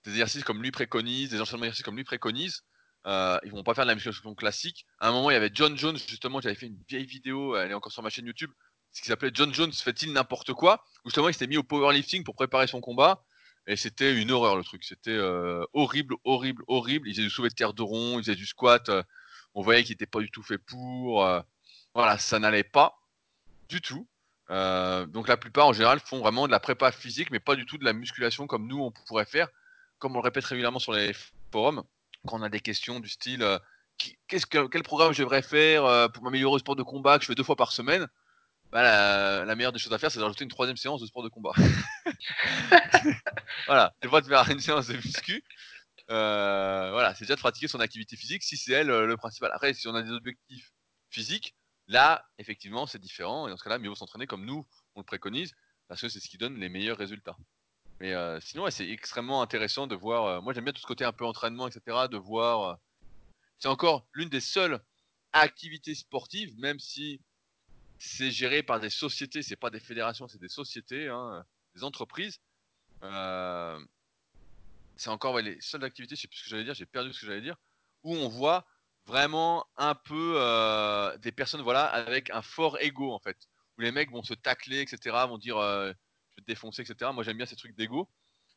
des 0.03 0.11
exercices 0.11 0.43
comme 0.43 0.61
lui 0.61 0.72
préconise, 0.72 1.30
des 1.30 1.39
enchaînements 1.39 1.61
d'exercices 1.61 1.86
comme 1.86 1.95
lui 1.95 2.03
préconise. 2.03 2.63
Euh, 3.05 3.39
ils 3.43 3.51
vont 3.51 3.63
pas 3.63 3.76
faire 3.76 3.86
de 3.86 3.89
la 3.89 3.95
musculation 3.95 4.34
classique. 4.34 4.86
À 4.99 5.09
un 5.09 5.11
moment, 5.11 5.30
il 5.30 5.34
y 5.34 5.38
avait 5.38 5.51
John 5.53 5.78
Jones, 5.78 5.97
justement, 5.97 6.41
j'avais 6.41 6.55
fait 6.55 6.66
une 6.66 6.80
vieille 6.89 7.05
vidéo, 7.05 7.55
elle 7.55 7.72
est 7.72 7.76
encore 7.76 7.91
sur 7.91 8.01
ma 8.01 8.09
chaîne 8.09 8.26
YouTube, 8.26 8.51
ce 8.91 9.01
qui 9.01 9.07
s'appelait 9.07 9.30
John 9.34 9.53
Jones 9.53 9.72
fait-il 9.72 10.11
n'importe 10.13 10.53
quoi? 10.53 10.84
Où 11.03 11.09
justement, 11.09 11.30
il 11.30 11.34
s'était 11.34 11.47
mis 11.47 11.57
au 11.57 11.63
powerlifting 11.63 12.24
pour 12.24 12.36
préparer 12.36 12.66
son 12.66 12.82
combat. 12.82 13.24
Et 13.68 13.76
c'était 13.76 14.16
une 14.16 14.32
horreur 14.32 14.57
le 14.57 14.63
truc. 14.63 14.84
C'était 14.84 15.11
euh, 15.11 15.63
horrible, 15.74 16.16
horrible, 16.24 16.63
horrible. 16.68 17.07
Il 17.09 17.13
faisait 17.13 17.24
du 17.24 17.30
soulevé 17.30 17.49
de 17.49 17.55
terre 17.55 17.74
de 17.74 17.82
rond, 17.82 18.20
il 18.20 18.24
faisait 18.24 18.36
du 18.36 18.45
squat. 18.45 18.89
On 19.53 19.61
voyait 19.61 19.84
qu'il 19.84 19.93
n'était 19.93 20.05
pas 20.05 20.20
du 20.20 20.30
tout 20.30 20.43
fait 20.43 20.57
pour. 20.57 21.28
voilà, 21.93 22.18
ça 22.18 22.39
n'allait 22.39 22.63
pas 22.63 22.95
du 23.70 23.82
tout. 23.82 24.07
Euh, 24.52 25.06
donc 25.08 25.28
la 25.28 25.38
plupart 25.38 25.68
en 25.68 25.74
général 25.74 26.00
font 26.00 26.20
vraiment 26.20 26.46
de 26.46 26.52
la 26.52 26.60
prépa 26.60 26.91
physique, 26.91 27.32
mais 27.32 27.39
pas 27.39 27.56
du 27.56 27.66
tout 27.66 27.78
de 27.78 27.86
la 27.86 27.93
musculation 27.93 28.46
comme 28.46 28.68
nous 28.68 28.80
on 28.80 28.91
pourrait 28.91 29.26
faire, 29.26 29.48
comme 29.98 30.14
on 30.14 30.20
le 30.20 30.24
répète 30.24 30.46
régulièrement 30.46 30.80
sur 30.80 30.93
les 30.93 31.16
forums, 31.52 31.84
quand 32.28 32.39
on 32.39 32.43
a 32.43 32.50
des 32.50 32.60
questions 32.60 33.00
du 33.00 33.10
style 33.10 33.41
euh, 33.41 33.58
qu'est-ce 34.28 34.46
que, 34.46 34.68
quel 34.68 34.84
programme 34.84 35.14
je 35.14 35.24
devrais 35.24 35.41
faire 35.41 35.86
euh, 35.86 36.08
pour 36.08 36.24
m'améliorer 36.24 36.56
au 36.56 36.60
sport 36.60 36.76
de 36.76 36.84
combat 36.84 37.18
que 37.18 37.24
je 37.24 37.28
fais 37.28 37.36
deux 37.36 37.43
fois 37.43 37.56
par 37.56 37.72
semaine. 37.72 38.08
Bah, 38.72 39.46
la, 39.46 39.56
meilleure 39.56 39.72
des 39.72 39.80
choses 39.80 39.93
à 39.93 39.98
faire, 39.98 40.12
c'est 40.12 40.20
d'ajouter 40.20 40.43
une 40.43 40.50
troisième 40.50 40.76
séance 40.76 41.00
de 41.00 41.06
sport 41.06 41.24
de 41.24 41.30
combat. 41.30 41.54
voilà, 43.68 43.93
c'est 44.02 44.10
pas 44.10 44.22
de 44.22 44.28
faire 44.28 44.50
une 44.50 44.60
séance 44.60 44.88
de 44.88 44.98
muscu. 44.98 45.43
voilà, 46.10 47.14
c'est 47.16 47.24
déjà 47.24 47.36
de 47.36 47.39
pratiquer 47.39 47.68
son 47.68 47.80
activité 47.80 48.18
physique 48.18 48.43
si 48.43 48.58
c'est 48.58 48.74
elle 48.74 48.88
le 48.88 49.18
principal. 49.18 49.52
Après, 49.54 49.74
si 49.74 49.88
on 49.88 49.96
a 49.96 50.02
des 50.02 50.12
objectifs 50.12 50.74
physiques, 51.10 51.56
Là, 51.88 52.28
effectivement, 52.40 52.88
c'est 52.88 53.00
différent. 53.00 53.48
Et 53.48 53.52
dans 53.52 53.58
ce 53.58 53.64
cas-là, 53.64 53.78
mieux 53.78 53.90
vaut 53.90 53.96
s'entraîner 53.96 54.28
comme 54.28 54.46
nous, 54.46 54.66
on 54.96 55.02
le 55.02 55.06
préconise, 55.06 55.54
parce 55.88 56.02
que 56.02 56.10
c'est 56.10 56.20
ce 56.20 56.28
qui 56.28 56.38
donne 56.38 56.60
les 56.60 56.70
meilleurs 56.70 56.98
résultats. 56.98 57.38
Mais 58.00 58.14
euh, 58.14 58.40
sinon, 58.42 58.70
c'est 58.70 58.90
extrêmement 58.90 59.42
intéressant 59.42 59.88
de 59.88 59.96
voir. 59.96 60.26
Euh, 60.26 60.42
moi, 60.42 60.54
j'aime 60.54 60.66
bien 60.66 60.74
tout 60.74 60.82
ce 60.82 60.88
côté 60.88 61.06
un 61.06 61.14
peu 61.14 61.26
entraînement, 61.26 61.68
etc. 61.68 62.08
De 62.10 62.18
voir. 62.18 62.70
Euh, 62.70 62.76
c'est 63.60 63.70
encore 63.70 64.08
l'une 64.14 64.30
des 64.30 64.42
seules 64.42 64.82
activités 65.32 65.96
sportives, 65.96 66.58
même 66.60 66.80
si 66.80 67.22
c'est 68.00 68.32
géré 68.32 68.64
par 68.64 68.80
des 68.80 68.90
sociétés, 68.90 69.42
c'est 69.42 69.56
pas 69.56 69.70
des 69.70 69.80
fédérations, 69.80 70.28
c'est 70.28 70.42
des 70.42 70.50
sociétés, 70.50 71.08
hein, 71.08 71.46
des 71.74 71.84
entreprises. 71.84 72.42
c'est 74.98 75.10
encore 75.10 75.40
les 75.40 75.60
seules 75.62 75.84
activités, 75.84 76.16
je 76.16 76.22
sais 76.22 76.28
plus 76.28 76.38
ce 76.38 76.44
que 76.44 76.50
j'allais 76.50 76.64
dire, 76.66 76.74
j'ai 76.74 76.86
perdu 76.86 77.14
ce 77.14 77.22
que 77.22 77.28
j'allais 77.28 77.42
dire, 77.42 77.58
où 78.04 78.16
on 78.16 78.28
voit 78.28 78.66
vraiment 79.06 79.66
un 79.78 79.95
peu 79.95 80.36
euh, 80.38 81.18
des 81.18 81.32
personnes 81.32 81.62
voilà 81.62 81.86
avec 81.86 82.30
un 82.32 82.41
fort 82.41 82.78
ego 82.80 83.12
en 83.12 83.20
fait 83.20 83.38
où 83.78 83.82
les 83.82 83.91
mecs 83.91 84.12
vont 84.12 84.24
se 84.24 84.34
tacler 84.34 84.80
etc 84.80 85.16
vont 85.28 85.38
dire 85.38 85.58
euh, 85.58 85.88
je 85.88 86.36
vais 86.38 86.41
te 86.41 86.47
défoncer 86.47 86.82
etc 86.82 87.12
moi 87.14 87.24
j'aime 87.24 87.38
bien 87.38 87.45
ces 87.45 87.56
trucs 87.56 87.76
d'ego 87.76 88.10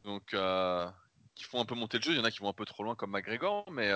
donc 0.05 0.33
euh, 0.33 0.89
qui 1.35 1.45
font 1.45 1.61
un 1.61 1.65
peu 1.65 1.75
monter 1.75 1.99
le 1.99 2.03
jeu. 2.03 2.13
Il 2.13 2.17
y 2.17 2.21
en 2.21 2.25
a 2.25 2.31
qui 2.31 2.41
vont 2.41 2.49
un 2.49 2.53
peu 2.53 2.65
trop 2.65 2.83
loin 2.83 2.95
comme 2.95 3.11
McGregor 3.11 3.71
mais 3.71 3.93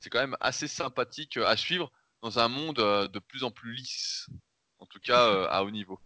c'est 0.00 0.10
quand 0.10 0.20
même 0.20 0.36
assez 0.40 0.68
sympathique 0.68 1.36
à 1.36 1.56
suivre 1.56 1.90
dans 2.22 2.38
un 2.38 2.48
monde 2.48 2.76
de 2.76 3.18
plus 3.18 3.42
en 3.44 3.50
plus 3.50 3.72
lisse 3.72 4.28
en 4.78 4.86
tout 4.86 5.00
cas 5.00 5.46
à 5.46 5.64
haut 5.64 5.70
niveau. 5.70 5.98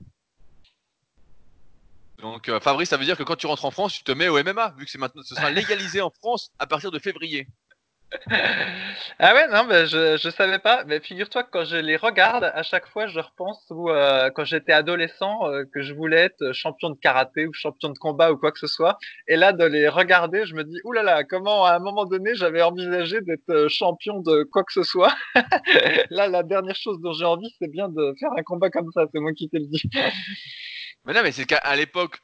Donc 2.18 2.50
Fabrice 2.60 2.90
ça 2.90 2.96
veut 2.96 3.04
dire 3.04 3.18
que 3.18 3.22
quand 3.22 3.36
tu 3.36 3.46
rentres 3.46 3.64
en 3.64 3.70
France 3.70 3.94
tu 3.94 4.04
te 4.04 4.12
mets 4.12 4.28
au 4.28 4.42
MMA 4.42 4.70
vu 4.78 4.84
que 4.84 4.90
c'est 4.90 4.98
maintenant 4.98 5.22
ce 5.22 5.34
sera 5.34 5.50
légalisé 5.50 6.00
en 6.00 6.10
France 6.10 6.50
à 6.58 6.66
partir 6.66 6.90
de 6.90 6.98
février 6.98 7.48
ah 9.18 9.34
ouais, 9.34 9.48
non, 9.48 9.64
mais 9.64 9.86
je, 9.86 10.16
je 10.16 10.30
savais 10.30 10.58
pas. 10.58 10.84
Mais 10.84 11.00
figure-toi 11.00 11.42
que 11.42 11.50
quand 11.50 11.64
je 11.64 11.76
les 11.76 11.96
regarde, 11.96 12.44
à 12.44 12.62
chaque 12.62 12.86
fois, 12.86 13.06
je 13.06 13.18
repense 13.18 13.64
où, 13.70 13.90
euh, 13.90 14.30
quand 14.30 14.44
j'étais 14.44 14.72
adolescent, 14.72 15.50
euh, 15.50 15.64
que 15.72 15.82
je 15.82 15.92
voulais 15.92 16.18
être 16.18 16.52
champion 16.52 16.90
de 16.90 16.98
karaté 16.98 17.46
ou 17.46 17.52
champion 17.52 17.88
de 17.88 17.98
combat 17.98 18.32
ou 18.32 18.36
quoi 18.36 18.52
que 18.52 18.58
ce 18.58 18.66
soit. 18.68 18.98
Et 19.26 19.36
là, 19.36 19.52
de 19.52 19.64
les 19.64 19.88
regarder, 19.88 20.46
je 20.46 20.54
me 20.54 20.64
dis, 20.64 20.78
oulala, 20.84 21.24
comment 21.24 21.64
à 21.64 21.74
un 21.74 21.78
moment 21.78 22.04
donné, 22.04 22.34
j'avais 22.34 22.62
envisagé 22.62 23.20
d'être 23.22 23.50
euh, 23.50 23.68
champion 23.68 24.20
de 24.20 24.44
quoi 24.44 24.62
que 24.62 24.72
ce 24.72 24.82
soit. 24.82 25.14
là, 26.10 26.28
la 26.28 26.42
dernière 26.42 26.76
chose 26.76 27.00
dont 27.00 27.12
j'ai 27.12 27.24
envie, 27.24 27.52
c'est 27.58 27.70
bien 27.70 27.88
de 27.88 28.14
faire 28.20 28.30
un 28.36 28.42
combat 28.42 28.70
comme 28.70 28.90
ça. 28.92 29.06
C'est 29.12 29.20
moi 29.20 29.32
qui 29.32 29.48
te 29.48 29.56
le 29.56 29.66
dis. 29.66 29.82
Mais 31.04 31.12
non, 31.12 31.22
mais 31.22 31.30
c'est 31.30 31.44
qu'à 31.44 31.76
l'époque, 31.76 32.18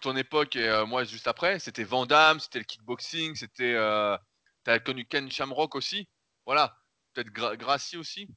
ton 0.00 0.16
époque 0.16 0.56
et 0.56 0.84
moi 0.88 1.04
juste 1.04 1.28
après, 1.28 1.58
c'était 1.58 1.84
Van 1.84 2.06
c'était 2.38 2.58
le 2.58 2.64
kickboxing, 2.64 3.34
c'était. 3.34 3.76
Euh, 4.70 4.78
connu 4.78 5.04
Ken 5.04 5.30
Shamrock 5.30 5.74
aussi. 5.74 6.08
Voilà. 6.46 6.76
Peut-être 7.12 7.30
Gracie 7.30 7.96
aussi. 7.96 8.28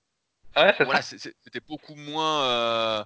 Ouais, 0.56 0.76
voilà, 0.82 1.02
c'était 1.02 1.60
beaucoup 1.68 1.96
moins 1.96 2.44
euh, 2.46 3.04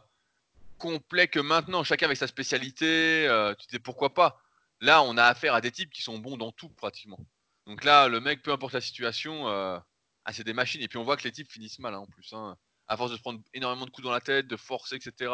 complet 0.77 1.27
que 1.27 1.39
maintenant. 1.39 1.83
Chacun 1.83 2.05
avec 2.05 2.17
sa 2.17 2.27
spécialité. 2.27 3.27
Euh, 3.27 3.53
tu 3.55 3.65
sais 3.69 3.79
pourquoi 3.79 4.13
pas. 4.13 4.41
Là, 4.81 5.01
on 5.03 5.17
a 5.17 5.23
affaire 5.23 5.53
à 5.53 5.61
des 5.61 5.71
types 5.71 5.91
qui 5.91 6.01
sont 6.01 6.19
bons 6.19 6.37
dans 6.37 6.51
tout 6.51 6.69
pratiquement. 6.69 7.19
Donc 7.65 7.83
là, 7.83 8.07
le 8.07 8.19
mec, 8.19 8.43
peu 8.43 8.51
importe 8.51 8.73
la 8.73 8.81
situation, 8.81 9.47
euh, 9.47 9.79
ah, 10.25 10.33
c'est 10.33 10.43
des 10.43 10.53
machines. 10.53 10.81
Et 10.81 10.87
puis 10.87 10.97
on 10.97 11.03
voit 11.03 11.17
que 11.17 11.23
les 11.23 11.31
types 11.31 11.51
finissent 11.51 11.79
mal 11.79 11.93
hein, 11.93 11.99
en 11.99 12.05
plus. 12.05 12.31
Hein. 12.33 12.57
À 12.87 12.95
force 12.95 13.11
de 13.11 13.17
se 13.17 13.21
prendre 13.21 13.41
énormément 13.53 13.85
de 13.85 13.91
coups 13.91 14.05
dans 14.05 14.11
la 14.11 14.21
tête, 14.21 14.47
de 14.47 14.57
forcer, 14.57 14.95
etc. 14.95 15.31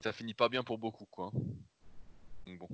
Ça 0.00 0.12
finit 0.12 0.34
pas 0.34 0.48
bien 0.48 0.62
pour 0.62 0.78
beaucoup, 0.78 1.06
quoi. 1.06 1.30
Donc 2.46 2.58
bon. 2.58 2.68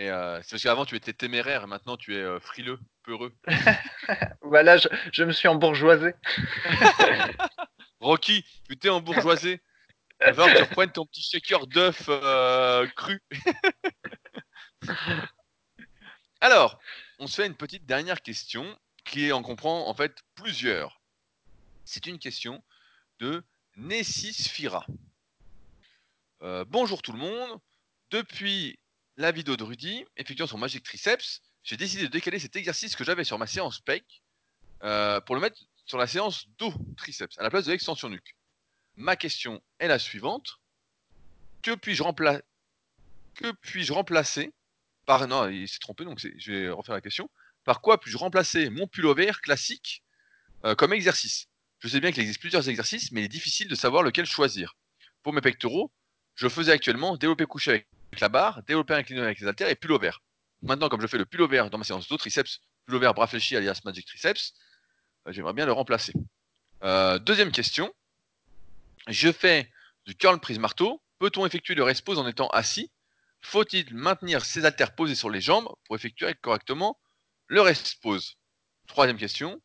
Mais 0.00 0.08
euh, 0.08 0.40
c'est 0.40 0.52
parce 0.52 0.62
qu'avant 0.62 0.86
tu 0.86 0.96
étais 0.96 1.12
téméraire 1.12 1.64
et 1.64 1.66
maintenant 1.66 1.98
tu 1.98 2.16
es 2.16 2.20
euh, 2.20 2.40
frileux, 2.40 2.80
peureux. 3.02 3.34
voilà, 4.40 4.78
je, 4.78 4.88
je, 5.12 5.24
me 5.24 5.32
suis 5.32 5.46
embourgeoisé. 5.46 6.14
Rocky, 8.00 8.42
tu 8.66 8.78
t'es 8.78 8.88
embourgeoisé. 8.88 9.60
Que 10.18 10.56
tu 10.56 10.62
reprennes 10.62 10.92
ton 10.92 11.04
petit 11.04 11.20
shaker 11.20 11.66
d'œuf 11.66 12.04
euh, 12.08 12.86
cru. 12.96 13.22
Alors, 16.40 16.78
on 17.18 17.26
se 17.26 17.34
fait 17.34 17.46
une 17.46 17.54
petite 17.54 17.84
dernière 17.84 18.22
question 18.22 18.78
qui 19.04 19.30
en 19.32 19.42
comprend 19.42 19.86
en 19.86 19.92
fait 19.92 20.16
plusieurs. 20.34 21.02
C'est 21.84 22.06
une 22.06 22.18
question 22.18 22.64
de 23.18 23.44
Nessis 23.76 24.48
Fira. 24.48 24.86
bonjour 26.68 27.02
tout 27.02 27.12
le 27.12 27.18
monde. 27.18 27.60
Depuis 28.10 28.79
la 29.20 29.32
vidéo 29.32 29.56
de 29.56 29.64
Rudy, 29.64 30.04
effectuant 30.16 30.46
son 30.46 30.56
Magic 30.56 30.82
Triceps, 30.82 31.42
j'ai 31.62 31.76
décidé 31.76 32.04
de 32.04 32.08
décaler 32.08 32.38
cet 32.38 32.56
exercice 32.56 32.96
que 32.96 33.04
j'avais 33.04 33.24
sur 33.24 33.38
ma 33.38 33.46
séance 33.46 33.78
PEC 33.80 34.02
euh, 34.82 35.20
pour 35.20 35.34
le 35.34 35.42
mettre 35.42 35.60
sur 35.84 35.98
la 35.98 36.06
séance 36.06 36.46
dos 36.58 36.72
triceps, 36.96 37.36
à 37.38 37.42
la 37.42 37.50
place 37.50 37.66
de 37.66 37.72
l'extension 37.72 38.08
nuque. 38.08 38.34
Ma 38.96 39.16
question 39.16 39.62
est 39.78 39.88
la 39.88 39.98
suivante. 39.98 40.58
Que 41.62 41.72
puis-je 41.72 42.02
puis 43.60 43.90
remplacer 43.90 44.52
par... 45.04 45.28
Non, 45.28 45.48
il 45.48 45.68
s'est 45.68 45.80
trompé, 45.80 46.04
donc 46.04 46.18
je 46.18 46.52
vais 46.52 46.70
refaire 46.70 46.94
la 46.94 47.02
question. 47.02 47.28
Par 47.64 47.82
quoi 47.82 48.00
puis-je 48.00 48.16
remplacer 48.16 48.70
mon 48.70 48.86
pullover 48.86 49.32
classique 49.42 50.02
euh, 50.64 50.74
comme 50.74 50.94
exercice? 50.94 51.46
Je 51.80 51.88
sais 51.88 52.00
bien 52.00 52.10
qu'il 52.10 52.22
existe 52.22 52.40
plusieurs 52.40 52.70
exercices, 52.70 53.12
mais 53.12 53.20
il 53.20 53.24
est 53.24 53.28
difficile 53.28 53.68
de 53.68 53.74
savoir 53.74 54.02
lequel 54.02 54.24
choisir. 54.24 54.76
Pour 55.22 55.34
mes 55.34 55.42
pectoraux, 55.42 55.92
je 56.36 56.48
faisais 56.48 56.72
actuellement 56.72 57.18
développer 57.18 57.44
couché 57.44 57.70
avec 57.70 57.88
la 58.18 58.28
barre, 58.28 58.62
développer 58.64 58.94
incliné 58.94 59.20
avec 59.20 59.40
les 59.40 59.46
haltères 59.46 59.68
et 59.68 59.76
pullover. 59.76 60.10
Maintenant, 60.62 60.88
comme 60.88 61.00
je 61.00 61.06
fais 61.06 61.18
le 61.18 61.26
pullover 61.26 61.68
dans 61.70 61.78
ma 61.78 61.84
séance 61.84 62.08
de 62.08 62.16
triceps, 62.16 62.60
pullover 62.86 63.12
bras 63.14 63.26
fléchis 63.26 63.56
alias 63.56 63.80
magic 63.84 64.06
triceps, 64.06 64.54
euh, 65.26 65.32
j'aimerais 65.32 65.52
bien 65.52 65.66
le 65.66 65.72
remplacer. 65.72 66.12
Euh, 66.82 67.18
deuxième 67.18 67.52
question. 67.52 67.94
Je 69.08 69.32
fais 69.32 69.70
du 70.06 70.14
curl 70.14 70.38
prise 70.40 70.58
marteau. 70.58 71.02
Peut-on 71.18 71.46
effectuer 71.46 71.74
le 71.74 71.82
rest 71.82 72.04
pose 72.04 72.18
en 72.18 72.26
étant 72.26 72.48
assis? 72.48 72.90
Faut-il 73.42 73.94
maintenir 73.94 74.44
ses 74.44 74.64
haltères 74.64 74.94
posés 74.94 75.14
sur 75.14 75.30
les 75.30 75.40
jambes 75.40 75.68
pour 75.84 75.96
effectuer 75.96 76.34
correctement 76.42 76.98
le 77.46 77.60
rest 77.62 77.96
pose 78.02 78.36
Troisième 78.86 79.16
question. 79.16 79.60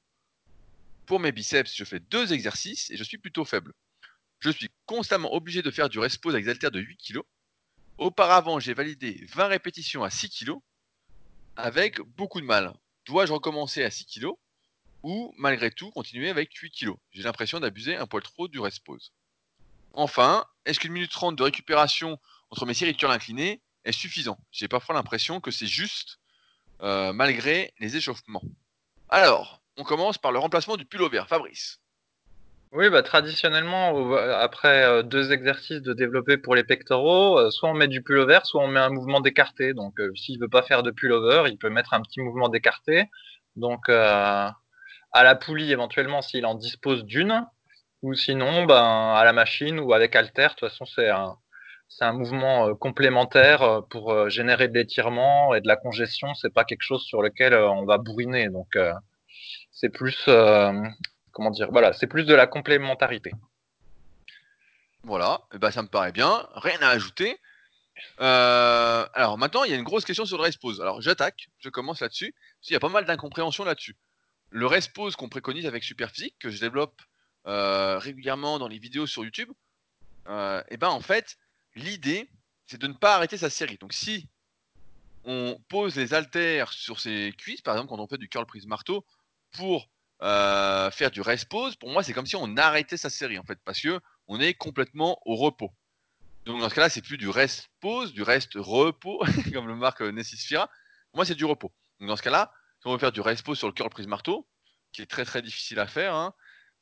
Pour 1.05 1.19
mes 1.19 1.31
biceps, 1.31 1.75
je 1.75 1.83
fais 1.83 1.99
deux 1.99 2.33
exercices 2.33 2.89
et 2.89 2.97
je 2.97 3.03
suis 3.03 3.17
plutôt 3.17 3.45
faible. 3.45 3.73
Je 4.39 4.49
suis 4.49 4.69
constamment 4.85 5.33
obligé 5.33 5.61
de 5.61 5.71
faire 5.71 5.89
du 5.89 5.99
rest 5.99 6.21
pose 6.21 6.33
avec 6.33 6.45
des 6.45 6.51
haltères 6.51 6.71
de 6.71 6.79
8 6.79 6.97
kg 6.97 7.21
Auparavant, 7.97 8.59
j'ai 8.59 8.73
validé 8.73 9.25
20 9.33 9.47
répétitions 9.47 10.03
à 10.03 10.09
6 10.09 10.29
kg 10.29 10.55
avec 11.55 12.01
beaucoup 12.01 12.41
de 12.41 12.45
mal. 12.45 12.73
Dois-je 13.05 13.31
recommencer 13.31 13.83
à 13.83 13.89
6 13.89 14.05
kg 14.05 14.31
ou 15.03 15.33
malgré 15.37 15.71
tout 15.71 15.91
continuer 15.91 16.29
avec 16.29 16.53
8 16.53 16.71
kg 16.71 16.95
J'ai 17.11 17.23
l'impression 17.23 17.61
d'abuser 17.61 17.95
un 17.95 18.05
poil 18.05 18.21
trop 18.21 18.49
du 18.49 18.59
rest 18.59 18.83
pause. 18.83 19.13
Enfin, 19.93 20.45
est-ce 20.65 20.79
qu'une 20.79 20.91
minute 20.91 21.11
30 21.11 21.37
de 21.37 21.43
récupération 21.43 22.19
entre 22.49 22.65
mes 22.65 22.73
séries 22.73 22.91
de 22.91 22.97
curl 22.97 23.13
inclinées 23.13 23.61
est 23.85 23.93
suffisant? 23.93 24.37
J'ai 24.51 24.67
parfois 24.67 24.93
l'impression 24.95 25.39
que 25.39 25.51
c'est 25.51 25.67
juste 25.67 26.19
euh, 26.81 27.13
malgré 27.13 27.73
les 27.79 27.95
échauffements. 27.95 28.43
Alors, 29.07 29.61
on 29.77 29.85
commence 29.85 30.17
par 30.17 30.33
le 30.33 30.39
remplacement 30.39 30.75
du 30.75 30.85
pullover. 30.85 31.23
Fabrice. 31.29 31.79
Oui, 32.75 32.89
bah, 32.89 33.03
traditionnellement, 33.03 34.15
après 34.17 34.83
euh, 34.83 35.01
deux 35.01 35.31
exercices 35.31 35.81
de 35.81 35.93
développer 35.93 36.35
pour 36.35 36.55
les 36.55 36.65
pectoraux, 36.65 37.39
euh, 37.39 37.49
soit 37.49 37.69
on 37.69 37.73
met 37.73 37.87
du 37.87 38.01
pullover, 38.03 38.39
soit 38.43 38.61
on 38.61 38.67
met 38.67 38.81
un 38.81 38.89
mouvement 38.89 39.21
d'écarté. 39.21 39.73
Donc, 39.73 39.97
euh, 40.01 40.11
s'il 40.15 40.37
veut 40.41 40.49
pas 40.49 40.61
faire 40.61 40.83
de 40.83 40.91
pullover, 40.91 41.49
il 41.49 41.57
peut 41.57 41.69
mettre 41.69 41.93
un 41.93 42.01
petit 42.01 42.19
mouvement 42.19 42.49
d'écarté. 42.49 43.05
Donc, 43.55 43.87
à 43.87 44.53
la 45.13 45.35
poulie 45.35 45.71
éventuellement 45.71 46.21
s'il 46.21 46.45
en 46.45 46.55
dispose 46.55 47.05
d'une, 47.05 47.45
ou 48.01 48.13
sinon, 48.13 48.65
ben, 48.65 49.13
à 49.15 49.23
la 49.23 49.31
machine 49.31 49.79
ou 49.79 49.93
avec 49.93 50.13
halter. 50.15 50.43
De 50.43 50.49
toute 50.49 50.59
façon, 50.59 50.85
c'est 50.85 51.09
un, 51.09 51.37
c'est 51.87 52.03
un 52.03 52.11
mouvement 52.11 52.75
complémentaire 52.75 53.83
pour 53.89 54.29
générer 54.29 54.67
de 54.67 54.73
l'étirement 54.73 55.55
et 55.55 55.61
de 55.61 55.67
la 55.69 55.77
congestion. 55.77 56.33
C'est 56.35 56.53
pas 56.53 56.65
quelque 56.65 56.83
chose 56.83 57.03
sur 57.03 57.21
lequel 57.21 57.53
on 57.53 57.85
va 57.85 57.97
bourriner. 57.97 58.49
Donc, 58.49 58.77
c'est 59.71 59.89
plus 59.89 60.27
comment 61.35 61.51
dire, 61.51 61.69
voilà, 61.69 61.91
c'est 61.91 62.07
plus 62.07 62.23
de 62.23 62.33
la 62.33 62.47
complémentarité. 62.47 63.31
Voilà, 65.03 65.41
eh 65.53 65.57
ben, 65.57 65.69
ça 65.69 65.83
me 65.83 65.89
paraît 65.89 66.13
bien, 66.13 66.47
rien 66.55 66.81
à 66.81 66.87
ajouter. 66.87 67.37
Euh, 68.21 69.05
alors 69.13 69.37
maintenant, 69.37 69.65
il 69.65 69.71
y 69.71 69.73
a 69.73 69.77
une 69.77 69.83
grosse 69.83 70.05
question 70.05 70.25
sur 70.25 70.37
le 70.37 70.43
respose. 70.43 70.79
Alors 70.79 71.01
j'attaque, 71.01 71.49
je 71.59 71.69
commence 71.69 71.99
là-dessus, 71.99 72.31
parce 72.31 72.67
qu'il 72.67 72.73
y 72.73 72.77
a 72.77 72.79
pas 72.79 72.89
mal 72.89 73.03
d'incompréhension 73.03 73.65
là-dessus. 73.65 73.97
Le 74.49 74.65
respose 74.65 75.17
qu'on 75.17 75.27
préconise 75.27 75.65
avec 75.65 75.83
Superphysique, 75.83 76.35
que 76.39 76.49
je 76.49 76.59
développe 76.61 77.01
euh, 77.47 77.99
régulièrement 77.99 78.57
dans 78.57 78.69
les 78.69 78.79
vidéos 78.79 79.05
sur 79.05 79.25
YouTube, 79.25 79.49
et 79.49 80.29
euh, 80.29 80.63
eh 80.69 80.77
ben 80.77 80.87
en 80.89 81.01
fait, 81.01 81.37
l'idée, 81.75 82.29
c'est 82.65 82.79
de 82.79 82.87
ne 82.87 82.93
pas 82.93 83.15
arrêter 83.15 83.37
sa 83.37 83.49
série. 83.49 83.77
Donc 83.77 83.91
si 83.91 84.29
on 85.25 85.59
pose 85.67 85.97
les 85.97 86.13
haltères 86.13 86.71
sur 86.71 87.01
ses 87.01 87.33
cuisses, 87.37 87.61
par 87.61 87.75
exemple 87.75 87.89
quand 87.89 88.01
on 88.01 88.07
fait 88.07 88.17
du 88.17 88.29
curl 88.29 88.45
prise 88.45 88.67
marteau, 88.67 89.05
pour 89.51 89.89
euh, 90.21 90.89
faire 90.91 91.11
du 91.11 91.21
rest 91.21 91.49
pause, 91.49 91.75
pour 91.75 91.89
moi, 91.89 92.03
c'est 92.03 92.13
comme 92.13 92.25
si 92.25 92.35
on 92.35 92.55
arrêtait 92.57 92.97
sa 92.97 93.09
série 93.09 93.37
en 93.37 93.43
fait, 93.43 93.59
parce 93.65 93.81
que 93.81 93.99
on 94.27 94.39
est 94.39 94.53
complètement 94.53 95.19
au 95.25 95.35
repos. 95.35 95.71
Donc 96.45 96.59
dans 96.61 96.69
ce 96.69 96.75
cas-là, 96.75 96.89
c'est 96.89 97.01
plus 97.01 97.17
du 97.17 97.29
rest 97.29 97.69
pause, 97.79 98.13
du 98.13 98.23
rest 98.23 98.51
repos, 98.55 99.23
comme 99.53 99.67
le 99.67 99.75
marque 99.75 100.01
Nessis 100.01 100.37
Fira. 100.37 100.67
Pour 101.11 101.17
moi, 101.17 101.25
c'est 101.25 101.35
du 101.35 101.45
repos. 101.45 101.71
Donc 101.99 102.09
dans 102.09 102.15
ce 102.15 102.21
cas-là, 102.21 102.51
si 102.81 102.87
on 102.87 102.91
veut 102.91 102.99
faire 102.99 103.11
du 103.11 103.21
rest 103.21 103.43
pause 103.43 103.57
sur 103.57 103.67
le 103.67 103.73
curl 103.73 103.89
prise 103.89 104.07
marteau, 104.07 104.47
qui 104.91 105.01
est 105.01 105.07
très 105.07 105.25
très 105.25 105.41
difficile 105.41 105.79
à 105.79 105.87
faire, 105.87 106.13
hein, 106.13 106.33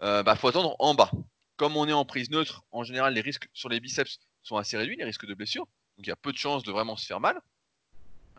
euh, 0.02 0.22
bah, 0.22 0.36
faut 0.36 0.48
attendre 0.48 0.76
en 0.80 0.94
bas. 0.94 1.12
Comme 1.56 1.78
on 1.78 1.88
est 1.88 1.94
en 1.94 2.06
prise 2.06 2.30
neutre, 2.30 2.64
en 2.72 2.84
général, 2.84 3.14
les 3.14 3.22
risques 3.22 3.48
sur 3.54 3.70
les 3.70 3.80
biceps 3.80 4.20
sont 4.42 4.58
assez 4.58 4.78
réduits, 4.78 4.98
les 4.98 5.06
risques 5.06 5.26
de 5.26 5.34
blessure. 5.34 5.66
Donc 5.98 6.06
il 6.06 6.10
y 6.10 6.12
a 6.12 6.16
peu 6.16 6.32
de 6.32 6.38
chances 6.38 6.64
de 6.64 6.72
vraiment 6.72 6.98
se 6.98 7.06
faire 7.06 7.20
mal. 7.20 7.42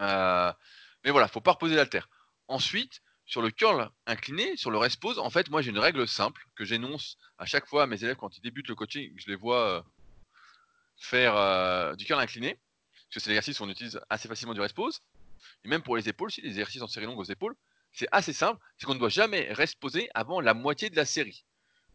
Euh, 0.01 0.53
mais 1.05 1.11
voilà, 1.11 1.29
faut 1.29 1.41
pas 1.41 1.53
reposer 1.53 1.75
l'alter. 1.75 2.09
Ensuite, 2.49 3.01
sur 3.27 3.43
le 3.43 3.51
curl 3.51 3.91
incliné, 4.07 4.57
sur 4.57 4.71
le 4.71 4.79
rest 4.79 5.01
pose, 5.01 5.19
en 5.19 5.31
fait, 5.31 5.51
moi 5.51 5.63
j'ai 5.63 5.71
une 5.71 5.79
règle 5.79 6.07
simple 6.07 6.47
que 6.55 6.65
j'énonce 6.65 7.17
à 7.39 7.47
chaque 7.47 7.67
fois 7.67 7.85
à 7.85 7.87
mes 7.87 8.03
élèves 8.05 8.17
quand 8.17 8.37
ils 8.37 8.43
débutent 8.43 8.69
le 8.69 8.75
coaching, 8.75 9.13
je 9.17 9.29
les 9.29 9.37
vois 9.37 9.69
euh, 9.69 9.83
faire 10.97 11.37
euh, 11.37 11.95
du 11.97 12.05
curl 12.05 12.21
incliné, 12.21 12.55
parce 12.93 13.15
que 13.15 13.21
c'est 13.21 13.31
l'exercice 13.31 13.61
où 13.61 13.65
on 13.65 13.71
utilise 13.71 14.01
assez 14.11 14.29
facilement 14.29 14.55
du 14.55 14.61
rest 14.61 14.75
pose, 14.75 15.01
et 15.65 15.69
même 15.69 15.83
pour 15.83 15.97
les 15.97 16.09
épaules, 16.09 16.31
si 16.31 16.43
les 16.43 16.49
exercices 16.49 16.83
en 16.83 16.87
série 16.87 17.07
longue 17.07 17.19
aux 17.19 17.25
épaules, 17.25 17.57
c'est 17.93 18.09
assez 18.13 18.33
simple, 18.33 18.61
c'est 18.77 18.87
qu'on 18.87 18.95
ne 18.95 18.99
doit 18.99 19.09
jamais 19.09 19.53
rest 19.53 19.79
poser 19.79 20.09
avant 20.15 20.41
la 20.41 20.53
moitié 20.53 20.91
de 20.91 20.97
la 20.97 21.05
série. 21.05 21.45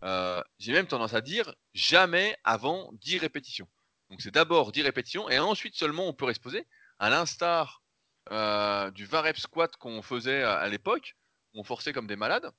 Euh, 0.04 0.42
j'ai 0.58 0.72
même 0.72 0.88
tendance 0.88 1.14
à 1.14 1.22
dire 1.22 1.54
jamais 1.74 2.38
avant 2.44 2.90
10 2.94 3.18
répétitions. 3.18 3.68
Donc 4.10 4.22
c'est 4.22 4.32
d'abord 4.32 4.72
10 4.72 4.84
répétitions 4.84 5.30
et 5.30 5.38
ensuite 5.40 5.76
seulement 5.76 6.08
on 6.08 6.14
peut 6.14 6.26
rest 6.26 6.42
poser, 6.42 6.66
à 7.00 7.10
l'instar 7.10 7.84
du 8.94 9.06
20 9.06 9.22
reps 9.22 9.42
squat 9.42 9.76
qu'on 9.78 10.04
faisait 10.04 10.44
à 10.44 10.68
l'époque, 10.70 11.16
on 11.54 11.64
forçait 11.64 11.94
comme 11.94 12.08
des 12.08 12.16
malades, 12.16 12.52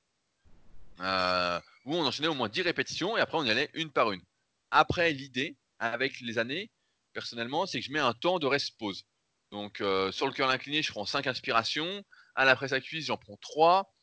euh, 0.99 1.59
où 1.85 1.95
on 1.95 2.05
enchaînait 2.05 2.27
au 2.27 2.33
moins 2.33 2.49
10 2.49 2.61
répétitions 2.61 3.17
et 3.17 3.21
après 3.21 3.37
on 3.37 3.43
y 3.43 3.49
allait 3.49 3.69
une 3.73 3.91
par 3.91 4.11
une. 4.11 4.21
Après, 4.69 5.11
l'idée, 5.11 5.57
avec 5.79 6.19
les 6.21 6.37
années, 6.37 6.69
personnellement, 7.13 7.65
c'est 7.65 7.79
que 7.79 7.85
je 7.85 7.91
mets 7.91 7.99
un 7.99 8.13
temps 8.13 8.39
de 8.39 8.47
rest 8.47 8.77
pause. 8.77 9.05
Donc 9.51 9.81
euh, 9.81 10.11
sur 10.11 10.27
le 10.27 10.33
cœur 10.33 10.49
incliné, 10.49 10.81
je 10.81 10.91
prends 10.91 11.05
5 11.05 11.27
inspirations. 11.27 12.03
À 12.35 12.45
la 12.45 12.55
presse 12.55 12.71
à 12.71 12.79
cuisse, 12.79 13.07
j'en 13.07 13.17
prends 13.17 13.37
3. 13.37 13.93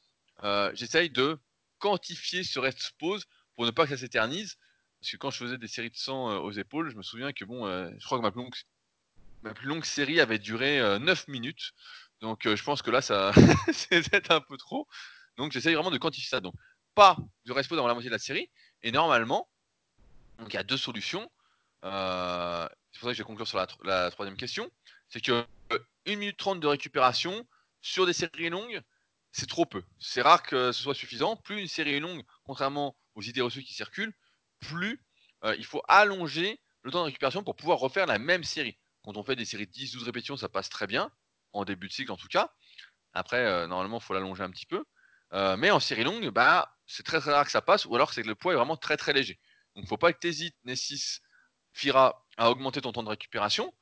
Euh, 0.45 0.71
j'essaye 0.75 1.09
de 1.09 1.39
quantifier 1.79 2.43
ce 2.43 2.59
rest 2.59 2.93
pause 2.99 3.25
pour 3.55 3.65
ne 3.65 3.71
pas 3.71 3.85
que 3.85 3.91
ça 3.91 3.97
s'éternise. 3.97 4.57
Parce 5.01 5.13
que 5.13 5.17
quand 5.17 5.31
je 5.31 5.39
faisais 5.39 5.59
des 5.59 5.69
séries 5.69 5.91
de 5.91 5.97
100 5.97 6.39
aux 6.39 6.51
épaules, 6.51 6.91
je 6.91 6.97
me 6.97 7.03
souviens 7.03 7.33
que 7.33 7.45
bon, 7.45 7.65
je 7.99 8.05
crois 8.05 8.19
que 8.19 8.23
ma 8.23 8.33
plus, 8.33 8.43
longue, 8.43 8.55
ma 9.43 9.55
plus 9.55 9.69
longue 9.69 9.85
série 9.85 10.21
avait 10.21 10.41
duré 10.41 10.81
9 10.99 11.29
minutes. 11.29 11.73
Donc 12.21 12.49
je 12.49 12.63
pense 12.63 12.83
que 12.83 12.91
là, 12.91 13.01
ça 13.01 13.33
c'est 13.73 14.09
peut-être 14.09 14.31
un 14.31 14.41
peu 14.41 14.57
trop. 14.57 14.87
Donc 15.37 15.53
j'essaye 15.53 15.75
vraiment 15.75 15.91
de 15.91 15.99
quantifier 15.99 16.29
ça. 16.29 16.41
Donc 16.41 16.55
pas 16.95 17.17
du 17.45 17.53
respo 17.53 17.77
dans 17.77 17.87
la 17.87 17.95
moitié 17.95 18.11
de 18.11 18.15
la 18.15 18.19
série. 18.19 18.51
Et 18.83 18.91
normalement, 18.91 19.49
donc 20.39 20.53
il 20.53 20.57
y 20.57 20.59
a 20.59 20.65
deux 20.65 20.77
solutions. 20.77 21.31
euh, 21.85 22.69
c'est 22.93 23.01
pour 23.01 23.09
ça 23.09 23.13
que 23.13 23.19
je 23.19 23.23
vais 23.23 23.27
conclure 23.27 23.47
sur 23.47 23.65
la, 23.85 24.11
troisième 24.11 24.37
question, 24.37 24.71
c'est 25.09 25.21
que 25.21 25.45
1 26.07 26.17
minute 26.17 26.37
30 26.37 26.59
de 26.59 26.67
récupération 26.67 27.47
sur 27.83 28.07
des 28.07 28.13
séries 28.13 28.51
longues, 28.51 28.81
c'est 29.31 29.49
trop 29.49 29.67
peu. 29.67 29.83
C'est 30.01 30.23
rare 30.23 30.43
que 30.43 30.73
ce 30.73 30.83
soit 30.83 30.95
suffisant. 30.95 31.37
Plus 31.37 31.61
une 31.61 31.69
série 31.69 31.95
est 31.95 32.01
longue, 32.01 32.23
contrairement 32.45 32.97
aux 33.15 33.23
idées 33.23 33.43
reçues 33.43 33.63
qui 33.63 33.75
circulent, 33.75 34.15
plus 34.59 35.01
il 35.57 35.65
faut 35.65 35.83
allonger 35.87 36.61
le 36.83 36.91
temps 36.91 37.01
de 37.01 37.05
récupération 37.05 37.45
pour 37.45 37.55
pouvoir 37.55 37.79
refaire 37.79 38.07
la 38.07 38.19
même 38.19 38.43
série. 38.43 38.77
Quand 39.05 39.17
on 39.17 39.23
fait 39.23 39.37
des 39.37 39.45
séries 39.45 39.67
de 39.67 39.73
10-12 39.73 40.05
répétitions, 40.05 40.37
ça 40.37 40.49
passe 40.49 40.69
très 40.69 40.87
bien, 40.87 41.13
en 41.53 41.65
début 41.65 41.89
de 41.89 41.93
cycle 41.93 42.13
en 42.13 42.17
tout 42.17 42.29
cas. 42.29 42.51
Après, 43.15 43.67
normalement, 43.67 43.99
il 43.99 44.03
faut 44.03 44.15
l'allonger 44.15 44.43
un 44.43 44.51
petit 44.51 44.67
peu. 44.67 44.85
mais 45.33 45.71
en 45.71 45.81
série 45.81 46.05
longue, 46.05 46.29
bah, 46.31 46.77
c'est 46.87 47.05
très 47.05 47.19
rare 47.19 47.45
que 47.45 47.51
ça 47.51 47.63
passe, 47.63 47.85
ou 47.87 47.95
alors 47.95 48.13
c'est 48.13 48.23
que 48.23 48.29
le 48.29 48.35
poids 48.35 48.53
est 48.53 48.57
vraiment 48.57 48.77
très 48.77 48.97
très 48.97 49.13
léger. 49.13 49.39
Donc 49.75 49.83
il 49.83 49.87
ne 49.87 49.89
faut 49.89 49.97
pas 49.99 50.13
que 50.13 50.19
tu 50.19 50.29
hésites, 50.29 50.57
Nessis, 50.65 51.21
Fira, 51.73 52.27
à 52.37 52.51
augmenter 52.51 52.81
ton 52.81 52.93
temps 52.93 53.03
de 53.03 53.09
récupération. 53.09 53.73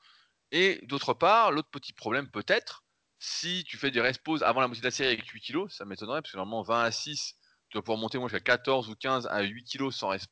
Et 0.53 0.81
d'autre 0.85 1.15
part, 1.15 1.53
l'autre 1.53 1.71
petit 1.71 1.93
problème 1.93 2.31
peut-être, 2.31 2.85
si 3.19 3.65
tu 3.65 3.77
fais 3.77 3.91
des 3.91 4.01
rest 4.01 4.21
avant 4.43 4.61
la 4.61 4.69
moitié 4.69 4.83
de 4.83 4.87
la 4.87 4.91
série 4.91 5.13
avec 5.15 5.27
8 5.27 5.41
kg, 5.41 5.69
ça 5.69 5.85
m'étonnerait, 5.85 6.23
parce 6.23 6.33
que 6.33 6.37
normalement 6.37 6.63
20 6.63 6.83
à 6.83 6.91
6, 6.91 7.35
tu 7.69 7.79
vas 7.79 7.83
pouvoir 7.83 7.99
monter 7.99 8.19
moi 8.19 8.29
jusqu'à 8.29 8.41
14 8.41 8.89
ou 8.89 8.95
15 8.95 9.27
à 9.27 9.43
8 9.43 9.65
kg 9.65 9.91
sans 9.91 10.09
rest. 10.09 10.31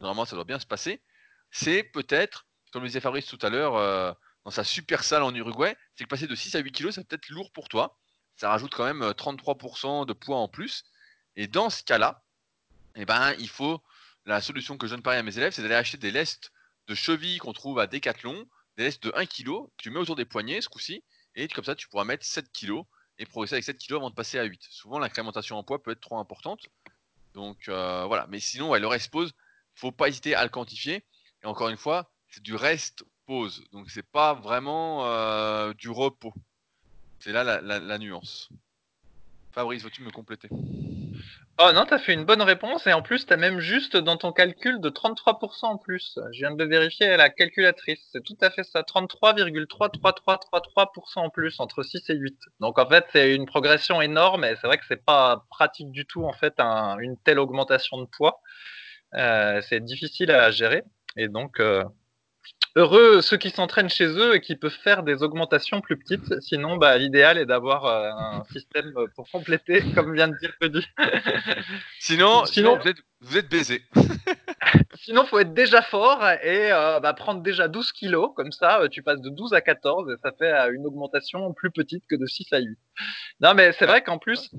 Normalement, 0.00 0.24
ça 0.24 0.36
doit 0.36 0.44
bien 0.44 0.58
se 0.58 0.66
passer. 0.66 1.02
C'est 1.50 1.82
peut-être, 1.82 2.46
comme 2.72 2.82
le 2.82 2.88
disait 2.88 3.00
Fabrice 3.00 3.26
tout 3.26 3.38
à 3.42 3.48
l'heure, 3.50 3.76
euh, 3.76 4.12
dans 4.48 4.52
sa 4.52 4.64
super 4.64 5.04
salle 5.04 5.24
en 5.24 5.34
Uruguay, 5.34 5.76
c'est 5.94 6.04
que 6.04 6.08
passer 6.08 6.26
de 6.26 6.34
6 6.34 6.54
à 6.54 6.60
8 6.60 6.72
kg, 6.72 6.90
c'est 6.90 7.06
peut-être 7.06 7.28
lourd 7.28 7.52
pour 7.52 7.68
toi. 7.68 7.98
Ça 8.36 8.48
rajoute 8.48 8.74
quand 8.74 8.86
même 8.86 9.02
33% 9.02 10.04
euh, 10.04 10.04
de 10.06 10.14
poids 10.14 10.38
en 10.38 10.48
plus. 10.48 10.84
Et 11.36 11.46
dans 11.46 11.68
ce 11.68 11.82
cas-là, 11.82 12.24
eh 12.94 13.04
ben, 13.04 13.34
il 13.38 13.50
faut. 13.50 13.82
La 14.24 14.40
solution 14.40 14.78
que 14.78 14.86
je 14.86 14.94
donne 14.94 15.02
pareil 15.02 15.20
à 15.20 15.22
mes 15.22 15.36
élèves, 15.36 15.52
c'est 15.52 15.60
d'aller 15.60 15.74
acheter 15.74 15.98
des 15.98 16.10
lestes 16.10 16.50
de 16.86 16.94
cheville 16.94 17.36
qu'on 17.40 17.52
trouve 17.52 17.78
à 17.78 17.86
Decathlon, 17.86 18.48
des 18.78 18.84
lestes 18.84 19.02
de 19.02 19.12
1 19.14 19.26
kg 19.26 19.68
tu 19.76 19.90
mets 19.90 19.98
autour 19.98 20.16
des 20.16 20.24
poignets 20.24 20.62
ce 20.62 20.70
coup-ci, 20.70 21.04
et 21.34 21.46
comme 21.48 21.64
ça, 21.64 21.74
tu 21.74 21.86
pourras 21.86 22.04
mettre 22.04 22.24
7 22.24 22.50
kg 22.50 22.84
et 23.18 23.26
progresser 23.26 23.56
avec 23.56 23.64
7 23.64 23.76
kg 23.76 23.96
avant 23.96 24.08
de 24.08 24.14
passer 24.14 24.38
à 24.38 24.44
8. 24.44 24.62
Souvent, 24.70 24.98
l'incrémentation 24.98 25.58
en 25.58 25.62
poids 25.62 25.82
peut 25.82 25.90
être 25.90 26.00
trop 26.00 26.18
importante. 26.18 26.68
Donc 27.34 27.68
euh, 27.68 28.06
voilà. 28.06 28.26
Mais 28.28 28.40
sinon, 28.40 28.74
le 28.74 28.86
rest 28.86 29.10
pause, 29.10 29.34
faut 29.74 29.92
pas 29.92 30.08
hésiter 30.08 30.34
à 30.34 30.42
le 30.42 30.48
quantifier. 30.48 31.04
Et 31.42 31.46
encore 31.46 31.68
une 31.68 31.76
fois, 31.76 32.10
c'est 32.30 32.42
du 32.42 32.54
rest 32.54 33.04
pause. 33.28 33.62
Donc 33.72 33.88
c'est 33.90 34.10
pas 34.10 34.34
vraiment 34.34 35.04
euh, 35.04 35.72
du 35.74 35.90
repos. 35.90 36.32
C'est 37.20 37.30
là 37.32 37.60
la, 37.60 37.98
nuance. 37.98 38.48
Fabrice, 39.52 39.84
veux-tu 39.84 40.02
me 40.02 40.10
compléter? 40.10 40.48
Oh 41.60 41.72
non, 41.74 41.84
t'as 41.84 41.98
fait 41.98 42.14
une 42.14 42.24
bonne 42.24 42.40
réponse 42.40 42.86
et 42.86 42.92
en 42.92 43.02
plus 43.02 43.26
t'as 43.26 43.36
même 43.36 43.58
juste 43.60 43.96
dans 43.96 44.16
ton 44.16 44.32
calcul 44.32 44.80
de 44.80 44.88
33% 44.88 45.66
en 45.66 45.76
plus. 45.76 46.18
Je 46.32 46.38
viens 46.38 46.52
de 46.52 46.62
le 46.62 46.70
vérifier 46.70 47.06
à 47.06 47.18
la 47.18 47.28
calculatrice. 47.28 48.00
C'est 48.12 48.24
tout 48.24 48.38
à 48.40 48.48
fait 48.50 48.62
ça, 48.62 48.80
33,33333% 48.82 51.18
en 51.18 51.28
plus 51.28 51.60
entre 51.60 51.82
6 51.82 52.08
et 52.08 52.14
8. 52.14 52.38
Donc 52.60 52.78
en 52.78 52.88
fait 52.88 53.04
c'est 53.12 53.34
une 53.34 53.44
progression 53.44 54.00
énorme 54.00 54.44
et 54.44 54.54
c'est 54.60 54.68
vrai 54.68 54.78
que 54.78 54.86
c'est 54.88 55.04
pas 55.04 55.44
pratique 55.50 55.90
du 55.90 56.06
tout 56.06 56.24
en 56.24 56.32
fait 56.32 56.58
une 56.60 57.18
telle 57.24 57.40
augmentation 57.40 58.00
de 58.00 58.06
poids. 58.06 58.40
Euh, 59.14 59.60
c'est 59.68 59.84
difficile 59.84 60.30
à 60.30 60.50
gérer 60.50 60.82
et 61.16 61.28
donc 61.28 61.60
euh, 61.60 61.82
heureux 62.76 63.20
ceux 63.22 63.36
qui 63.36 63.50
s'entraînent 63.50 63.88
chez 63.88 64.06
eux 64.06 64.34
et 64.34 64.40
qui 64.40 64.56
peuvent 64.56 64.70
faire 64.70 65.02
des 65.02 65.22
augmentations 65.22 65.80
plus 65.80 65.96
petites. 65.96 66.40
Sinon, 66.40 66.76
bah, 66.76 66.96
l'idéal 66.98 67.38
est 67.38 67.46
d'avoir 67.46 67.84
euh, 67.86 68.10
un 68.10 68.44
système 68.52 68.92
pour 69.14 69.30
compléter, 69.30 69.82
comme 69.94 70.14
vient 70.14 70.28
de 70.28 70.36
dire 70.38 70.52
Rudy. 70.60 70.86
sinon, 72.00 72.44
sinon, 72.46 72.78
vous 73.20 73.36
êtes, 73.36 73.48
baisé. 73.48 73.82
sinon, 74.94 75.24
faut 75.26 75.38
être 75.38 75.54
déjà 75.54 75.82
fort 75.82 76.24
et 76.42 76.72
euh, 76.72 77.00
bah, 77.00 77.14
prendre 77.14 77.42
déjà 77.42 77.68
12 77.68 77.92
kilos. 77.92 78.30
Comme 78.36 78.52
ça, 78.52 78.80
euh, 78.80 78.88
tu 78.88 79.02
passes 79.02 79.20
de 79.20 79.30
12 79.30 79.54
à 79.54 79.60
14 79.60 80.10
et 80.10 80.16
ça 80.22 80.32
fait 80.32 80.52
une 80.72 80.86
augmentation 80.86 81.52
plus 81.52 81.70
petite 81.70 82.04
que 82.08 82.16
de 82.16 82.26
6 82.26 82.52
à 82.52 82.58
8. 82.58 82.78
Non, 83.40 83.54
mais 83.54 83.72
c'est 83.72 83.86
vrai 83.86 84.02
qu'en 84.02 84.18
plus, 84.18 84.50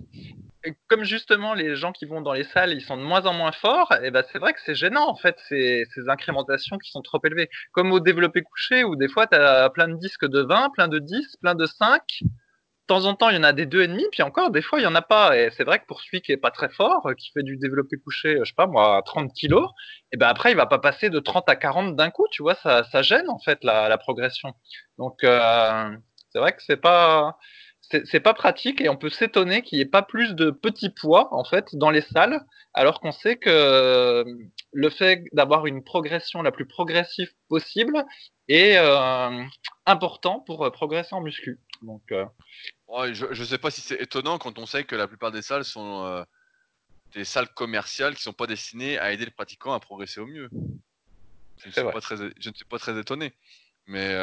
comme 0.87 1.03
justement 1.03 1.53
les 1.53 1.75
gens 1.75 1.91
qui 1.91 2.05
vont 2.05 2.21
dans 2.21 2.33
les 2.33 2.43
salles, 2.43 2.73
ils 2.73 2.81
sont 2.81 2.97
de 2.97 3.01
moins 3.01 3.25
en 3.25 3.33
moins 3.33 3.51
forts, 3.51 3.93
et 4.03 4.11
ben 4.11 4.23
c'est 4.31 4.39
vrai 4.39 4.53
que 4.53 4.59
c'est 4.65 4.75
gênant 4.75 5.07
en 5.07 5.15
fait 5.15 5.37
ces, 5.47 5.85
ces, 5.93 6.09
incrémentations 6.09 6.77
qui 6.77 6.91
sont 6.91 7.01
trop 7.01 7.19
élevées. 7.23 7.49
Comme 7.71 7.91
au 7.91 7.99
développé 7.99 8.41
couché 8.41 8.83
où 8.83 8.95
des 8.95 9.07
fois 9.07 9.27
tu 9.27 9.35
as 9.35 9.69
plein 9.69 9.87
de 9.87 9.95
disques 9.95 10.27
de 10.27 10.41
20, 10.41 10.71
plein 10.71 10.87
de 10.87 10.99
10, 10.99 11.37
plein 11.41 11.55
de 11.55 11.65
5. 11.65 12.01
De 12.21 12.95
temps 12.95 13.05
en 13.05 13.13
temps, 13.13 13.29
il 13.29 13.35
y 13.35 13.39
en 13.39 13.43
a 13.43 13.53
des 13.53 13.67
2,5, 13.67 14.09
puis 14.11 14.23
encore 14.23 14.49
des 14.49 14.63
fois 14.63 14.79
il 14.79 14.83
y 14.83 14.87
en 14.87 14.95
a 14.95 15.01
pas. 15.03 15.37
Et 15.37 15.51
c'est 15.51 15.63
vrai 15.63 15.79
que 15.79 15.85
pour 15.85 16.01
celui 16.01 16.21
qui 16.21 16.31
est 16.31 16.37
pas 16.37 16.51
très 16.51 16.69
fort, 16.69 17.07
qui 17.17 17.31
fait 17.31 17.43
du 17.43 17.57
développé 17.57 17.97
couché, 17.97 18.37
je 18.39 18.45
sais 18.45 18.55
pas 18.55 18.67
moi, 18.67 18.97
à 18.97 19.01
30 19.03 19.31
kilos, 19.33 19.69
et 20.11 20.17
ben 20.17 20.27
après 20.27 20.51
il 20.51 20.57
va 20.57 20.65
pas 20.65 20.79
passer 20.79 21.09
de 21.09 21.19
30 21.19 21.47
à 21.49 21.55
40 21.55 21.95
d'un 21.95 22.09
coup, 22.09 22.25
tu 22.31 22.41
vois, 22.41 22.55
ça, 22.55 22.83
ça 22.85 23.01
gêne 23.03 23.29
en 23.29 23.39
fait 23.39 23.63
la, 23.63 23.89
la 23.89 23.97
progression. 23.97 24.53
Donc 24.97 25.23
euh, 25.23 25.95
c'est 26.31 26.39
vrai 26.39 26.51
que 26.53 26.63
c'est 26.63 26.77
pas 26.77 27.37
c'est 27.89 28.19
pas 28.19 28.33
pratique 28.33 28.81
et 28.81 28.89
on 28.89 28.95
peut 28.95 29.09
s'étonner 29.09 29.61
qu'il 29.61 29.77
n'y 29.77 29.81
ait 29.81 29.89
pas 29.89 30.01
plus 30.01 30.35
de 30.35 30.51
petits 30.51 30.89
poids 30.89 31.33
en 31.33 31.43
fait 31.43 31.75
dans 31.75 31.89
les 31.89 32.01
salles, 32.01 32.45
alors 32.73 32.99
qu'on 32.99 33.11
sait 33.11 33.37
que 33.37 33.49
euh, 33.49 34.23
le 34.71 34.89
fait 34.89 35.23
d'avoir 35.33 35.65
une 35.65 35.83
progression 35.83 36.41
la 36.41 36.51
plus 36.51 36.67
progressive 36.67 37.31
possible 37.47 38.05
est 38.47 38.77
euh, 38.77 39.43
important 39.85 40.39
pour 40.41 40.65
euh, 40.65 40.69
progresser 40.69 41.15
en 41.15 41.21
muscu. 41.21 41.59
Donc, 41.81 42.03
je 42.09 43.25
ne 43.25 43.45
sais 43.45 43.57
pas 43.57 43.71
si 43.71 43.81
c'est 43.81 44.01
étonnant 44.01 44.37
quand 44.37 44.59
on 44.59 44.65
sait 44.65 44.83
que 44.83 44.95
la 44.95 45.07
plupart 45.07 45.31
des 45.31 45.41
salles 45.41 45.63
sont 45.63 46.25
des 47.13 47.23
salles 47.23 47.47
commerciales 47.53 48.13
qui 48.13 48.19
ne 48.19 48.23
sont 48.23 48.33
pas 48.33 48.47
destinées 48.47 48.99
à 48.99 49.13
aider 49.13 49.25
le 49.25 49.31
pratiquant 49.31 49.73
à 49.73 49.79
progresser 49.79 50.19
au 50.19 50.27
mieux. 50.27 50.49
Je 51.57 51.67
ne, 51.67 51.71
suis 51.71 51.83
pas 51.83 52.01
très, 52.01 52.17
je 52.17 52.49
ne 52.49 52.53
suis 52.53 52.65
pas 52.65 52.79
très 52.79 52.99
étonné. 52.99 53.33
Mais 53.87 54.13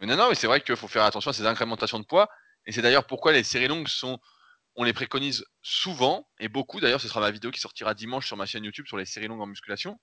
mais 0.00 0.06
non, 0.06 0.16
non, 0.16 0.28
mais 0.28 0.34
c'est 0.34 0.46
vrai 0.46 0.60
qu'il 0.60 0.76
faut 0.76 0.88
faire 0.88 1.04
attention 1.04 1.30
à 1.30 1.34
ces 1.34 1.46
incrémentations 1.46 1.98
de 1.98 2.04
poids. 2.04 2.28
Et 2.66 2.72
c'est 2.72 2.82
d'ailleurs 2.82 3.06
pourquoi 3.06 3.32
les 3.32 3.44
séries 3.44 3.68
longues 3.68 3.88
sont. 3.88 4.18
On 4.76 4.84
les 4.84 4.92
préconise 4.92 5.44
souvent, 5.62 6.28
et 6.38 6.48
beaucoup 6.48 6.80
d'ailleurs, 6.80 7.00
ce 7.00 7.08
sera 7.08 7.20
ma 7.20 7.30
vidéo 7.30 7.50
qui 7.50 7.60
sortira 7.60 7.92
dimanche 7.92 8.26
sur 8.26 8.36
ma 8.36 8.46
chaîne 8.46 8.64
YouTube 8.64 8.86
sur 8.86 8.96
les 8.96 9.04
séries 9.04 9.26
longues 9.26 9.40
en 9.40 9.46
musculation. 9.46 10.00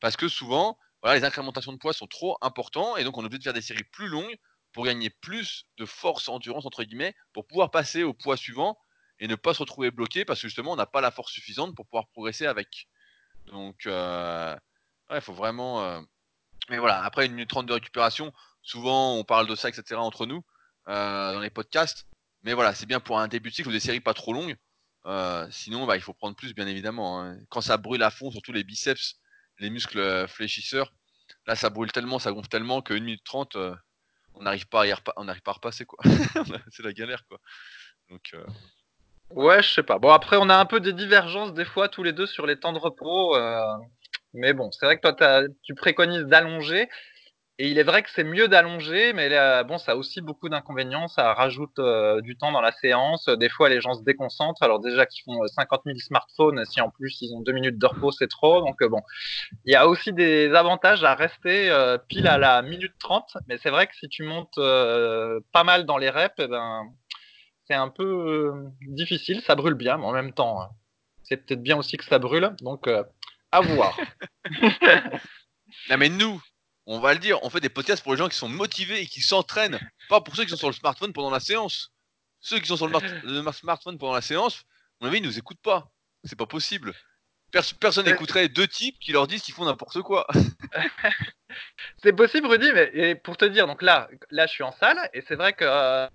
Parce 0.00 0.16
que 0.16 0.28
souvent, 0.28 0.78
voilà, 1.02 1.18
les 1.18 1.24
incrémentations 1.24 1.72
de 1.72 1.78
poids 1.78 1.92
sont 1.92 2.06
trop 2.06 2.36
importants, 2.40 2.96
et 2.96 3.04
donc 3.04 3.18
on 3.18 3.22
est 3.22 3.26
obligé 3.26 3.38
de 3.38 3.44
faire 3.44 3.52
des 3.52 3.62
séries 3.62 3.84
plus 3.92 4.08
longues 4.08 4.36
pour 4.72 4.84
gagner 4.84 5.10
plus 5.10 5.66
de 5.76 5.84
force, 5.84 6.28
endurance, 6.28 6.66
entre 6.66 6.84
guillemets, 6.84 7.14
pour 7.32 7.46
pouvoir 7.46 7.70
passer 7.70 8.02
au 8.02 8.14
poids 8.14 8.36
suivant 8.36 8.78
et 9.20 9.28
ne 9.28 9.34
pas 9.34 9.54
se 9.54 9.60
retrouver 9.60 9.90
bloqué 9.90 10.24
parce 10.24 10.40
que 10.40 10.48
justement 10.48 10.72
on 10.72 10.76
n'a 10.76 10.86
pas 10.86 11.00
la 11.00 11.10
force 11.10 11.32
suffisante 11.32 11.74
pour 11.74 11.86
pouvoir 11.86 12.08
progresser 12.08 12.46
avec. 12.46 12.88
Donc, 13.46 13.86
euh, 13.86 14.56
il 15.10 15.20
faut 15.20 15.32
vraiment. 15.32 15.82
Euh, 15.82 16.00
mais 16.70 16.78
voilà, 16.78 17.02
après 17.02 17.26
une 17.26 17.32
minute 17.32 17.48
trente 17.48 17.66
de 17.66 17.72
récupération, 17.72 18.32
Souvent, 18.68 19.14
on 19.14 19.24
parle 19.24 19.46
de 19.46 19.54
ça, 19.54 19.70
etc. 19.70 19.94
entre 19.94 20.26
nous 20.26 20.44
euh, 20.88 21.32
dans 21.32 21.40
les 21.40 21.48
podcasts. 21.48 22.06
Mais 22.42 22.52
voilà, 22.52 22.74
c'est 22.74 22.84
bien 22.84 23.00
pour 23.00 23.18
un 23.18 23.26
début 23.26 23.48
de 23.48 23.54
cycle 23.54 23.70
ou 23.70 23.72
des 23.72 23.80
séries 23.80 24.00
pas 24.00 24.12
trop 24.12 24.34
longues. 24.34 24.56
Euh, 25.06 25.48
sinon, 25.50 25.86
bah, 25.86 25.96
il 25.96 26.02
faut 26.02 26.12
prendre 26.12 26.36
plus, 26.36 26.52
bien 26.52 26.66
évidemment. 26.66 27.18
Hein. 27.18 27.38
Quand 27.48 27.62
ça 27.62 27.78
brûle 27.78 28.02
à 28.02 28.10
fond, 28.10 28.30
surtout 28.30 28.52
les 28.52 28.64
biceps, 28.64 29.14
les 29.58 29.70
muscles 29.70 30.00
euh, 30.00 30.26
fléchisseurs, 30.26 30.92
là, 31.46 31.56
ça 31.56 31.70
brûle 31.70 31.90
tellement, 31.92 32.18
ça 32.18 32.30
gonfle 32.30 32.50
tellement 32.50 32.82
qu'une 32.82 33.04
minute 33.04 33.24
trente, 33.24 33.56
on 34.34 34.42
n'arrive 34.42 34.68
pas, 34.68 34.84
à 34.84 35.52
repasser. 35.52 35.86
quoi. 35.86 35.98
c'est 36.70 36.82
la 36.82 36.92
galère. 36.92 37.24
quoi. 37.26 37.40
Ouais, 39.30 39.62
je 39.62 39.72
sais 39.72 39.82
pas. 39.82 39.98
Bon, 39.98 40.10
après, 40.10 40.36
on 40.36 40.50
a 40.50 40.56
un 40.56 40.66
peu 40.66 40.80
des 40.80 40.92
divergences 40.92 41.54
des 41.54 41.64
fois 41.64 41.88
tous 41.88 42.02
les 42.02 42.12
deux 42.12 42.26
sur 42.26 42.44
les 42.44 42.60
temps 42.60 42.74
de 42.74 42.78
repos. 42.78 43.34
Mais 44.34 44.52
bon, 44.52 44.70
c'est 44.72 44.84
vrai 44.84 44.98
que 44.98 45.10
toi, 45.10 45.42
tu 45.62 45.74
préconises 45.74 46.24
d'allonger. 46.24 46.90
Et 47.60 47.68
il 47.68 47.78
est 47.78 47.82
vrai 47.82 48.04
que 48.04 48.10
c'est 48.14 48.22
mieux 48.22 48.46
d'allonger, 48.46 49.12
mais 49.12 49.28
bon, 49.64 49.78
ça 49.78 49.92
a 49.92 49.94
aussi 49.96 50.20
beaucoup 50.20 50.48
d'inconvénients. 50.48 51.08
Ça 51.08 51.34
rajoute 51.34 51.76
euh, 51.80 52.20
du 52.20 52.36
temps 52.36 52.52
dans 52.52 52.60
la 52.60 52.70
séance. 52.70 53.28
Des 53.28 53.48
fois, 53.48 53.68
les 53.68 53.80
gens 53.80 53.94
se 53.94 54.02
déconcentrent. 54.04 54.62
Alors 54.62 54.78
déjà 54.78 55.06
qu'ils 55.06 55.24
font 55.24 55.44
50 55.44 55.80
euh, 55.80 55.90
000 55.90 55.98
smartphones, 55.98 56.64
si 56.66 56.80
en 56.80 56.88
plus 56.88 57.20
ils 57.20 57.34
ont 57.34 57.40
deux 57.40 57.50
minutes 57.50 57.76
de 57.76 57.86
repos, 57.86 58.12
c'est 58.12 58.28
trop. 58.28 58.60
Donc 58.60 58.80
euh, 58.80 58.88
bon, 58.88 59.02
il 59.64 59.72
y 59.72 59.74
a 59.74 59.88
aussi 59.88 60.12
des 60.12 60.54
avantages 60.54 61.02
à 61.02 61.16
rester 61.16 61.68
pile 62.08 62.28
à 62.28 62.38
la 62.38 62.62
minute 62.62 62.94
30. 63.00 63.38
Mais 63.48 63.58
c'est 63.58 63.70
vrai 63.70 63.88
que 63.88 63.96
si 63.96 64.08
tu 64.08 64.22
montes 64.22 64.54
pas 64.54 65.64
mal 65.64 65.84
dans 65.84 65.98
les 65.98 66.10
reps, 66.10 66.36
eh 66.38 66.46
ben, 66.46 66.84
c'est 67.66 67.74
un 67.74 67.88
peu 67.88 68.52
difficile. 68.82 69.40
Ça 69.40 69.56
brûle 69.56 69.74
bien, 69.74 69.98
mais 69.98 70.04
en 70.04 70.12
même 70.12 70.32
temps, 70.32 70.68
c'est 71.24 71.38
peut-être 71.38 71.62
bien 71.62 71.76
aussi 71.76 71.96
que 71.96 72.04
ça 72.04 72.20
brûle. 72.20 72.54
Donc 72.60 72.88
à 73.50 73.60
voir. 73.60 73.98
non 75.90 75.96
mais 75.98 76.08
nous, 76.08 76.40
on 76.88 77.00
va 77.00 77.12
le 77.12 77.20
dire, 77.20 77.38
on 77.44 77.50
fait 77.50 77.60
des 77.60 77.68
podcasts 77.68 78.02
pour 78.02 78.12
les 78.12 78.18
gens 78.18 78.30
qui 78.30 78.36
sont 78.36 78.48
motivés 78.48 79.02
et 79.02 79.06
qui 79.06 79.20
s'entraînent, 79.20 79.78
pas 80.08 80.22
pour 80.22 80.34
ceux 80.34 80.44
qui 80.44 80.50
sont 80.50 80.56
sur 80.56 80.68
le 80.68 80.74
smartphone 80.74 81.12
pendant 81.12 81.30
la 81.30 81.38
séance. 81.38 81.92
Ceux 82.40 82.58
qui 82.60 82.66
sont 82.66 82.78
sur 82.78 82.88
le, 82.88 83.52
smartphone 83.52 83.98
pendant 83.98 84.14
la 84.14 84.22
séance, 84.22 84.64
mon 85.00 85.08
avis, 85.08 85.18
ils 85.18 85.24
nous 85.24 85.38
écoutent 85.38 85.60
pas. 85.60 85.92
C'est 86.24 86.38
pas 86.38 86.46
possible. 86.46 86.94
personne 87.78 88.06
n'écouterait 88.06 88.48
deux 88.48 88.66
types 88.66 88.98
qui 89.00 89.12
leur 89.12 89.26
disent 89.26 89.42
qu'ils 89.42 89.52
font 89.52 89.66
n'importe 89.66 90.00
quoi. 90.00 90.26
c'est 92.02 92.14
possible, 92.14 92.46
Rudy, 92.46 92.72
mais 92.72 93.14
pour 93.16 93.36
te 93.36 93.44
dire, 93.44 93.66
donc 93.66 93.82
là, 93.82 94.08
là, 94.30 94.46
je 94.46 94.52
suis 94.52 94.64
en 94.64 94.72
salle 94.72 95.10
et 95.12 95.22
c'est 95.28 95.36
vrai 95.36 95.52
que 95.52 95.66
euh, 95.66 96.08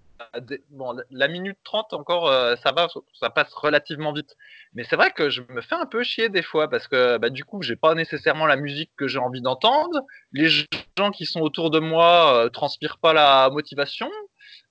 bon, 0.70 0.96
la 1.12 1.28
minute 1.28 1.58
30 1.64 1.94
encore, 1.94 2.28
euh, 2.28 2.56
ça 2.64 2.72
va, 2.72 2.88
ça 3.14 3.30
passe 3.30 3.54
relativement 3.54 4.14
vite. 4.14 4.36
Mais 4.74 4.84
c'est 4.84 4.96
vrai 4.96 5.12
que 5.12 5.30
je 5.30 5.42
me 5.50 5.62
fais 5.62 5.76
un 5.76 5.86
peu 5.86 6.04
chier 6.04 6.30
des 6.30 6.42
fois 6.42 6.70
parce 6.70 6.88
que 6.88 7.18
bah, 7.18 7.30
du 7.30 7.46
coup, 7.46 7.62
j'ai 7.62 7.76
pas 7.76 7.96
nécessairement 7.96 8.46
la 8.46 8.56
musique 8.56 8.92
que 8.98 9.08
j'ai 9.08 9.20
envie 9.20 9.42
d'entendre. 9.42 10.02
Les 10.32 10.50
gens 10.50 11.12
qui 11.12 11.26
sont 11.26 11.42
autour 11.42 11.72
de 11.72 11.80
moi 11.80 12.36
euh, 12.36 12.50
transpirent 12.50 12.98
pas 12.98 13.14
la 13.14 13.50
motivation. 13.50 14.10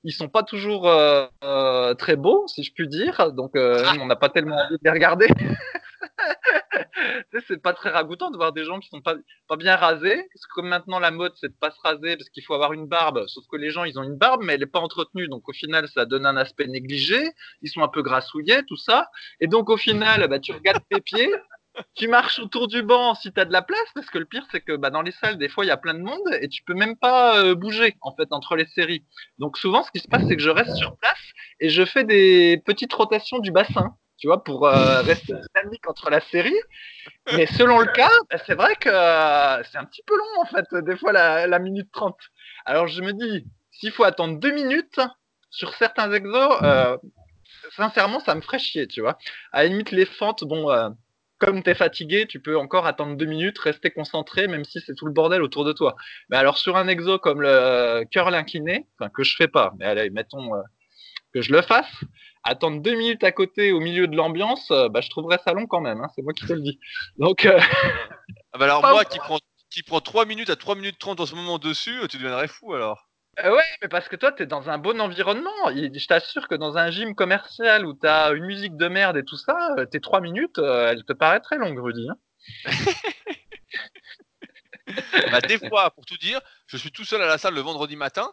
Ils 0.04 0.12
sont 0.12 0.28
pas 0.28 0.42
toujours 0.42 0.88
euh, 0.88 1.94
très 1.94 2.16
beaux, 2.16 2.46
si 2.48 2.62
je 2.64 2.72
puis 2.72 2.88
dire. 2.88 3.32
Donc, 3.32 3.52
on 3.54 4.06
n'a 4.06 4.16
pas 4.16 4.28
tellement 4.28 4.56
envie 4.56 4.74
de 4.74 4.80
les 4.84 4.90
regarder. 4.90 5.28
c'est 7.48 7.62
pas 7.62 7.72
très 7.72 7.90
ragoûtant 7.90 8.30
de 8.30 8.36
voir 8.36 8.52
des 8.52 8.64
gens 8.64 8.80
qui 8.80 8.88
sont 8.88 9.00
pas, 9.00 9.16
bien 9.56 9.76
rasés. 9.76 10.16
Parce 10.32 10.46
que 10.46 10.54
comme 10.54 10.68
maintenant 10.68 10.98
la 10.98 11.10
mode 11.10 11.32
c'est 11.36 11.48
de 11.48 11.56
pas 11.58 11.70
se 11.70 11.80
raser 11.80 12.16
parce 12.16 12.28
qu'il 12.30 12.44
faut 12.44 12.54
avoir 12.54 12.72
une 12.72 12.86
barbe. 12.86 13.26
Sauf 13.26 13.44
que 13.50 13.56
les 13.56 13.70
gens 13.70 13.84
ils 13.84 13.98
ont 13.98 14.02
une 14.02 14.16
barbe 14.16 14.42
mais 14.44 14.54
elle 14.54 14.62
est 14.62 14.66
pas 14.66 14.80
entretenue. 14.80 15.28
Donc 15.28 15.48
au 15.48 15.52
final 15.52 15.88
ça 15.88 16.04
donne 16.04 16.26
un 16.26 16.36
aspect 16.36 16.66
négligé. 16.66 17.30
Ils 17.62 17.70
sont 17.70 17.82
un 17.82 17.88
peu 17.88 18.02
grassouillés, 18.02 18.62
tout 18.66 18.76
ça. 18.76 19.10
Et 19.40 19.46
donc 19.46 19.70
au 19.70 19.76
final, 19.76 20.26
bah, 20.28 20.38
tu 20.38 20.52
regardes 20.52 20.82
tes 20.90 21.00
pieds. 21.00 21.32
Tu 21.94 22.06
marches 22.06 22.38
autour 22.38 22.68
du 22.68 22.82
banc 22.82 23.14
si 23.14 23.32
tu 23.32 23.40
as 23.40 23.46
de 23.46 23.52
la 23.52 23.62
place, 23.62 23.78
parce 23.94 24.10
que 24.10 24.18
le 24.18 24.26
pire 24.26 24.44
c'est 24.50 24.60
que 24.60 24.76
bah, 24.76 24.90
dans 24.90 25.00
les 25.00 25.12
salles, 25.12 25.38
des 25.38 25.48
fois 25.48 25.64
il 25.64 25.68
y 25.68 25.70
a 25.70 25.78
plein 25.78 25.94
de 25.94 26.02
monde 26.02 26.20
et 26.40 26.48
tu 26.48 26.62
peux 26.64 26.74
même 26.74 26.96
pas 26.96 27.42
euh, 27.42 27.54
bouger 27.54 27.96
en 28.02 28.14
fait 28.14 28.28
entre 28.30 28.56
les 28.56 28.66
séries. 28.66 29.04
Donc 29.38 29.56
souvent 29.56 29.82
ce 29.82 29.90
qui 29.90 30.00
se 30.00 30.08
passe 30.08 30.22
c'est 30.28 30.36
que 30.36 30.42
je 30.42 30.50
reste 30.50 30.76
sur 30.76 30.96
place 30.98 31.18
et 31.60 31.70
je 31.70 31.84
fais 31.84 32.04
des 32.04 32.62
petites 32.66 32.92
rotations 32.92 33.38
du 33.38 33.52
bassin 33.52 33.96
tu 34.22 34.28
vois, 34.28 34.44
pour 34.44 34.68
euh, 34.68 35.02
rester 35.02 35.34
dynamique 35.34 35.88
entre 35.88 36.08
la 36.08 36.20
série. 36.20 36.54
Mais 37.34 37.46
selon 37.46 37.80
le 37.80 37.86
cas, 37.86 38.12
bah, 38.30 38.38
c'est 38.46 38.54
vrai 38.54 38.76
que 38.76 38.88
euh, 38.88 39.60
c'est 39.64 39.78
un 39.78 39.84
petit 39.84 40.04
peu 40.06 40.16
long, 40.16 40.42
en 40.42 40.44
fait, 40.44 40.84
des 40.84 40.96
fois, 40.96 41.12
la, 41.12 41.58
minute 41.58 41.90
30. 41.92 42.16
Alors, 42.64 42.86
je 42.86 43.02
me 43.02 43.12
dis, 43.12 43.44
s'il 43.72 43.90
faut 43.90 44.04
attendre 44.04 44.38
deux 44.38 44.52
minutes 44.52 45.00
sur 45.50 45.74
certains 45.74 46.12
exos, 46.12 46.56
euh, 46.62 46.96
sincèrement, 47.74 48.20
ça 48.20 48.36
me 48.36 48.42
ferait 48.42 48.60
chier, 48.60 48.86
tu 48.86 49.00
vois. 49.00 49.18
À 49.50 49.64
la 49.64 49.70
limite, 49.70 49.90
les 49.90 50.06
fentes, 50.06 50.44
bon, 50.44 50.68
comme 51.38 51.64
tu 51.64 51.70
es 51.70 51.74
fatigué, 51.74 52.28
tu 52.28 52.38
peux 52.38 52.56
encore 52.56 52.86
attendre 52.86 53.16
deux 53.16 53.26
minutes, 53.26 53.58
rester 53.58 53.90
concentré, 53.90 54.46
même 54.46 54.64
si 54.64 54.80
c'est 54.86 54.94
tout 54.94 55.06
le 55.06 55.12
bordel 55.12 55.42
autour 55.42 55.64
de 55.64 55.72
toi. 55.72 55.96
Mais 56.30 56.36
alors, 56.36 56.58
sur 56.58 56.76
un 56.76 56.86
exo 56.86 57.18
comme 57.18 57.42
le 57.42 58.04
curl 58.04 58.32
incliné, 58.36 58.86
que 59.16 59.24
je 59.24 59.34
fais 59.34 59.48
pas, 59.48 59.72
mais 59.80 59.86
allez, 59.86 60.10
mettons 60.10 60.52
que 61.32 61.42
je 61.42 61.52
le 61.52 61.62
fasse, 61.62 61.90
attendre 62.44 62.80
deux 62.80 62.94
minutes 62.94 63.24
à 63.24 63.32
côté 63.32 63.72
au 63.72 63.80
milieu 63.80 64.06
de 64.06 64.16
l'ambiance, 64.16 64.70
euh, 64.70 64.88
bah, 64.88 65.00
je 65.00 65.10
trouverais 65.10 65.38
ça 65.44 65.52
long 65.52 65.66
quand 65.66 65.80
même. 65.80 66.00
Hein, 66.00 66.08
c'est 66.14 66.22
moi 66.22 66.32
qui 66.32 66.46
te 66.46 66.52
le 66.52 66.60
dis. 66.60 66.78
Donc, 67.18 67.44
euh, 67.44 67.58
ah 68.52 68.58
bah 68.58 68.64
alors 68.64 68.82
moi 68.82 69.04
qui 69.04 69.18
prends 69.18 69.38
qui 69.70 69.82
prend 69.82 70.00
3 70.00 70.26
minutes 70.26 70.50
à 70.50 70.56
3 70.56 70.74
minutes 70.74 70.98
30 70.98 71.20
en 71.20 71.26
ce 71.26 71.34
moment 71.34 71.58
dessus, 71.58 71.96
tu 72.10 72.18
deviendrais 72.18 72.48
fou 72.48 72.74
alors. 72.74 73.08
Euh, 73.42 73.54
ouais, 73.56 73.64
mais 73.80 73.88
parce 73.88 74.08
que 74.08 74.16
toi, 74.16 74.30
tu 74.30 74.42
es 74.42 74.46
dans 74.46 74.68
un 74.68 74.76
bon 74.76 75.00
environnement. 75.00 75.50
Je 75.68 76.06
t'assure 76.06 76.46
que 76.46 76.54
dans 76.54 76.76
un 76.76 76.90
gym 76.90 77.14
commercial 77.14 77.86
où 77.86 77.94
tu 77.94 78.06
as 78.06 78.32
une 78.32 78.44
musique 78.44 78.76
de 78.76 78.88
merde 78.88 79.16
et 79.16 79.24
tout 79.24 79.38
ça, 79.38 79.74
tes 79.90 80.00
3 80.00 80.20
minutes, 80.20 80.58
elles 80.58 81.04
te 81.04 81.14
paraissent 81.14 81.40
très 81.42 81.56
longues, 81.56 81.78
Rudy. 81.78 82.06
Hein. 82.10 82.16
bah, 85.30 85.40
des 85.40 85.58
fois, 85.58 85.90
pour 85.92 86.04
tout 86.04 86.18
dire, 86.18 86.40
je 86.66 86.76
suis 86.76 86.92
tout 86.92 87.04
seul 87.04 87.22
à 87.22 87.26
la 87.26 87.38
salle 87.38 87.54
le 87.54 87.62
vendredi 87.62 87.96
matin, 87.96 88.30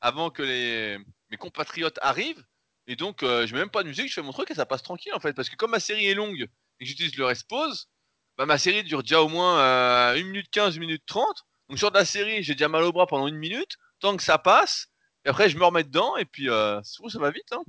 avant 0.00 0.30
que 0.30 0.42
les... 0.42 0.98
mes 1.30 1.36
compatriotes 1.36 1.98
arrivent. 2.02 2.44
Et 2.86 2.96
donc, 2.96 3.22
euh, 3.22 3.46
je 3.46 3.54
mets 3.54 3.60
même 3.60 3.70
pas 3.70 3.82
de 3.82 3.88
musique, 3.88 4.08
je 4.08 4.14
fais 4.14 4.22
mon 4.22 4.32
truc 4.32 4.50
et 4.50 4.54
ça 4.54 4.66
passe 4.66 4.82
tranquille 4.82 5.14
en 5.14 5.20
fait. 5.20 5.32
Parce 5.32 5.48
que 5.48 5.56
comme 5.56 5.70
ma 5.70 5.80
série 5.80 6.06
est 6.06 6.14
longue 6.14 6.40
et 6.40 6.84
que 6.84 6.88
j'utilise 6.88 7.16
le 7.16 7.24
respose, 7.24 7.88
bah, 8.36 8.46
ma 8.46 8.58
série 8.58 8.82
dure 8.82 9.02
déjà 9.02 9.22
au 9.22 9.28
moins 9.28 9.60
euh, 9.60 10.14
1 10.14 10.24
minute 10.24 10.50
15, 10.50 10.76
1 10.76 10.80
minute 10.80 11.02
30. 11.06 11.44
Donc, 11.68 11.78
sur 11.78 11.90
la 11.90 12.04
série, 12.04 12.42
j'ai 12.42 12.54
déjà 12.54 12.68
mal 12.68 12.82
au 12.82 12.92
bras 12.92 13.06
pendant 13.06 13.28
une 13.28 13.36
minute. 13.36 13.76
Tant 14.00 14.16
que 14.16 14.22
ça 14.22 14.38
passe, 14.38 14.90
et 15.24 15.28
après, 15.28 15.48
je 15.48 15.58
me 15.58 15.64
remets 15.64 15.84
dedans 15.84 16.16
et 16.16 16.24
puis 16.24 16.48
euh, 16.48 16.80
ça 16.82 17.18
va 17.18 17.30
vite. 17.30 17.52
Hein. 17.52 17.62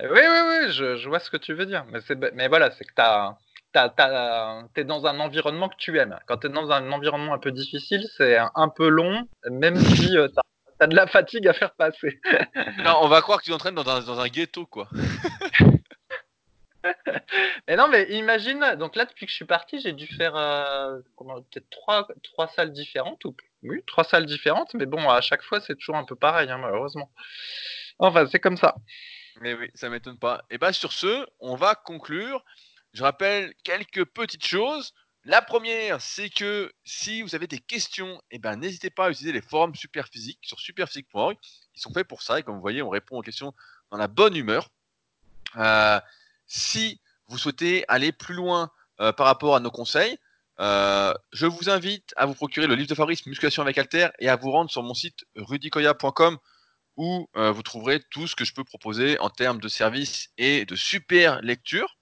Euh, 0.00 0.08
oui, 0.12 0.20
oui, 0.20 0.66
oui, 0.66 0.72
je, 0.72 1.08
vois 1.08 1.18
ce 1.18 1.30
que 1.30 1.36
tu 1.36 1.54
veux 1.54 1.66
dire. 1.66 1.84
Mais, 1.90 2.00
mais 2.34 2.48
voilà, 2.48 2.70
c'est 2.70 2.84
que 2.84 2.92
tu 3.74 4.80
es 4.80 4.84
dans 4.84 5.06
un 5.06 5.20
environnement 5.20 5.68
que 5.68 5.76
tu 5.78 5.98
aimes. 5.98 6.18
Quand 6.26 6.38
tu 6.38 6.48
es 6.48 6.50
dans 6.50 6.70
un 6.70 6.92
environnement 6.92 7.34
un 7.34 7.38
peu 7.38 7.50
difficile, 7.50 8.06
c'est 8.16 8.36
un, 8.36 8.68
peu 8.68 8.88
long, 8.88 9.26
même 9.50 9.76
si 9.78 10.08
tu 10.08 10.18
T'as 10.80 10.86
de 10.86 10.96
la 10.96 11.06
fatigue 11.06 11.46
à 11.46 11.52
faire 11.52 11.74
passer. 11.74 12.18
non, 12.78 13.00
on 13.02 13.08
va 13.08 13.20
croire 13.20 13.40
que 13.40 13.44
tu 13.44 13.52
entraînes 13.52 13.74
dans 13.74 13.86
un, 13.86 14.00
dans 14.00 14.18
un 14.18 14.28
ghetto, 14.28 14.64
quoi. 14.64 14.88
mais 17.68 17.76
non, 17.76 17.86
mais 17.88 18.04
imagine, 18.14 18.76
donc 18.78 18.96
là, 18.96 19.04
depuis 19.04 19.26
que 19.26 19.30
je 19.30 19.36
suis 19.36 19.44
parti, 19.44 19.78
j'ai 19.78 19.92
dû 19.92 20.06
faire 20.06 20.34
euh, 20.36 21.00
peut-être 21.18 21.68
trois, 21.68 22.08
trois 22.22 22.48
salles 22.48 22.72
différentes. 22.72 23.22
Ou... 23.26 23.36
Oui, 23.62 23.82
trois 23.86 24.04
salles 24.04 24.24
différentes, 24.24 24.72
mais 24.72 24.86
bon, 24.86 25.06
à 25.10 25.20
chaque 25.20 25.42
fois, 25.42 25.60
c'est 25.60 25.76
toujours 25.76 25.96
un 25.96 26.04
peu 26.04 26.16
pareil, 26.16 26.50
hein, 26.50 26.56
malheureusement. 26.56 27.12
Enfin, 27.98 28.26
c'est 28.32 28.40
comme 28.40 28.56
ça. 28.56 28.74
Mais 29.42 29.52
oui, 29.52 29.68
ça 29.74 29.90
m'étonne 29.90 30.18
pas. 30.18 30.44
Et 30.48 30.56
bah, 30.56 30.72
sur 30.72 30.94
ce, 30.94 31.26
on 31.40 31.56
va 31.56 31.74
conclure. 31.74 32.42
Je 32.94 33.02
rappelle 33.02 33.52
quelques 33.64 34.06
petites 34.06 34.46
choses. 34.46 34.94
La 35.30 35.42
première, 35.42 36.00
c'est 36.00 36.28
que 36.28 36.72
si 36.82 37.22
vous 37.22 37.36
avez 37.36 37.46
des 37.46 37.60
questions, 37.60 38.20
eh 38.32 38.40
ben, 38.40 38.56
n'hésitez 38.56 38.90
pas 38.90 39.04
à 39.04 39.10
utiliser 39.10 39.30
les 39.30 39.40
forums 39.40 39.76
Superphysique 39.76 40.40
sur 40.42 40.58
superphysique.org. 40.58 41.36
Ils 41.76 41.80
sont 41.80 41.92
faits 41.92 42.08
pour 42.08 42.22
ça 42.22 42.40
et 42.40 42.42
comme 42.42 42.56
vous 42.56 42.60
voyez, 42.60 42.82
on 42.82 42.88
répond 42.88 43.16
aux 43.16 43.22
questions 43.22 43.54
dans 43.92 43.96
la 43.96 44.08
bonne 44.08 44.34
humeur. 44.34 44.70
Euh, 45.54 46.00
si 46.48 47.00
vous 47.28 47.38
souhaitez 47.38 47.84
aller 47.86 48.10
plus 48.10 48.34
loin 48.34 48.72
euh, 49.00 49.12
par 49.12 49.26
rapport 49.26 49.54
à 49.54 49.60
nos 49.60 49.70
conseils, 49.70 50.18
euh, 50.58 51.14
je 51.32 51.46
vous 51.46 51.70
invite 51.70 52.12
à 52.16 52.26
vous 52.26 52.34
procurer 52.34 52.66
le 52.66 52.74
livre 52.74 52.88
de 52.88 52.96
Fabrice 52.96 53.24
Musculation 53.24 53.62
avec 53.62 53.78
Alter 53.78 54.08
et 54.18 54.28
à 54.28 54.34
vous 54.34 54.50
rendre 54.50 54.68
sur 54.68 54.82
mon 54.82 54.94
site 54.94 55.26
rudicoya.com 55.36 56.38
où 56.96 57.28
vous 57.36 57.62
trouverez 57.62 58.02
tout 58.10 58.26
ce 58.26 58.34
que 58.34 58.44
je 58.44 58.52
peux 58.52 58.64
proposer 58.64 59.16
en 59.20 59.30
termes 59.30 59.60
de 59.60 59.68
services 59.68 60.30
et 60.38 60.64
de 60.64 60.74
super 60.74 61.40
lecture. 61.40 61.96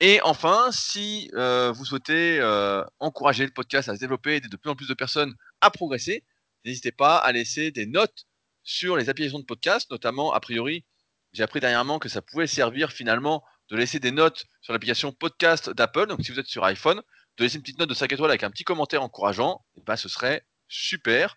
Et 0.00 0.20
enfin, 0.22 0.70
si 0.70 1.30
euh, 1.34 1.72
vous 1.72 1.84
souhaitez 1.84 2.38
euh, 2.40 2.84
encourager 3.00 3.44
le 3.44 3.50
podcast 3.52 3.88
à 3.88 3.96
se 3.96 4.00
développer, 4.00 4.36
aider 4.36 4.48
de 4.48 4.56
plus 4.56 4.70
en 4.70 4.76
plus 4.76 4.88
de 4.88 4.94
personnes 4.94 5.34
à 5.60 5.70
progresser, 5.70 6.24
n'hésitez 6.64 6.92
pas 6.92 7.16
à 7.16 7.32
laisser 7.32 7.72
des 7.72 7.86
notes 7.86 8.26
sur 8.62 8.96
les 8.96 9.08
applications 9.08 9.40
de 9.40 9.44
podcast, 9.44 9.90
notamment, 9.90 10.32
a 10.32 10.40
priori, 10.40 10.84
j'ai 11.32 11.42
appris 11.42 11.60
dernièrement 11.60 11.98
que 11.98 12.08
ça 12.08 12.22
pouvait 12.22 12.46
servir 12.46 12.92
finalement 12.92 13.42
de 13.70 13.76
laisser 13.76 13.98
des 13.98 14.12
notes 14.12 14.46
sur 14.60 14.72
l'application 14.72 15.12
podcast 15.12 15.70
d'Apple. 15.70 16.06
Donc 16.06 16.20
si 16.22 16.32
vous 16.32 16.38
êtes 16.38 16.46
sur 16.46 16.64
iPhone, 16.64 17.02
de 17.36 17.44
laisser 17.44 17.56
une 17.56 17.62
petite 17.62 17.78
note 17.78 17.88
de 17.88 17.94
5 17.94 18.12
étoiles 18.12 18.30
avec 18.30 18.42
un 18.44 18.50
petit 18.50 18.64
commentaire 18.64 19.02
encourageant, 19.02 19.64
et 19.76 19.82
bah, 19.82 19.96
ce 19.96 20.08
serait 20.08 20.44
super. 20.68 21.36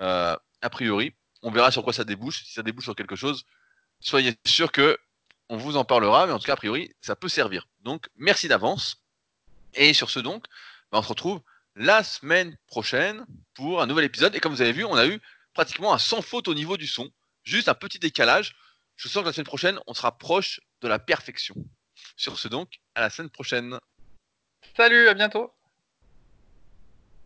Euh, 0.00 0.36
a 0.62 0.70
priori, 0.70 1.14
on 1.42 1.50
verra 1.50 1.70
sur 1.70 1.82
quoi 1.82 1.92
ça 1.92 2.04
débouche. 2.04 2.44
Si 2.44 2.52
ça 2.52 2.62
débouche 2.62 2.84
sur 2.84 2.96
quelque 2.96 3.16
chose, 3.16 3.44
soyez 4.00 4.34
sûr 4.46 4.72
que 4.72 4.98
on 5.54 5.56
vous 5.56 5.76
en 5.76 5.84
parlera, 5.84 6.26
mais 6.26 6.32
en 6.32 6.38
tout 6.38 6.46
cas, 6.46 6.54
a 6.54 6.56
priori, 6.56 6.92
ça 7.00 7.14
peut 7.14 7.28
servir. 7.28 7.68
Donc, 7.80 8.08
merci 8.16 8.48
d'avance. 8.48 8.96
Et 9.74 9.94
sur 9.94 10.10
ce, 10.10 10.18
donc, 10.18 10.44
bah, 10.90 10.98
on 10.98 11.02
se 11.02 11.08
retrouve 11.08 11.40
la 11.76 12.02
semaine 12.02 12.56
prochaine 12.66 13.24
pour 13.54 13.80
un 13.80 13.86
nouvel 13.86 14.04
épisode. 14.04 14.34
Et 14.34 14.40
comme 14.40 14.52
vous 14.52 14.62
avez 14.62 14.72
vu, 14.72 14.84
on 14.84 14.96
a 14.96 15.06
eu 15.06 15.20
pratiquement 15.52 15.94
un 15.94 15.98
sans 15.98 16.22
faute 16.22 16.48
au 16.48 16.54
niveau 16.54 16.76
du 16.76 16.88
son. 16.88 17.10
Juste 17.44 17.68
un 17.68 17.74
petit 17.74 18.00
décalage. 18.00 18.56
Je 18.96 19.08
sens 19.08 19.22
que 19.22 19.28
la 19.28 19.32
semaine 19.32 19.46
prochaine, 19.46 19.78
on 19.86 19.94
sera 19.94 20.18
proche 20.18 20.60
de 20.80 20.88
la 20.88 20.98
perfection. 20.98 21.54
Sur 22.16 22.38
ce, 22.38 22.48
donc, 22.48 22.80
à 22.96 23.00
la 23.00 23.10
semaine 23.10 23.30
prochaine. 23.30 23.78
Salut, 24.76 25.08
à 25.08 25.14
bientôt. 25.14 25.52